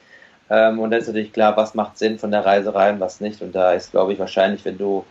Ähm, 0.48 0.80
und 0.80 0.90
da 0.90 0.96
ist 0.96 1.06
natürlich 1.06 1.32
klar, 1.32 1.56
was 1.56 1.74
macht 1.74 1.98
Sinn 1.98 2.18
von 2.18 2.30
der 2.30 2.44
Reise 2.44 2.74
rein, 2.74 2.98
was 2.98 3.20
nicht. 3.20 3.40
Und 3.42 3.54
da 3.54 3.72
ist, 3.72 3.92
glaube 3.92 4.12
ich, 4.12 4.18
wahrscheinlich, 4.18 4.64
wenn 4.64 4.78
du 4.78 5.04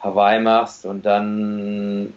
Hawaii 0.00 0.40
machst 0.40 0.84
und 0.84 1.06
dann 1.06 2.12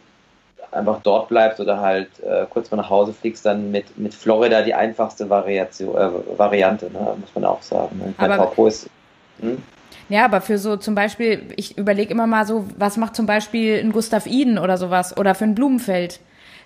einfach 0.72 1.00
dort 1.04 1.30
bleibst 1.30 1.60
oder 1.60 1.80
halt 1.80 2.10
äh, 2.24 2.46
kurz 2.50 2.70
mal 2.70 2.78
nach 2.78 2.90
Hause 2.90 3.14
fliegst, 3.14 3.46
dann 3.46 3.72
mit, 3.72 3.98
mit 3.98 4.14
Florida 4.14 4.62
die 4.62 4.74
einfachste 4.74 5.30
Variation, 5.30 5.96
äh, 5.96 6.38
Variante, 6.38 6.92
ne? 6.92 7.16
muss 7.20 7.34
man 7.34 7.46
auch 7.46 7.62
sagen. 7.62 7.98
Ne? 8.00 8.14
Aber- 8.18 8.68
ist, 8.68 8.90
hm? 9.40 9.62
Ja, 10.10 10.26
aber 10.26 10.42
für 10.42 10.58
so 10.58 10.78
zum 10.78 10.94
Beispiel, 10.96 11.42
ich 11.56 11.78
überlege 11.78 12.12
immer 12.12 12.28
mal 12.28 12.46
so, 12.46 12.66
was 12.78 12.98
macht 12.98 13.16
zum 13.16 13.26
Beispiel 13.26 13.80
ein 13.80 13.92
Gustav 13.92 14.28
Iden 14.28 14.58
oder 14.60 14.78
sowas 14.78 15.18
oder 15.18 15.34
für 15.34 15.46
ein 15.46 15.56
Blumenfeld, 15.56 16.20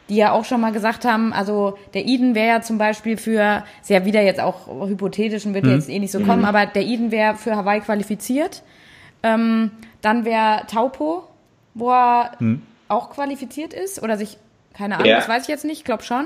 die 0.10 0.16
ja 0.18 0.32
auch 0.34 0.44
schon 0.44 0.60
mal 0.60 0.72
gesagt 0.72 1.06
haben, 1.06 1.32
also 1.32 1.78
der 1.94 2.06
Iden 2.06 2.36
wäre 2.36 2.48
ja 2.48 2.62
zum 2.62 2.78
Beispiel 2.78 3.16
für, 3.16 3.64
ist 3.82 3.90
ja 3.90 4.04
wieder 4.06 4.22
jetzt 4.22 4.40
auch 4.42 4.68
hypothetisch 4.88 5.46
und 5.46 5.54
wird 5.54 5.66
Mhm. 5.66 5.72
jetzt 5.72 5.90
eh 5.90 6.00
nicht 6.00 6.12
so 6.12 6.20
kommen, 6.20 6.44
aber 6.46 6.66
der 6.66 6.84
Iden 6.84 7.12
wäre 7.12 7.36
für 7.36 7.56
Hawaii 7.56 7.80
qualifiziert. 7.80 8.64
Ähm, 9.24 9.72
dann 10.02 10.26
wäre 10.26 10.66
Taupo, 10.68 11.24
wo 11.76 11.92
er 11.92 12.32
Mhm. 12.40 12.62
auch 12.88 13.10
qualifiziert 13.12 13.74
ist 13.74 14.02
oder 14.02 14.18
sich, 14.18 14.38
keine 14.74 14.96
Ahnung, 14.96 15.08
Ja. 15.10 15.16
das 15.18 15.30
weiß 15.30 15.44
ich 15.44 15.50
jetzt 15.50 15.66
nicht, 15.66 15.86
glaub 15.86 16.04
schon. 16.04 16.26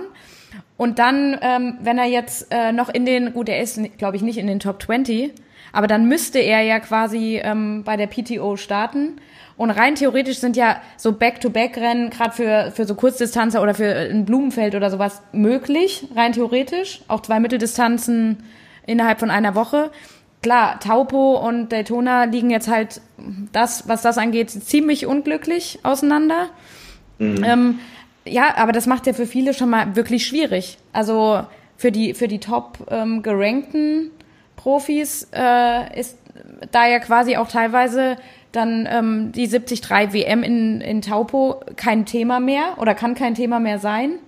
Und 0.77 0.97
dann, 0.99 1.37
ähm, 1.41 1.77
wenn 1.81 1.97
er 1.97 2.05
jetzt 2.05 2.47
äh, 2.51 2.71
noch 2.71 2.89
in 2.89 3.05
den, 3.05 3.33
gut, 3.33 3.49
er 3.49 3.59
ist, 3.61 3.79
glaube 3.97 4.15
ich, 4.15 4.21
nicht 4.23 4.37
in 4.37 4.47
den 4.47 4.59
Top 4.59 4.81
20, 4.81 5.33
aber 5.73 5.87
dann 5.87 6.07
müsste 6.07 6.39
er 6.39 6.61
ja 6.61 6.79
quasi 6.79 7.41
ähm, 7.43 7.83
bei 7.83 7.97
der 7.97 8.07
PTO 8.07 8.55
starten. 8.55 9.17
Und 9.57 9.71
rein 9.71 9.95
theoretisch 9.95 10.37
sind 10.37 10.55
ja 10.55 10.81
so 10.97 11.11
Back-to-Back-Rennen 11.11 12.09
gerade 12.09 12.31
für, 12.31 12.71
für 12.73 12.85
so 12.85 12.95
Kurzdistanzer 12.95 13.61
oder 13.61 13.73
für 13.73 13.93
ein 13.93 14.25
Blumenfeld 14.25 14.75
oder 14.75 14.89
sowas 14.89 15.21
möglich, 15.31 16.07
rein 16.15 16.31
theoretisch. 16.31 17.01
Auch 17.07 17.21
zwei 17.21 17.39
Mitteldistanzen 17.39 18.43
innerhalb 18.85 19.19
von 19.19 19.31
einer 19.31 19.55
Woche. 19.55 19.91
Klar, 20.43 20.79
Taupo 20.79 21.37
und 21.37 21.71
Daytona 21.71 22.25
liegen 22.25 22.49
jetzt 22.49 22.67
halt 22.67 23.01
das, 23.51 23.87
was 23.87 24.01
das 24.01 24.17
angeht, 24.17 24.51
ziemlich 24.51 25.05
unglücklich 25.05 25.79
auseinander. 25.83 26.49
Ähm, 27.19 27.79
ja, 28.25 28.57
aber 28.57 28.73
das 28.73 28.85
macht 28.85 29.07
ja 29.07 29.13
für 29.13 29.25
viele 29.25 29.53
schon 29.53 29.69
mal 29.69 29.95
wirklich 29.95 30.25
schwierig. 30.25 30.77
Also 30.91 31.43
für 31.77 31.91
die, 31.91 32.13
für 32.13 32.27
die 32.27 32.39
top 32.39 32.79
ähm, 32.91 33.23
gerankten 33.23 34.11
Profis 34.63 35.27
äh, 35.33 35.99
ist 35.99 36.17
da 36.71 36.87
ja 36.87 36.99
quasi 36.99 37.35
auch 37.35 37.49
teilweise 37.49 38.15
dann 38.53 38.87
ähm, 38.89 39.31
die 39.33 39.49
73 39.49 40.13
WM 40.13 40.41
in, 40.41 40.79
in 40.79 41.01
Taupo 41.01 41.59
kein 41.75 42.05
Thema 42.05 42.39
mehr 42.39 42.77
oder 42.77 42.95
kann 42.95 43.13
kein 43.13 43.35
Thema 43.35 43.59
mehr 43.59 43.77
sein, 43.77 44.19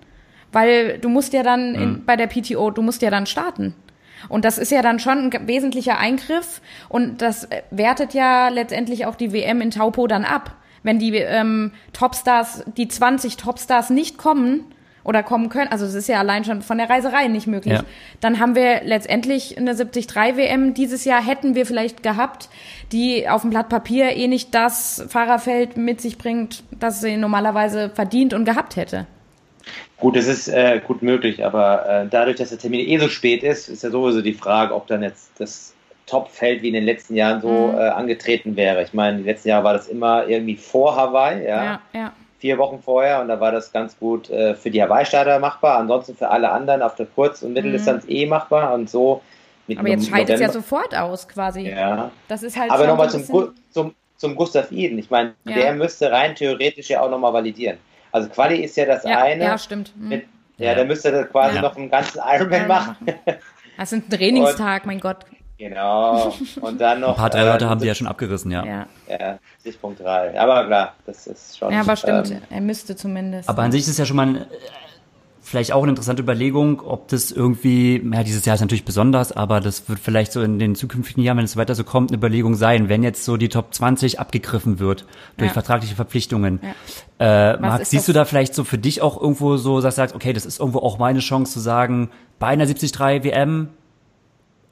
weil 0.52 0.98
du 0.98 1.08
musst 1.08 1.32
ja 1.32 1.42
dann 1.42 1.74
in, 1.74 2.06
bei 2.06 2.18
der 2.18 2.28
PTO, 2.28 2.70
du 2.70 2.82
musst 2.82 3.02
ja 3.02 3.10
dann 3.10 3.28
starten. 3.28 3.76
Und 4.28 4.44
das 4.44 4.58
ist 4.58 4.74
ja 4.74 4.82
dann 4.82 5.00
schon 5.00 5.32
ein 5.32 5.48
wesentlicher 5.48 6.00
Eingriff 6.00 6.60
und 6.90 7.22
das 7.22 7.48
wertet 7.72 8.14
ja 8.14 8.50
letztendlich 8.50 9.06
auch 9.06 9.16
die 9.16 9.32
WM 9.32 9.62
in 9.62 9.72
Taupo 9.72 10.06
dann 10.06 10.26
ab. 10.26 10.56
Wenn 10.84 11.00
die 11.00 11.16
ähm, 11.16 11.72
Topstars, 11.94 12.66
die 12.76 12.90
20 12.90 13.38
Topstars 13.38 13.90
nicht 13.90 14.18
kommen 14.18 14.66
oder 15.06 15.24
kommen 15.24 15.48
können, 15.50 15.72
also 15.72 15.86
es 15.86 15.94
ist 15.94 16.10
ja 16.10 16.20
allein 16.20 16.44
schon 16.44 16.62
von 16.62 16.78
der 16.78 16.90
Reiserei 16.90 17.28
nicht 17.28 17.48
möglich, 17.48 17.76
Ja. 17.76 17.84
dann 18.20 18.40
haben 18.40 18.56
wir 18.56 18.82
letztendlich 18.84 19.58
eine 19.58 19.74
73 19.76 20.08
WM 20.36 20.74
dieses 20.74 21.06
Jahr 21.06 21.24
hätten 21.26 21.56
wir 21.56 21.66
vielleicht 21.66 22.04
gehabt, 22.04 22.50
die 22.92 23.30
auf 23.30 23.42
dem 23.42 23.52
Blatt 23.52 23.70
Papier 23.70 24.16
eh 24.18 24.28
nicht 24.28 24.54
das 24.54 25.06
Fahrerfeld 25.08 25.78
mit 25.78 26.02
sich 26.02 26.18
bringt, 26.18 26.64
das 26.72 27.00
sie 27.02 27.16
normalerweise 27.16 27.90
verdient 27.90 28.34
und 28.34 28.44
gehabt 28.46 28.76
hätte. 28.76 29.06
Gut, 29.98 30.16
das 30.18 30.28
ist 30.28 30.48
äh, 30.50 30.82
gut 30.86 31.02
möglich, 31.02 31.46
aber 31.46 31.88
äh, 31.88 32.08
dadurch, 32.10 32.36
dass 32.36 32.50
der 32.50 32.58
Termin 32.60 32.82
eh 32.82 32.98
so 32.98 33.08
spät 33.08 33.44
ist, 33.44 33.70
ist 33.70 33.84
ja 33.84 33.90
sowieso 33.90 34.22
die 34.22 34.34
Frage, 34.34 34.76
ob 34.76 34.88
dann 34.88 35.02
jetzt 35.04 35.32
das 35.40 35.74
Topfeld 36.06 36.62
wie 36.62 36.68
in 36.68 36.74
den 36.74 36.84
letzten 36.84 37.16
Jahren 37.16 37.42
so 37.42 37.48
Mhm. 37.72 37.78
äh, 37.78 37.88
angetreten 37.90 38.56
wäre. 38.56 38.84
Ich 38.84 38.94
meine, 38.94 39.18
die 39.20 39.24
letzten 39.24 39.50
Jahre 39.50 39.64
war 39.64 39.74
das 39.74 39.88
immer 39.88 40.28
irgendwie 40.28 40.56
vor 40.58 40.96
Hawaii, 40.96 41.44
ja, 41.48 41.64
Ja, 41.64 41.82
ja. 41.94 42.14
Vier 42.40 42.58
Wochen 42.58 42.82
vorher 42.82 43.22
und 43.22 43.28
da 43.28 43.40
war 43.40 43.52
das 43.52 43.72
ganz 43.72 43.98
gut 43.98 44.30
äh, 44.30 44.56
für 44.56 44.70
die 44.70 44.82
Hawaii-Starter 44.82 45.40
machbar, 45.40 45.78
ansonsten 45.80 46.16
für 46.16 46.30
alle 46.30 46.52
anderen 46.52 46.82
auf 46.82 46.96
der 46.96 47.06
Kurz- 47.08 47.42
und 47.44 47.54
Mitteldistanz 47.54 48.06
eh 48.08 48.26
machbar 48.26 48.74
und 48.74 48.90
so. 48.90 49.22
Mit 49.68 49.78
Mhm. 49.78 49.80
Aber 49.80 49.90
jetzt 49.90 50.10
scheidet 50.10 50.30
es 50.36 50.42
ja 50.42 50.50
sofort 50.52 50.96
aus 50.96 51.28
quasi. 51.28 51.62
Ja, 51.70 52.12
Das 52.28 52.44
ist 52.44 52.58
halt 52.60 52.70
aber 52.72 52.86
nochmal 52.88 53.10
zum, 53.10 53.26
Gu- 53.26 53.50
zum, 53.72 53.96
zum 54.18 54.36
Gustav 54.36 54.72
Iden. 54.72 54.98
Ich 55.00 55.10
meine, 55.10 55.34
Ja. 55.46 55.56
der 55.56 55.74
müsste 55.74 56.12
rein 56.12 56.36
theoretisch 56.36 56.90
ja 56.90 57.02
auch 57.02 57.10
nochmal 57.10 57.34
validieren. 57.34 57.78
Also 58.12 58.30
Quali 58.30 58.58
ist 58.64 58.78
ja 58.78 58.86
das 58.86 59.04
ja, 59.04 59.24
eine. 59.24 59.44
ja, 59.44 59.58
stimmt. 59.58 59.92
Mhm. 59.98 60.08
Mit, 60.10 60.26
ja, 60.58 60.76
der 60.76 60.86
müsste 60.86 61.12
da 61.12 61.24
quasi 61.24 61.56
Ja. 61.56 61.62
noch 61.64 61.76
einen 61.76 61.90
ganzen 61.90 62.20
Ironman 62.24 62.62
Ja, 62.62 62.68
machen. 62.68 62.98
Das 63.78 63.92
ist 63.92 63.94
ein 63.94 64.10
Trainingstag, 64.10 64.86
mein 64.86 65.00
Gott. 65.00 65.26
Genau. 65.58 66.34
Und 66.62 66.82
dann 66.82 67.00
noch. 67.02 67.10
Ein 67.10 67.16
paar 67.16 67.30
drei 67.30 67.46
Leute 67.46 67.66
äh, 67.66 67.68
haben 67.68 67.80
die 67.82 67.88
ja 67.88 67.96
schon 67.96 68.08
abgerissen, 68.08 68.52
ja. 68.52 68.66
Ja, 68.66 68.88
Ja, 69.10 69.40
70.3. 69.66 70.38
Aber 70.38 70.66
klar, 70.68 70.94
das 71.06 71.28
ist 71.28 71.58
schon. 71.58 71.72
ja 71.72 71.82
aber 71.82 71.96
stimmt. 71.96 72.32
ähm, 72.32 72.42
er 72.50 72.62
müsste 72.62 72.96
zumindest. 72.96 73.48
Aber 73.50 73.62
an 73.64 73.72
sich 73.72 73.82
ist 73.82 73.88
es 73.90 73.98
ja 73.98 74.06
schon 74.06 74.18
mal 74.18 74.28
ein, 74.28 74.36
äh, 74.38 74.46
vielleicht 75.42 75.72
auch 75.74 75.84
eine 75.84 75.92
interessante 75.92 76.24
Überlegung, 76.24 76.82
ob 76.82 77.08
das 77.10 77.32
irgendwie, 77.32 78.02
ja, 78.14 78.24
dieses 78.24 78.44
Jahr 78.46 78.56
ist 78.56 78.62
natürlich 78.62 78.84
besonders, 78.84 79.32
aber 79.32 79.62
das 79.62 79.88
wird 79.88 80.00
vielleicht 80.00 80.32
so 80.32 80.42
in 80.42 80.58
den 80.60 80.74
zukünftigen 80.76 81.24
Jahren, 81.24 81.38
wenn 81.38 81.46
es 81.46 81.56
weiter 81.56 81.76
so 81.76 81.84
kommt, 81.84 82.10
eine 82.10 82.18
Überlegung 82.18 82.56
sein, 82.56 82.90
wenn 82.90 83.04
jetzt 83.04 83.24
so 83.24 83.38
die 83.38 83.48
Top 83.50 83.74
20 83.74 84.20
abgegriffen 84.20 84.80
wird 84.80 85.06
durch 85.38 85.50
Ja. 85.50 85.54
vertragliche 85.54 85.96
Verpflichtungen. 85.96 86.60
Äh, 87.20 87.58
Max, 87.58 87.84
ist 87.84 87.90
siehst 87.92 88.02
das- 88.02 88.06
du 88.08 88.14
da 88.14 88.26
vielleicht 88.26 88.56
so 88.56 88.64
für 88.64 88.78
dich 88.80 89.02
auch 89.04 89.22
irgendwo 89.22 89.56
so, 89.58 89.80
dass 89.82 89.96
du 89.96 90.02
sagst, 90.02 90.16
okay, 90.16 90.34
das 90.34 90.46
ist 90.48 90.60
irgendwo 90.60 90.80
auch 90.80 90.98
meine 90.98 91.20
Chance 91.20 91.54
zu 91.54 91.60
sagen, 91.60 92.10
bei 92.40 92.48
einer 92.48 92.66
73 92.66 93.24
WM 93.24 93.70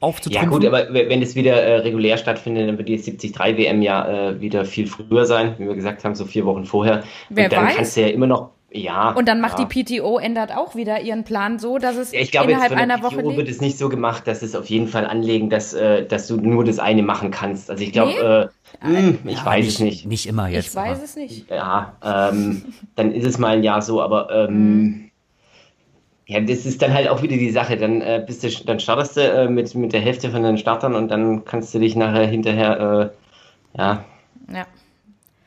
aufzutrumpfen? 0.04 0.50
Ja 0.52 0.56
gut, 0.56 0.66
aber 0.66 0.92
wenn 0.94 1.22
es 1.22 1.34
wieder 1.34 1.54
äh, 1.62 1.76
regulär 1.78 2.16
stattfindet, 2.18 2.68
dann 2.68 2.78
wird 2.78 2.88
die 2.88 2.96
73 2.96 3.36
WM 3.58 3.82
ja 3.82 4.30
äh, 4.30 4.40
wieder 4.40 4.64
viel 4.64 4.86
früher 4.86 5.26
sein, 5.26 5.54
wie 5.58 5.66
wir 5.66 5.74
gesagt 5.74 6.04
haben, 6.04 6.14
so 6.14 6.24
vier 6.24 6.44
Wochen 6.46 6.64
vorher. 6.64 7.02
Wer 7.30 7.44
und 7.46 7.52
dann 7.52 7.66
weiß? 7.66 7.76
kannst 7.76 7.96
du 7.96 8.02
ja 8.02 8.08
immer 8.08 8.26
noch, 8.26 8.50
ja. 8.72 9.12
Und 9.12 9.28
dann 9.28 9.40
macht 9.40 9.58
ja. 9.58 9.64
die 9.66 9.84
PTO 9.84 10.18
ändert 10.18 10.50
auch 10.56 10.74
wieder 10.74 11.00
ihren 11.00 11.22
Plan 11.24 11.58
so, 11.58 11.78
dass 11.78 11.96
es 11.96 12.12
Ja, 12.12 12.20
ich 12.20 12.30
glaube, 12.32 12.50
jetzt 12.50 12.54
innerhalb 12.56 12.72
von 12.78 12.88
der 12.88 12.96
einer 12.96 13.02
Woche 13.04 13.16
PTO 13.22 13.36
wird 13.36 13.48
es 13.48 13.60
nicht 13.60 13.78
so 13.78 13.88
gemacht, 13.88 14.26
dass 14.26 14.42
es 14.42 14.54
auf 14.56 14.66
jeden 14.66 14.88
Fall 14.88 15.06
anlegen, 15.06 15.48
dass, 15.50 15.74
äh, 15.74 16.04
dass 16.06 16.26
du 16.26 16.36
nur 16.36 16.64
das 16.64 16.78
eine 16.80 17.02
machen 17.02 17.30
kannst. 17.30 17.70
Also 17.70 17.82
ich 17.84 17.92
glaube, 17.92 18.12
Nee? 18.82 18.88
äh, 18.88 19.00
hm, 19.00 19.18
ich 19.24 19.36
Ja, 19.38 19.46
weiß 19.46 19.64
nicht, 19.64 19.74
es 19.74 19.80
nicht. 19.80 20.06
Nicht 20.06 20.26
immer 20.26 20.48
jetzt. 20.48 20.68
Ich 20.70 20.74
weiß 20.76 20.96
aber- 20.98 21.04
es 21.04 21.16
nicht. 21.16 21.48
Ja, 21.50 21.94
ähm, 22.04 22.62
dann 22.96 23.12
ist 23.12 23.24
es 23.26 23.38
mal 23.38 23.56
ein 23.56 23.62
Jahr 23.62 23.80
so, 23.80 24.02
aber 24.02 24.28
ähm, 24.48 24.82
Mhm. 24.82 25.03
Ja, 26.26 26.40
das 26.40 26.64
ist 26.64 26.80
dann 26.82 26.92
halt 26.94 27.08
auch 27.08 27.22
wieder 27.22 27.36
die 27.36 27.50
Sache. 27.50 27.76
Dann 27.76 28.00
äh, 28.00 28.22
bist 28.26 28.42
du, 28.44 28.48
dann 28.64 28.80
startest 28.80 29.16
du 29.16 29.20
äh, 29.20 29.48
mit, 29.48 29.74
mit 29.74 29.92
der 29.92 30.00
Hälfte 30.00 30.30
von 30.30 30.42
den 30.42 30.56
Startern 30.58 30.94
und 30.94 31.08
dann 31.08 31.44
kannst 31.44 31.74
du 31.74 31.78
dich 31.78 31.96
nachher 31.96 32.26
hinterher, 32.26 33.12
äh, 33.74 33.78
ja, 33.78 34.04
Ja. 34.52 34.66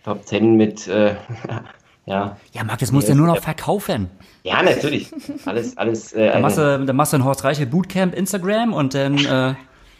Top 0.04 0.26
10 0.26 0.56
mit, 0.56 0.88
äh, 0.88 1.16
ja, 2.06 2.38
Ja, 2.54 2.64
Marc, 2.64 2.80
das 2.80 2.92
musst 2.92 3.10
du 3.10 3.16
nur 3.16 3.28
noch 3.28 3.42
verkaufen. 3.42 4.10
ja, 4.44 4.62
natürlich. 4.62 5.10
Alles, 5.46 5.76
alles. 5.78 6.14
Äh, 6.14 6.32
Dann 6.32 6.42
machst, 6.44 6.58
du, 6.58 6.86
dann 6.86 6.96
machst 6.96 7.12
du 7.14 7.18
ein 7.18 7.26
Horst 7.26 7.44
Reiche 7.44 7.66
Bootcamp 7.66 8.14
Instagram 8.16 8.74
und 8.74 8.94
dann. 8.94 9.18
Äh, 9.18 9.56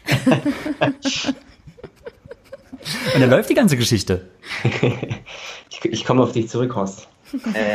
und 3.14 3.20
dann 3.20 3.30
läuft 3.30 3.50
die 3.50 3.54
ganze 3.54 3.76
Geschichte. 3.76 4.28
ich, 5.70 5.84
ich 5.84 6.04
komme 6.04 6.22
auf 6.22 6.32
dich 6.32 6.48
zurück, 6.48 6.74
Horst. 6.74 7.08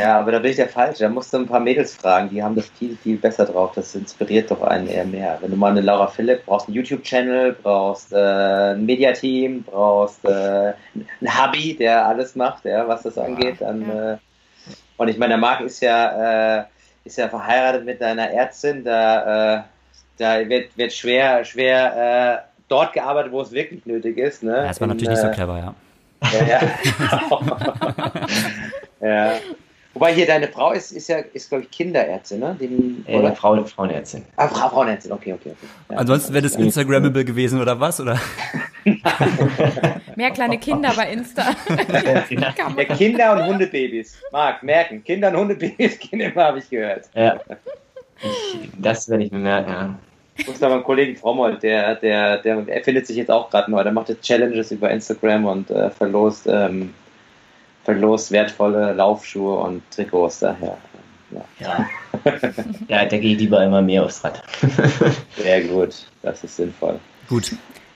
Ja, 0.00 0.18
aber 0.18 0.32
da 0.32 0.38
bin 0.38 0.50
ich 0.50 0.56
der 0.56 0.68
Falsche. 0.68 1.04
Da 1.04 1.08
musst 1.08 1.32
du 1.32 1.38
ein 1.38 1.46
paar 1.46 1.60
Mädels 1.60 1.94
fragen, 1.94 2.30
die 2.30 2.42
haben 2.42 2.54
das 2.54 2.66
viel, 2.78 2.96
viel 2.96 3.16
besser 3.16 3.44
drauf. 3.44 3.72
Das 3.74 3.94
inspiriert 3.94 4.50
doch 4.50 4.62
einen 4.62 4.86
eher 4.86 5.04
mehr. 5.04 5.38
Wenn 5.40 5.50
du 5.50 5.56
mal 5.56 5.70
eine 5.70 5.80
Laura 5.80 6.06
Philipp 6.08 6.44
brauchst, 6.46 6.68
einen 6.68 6.76
YouTube-Channel, 6.76 7.56
brauchst 7.62 8.12
äh, 8.12 8.16
ein 8.74 8.84
Mediateam, 8.84 9.62
brauchst 9.62 10.24
äh, 10.24 10.28
einen 10.28 10.74
Hubby, 11.22 11.76
der 11.76 12.06
alles 12.06 12.34
macht, 12.36 12.64
ja, 12.64 12.86
was 12.88 13.02
das 13.02 13.18
angeht, 13.18 13.56
dann. 13.60 13.82
Äh, 13.88 14.16
und 14.96 15.08
ich 15.08 15.18
meine, 15.18 15.30
der 15.30 15.38
Marc 15.38 15.60
ist 15.60 15.80
ja, 15.80 16.60
äh, 16.60 16.64
ist 17.04 17.18
ja 17.18 17.28
verheiratet 17.28 17.84
mit 17.84 18.02
einer 18.02 18.30
Ärztin, 18.30 18.84
da, 18.84 19.56
äh, 19.56 19.62
da 20.18 20.48
wird, 20.48 20.76
wird 20.76 20.92
schwer, 20.92 21.44
schwer 21.44 22.44
äh, 22.44 22.48
dort 22.68 22.92
gearbeitet, 22.92 23.32
wo 23.32 23.40
es 23.40 23.52
wirklich 23.52 23.84
nötig 23.86 24.18
ist. 24.18 24.42
Ne? 24.42 24.56
Ja, 24.56 24.68
das 24.68 24.80
war 24.80 24.86
In, 24.86 24.94
natürlich 24.94 25.10
nicht 25.10 25.22
so 25.22 25.30
clever, 25.30 25.58
ja. 25.58 25.74
ja, 26.38 26.60
ja. 26.60 26.60
ja. 29.04 29.34
Wobei 29.94 30.12
hier 30.12 30.26
deine 30.26 30.48
Frau 30.48 30.72
ist, 30.72 30.90
ist 30.90 31.08
ja, 31.08 31.18
ist 31.18 31.48
glaube 31.48 31.64
ich 31.64 31.70
Kinderärztin, 31.70 32.40
ne? 32.40 32.56
Die, 32.60 33.04
Äh, 33.06 33.16
oder? 33.16 33.32
Frau, 33.36 33.62
Frauenärztin. 33.64 34.24
Ah, 34.36 34.48
Frau, 34.48 34.68
Frauenärztin, 34.68 35.12
okay, 35.12 35.32
okay, 35.32 35.52
okay. 35.52 35.68
Ja. 35.90 35.98
Ansonsten 35.98 36.34
wäre 36.34 36.42
das 36.42 36.56
Instagrammable 36.56 37.24
gewesen 37.24 37.60
oder 37.60 37.78
was? 37.78 38.00
Oder? 38.00 38.20
Mehr 40.16 40.30
kleine 40.32 40.58
Kinder 40.58 40.92
bei 40.96 41.12
Insta. 41.12 41.44
Ja, 42.28 42.84
Kinder 42.96 43.32
und 43.34 43.46
Hundebabys. 43.46 44.16
Marc, 44.32 44.62
merken, 44.64 45.02
Kinder 45.04 45.28
und 45.28 45.36
Hundebabys 45.36 45.98
gehen 46.10 46.20
immer, 46.20 46.44
habe 46.44 46.58
ich 46.58 46.68
gehört. 46.68 47.08
Ja. 47.14 47.38
Ich, 48.20 48.70
das 48.78 49.08
werde 49.08 49.24
ich 49.24 49.30
mir 49.32 49.38
merken, 49.38 49.70
ja. 49.70 49.98
Ich 50.36 50.48
muss 50.48 50.58
da 50.58 50.68
meinem 50.68 50.82
Kollegen 50.82 51.14
Frommold, 51.14 51.62
der, 51.62 51.94
der, 51.96 52.38
der 52.38 52.66
erfindet 52.68 53.06
sich 53.06 53.16
jetzt 53.16 53.30
auch 53.30 53.48
gerade 53.50 53.70
neu. 53.70 53.82
Der 53.84 53.92
macht 53.92 54.08
jetzt 54.08 54.22
Challenges 54.22 54.72
über 54.72 54.90
Instagram 54.90 55.44
und 55.44 55.70
äh, 55.70 55.90
verlost, 55.90 56.48
ähm, 56.48 56.92
verlost 57.84 58.30
wertvolle 58.30 58.92
Laufschuhe 58.92 59.58
und 59.58 59.82
Trikots 59.90 60.40
daher. 60.40 60.76
Ja. 61.58 61.88
ja, 62.88 63.04
da 63.04 63.18
gehe 63.18 63.32
ich 63.32 63.38
lieber 63.38 63.62
immer 63.64 63.82
mehr 63.82 64.04
aufs 64.04 64.22
Rad. 64.22 64.42
Sehr 65.36 65.62
gut, 65.64 66.06
das 66.22 66.44
ist 66.44 66.56
sinnvoll. 66.56 66.98
Gut. 67.28 67.52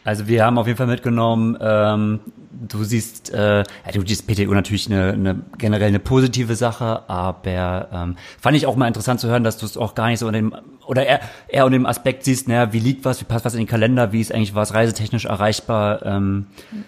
Also 0.09 0.27
wir 0.27 0.43
haben 0.43 0.57
auf 0.57 0.67
jeden 0.67 0.79
Fall 0.79 0.87
mitgenommen, 0.87 1.59
ähm, 1.61 2.21
du 2.67 2.83
siehst, 2.83 3.31
äh, 3.31 3.59
ja, 3.59 3.65
du 3.93 4.01
siehst 4.07 4.27
PTU 4.27 4.55
natürlich 4.55 4.87
eine, 4.87 5.13
eine 5.13 5.43
generell 5.59 5.89
eine 5.89 5.99
positive 5.99 6.57
Sache, 6.57 7.03
aber 7.11 7.89
ähm, 7.93 8.17
fand 8.41 8.57
ich 8.57 8.65
auch 8.65 8.75
mal 8.75 8.89
interessant 8.89 9.21
zu 9.21 9.29
hören, 9.29 9.45
dass 9.45 9.59
du 9.59 9.67
es 9.67 9.77
auch 9.77 9.95
gar 9.95 10.07
nicht 10.09 10.21
so 10.21 10.27
unter 10.27 10.39
dem 10.39 10.55
oder 10.87 11.05
eher, 11.05 11.21
eher 11.49 11.67
unter 11.67 11.77
dem 11.79 11.85
Aspekt 11.85 12.25
siehst, 12.25 12.49
naja, 12.49 12.73
wie 12.73 12.79
liegt 12.79 13.05
was, 13.05 13.21
wie 13.21 13.27
passt 13.27 13.45
was 13.45 13.53
in 13.53 13.59
den 13.61 13.67
Kalender, 13.67 14.11
wie 14.11 14.23
ist 14.23 14.33
eigentlich 14.33 14.55
was 14.55 14.73
reisetechnisch 14.73 15.27
erreichbar. 15.27 16.01
Ähm, 16.07 16.47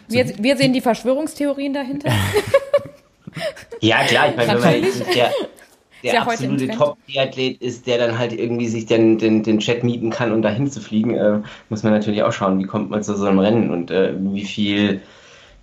Wir, 0.08 0.32
wir 0.38 0.56
sehen 0.56 0.72
die 0.72 0.80
Verschwörungstheorien 0.80 1.74
dahinter. 1.74 2.10
Ja, 3.82 4.02
klar, 4.04 4.30
ich 4.30 4.36
meine, 4.36 4.54
wenn 4.54 4.60
man 4.60 4.80
Natürlich. 4.80 5.34
Der, 6.02 6.14
ja 6.14 6.22
absolute. 6.22 6.68
Top-Triathlet 6.68 7.60
ist, 7.60 7.86
der 7.86 7.98
dann 7.98 8.18
halt 8.18 8.32
irgendwie 8.32 8.68
sich 8.68 8.86
den, 8.86 9.18
den, 9.18 9.42
den 9.42 9.58
Chat 9.58 9.84
mieten 9.84 10.10
kann, 10.10 10.32
um 10.32 10.42
dahin 10.42 10.70
zu 10.70 10.80
fliegen, 10.80 11.14
äh, 11.14 11.40
muss 11.68 11.82
man 11.82 11.92
natürlich 11.92 12.22
auch 12.22 12.32
schauen, 12.32 12.58
wie 12.58 12.64
kommt 12.64 12.90
man 12.90 13.02
zu 13.02 13.16
so 13.16 13.26
einem 13.26 13.38
Rennen 13.38 13.70
und 13.70 13.90
äh, 13.90 14.14
wie 14.16 14.44
viel 14.44 15.00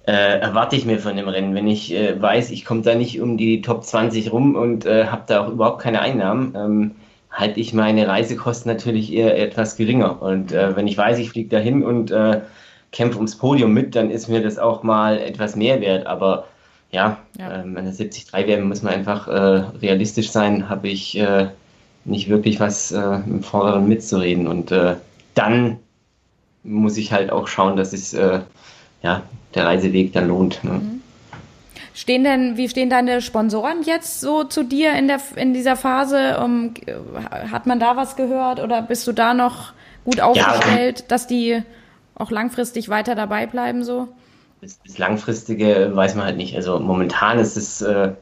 äh, 0.08 0.40
erwarte 0.40 0.76
ich 0.76 0.86
mir 0.86 1.00
von 1.00 1.16
dem 1.16 1.28
Rennen. 1.28 1.56
Wenn 1.56 1.68
ich 1.68 1.94
äh, 1.94 2.22
weiß, 2.22 2.52
ich 2.52 2.66
komme 2.66 2.82
da 2.82 2.96
nicht 2.96 3.22
um 3.22 3.38
die 3.38 3.62
Top 3.62 3.84
20 3.84 4.32
rum 4.32 4.56
und 4.56 4.86
äh, 4.86 5.08
habe 5.08 5.24
da 5.28 5.46
auch 5.46 5.50
überhaupt 5.50 5.82
keine 5.82 6.02
Einnahmen, 6.02 6.54
ähm, 6.56 6.92
halte 7.32 7.60
ich 7.60 7.74
meine 7.74 8.08
Reisekosten 8.08 8.72
natürlich 8.72 9.14
eher 9.14 9.38
etwas 9.38 9.76
geringer. 9.76 10.22
Und 10.22 10.52
äh, 10.52 10.76
wenn 10.76 10.88
ich 10.88 10.98
weiß, 10.98 11.20
ich 11.20 11.30
fliege 11.30 11.50
dahin 11.50 11.84
und 11.84 12.14
kämpfe 12.92 13.18
ums 13.18 13.38
Podium 13.38 13.74
mit, 13.74 13.96
dann 13.96 14.10
ist 14.10 14.28
mir 14.28 14.42
das 14.42 14.58
auch 14.58 14.82
mal 14.82 15.20
etwas 15.20 15.56
mehr 15.56 15.82
wert. 15.82 16.08
Aber 16.08 16.46
ja, 16.92 17.18
Ja. 17.38 17.62
ähm, 17.62 17.78
an 17.78 17.86
der 17.86 17.94
73 17.94 18.32
WM 18.34 18.68
muss 18.68 18.82
man 18.82 18.94
einfach 18.94 19.28
äh, 19.28 19.32
realistisch 19.82 20.32
sein, 20.32 20.70
habe 20.70 20.88
ich 20.88 21.18
äh, 21.18 21.48
nicht 22.06 22.30
wirklich 22.30 22.60
was 22.60 22.92
äh, 22.92 23.20
im 23.26 23.44
Vorderen 23.44 23.88
mitzureden. 23.88 24.48
Und 24.48 24.72
äh, 24.72 24.96
dann 25.36 25.80
muss 26.64 26.98
ich 26.98 27.12
halt 27.12 27.32
auch 27.32 27.48
schauen, 27.48 27.76
dass 27.76 27.94
es 27.94 28.14
äh, 28.14 28.40
ja, 29.04 29.24
der 29.54 29.66
Reiseweg 29.66 30.14
dann 30.14 30.28
lohnt. 30.28 30.64
Ne? 30.64 30.82
Stehen 31.94 32.24
denn, 32.24 32.58
wie 32.58 32.70
stehen 32.70 32.90
deine 32.90 33.22
Sponsoren 33.22 33.84
jetzt 33.84 34.22
so 34.22 34.44
zu 34.44 34.64
dir 34.64 34.94
in 34.94 35.08
der 35.08 35.20
in 35.36 35.54
dieser 35.54 35.76
Phase? 35.76 36.40
Um, 36.40 36.74
hat 37.52 37.66
man 37.66 37.80
da 37.80 37.98
was 37.98 38.16
gehört 38.16 38.60
oder 38.62 38.82
bist 38.82 39.08
du 39.08 39.14
da 39.14 39.34
noch 39.34 39.74
gut 40.06 40.22
aufgestellt, 40.22 41.06
dass 41.10 41.28
die 41.28 41.64
auch 42.16 42.32
langfristig 42.32 42.90
weiter 42.90 43.16
dabei 43.16 43.48
bleiben 43.48 43.84
so? 43.84 44.08
Das, 44.62 44.80
das 44.86 44.98
Langfristige 44.98 45.92
weiß 45.94 46.16
man 46.16 46.26
halt 46.26 46.38
nicht. 46.38 46.56
Also 46.56 46.80
momentan 46.80 47.40
ist 47.40 47.58
es 47.58 47.82
äh, 47.82 48.14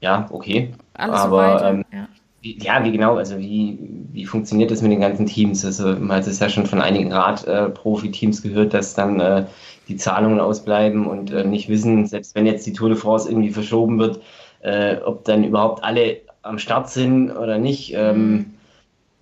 ja 0.00 0.28
okay. 0.30 0.72
Alles 0.94 1.20
aber 1.20 1.58
so 1.58 1.64
ähm, 1.66 1.84
ja. 1.92 2.08
wie, 2.40 2.58
ja, 2.58 2.84
wie 2.84 2.92
genau, 2.92 3.16
also 3.16 3.38
wie, 3.38 3.78
wie 4.12 4.24
funktioniert 4.24 4.70
das 4.70 4.82
mit 4.82 4.92
den 4.92 5.00
ganzen 5.00 5.26
Teams? 5.26 5.64
Also 5.64 5.88
man 5.88 6.18
hat 6.18 6.26
es 6.26 6.38
ja 6.38 6.48
schon 6.48 6.66
von 6.66 6.80
einigen 6.80 7.12
Rad-Profi-Teams 7.12 8.42
gehört, 8.42 8.74
dass 8.74 8.94
dann 8.94 9.20
äh, 9.20 9.46
die 9.88 9.96
Zahlungen 9.96 10.40
ausbleiben 10.40 11.06
und 11.06 11.30
äh, 11.32 11.44
nicht 11.44 11.68
wissen, 11.68 12.06
selbst 12.06 12.34
wenn 12.34 12.46
jetzt 12.46 12.66
die 12.66 12.72
Tour 12.72 12.88
de 12.88 12.98
France 12.98 13.28
irgendwie 13.28 13.50
verschoben 13.50 13.98
wird, 13.98 14.20
äh, 14.60 14.96
ob 14.96 15.24
dann 15.24 15.44
überhaupt 15.44 15.84
alle 15.84 16.18
am 16.42 16.58
Start 16.58 16.90
sind 16.90 17.30
oder 17.30 17.58
nicht. 17.58 17.92
Ähm, 17.94 18.54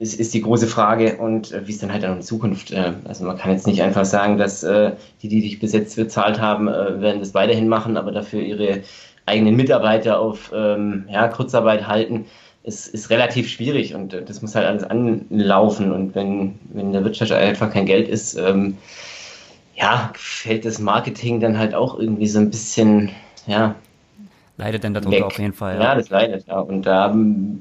ist, 0.01 0.19
ist 0.19 0.33
die 0.33 0.41
große 0.41 0.67
Frage 0.67 1.19
und 1.19 1.53
äh, 1.53 1.69
wie 1.69 1.73
es 1.73 1.79
dann 1.79 1.93
halt 1.93 2.05
auch 2.07 2.15
in 2.15 2.23
Zukunft. 2.23 2.73
Äh, 2.73 2.95
also 3.05 3.25
man 3.25 3.37
kann 3.37 3.53
jetzt 3.53 3.67
nicht 3.67 3.83
einfach 3.83 4.07
sagen, 4.07 4.39
dass 4.39 4.63
äh, 4.63 4.93
die, 5.23 5.29
die 5.29 5.43
sich 5.43 5.61
bis 5.61 5.73
jetzt 5.73 5.95
bezahlt 5.95 6.41
haben, 6.41 6.69
äh, 6.69 7.01
werden 7.01 7.21
das 7.21 7.35
weiterhin 7.35 7.69
machen, 7.69 7.99
aber 7.99 8.11
dafür 8.11 8.41
ihre 8.41 8.81
eigenen 9.27 9.57
Mitarbeiter 9.57 10.19
auf 10.19 10.51
ähm, 10.55 11.05
ja, 11.09 11.29
Kurzarbeit 11.29 11.87
halten. 11.87 12.25
Ist, 12.63 12.89
ist 12.89 13.09
relativ 13.09 13.49
schwierig 13.49 13.95
und 13.95 14.13
äh, 14.15 14.23
das 14.25 14.43
muss 14.43 14.55
halt 14.55 14.67
alles 14.67 14.85
anlaufen 14.85 15.93
und 15.93 16.15
wenn, 16.15 16.59
wenn 16.73 16.87
in 16.87 16.93
der 16.93 17.05
Wirtschaft 17.05 17.33
einfach 17.33 17.71
kein 17.71 17.87
Geld 17.87 18.09
ist, 18.09 18.37
ähm, 18.39 18.79
ja, 19.77 20.13
fällt 20.15 20.65
das 20.65 20.79
Marketing 20.79 21.41
dann 21.41 21.59
halt 21.59 21.75
auch 21.75 21.99
irgendwie 21.99 22.27
so 22.27 22.39
ein 22.39 22.51
bisschen, 22.51 23.11
ja, 23.47 23.75
leidet 24.61 24.85
denn 24.85 24.95
darunter 24.95 25.17
weg. 25.19 25.25
auf 25.25 25.39
jeden 25.39 25.53
Fall. 25.55 25.81
Ja, 25.81 25.95
das 25.95 26.11
leidet, 26.11 26.47
ja. 26.47 26.61
Und 26.61 26.83
da 26.87 27.15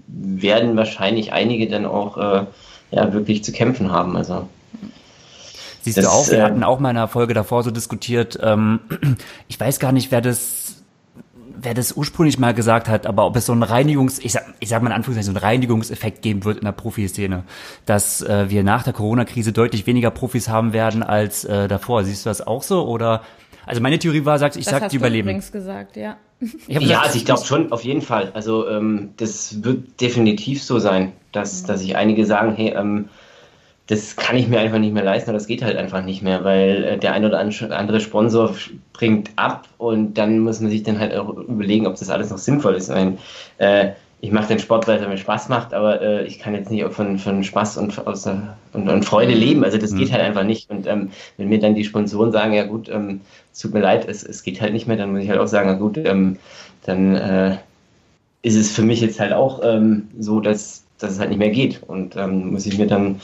werden 0.07 0.75
wahrscheinlich 0.77 1.33
einige 1.33 1.67
dann 1.67 1.85
auch 1.85 2.17
äh, 2.17 2.45
ja, 2.91 3.13
wirklich 3.13 3.43
zu 3.43 3.51
kämpfen 3.51 3.91
haben. 3.91 4.15
Also 4.15 4.47
Siehst 5.81 5.97
Das, 5.97 6.05
du 6.05 6.11
auch, 6.11 6.27
wir 6.29 6.39
äh, 6.39 6.41
hatten 6.41 6.63
auch 6.63 6.79
mal 6.79 6.91
in 6.91 6.97
einer 6.97 7.07
Folge 7.07 7.33
davor 7.33 7.63
so 7.63 7.71
diskutiert, 7.71 8.37
ähm, 8.43 8.79
ich 9.47 9.59
weiß 9.59 9.79
gar 9.79 9.91
nicht, 9.93 10.11
wer 10.11 10.21
das, 10.21 10.83
wer 11.61 11.73
das 11.73 11.93
ursprünglich 11.93 12.37
mal 12.37 12.53
gesagt 12.53 12.89
hat, 12.89 13.07
aber 13.07 13.25
ob 13.25 13.35
es 13.37 13.45
so 13.45 13.53
einen 13.53 13.63
Reinigungs, 13.63 14.19
ich 14.19 14.33
sag, 14.33 14.43
ich 14.59 14.67
sag 14.69 14.81
mal 14.81 14.89
in 14.89 14.95
Anführungszeichen, 14.95 15.33
so 15.33 15.39
einen 15.39 15.45
Reinigungseffekt 15.45 16.21
geben 16.21 16.43
wird 16.43 16.57
in 16.57 16.65
der 16.65 16.73
Profiszene, 16.73 17.43
dass 17.85 18.21
äh, 18.21 18.49
wir 18.49 18.63
nach 18.63 18.83
der 18.83 18.93
Corona-Krise 18.93 19.53
deutlich 19.53 19.87
weniger 19.87 20.11
Profis 20.11 20.49
haben 20.49 20.73
werden 20.73 21.01
als 21.01 21.45
äh, 21.45 21.67
davor. 21.69 22.03
Siehst 22.03 22.25
du 22.25 22.29
das 22.29 22.45
auch 22.45 22.63
so 22.63 22.85
oder? 22.85 23.21
Also 23.65 23.81
meine 23.81 23.99
Theorie 23.99 24.25
war, 24.25 24.37
sagt, 24.39 24.55
ich 24.57 24.65
das 24.65 24.71
sag, 24.73 24.83
hast 24.83 24.91
die 24.91 24.97
du 24.97 25.01
überleben. 25.01 25.27
übrigens 25.29 25.51
gesagt, 25.51 25.95
ja. 25.95 26.17
Ich 26.67 26.67
ja, 26.67 26.79
gesagt, 26.79 27.03
also 27.03 27.17
ich 27.17 27.25
glaube 27.25 27.45
schon, 27.45 27.71
auf 27.71 27.83
jeden 27.83 28.01
Fall. 28.01 28.31
Also 28.33 28.67
ähm, 28.69 29.09
das 29.17 29.63
wird 29.63 29.99
definitiv 29.99 30.63
so 30.63 30.79
sein, 30.79 31.13
dass, 31.31 31.63
dass 31.63 31.81
sich 31.81 31.95
einige 31.95 32.25
sagen, 32.25 32.53
hey, 32.55 32.69
ähm, 32.75 33.09
das 33.87 34.15
kann 34.15 34.37
ich 34.37 34.47
mir 34.47 34.59
einfach 34.59 34.77
nicht 34.79 34.93
mehr 34.93 35.03
leisten 35.03 35.31
oder 35.31 35.39
das 35.39 35.47
geht 35.47 35.63
halt 35.63 35.77
einfach 35.77 36.03
nicht 36.03 36.21
mehr, 36.21 36.43
weil 36.43 36.83
äh, 36.83 36.97
der 36.99 37.13
ein 37.13 37.25
oder 37.25 37.39
an- 37.39 37.51
andere 37.71 37.99
Sponsor 38.01 38.55
bringt 38.93 39.31
ab 39.35 39.67
und 39.77 40.15
dann 40.17 40.39
muss 40.39 40.59
man 40.61 40.69
sich 40.69 40.83
dann 40.83 40.99
halt 40.99 41.15
auch 41.15 41.29
überlegen, 41.35 41.87
ob 41.87 41.95
das 41.97 42.09
alles 42.09 42.29
noch 42.29 42.37
sinnvoll 42.37 42.75
ist. 42.75 42.89
Ich 42.89 42.95
meine, 42.95 43.17
äh, 43.57 43.91
ich 44.21 44.31
mache 44.31 44.49
den 44.49 44.59
Sport, 44.59 44.87
weil 44.87 44.99
es 44.99 45.07
mir 45.07 45.17
Spaß 45.17 45.47
macht, 45.47 45.73
aber 45.73 46.01
äh, 46.01 46.25
ich 46.25 46.39
kann 46.39 46.53
jetzt 46.53 46.69
nicht 46.69 46.85
von, 46.91 47.17
von 47.17 47.43
Spaß 47.43 47.77
und, 47.77 48.05
aus, 48.05 48.27
und, 48.27 48.89
und 48.89 49.05
Freude 49.05 49.33
leben. 49.33 49.63
Also 49.63 49.77
das 49.77 49.91
mhm. 49.91 49.99
geht 49.99 50.11
halt 50.11 50.21
einfach 50.21 50.43
nicht. 50.43 50.69
Und 50.69 50.87
ähm, 50.87 51.11
wenn 51.37 51.47
mir 51.47 51.59
dann 51.59 51.75
die 51.75 51.85
Sponsoren 51.85 52.31
sagen, 52.31 52.53
ja 52.53 52.65
gut, 52.65 52.89
ähm, 52.89 53.21
es 53.53 53.59
tut 53.59 53.73
mir 53.73 53.79
leid, 53.79 54.07
es, 54.07 54.23
es 54.23 54.43
geht 54.43 54.59
halt 54.59 54.73
nicht 54.73 54.87
mehr, 54.87 54.97
dann 54.97 55.11
muss 55.11 55.23
ich 55.23 55.29
halt 55.29 55.39
auch 55.39 55.47
sagen, 55.47 55.69
na 55.69 55.75
gut, 55.75 55.97
ähm, 55.97 56.37
dann 56.85 57.15
äh, 57.15 57.57
ist 58.41 58.55
es 58.55 58.71
für 58.73 58.81
mich 58.81 58.99
jetzt 58.99 59.21
halt 59.21 59.31
auch 59.31 59.61
ähm, 59.63 60.09
so, 60.19 60.41
dass, 60.41 60.83
dass 60.97 61.11
es 61.11 61.19
halt 61.19 61.29
nicht 61.29 61.39
mehr 61.39 61.51
geht. 61.51 61.81
Und 61.87 62.17
ähm, 62.17 62.51
muss 62.51 62.65
ich 62.65 62.77
mir 62.77 62.87
dann 62.87 63.21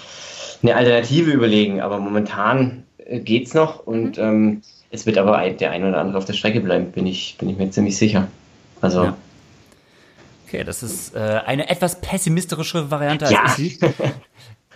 eine 0.64 0.76
Alternative 0.78 1.32
überlegen. 1.32 1.82
Aber 1.82 2.00
momentan 2.00 2.84
äh, 3.06 3.20
geht's 3.20 3.54
noch 3.54 3.86
und 3.86 4.18
mhm. 4.18 4.24
ähm, 4.24 4.62
es 4.92 5.06
wird 5.06 5.18
aber 5.18 5.50
der 5.50 5.72
ein 5.72 5.84
oder 5.84 6.00
andere 6.00 6.18
auf 6.18 6.26
der 6.26 6.34
Strecke 6.34 6.62
bleiben, 6.62 6.92
bin 6.92 7.06
ich, 7.06 7.36
bin 7.38 7.50
ich 7.50 7.58
mir 7.58 7.70
ziemlich 7.70 7.98
sicher. 7.98 8.30
Also 8.80 9.04
ja. 9.04 9.18
Okay, 10.56 10.64
das 10.64 10.84
ist 10.84 11.16
äh, 11.16 11.20
eine 11.20 11.70
etwas 11.70 12.00
pessimistische 12.00 12.90
Variante 12.90 13.26
als 13.26 13.34
ja. 13.34 13.46
ich 13.46 13.52
sie. 13.54 13.80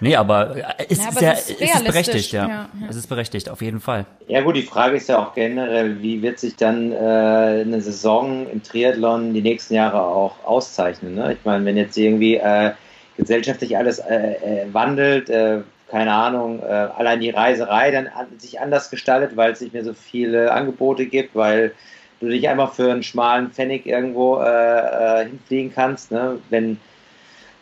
Nee, 0.02 0.16
aber 0.16 0.56
es, 0.88 0.98
ja, 0.98 1.10
aber 1.10 1.20
ist, 1.20 1.20
ja, 1.22 1.34
es 1.34 1.50
ist 1.50 1.84
berechtigt, 1.84 2.32
ja. 2.32 2.48
Ja, 2.48 2.70
ja. 2.80 2.88
Es 2.90 2.96
ist 2.96 3.08
berechtigt, 3.08 3.50
auf 3.50 3.62
jeden 3.62 3.82
Fall. 3.82 4.06
Ja 4.30 4.40
gut, 4.40 4.56
die 4.56 4.62
Frage 4.62 4.96
ist 4.96 5.10
ja 5.10 5.20
auch 5.20 5.34
generell, 5.34 6.02
wie 6.02 6.22
wird 6.22 6.40
sich 6.40 6.56
dann 6.56 6.94
äh, 6.94 6.96
eine 6.96 7.82
Saison 7.82 8.48
im 8.50 8.64
Triathlon 8.64 9.34
die 9.34 9.42
nächsten 9.42 9.74
Jahre 9.74 10.02
auch 10.02 10.36
auszeichnen? 10.46 11.16
Ne? 11.16 11.34
Ich 11.34 11.40
meine, 11.44 11.66
wenn 11.66 11.76
jetzt 11.76 11.98
irgendwie 11.98 12.36
äh, 12.36 12.72
gesellschaftlich 13.18 13.76
alles 13.76 14.00
äh, 14.00 14.16
äh 14.16 14.74
wandelt, 14.74 15.30
äh, 15.30 15.64
keine 15.90 16.14
Ahnung, 16.14 16.64
äh, 16.64 16.66
allein 16.66 17.20
die 17.20 17.32
Reiserei 17.32 17.92
dann 17.92 18.08
an, 18.08 18.28
sich 18.38 18.62
anders 18.62 18.90
gestaltet, 18.92 19.36
weil 19.36 19.52
es 19.52 19.60
nicht 19.60 19.74
mehr 19.74 19.84
so 19.84 19.94
viele 19.94 20.54
Angebote 20.54 21.08
gibt, 21.08 21.36
weil 21.36 21.74
du 22.20 22.28
dich 22.28 22.48
einfach 22.48 22.74
für 22.74 22.92
einen 22.92 23.04
schmalen 23.04 23.52
Pfennig 23.52 23.86
irgendwo 23.86 24.40
äh, 24.40 25.22
äh, 25.22 25.26
hinfliegen 25.28 25.74
kannst. 25.74 26.12
Ne? 26.12 26.40
Wenn, 26.50 26.80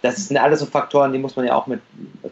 das 0.01 0.27
sind 0.27 0.37
alles 0.37 0.59
so 0.59 0.65
Faktoren, 0.65 1.13
die 1.13 1.19
muss 1.19 1.35
man 1.35 1.45
ja 1.45 1.55
auch 1.55 1.67
mit. 1.67 1.81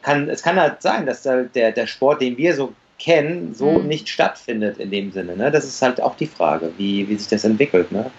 Kann, 0.02 0.30
es 0.30 0.44
kann 0.44 0.60
halt 0.60 0.82
sein, 0.82 1.06
dass 1.06 1.24
der, 1.24 1.46
der 1.46 1.88
Sport, 1.88 2.22
den 2.22 2.38
wir 2.38 2.56
so 2.56 2.74
kennen, 2.98 3.54
so 3.54 3.72
mhm. 3.72 3.88
nicht 3.88 4.10
stattfindet 4.10 4.78
in 4.78 4.92
dem 4.92 5.12
Sinne. 5.12 5.36
Ne? 5.36 5.52
Das 5.52 5.66
ist 5.66 5.82
halt 5.82 6.02
auch 6.02 6.16
die 6.16 6.28
Frage, 6.28 6.72
wie, 6.78 7.08
wie 7.10 7.16
sich 7.16 7.28
das 7.28 7.44
entwickelt. 7.44 7.92
Ne? 7.92 8.10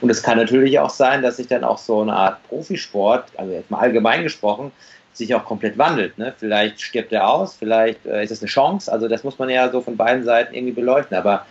Und 0.00 0.10
es 0.10 0.22
kann 0.22 0.38
natürlich 0.38 0.78
auch 0.78 0.90
sein, 0.90 1.22
dass 1.22 1.36
sich 1.36 1.46
dann 1.46 1.64
auch 1.64 1.78
so 1.78 2.00
eine 2.00 2.14
Art 2.14 2.42
Profisport, 2.48 3.26
also 3.36 3.52
jetzt 3.52 3.70
mal 3.70 3.78
allgemein 3.78 4.22
gesprochen, 4.22 4.72
sich 5.12 5.34
auch 5.34 5.44
komplett 5.44 5.78
wandelt. 5.78 6.18
Ne? 6.18 6.34
Vielleicht 6.36 6.80
stirbt 6.80 7.12
er 7.12 7.28
aus, 7.30 7.54
vielleicht 7.54 8.04
äh, 8.04 8.24
ist 8.24 8.32
es 8.32 8.40
eine 8.40 8.48
Chance. 8.48 8.90
Also 8.92 9.06
das 9.06 9.22
muss 9.22 9.38
man 9.38 9.48
ja 9.48 9.70
so 9.70 9.80
von 9.80 9.96
beiden 9.96 10.24
Seiten 10.24 10.54
irgendwie 10.54 10.74
beleuchten. 10.74 11.16
Aber 11.16 11.46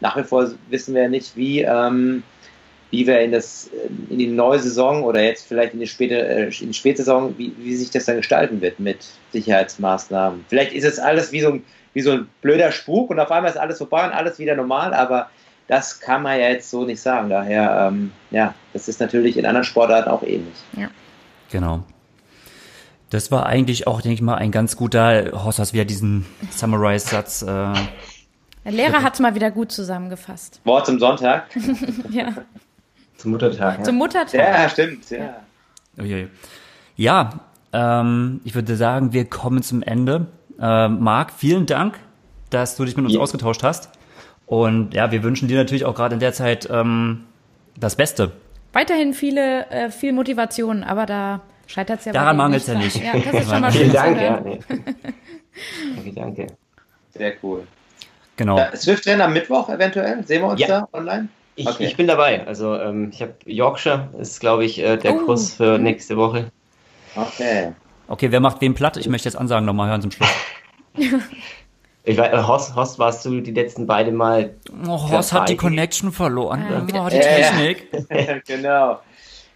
nach 0.00 0.16
wie 0.16 0.24
vor 0.24 0.50
wissen 0.68 0.94
wir 0.94 1.08
nicht, 1.08 1.36
wie, 1.36 1.62
ähm, 1.62 2.22
wie 2.90 3.06
wir 3.06 3.20
in, 3.20 3.32
das, 3.32 3.70
in 4.10 4.18
die 4.18 4.26
neue 4.26 4.58
Saison 4.58 5.02
oder 5.02 5.22
jetzt 5.22 5.46
vielleicht 5.46 5.74
in 5.74 5.80
die, 5.80 5.86
späte, 5.86 6.16
äh, 6.16 6.44
in 6.60 6.68
die 6.68 6.74
Spätsaison, 6.74 7.36
wie, 7.38 7.52
wie 7.58 7.74
sich 7.74 7.90
das 7.90 8.04
dann 8.04 8.16
gestalten 8.16 8.60
wird 8.60 8.78
mit 8.78 9.06
Sicherheitsmaßnahmen. 9.32 10.44
Vielleicht 10.48 10.72
ist 10.72 10.84
es 10.84 10.98
alles 10.98 11.32
wie 11.32 11.40
so, 11.40 11.52
ein, 11.52 11.64
wie 11.92 12.02
so 12.02 12.12
ein 12.12 12.28
blöder 12.42 12.72
Spuk 12.72 13.10
und 13.10 13.18
auf 13.18 13.30
einmal 13.30 13.50
ist 13.50 13.56
alles 13.56 13.78
vorbei 13.78 14.04
und 14.06 14.12
alles 14.12 14.38
wieder 14.38 14.54
normal, 14.54 14.94
aber 14.94 15.30
das 15.66 16.00
kann 16.00 16.22
man 16.22 16.38
ja 16.38 16.48
jetzt 16.48 16.70
so 16.70 16.84
nicht 16.84 17.00
sagen. 17.00 17.30
Daher, 17.30 17.88
ähm, 17.88 18.12
ja, 18.30 18.54
das 18.72 18.88
ist 18.88 19.00
natürlich 19.00 19.36
in 19.36 19.46
anderen 19.46 19.64
Sportarten 19.64 20.10
auch 20.10 20.22
ähnlich. 20.22 20.54
Ja. 20.76 20.88
Genau. 21.50 21.84
Das 23.10 23.30
war 23.30 23.46
eigentlich 23.46 23.86
auch, 23.86 24.02
denke 24.02 24.14
ich 24.14 24.22
mal, 24.22 24.34
ein 24.34 24.50
ganz 24.50 24.76
guter, 24.76 25.30
Horst, 25.44 25.58
hast 25.58 25.72
wieder 25.72 25.84
diesen 25.84 26.26
Summarize-Satz 26.50 27.42
äh, 27.42 27.72
der 28.64 28.72
Lehrer 28.72 29.02
hat 29.02 29.14
es 29.14 29.20
mal 29.20 29.34
wieder 29.34 29.50
gut 29.50 29.72
zusammengefasst. 29.72 30.60
Wort 30.64 30.86
zum 30.86 30.98
Sonntag. 30.98 31.48
ja. 32.10 32.32
Zum 33.16 33.32
Muttertag. 33.32 33.78
Ja. 33.78 33.84
Zum 33.84 33.96
Muttertag. 33.96 34.34
Ja, 34.34 34.68
stimmt, 34.68 35.10
ja. 35.10 35.36
Ja, 35.96 36.26
ja 36.96 37.30
ähm, 37.72 38.40
ich 38.44 38.54
würde 38.54 38.76
sagen, 38.76 39.12
wir 39.12 39.24
kommen 39.24 39.62
zum 39.62 39.82
Ende. 39.82 40.26
Äh, 40.60 40.88
Marc, 40.88 41.32
vielen 41.32 41.66
Dank, 41.66 41.98
dass 42.50 42.76
du 42.76 42.84
dich 42.84 42.96
mit 42.96 43.04
uns 43.04 43.14
ja. 43.14 43.20
ausgetauscht 43.20 43.62
hast. 43.62 43.90
Und 44.46 44.94
ja, 44.94 45.10
wir 45.10 45.22
wünschen 45.22 45.48
dir 45.48 45.56
natürlich 45.56 45.84
auch 45.84 45.94
gerade 45.94 46.14
in 46.14 46.20
der 46.20 46.32
Zeit 46.32 46.68
ähm, 46.70 47.24
das 47.78 47.96
Beste. 47.96 48.32
Weiterhin 48.72 49.14
viele, 49.14 49.66
äh, 49.70 49.90
viel 49.90 50.12
Motivation, 50.12 50.84
aber 50.84 51.06
da 51.06 51.40
scheitert 51.66 52.00
es 52.00 52.04
ja 52.06 52.12
Daran 52.12 52.36
mangelt 52.36 52.62
es 52.62 52.68
ja 52.68 52.74
nicht. 52.74 52.96
Ja, 52.96 53.12
das 53.12 53.42
ist 53.42 53.50
schon 53.50 53.60
mal 53.60 53.72
Vielen 53.72 53.92
Dank, 53.92 54.20
ja. 54.20 54.40
Nee. 54.40 54.60
danke, 55.96 56.12
danke. 56.12 56.46
Sehr 57.10 57.32
cool. 57.42 57.66
Genau. 58.36 58.58
Ja, 58.58 58.74
Swift-Rennen 58.74 59.20
am 59.20 59.32
Mittwoch 59.32 59.68
eventuell? 59.68 60.24
Sehen 60.26 60.42
wir 60.42 60.48
uns 60.48 60.60
ja. 60.60 60.66
da 60.66 60.88
online? 60.92 61.28
Ich, 61.56 61.68
okay. 61.68 61.84
ich 61.84 61.96
bin 61.96 62.08
dabei. 62.08 62.46
Also 62.46 62.74
ähm, 62.74 63.10
ich 63.12 63.22
habe 63.22 63.34
Yorkshire, 63.44 64.08
ist 64.18 64.40
glaube 64.40 64.64
ich 64.64 64.80
äh, 64.80 64.96
der 64.96 65.14
oh. 65.14 65.26
Kurs 65.26 65.54
für 65.54 65.78
nächste 65.78 66.16
Woche. 66.16 66.50
Okay. 67.14 67.72
Okay, 68.08 68.30
wer 68.30 68.40
macht 68.40 68.60
wen 68.60 68.74
platt? 68.74 68.96
Ich 68.96 69.08
möchte 69.08 69.28
jetzt 69.28 69.36
Ansagen 69.36 69.64
nochmal 69.64 69.88
hören 69.88 70.02
zum 70.02 70.10
Schluss. 70.10 70.28
ich 72.04 72.18
weiß, 72.18 72.32
äh, 72.32 72.42
Horst, 72.42 72.74
Horst, 72.74 72.98
warst 72.98 73.24
du 73.24 73.40
die 73.40 73.52
letzten 73.52 73.86
beiden 73.86 74.16
Mal. 74.16 74.54
Oh, 74.86 75.10
Horst 75.10 75.32
hat 75.32 75.48
die 75.48 75.56
Connection 75.56 76.12
verloren. 76.12 76.88
Ja. 76.92 77.04
Oh, 77.04 77.08
die 77.08 77.20
Technik. 77.20 77.88
genau. 78.46 78.98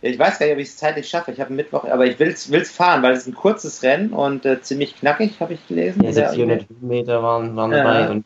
Ich 0.01 0.17
weiß 0.17 0.39
gar 0.39 0.47
nicht, 0.47 0.55
ob 0.55 0.61
ich 0.61 0.69
es 0.69 0.77
zeitlich 0.77 1.09
schaffe. 1.09 1.33
Ich 1.33 1.41
habe 1.41 1.53
Mittwoch, 1.53 1.85
aber 1.85 2.07
ich 2.07 2.21
will 2.21 2.29
es 2.29 2.71
fahren, 2.71 3.03
weil 3.03 3.15
es 3.15 3.27
ein 3.27 3.35
kurzes 3.35 3.83
Rennen 3.83 4.13
und 4.13 4.47
äh, 4.47 4.63
ziemlich 4.63 4.97
knackig, 4.97 5.41
habe 5.41 5.55
ich 5.55 5.67
gelesen. 5.67 6.05
Ja, 6.05 6.31
400 6.31 6.67
Meter 6.81 7.21
waren, 7.21 7.57
waren 7.57 7.73
dabei 7.73 8.09
und 8.11 8.25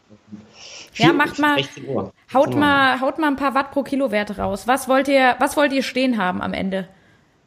ja, 0.95 1.13
macht 1.13 1.39
mal, 1.39 1.63
haut 2.33 2.55
mal, 2.55 3.01
haut 3.01 3.19
mal 3.19 3.29
ein 3.29 3.37
paar 3.37 3.55
Watt 3.55 3.71
pro 3.71 3.83
Kilowerte 3.83 4.37
raus. 4.37 4.67
Was 4.67 4.89
wollt 4.89 5.09
ihr, 5.09 5.37
was 5.39 5.57
wollt 5.57 5.73
ihr 5.73 5.83
stehen 5.83 6.19
haben 6.19 6.43
am 6.43 6.53
Ende? 6.53 6.89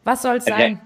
Was 0.03 0.21
soll 0.21 0.37
es 0.37 0.45
sein? 0.45 0.79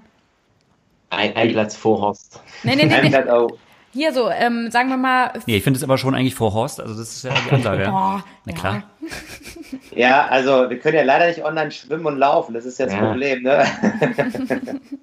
Ein, 1.10 1.36
ein 1.36 1.52
Platz 1.52 1.76
vor 1.76 2.02
Horst. 2.02 2.42
Nee, 2.64 2.76
nee, 2.76 2.86
nee. 2.86 3.10
nee. 3.10 3.48
Hier 3.92 4.14
so, 4.14 4.30
ähm, 4.30 4.70
sagen 4.70 4.90
wir 4.90 4.98
mal. 4.98 5.34
Nee, 5.48 5.58
ich 5.58 5.64
finde 5.64 5.78
es 5.78 5.84
aber 5.84 5.98
schon 5.98 6.14
eigentlich 6.14 6.36
vor 6.36 6.54
Horst, 6.54 6.80
also 6.80 6.96
das 6.96 7.12
ist 7.12 7.24
ja 7.24 7.32
die 7.48 7.56
Ansage. 7.56 7.86
Boah, 7.86 8.24
Na 8.46 8.54
klar. 8.54 8.84
Ja, 9.96 10.28
also 10.28 10.70
wir 10.70 10.78
können 10.80 10.98
ja 10.98 11.04
leider 11.04 11.28
nicht 11.28 11.44
online 11.44 11.72
schwimmen 11.72 12.06
und 12.06 12.18
laufen, 12.18 12.54
das 12.54 12.66
ist 12.66 12.78
ja 12.80 12.86
das 12.86 12.96
ja. 12.96 13.02
Problem, 13.02 13.44
ne? 13.44 13.66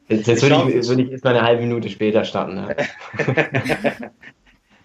Jetzt, 0.08 0.28
jetzt 0.28 0.42
würde 0.42 0.70
ich, 0.70 0.88
würd 0.88 1.00
ich 1.00 1.10
erst 1.10 1.24
mal 1.24 1.36
eine 1.36 1.44
halbe 1.44 1.62
Minute 1.62 1.88
später 1.88 2.24
starten. 2.24 2.54
Ne? 2.54 2.76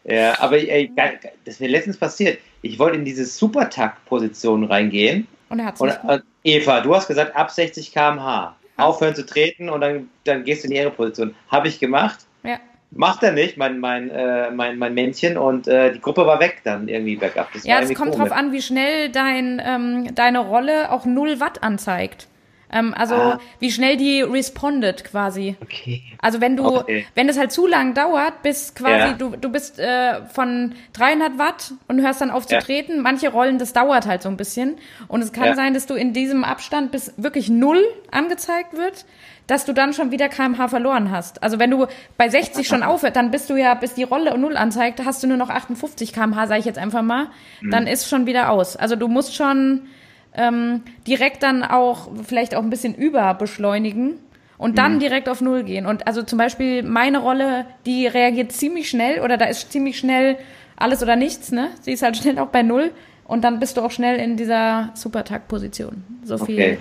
Ja, 0.04 0.40
aber 0.40 0.58
ey, 0.58 0.92
das 0.96 1.56
ist 1.56 1.62
mir 1.62 1.70
letztens 1.70 1.98
passiert. 1.98 2.40
Ich 2.62 2.80
wollte 2.80 2.98
in 2.98 3.06
diese 3.06 3.26
Supertakt-Position 3.26 4.64
reingehen. 4.64 5.28
Und 5.50 5.60
er 5.60 5.66
hat 5.66 5.82
es 5.82 5.82
äh, 5.82 6.20
Eva, 6.44 6.82
du 6.82 6.96
hast 6.96 7.08
gesagt, 7.08 7.36
ab 7.36 7.52
60 7.52 7.92
km/h. 7.92 8.56
Aufhören 8.78 9.14
zu 9.14 9.26
treten 9.26 9.70
und 9.70 9.82
dann, 9.82 10.10
dann 10.24 10.44
gehst 10.44 10.64
du 10.64 10.68
in 10.68 10.74
die 10.74 10.80
ihre 10.80 10.92
Position. 10.92 11.36
Habe 11.50 11.68
ich 11.68 11.80
gemacht. 11.80 12.20
Ja. 12.44 12.58
Macht 12.90 13.22
er 13.22 13.32
nicht, 13.32 13.58
mein, 13.58 13.80
mein, 13.80 14.10
äh, 14.10 14.50
mein, 14.52 14.78
mein 14.78 14.94
Männchen. 14.94 15.38
Und 15.38 15.68
äh, 15.68 15.94
die 15.94 16.02
Gruppe 16.02 16.26
war 16.26 16.40
weg 16.40 16.62
dann 16.64 16.88
irgendwie 16.88 17.16
bergab. 17.16 17.52
Das 17.54 17.64
ja, 17.64 17.80
es 17.80 17.94
kommt 17.94 18.12
komisch. 18.12 18.30
drauf 18.30 18.32
an, 18.32 18.52
wie 18.52 18.62
schnell 18.62 19.10
dein, 19.10 19.62
ähm, 19.64 20.16
deine 20.16 20.40
Rolle 20.40 20.92
auch 20.92 21.06
0 21.06 21.40
Watt 21.40 21.64
anzeigt. 21.64 22.28
Ähm, 22.72 22.94
also 22.94 23.16
ah. 23.16 23.40
wie 23.60 23.72
schnell 23.72 23.98
die 23.98 24.22
respondet 24.22 25.04
quasi. 25.04 25.56
Okay. 25.62 26.04
Also 26.20 26.40
wenn 26.40 26.56
du, 26.56 26.66
okay. 26.66 27.06
wenn 27.16 27.28
es 27.28 27.38
halt 27.38 27.52
zu 27.52 27.68
lang 27.68 27.94
dauert, 27.94 28.42
bis 28.44 28.74
quasi 28.74 29.12
ja. 29.12 29.14
du, 29.14 29.36
du 29.36 29.50
bist 29.50 29.80
äh, 29.80 30.26
von 30.28 30.74
300 30.94 31.38
Watt 31.38 31.74
und 31.88 32.02
hörst 32.02 32.22
dann 32.22 32.32
auf 32.32 32.48
zu 32.48 32.56
ja. 32.56 32.62
treten. 32.62 33.02
Manche 33.02 33.30
Rollen, 33.30 33.58
das 33.60 33.74
dauert 33.74 34.08
halt 34.08 34.22
so 34.22 34.30
ein 34.30 34.38
bisschen. 34.38 34.78
Und 35.08 35.22
es 35.22 35.34
kann 35.34 35.46
ja. 35.46 35.56
sein, 35.56 35.74
dass 35.74 35.86
du 35.86 35.96
in 35.96 36.14
diesem 36.14 36.44
Abstand 36.44 36.92
bis 36.92 37.14
wirklich 37.18 37.50
null 37.50 37.84
angezeigt 38.10 38.74
wird, 38.78 39.06
dass 39.48 39.66
du 39.66 39.74
dann 39.74 39.94
schon 39.94 40.12
wieder 40.12 40.30
kmh 40.30 40.70
verloren 40.70 41.12
hast. 41.12 41.44
Also 41.44 41.60
wenn 41.60 41.72
du 41.72 41.88
bei 42.16 42.30
60 42.30 42.68
schon 42.68 42.84
aufhört, 42.84 43.18
dann 43.18 43.32
bist 43.32 43.50
du 43.50 43.56
ja, 43.56 43.74
bis 43.74 43.96
die 43.96 44.04
Rolle 44.04 44.38
null 44.38 44.56
anzeigt, 44.56 45.04
hast 45.04 45.22
du 45.24 45.28
nur 45.28 45.38
noch 45.38 45.50
58 45.50 46.14
kmh, 46.14 46.48
sage 46.48 46.60
ich 46.60 46.66
jetzt 46.66 46.80
einfach 46.80 47.02
mal. 47.02 47.28
Mhm. 47.60 47.72
Dann 47.72 47.88
ist 47.88 48.08
schon 48.08 48.26
wieder 48.26 48.50
aus. 48.50 48.78
Also 48.78 48.96
du 48.96 49.10
musst 49.10 49.36
schon 49.36 49.88
ähm, 50.36 50.82
direkt 51.08 51.44
dann 51.44 51.64
auch 51.64 52.10
vielleicht 52.26 52.56
auch 52.56 52.64
ein 52.64 52.70
bisschen 52.70 52.96
überbeschleunigen 52.96 54.16
und 54.58 54.78
dann 54.78 54.96
mhm. 54.96 55.00
direkt 55.00 55.28
auf 55.28 55.42
Null 55.42 55.64
gehen. 55.64 55.86
Und 55.86 56.08
also 56.08 56.24
zum 56.24 56.38
Beispiel 56.38 56.84
meine 56.84 57.20
Rolle, 57.20 57.66
die 57.86 58.08
reagiert 58.08 58.52
ziemlich 58.52 58.90
schnell 58.90 59.22
oder 59.22 59.38
da 59.38 59.46
ist 59.46 59.72
ziemlich 59.72 59.98
schnell 59.98 60.38
alles 60.76 61.02
oder 61.02 61.16
nichts, 61.16 61.52
ne? 61.52 61.70
Sie 61.82 61.92
ist 61.92 62.04
halt 62.04 62.18
schnell 62.22 62.40
auch 62.40 62.48
bei 62.48 62.64
Null 62.64 62.92
und 63.26 63.44
dann 63.44 63.60
bist 63.60 63.78
du 63.78 63.82
auch 63.82 63.92
schnell 63.92 64.20
in 64.20 64.38
dieser 64.38 64.92
Supertakt-Position. 64.94 66.04
So 66.24 66.38
viel. 66.38 66.56
Okay, 66.56 66.78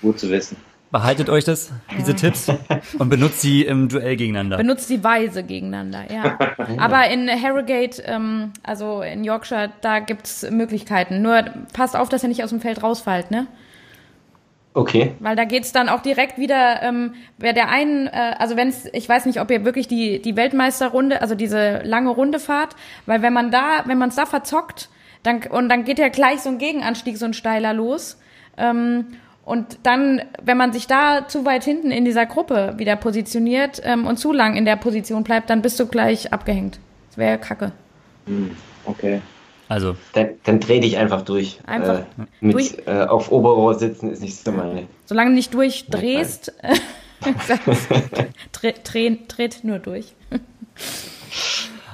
gut 0.00 0.18
zu 0.18 0.30
wissen. 0.30 0.56
Behaltet 0.92 1.30
euch 1.30 1.44
das, 1.44 1.72
diese 1.96 2.14
Tipps, 2.14 2.52
und 2.98 3.08
benutzt 3.08 3.40
sie 3.40 3.62
im 3.62 3.88
Duell 3.88 4.14
gegeneinander. 4.16 4.58
Benutzt 4.58 4.88
sie 4.88 5.02
weise 5.02 5.42
gegeneinander, 5.42 6.04
ja. 6.12 6.38
Aber 6.76 7.08
in 7.08 7.30
Harrogate, 7.30 8.02
ähm, 8.02 8.52
also 8.62 9.00
in 9.00 9.24
Yorkshire, 9.24 9.70
da 9.80 10.00
gibt's 10.00 10.46
Möglichkeiten. 10.50 11.22
Nur 11.22 11.44
passt 11.72 11.96
auf, 11.96 12.10
dass 12.10 12.22
ihr 12.22 12.28
nicht 12.28 12.44
aus 12.44 12.50
dem 12.50 12.60
Feld 12.60 12.82
rausfallt, 12.82 13.30
ne? 13.30 13.46
Okay. 14.74 15.14
Weil 15.20 15.34
da 15.34 15.44
geht's 15.44 15.72
dann 15.72 15.88
auch 15.88 16.00
direkt 16.00 16.36
wieder, 16.36 16.82
ähm, 16.82 17.14
wer 17.38 17.54
der 17.54 17.70
einen, 17.70 18.06
äh, 18.06 18.34
also 18.38 18.56
wenn's, 18.56 18.86
ich 18.92 19.08
weiß 19.08 19.24
nicht, 19.24 19.40
ob 19.40 19.50
ihr 19.50 19.64
wirklich 19.64 19.88
die, 19.88 20.20
die 20.20 20.36
Weltmeisterrunde, 20.36 21.22
also 21.22 21.34
diese 21.34 21.80
lange 21.84 22.10
Runde 22.10 22.38
fahrt, 22.38 22.76
weil 23.06 23.22
wenn 23.22 23.32
man 23.32 23.50
da, 23.50 23.84
wenn 23.86 23.96
man 23.96 24.10
es 24.10 24.16
da 24.16 24.26
verzockt, 24.26 24.90
dann, 25.22 25.42
und 25.44 25.70
dann 25.70 25.84
geht 25.84 25.98
ja 25.98 26.08
gleich 26.08 26.40
so 26.40 26.50
ein 26.50 26.58
Gegenanstieg, 26.58 27.16
so 27.16 27.24
ein 27.24 27.34
steiler 27.34 27.72
los. 27.72 28.18
Ähm, 28.58 29.06
Und 29.44 29.78
dann, 29.82 30.22
wenn 30.42 30.56
man 30.56 30.72
sich 30.72 30.86
da 30.86 31.26
zu 31.26 31.44
weit 31.44 31.64
hinten 31.64 31.90
in 31.90 32.04
dieser 32.04 32.26
Gruppe 32.26 32.74
wieder 32.76 32.94
positioniert 32.96 33.82
ähm, 33.84 34.06
und 34.06 34.18
zu 34.18 34.32
lang 34.32 34.56
in 34.56 34.64
der 34.64 34.76
Position 34.76 35.24
bleibt, 35.24 35.50
dann 35.50 35.62
bist 35.62 35.80
du 35.80 35.86
gleich 35.86 36.32
abgehängt. 36.32 36.78
Das 37.08 37.18
wäre 37.18 37.38
kacke. 37.38 37.72
Okay. 38.84 39.20
Also, 39.68 39.96
Dann, 40.12 40.30
dann 40.44 40.60
dreh 40.60 40.80
dich 40.80 40.98
einfach 40.98 41.22
durch. 41.22 41.58
Einfach 41.66 42.00
äh, 42.00 42.04
mit 42.40 42.54
durch. 42.54 42.76
Äh, 42.86 43.04
auf 43.04 43.32
Oberrohr 43.32 43.74
sitzen 43.74 44.10
ist 44.10 44.20
nicht 44.20 44.36
so 44.36 44.52
meine. 44.52 44.86
Solange 45.06 45.30
du 45.30 45.36
nicht 45.36 45.54
durchdrehst, 45.54 46.52
tritt 48.52 49.64
nur 49.64 49.78
durch. 49.78 50.14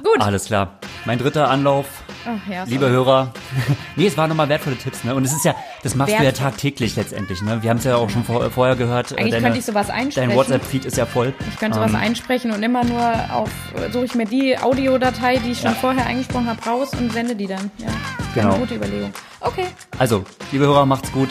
Gut. 0.02 0.20
alles 0.20 0.46
klar. 0.46 0.78
Mein 1.04 1.18
dritter 1.18 1.48
Anlauf, 1.50 1.86
Ach, 2.26 2.50
ja, 2.50 2.64
liebe. 2.64 2.88
Hörer. 2.88 3.32
nee, 3.96 4.06
es 4.06 4.16
waren 4.16 4.28
nochmal 4.28 4.48
wertvolle 4.48 4.76
Tipps, 4.76 5.04
ne? 5.04 5.14
Und 5.14 5.24
es 5.24 5.32
ist 5.32 5.44
ja, 5.44 5.54
das 5.82 5.94
machst 5.94 6.12
du 6.12 6.16
ja 6.16 6.22
Wertvoll. 6.22 6.50
tagtäglich 6.50 6.96
letztendlich, 6.96 7.40
ne? 7.42 7.62
Wir 7.62 7.70
haben 7.70 7.78
es 7.78 7.84
ja 7.84 7.96
auch 7.96 8.10
schon 8.10 8.24
vor, 8.24 8.50
vorher 8.50 8.76
gehört. 8.76 9.12
äh, 9.12 9.16
Eigentlich 9.16 9.30
deine, 9.32 9.42
könnte 9.44 9.58
ich 9.58 9.64
sowas 9.64 9.88
einsprechen. 9.90 10.28
Dein 10.30 10.36
WhatsApp-Feed 10.38 10.84
ist 10.84 10.96
ja 10.96 11.06
voll. 11.06 11.32
Ich 11.48 11.58
könnte 11.58 11.76
sowas 11.76 11.90
Ähm, 11.90 11.96
einsprechen 11.96 12.50
und 12.50 12.62
immer 12.62 12.84
nur 12.84 13.14
auf, 13.32 13.50
suche 13.92 14.04
ich 14.04 14.14
mir 14.14 14.26
die 14.26 14.58
Audiodatei, 14.58 15.36
die 15.38 15.52
ich 15.52 15.60
schon 15.60 15.74
vorher 15.76 16.04
eingesprochen 16.06 16.48
habe, 16.48 16.62
raus 16.64 16.90
und 16.98 17.12
sende 17.12 17.34
die 17.34 17.46
dann. 17.46 17.70
Ja, 17.78 17.88
Genau. 18.34 18.50
eine 18.50 18.58
gute 18.60 18.74
Überlegung. 18.74 19.12
Okay. 19.40 19.66
Also, 19.98 20.24
liebe 20.52 20.66
Hörer, 20.66 20.84
macht's 20.84 21.10
gut. 21.12 21.30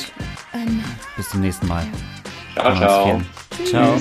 Ähm, 0.53 0.83
Bis 1.15 1.29
zum 1.29 1.41
nächsten 1.41 1.67
Mal. 1.67 1.83
Ciao, 2.55 2.69
wir's 2.69 2.77
ciao. 2.79 3.21
vielen. 3.51 3.67
Ciao. 3.69 3.99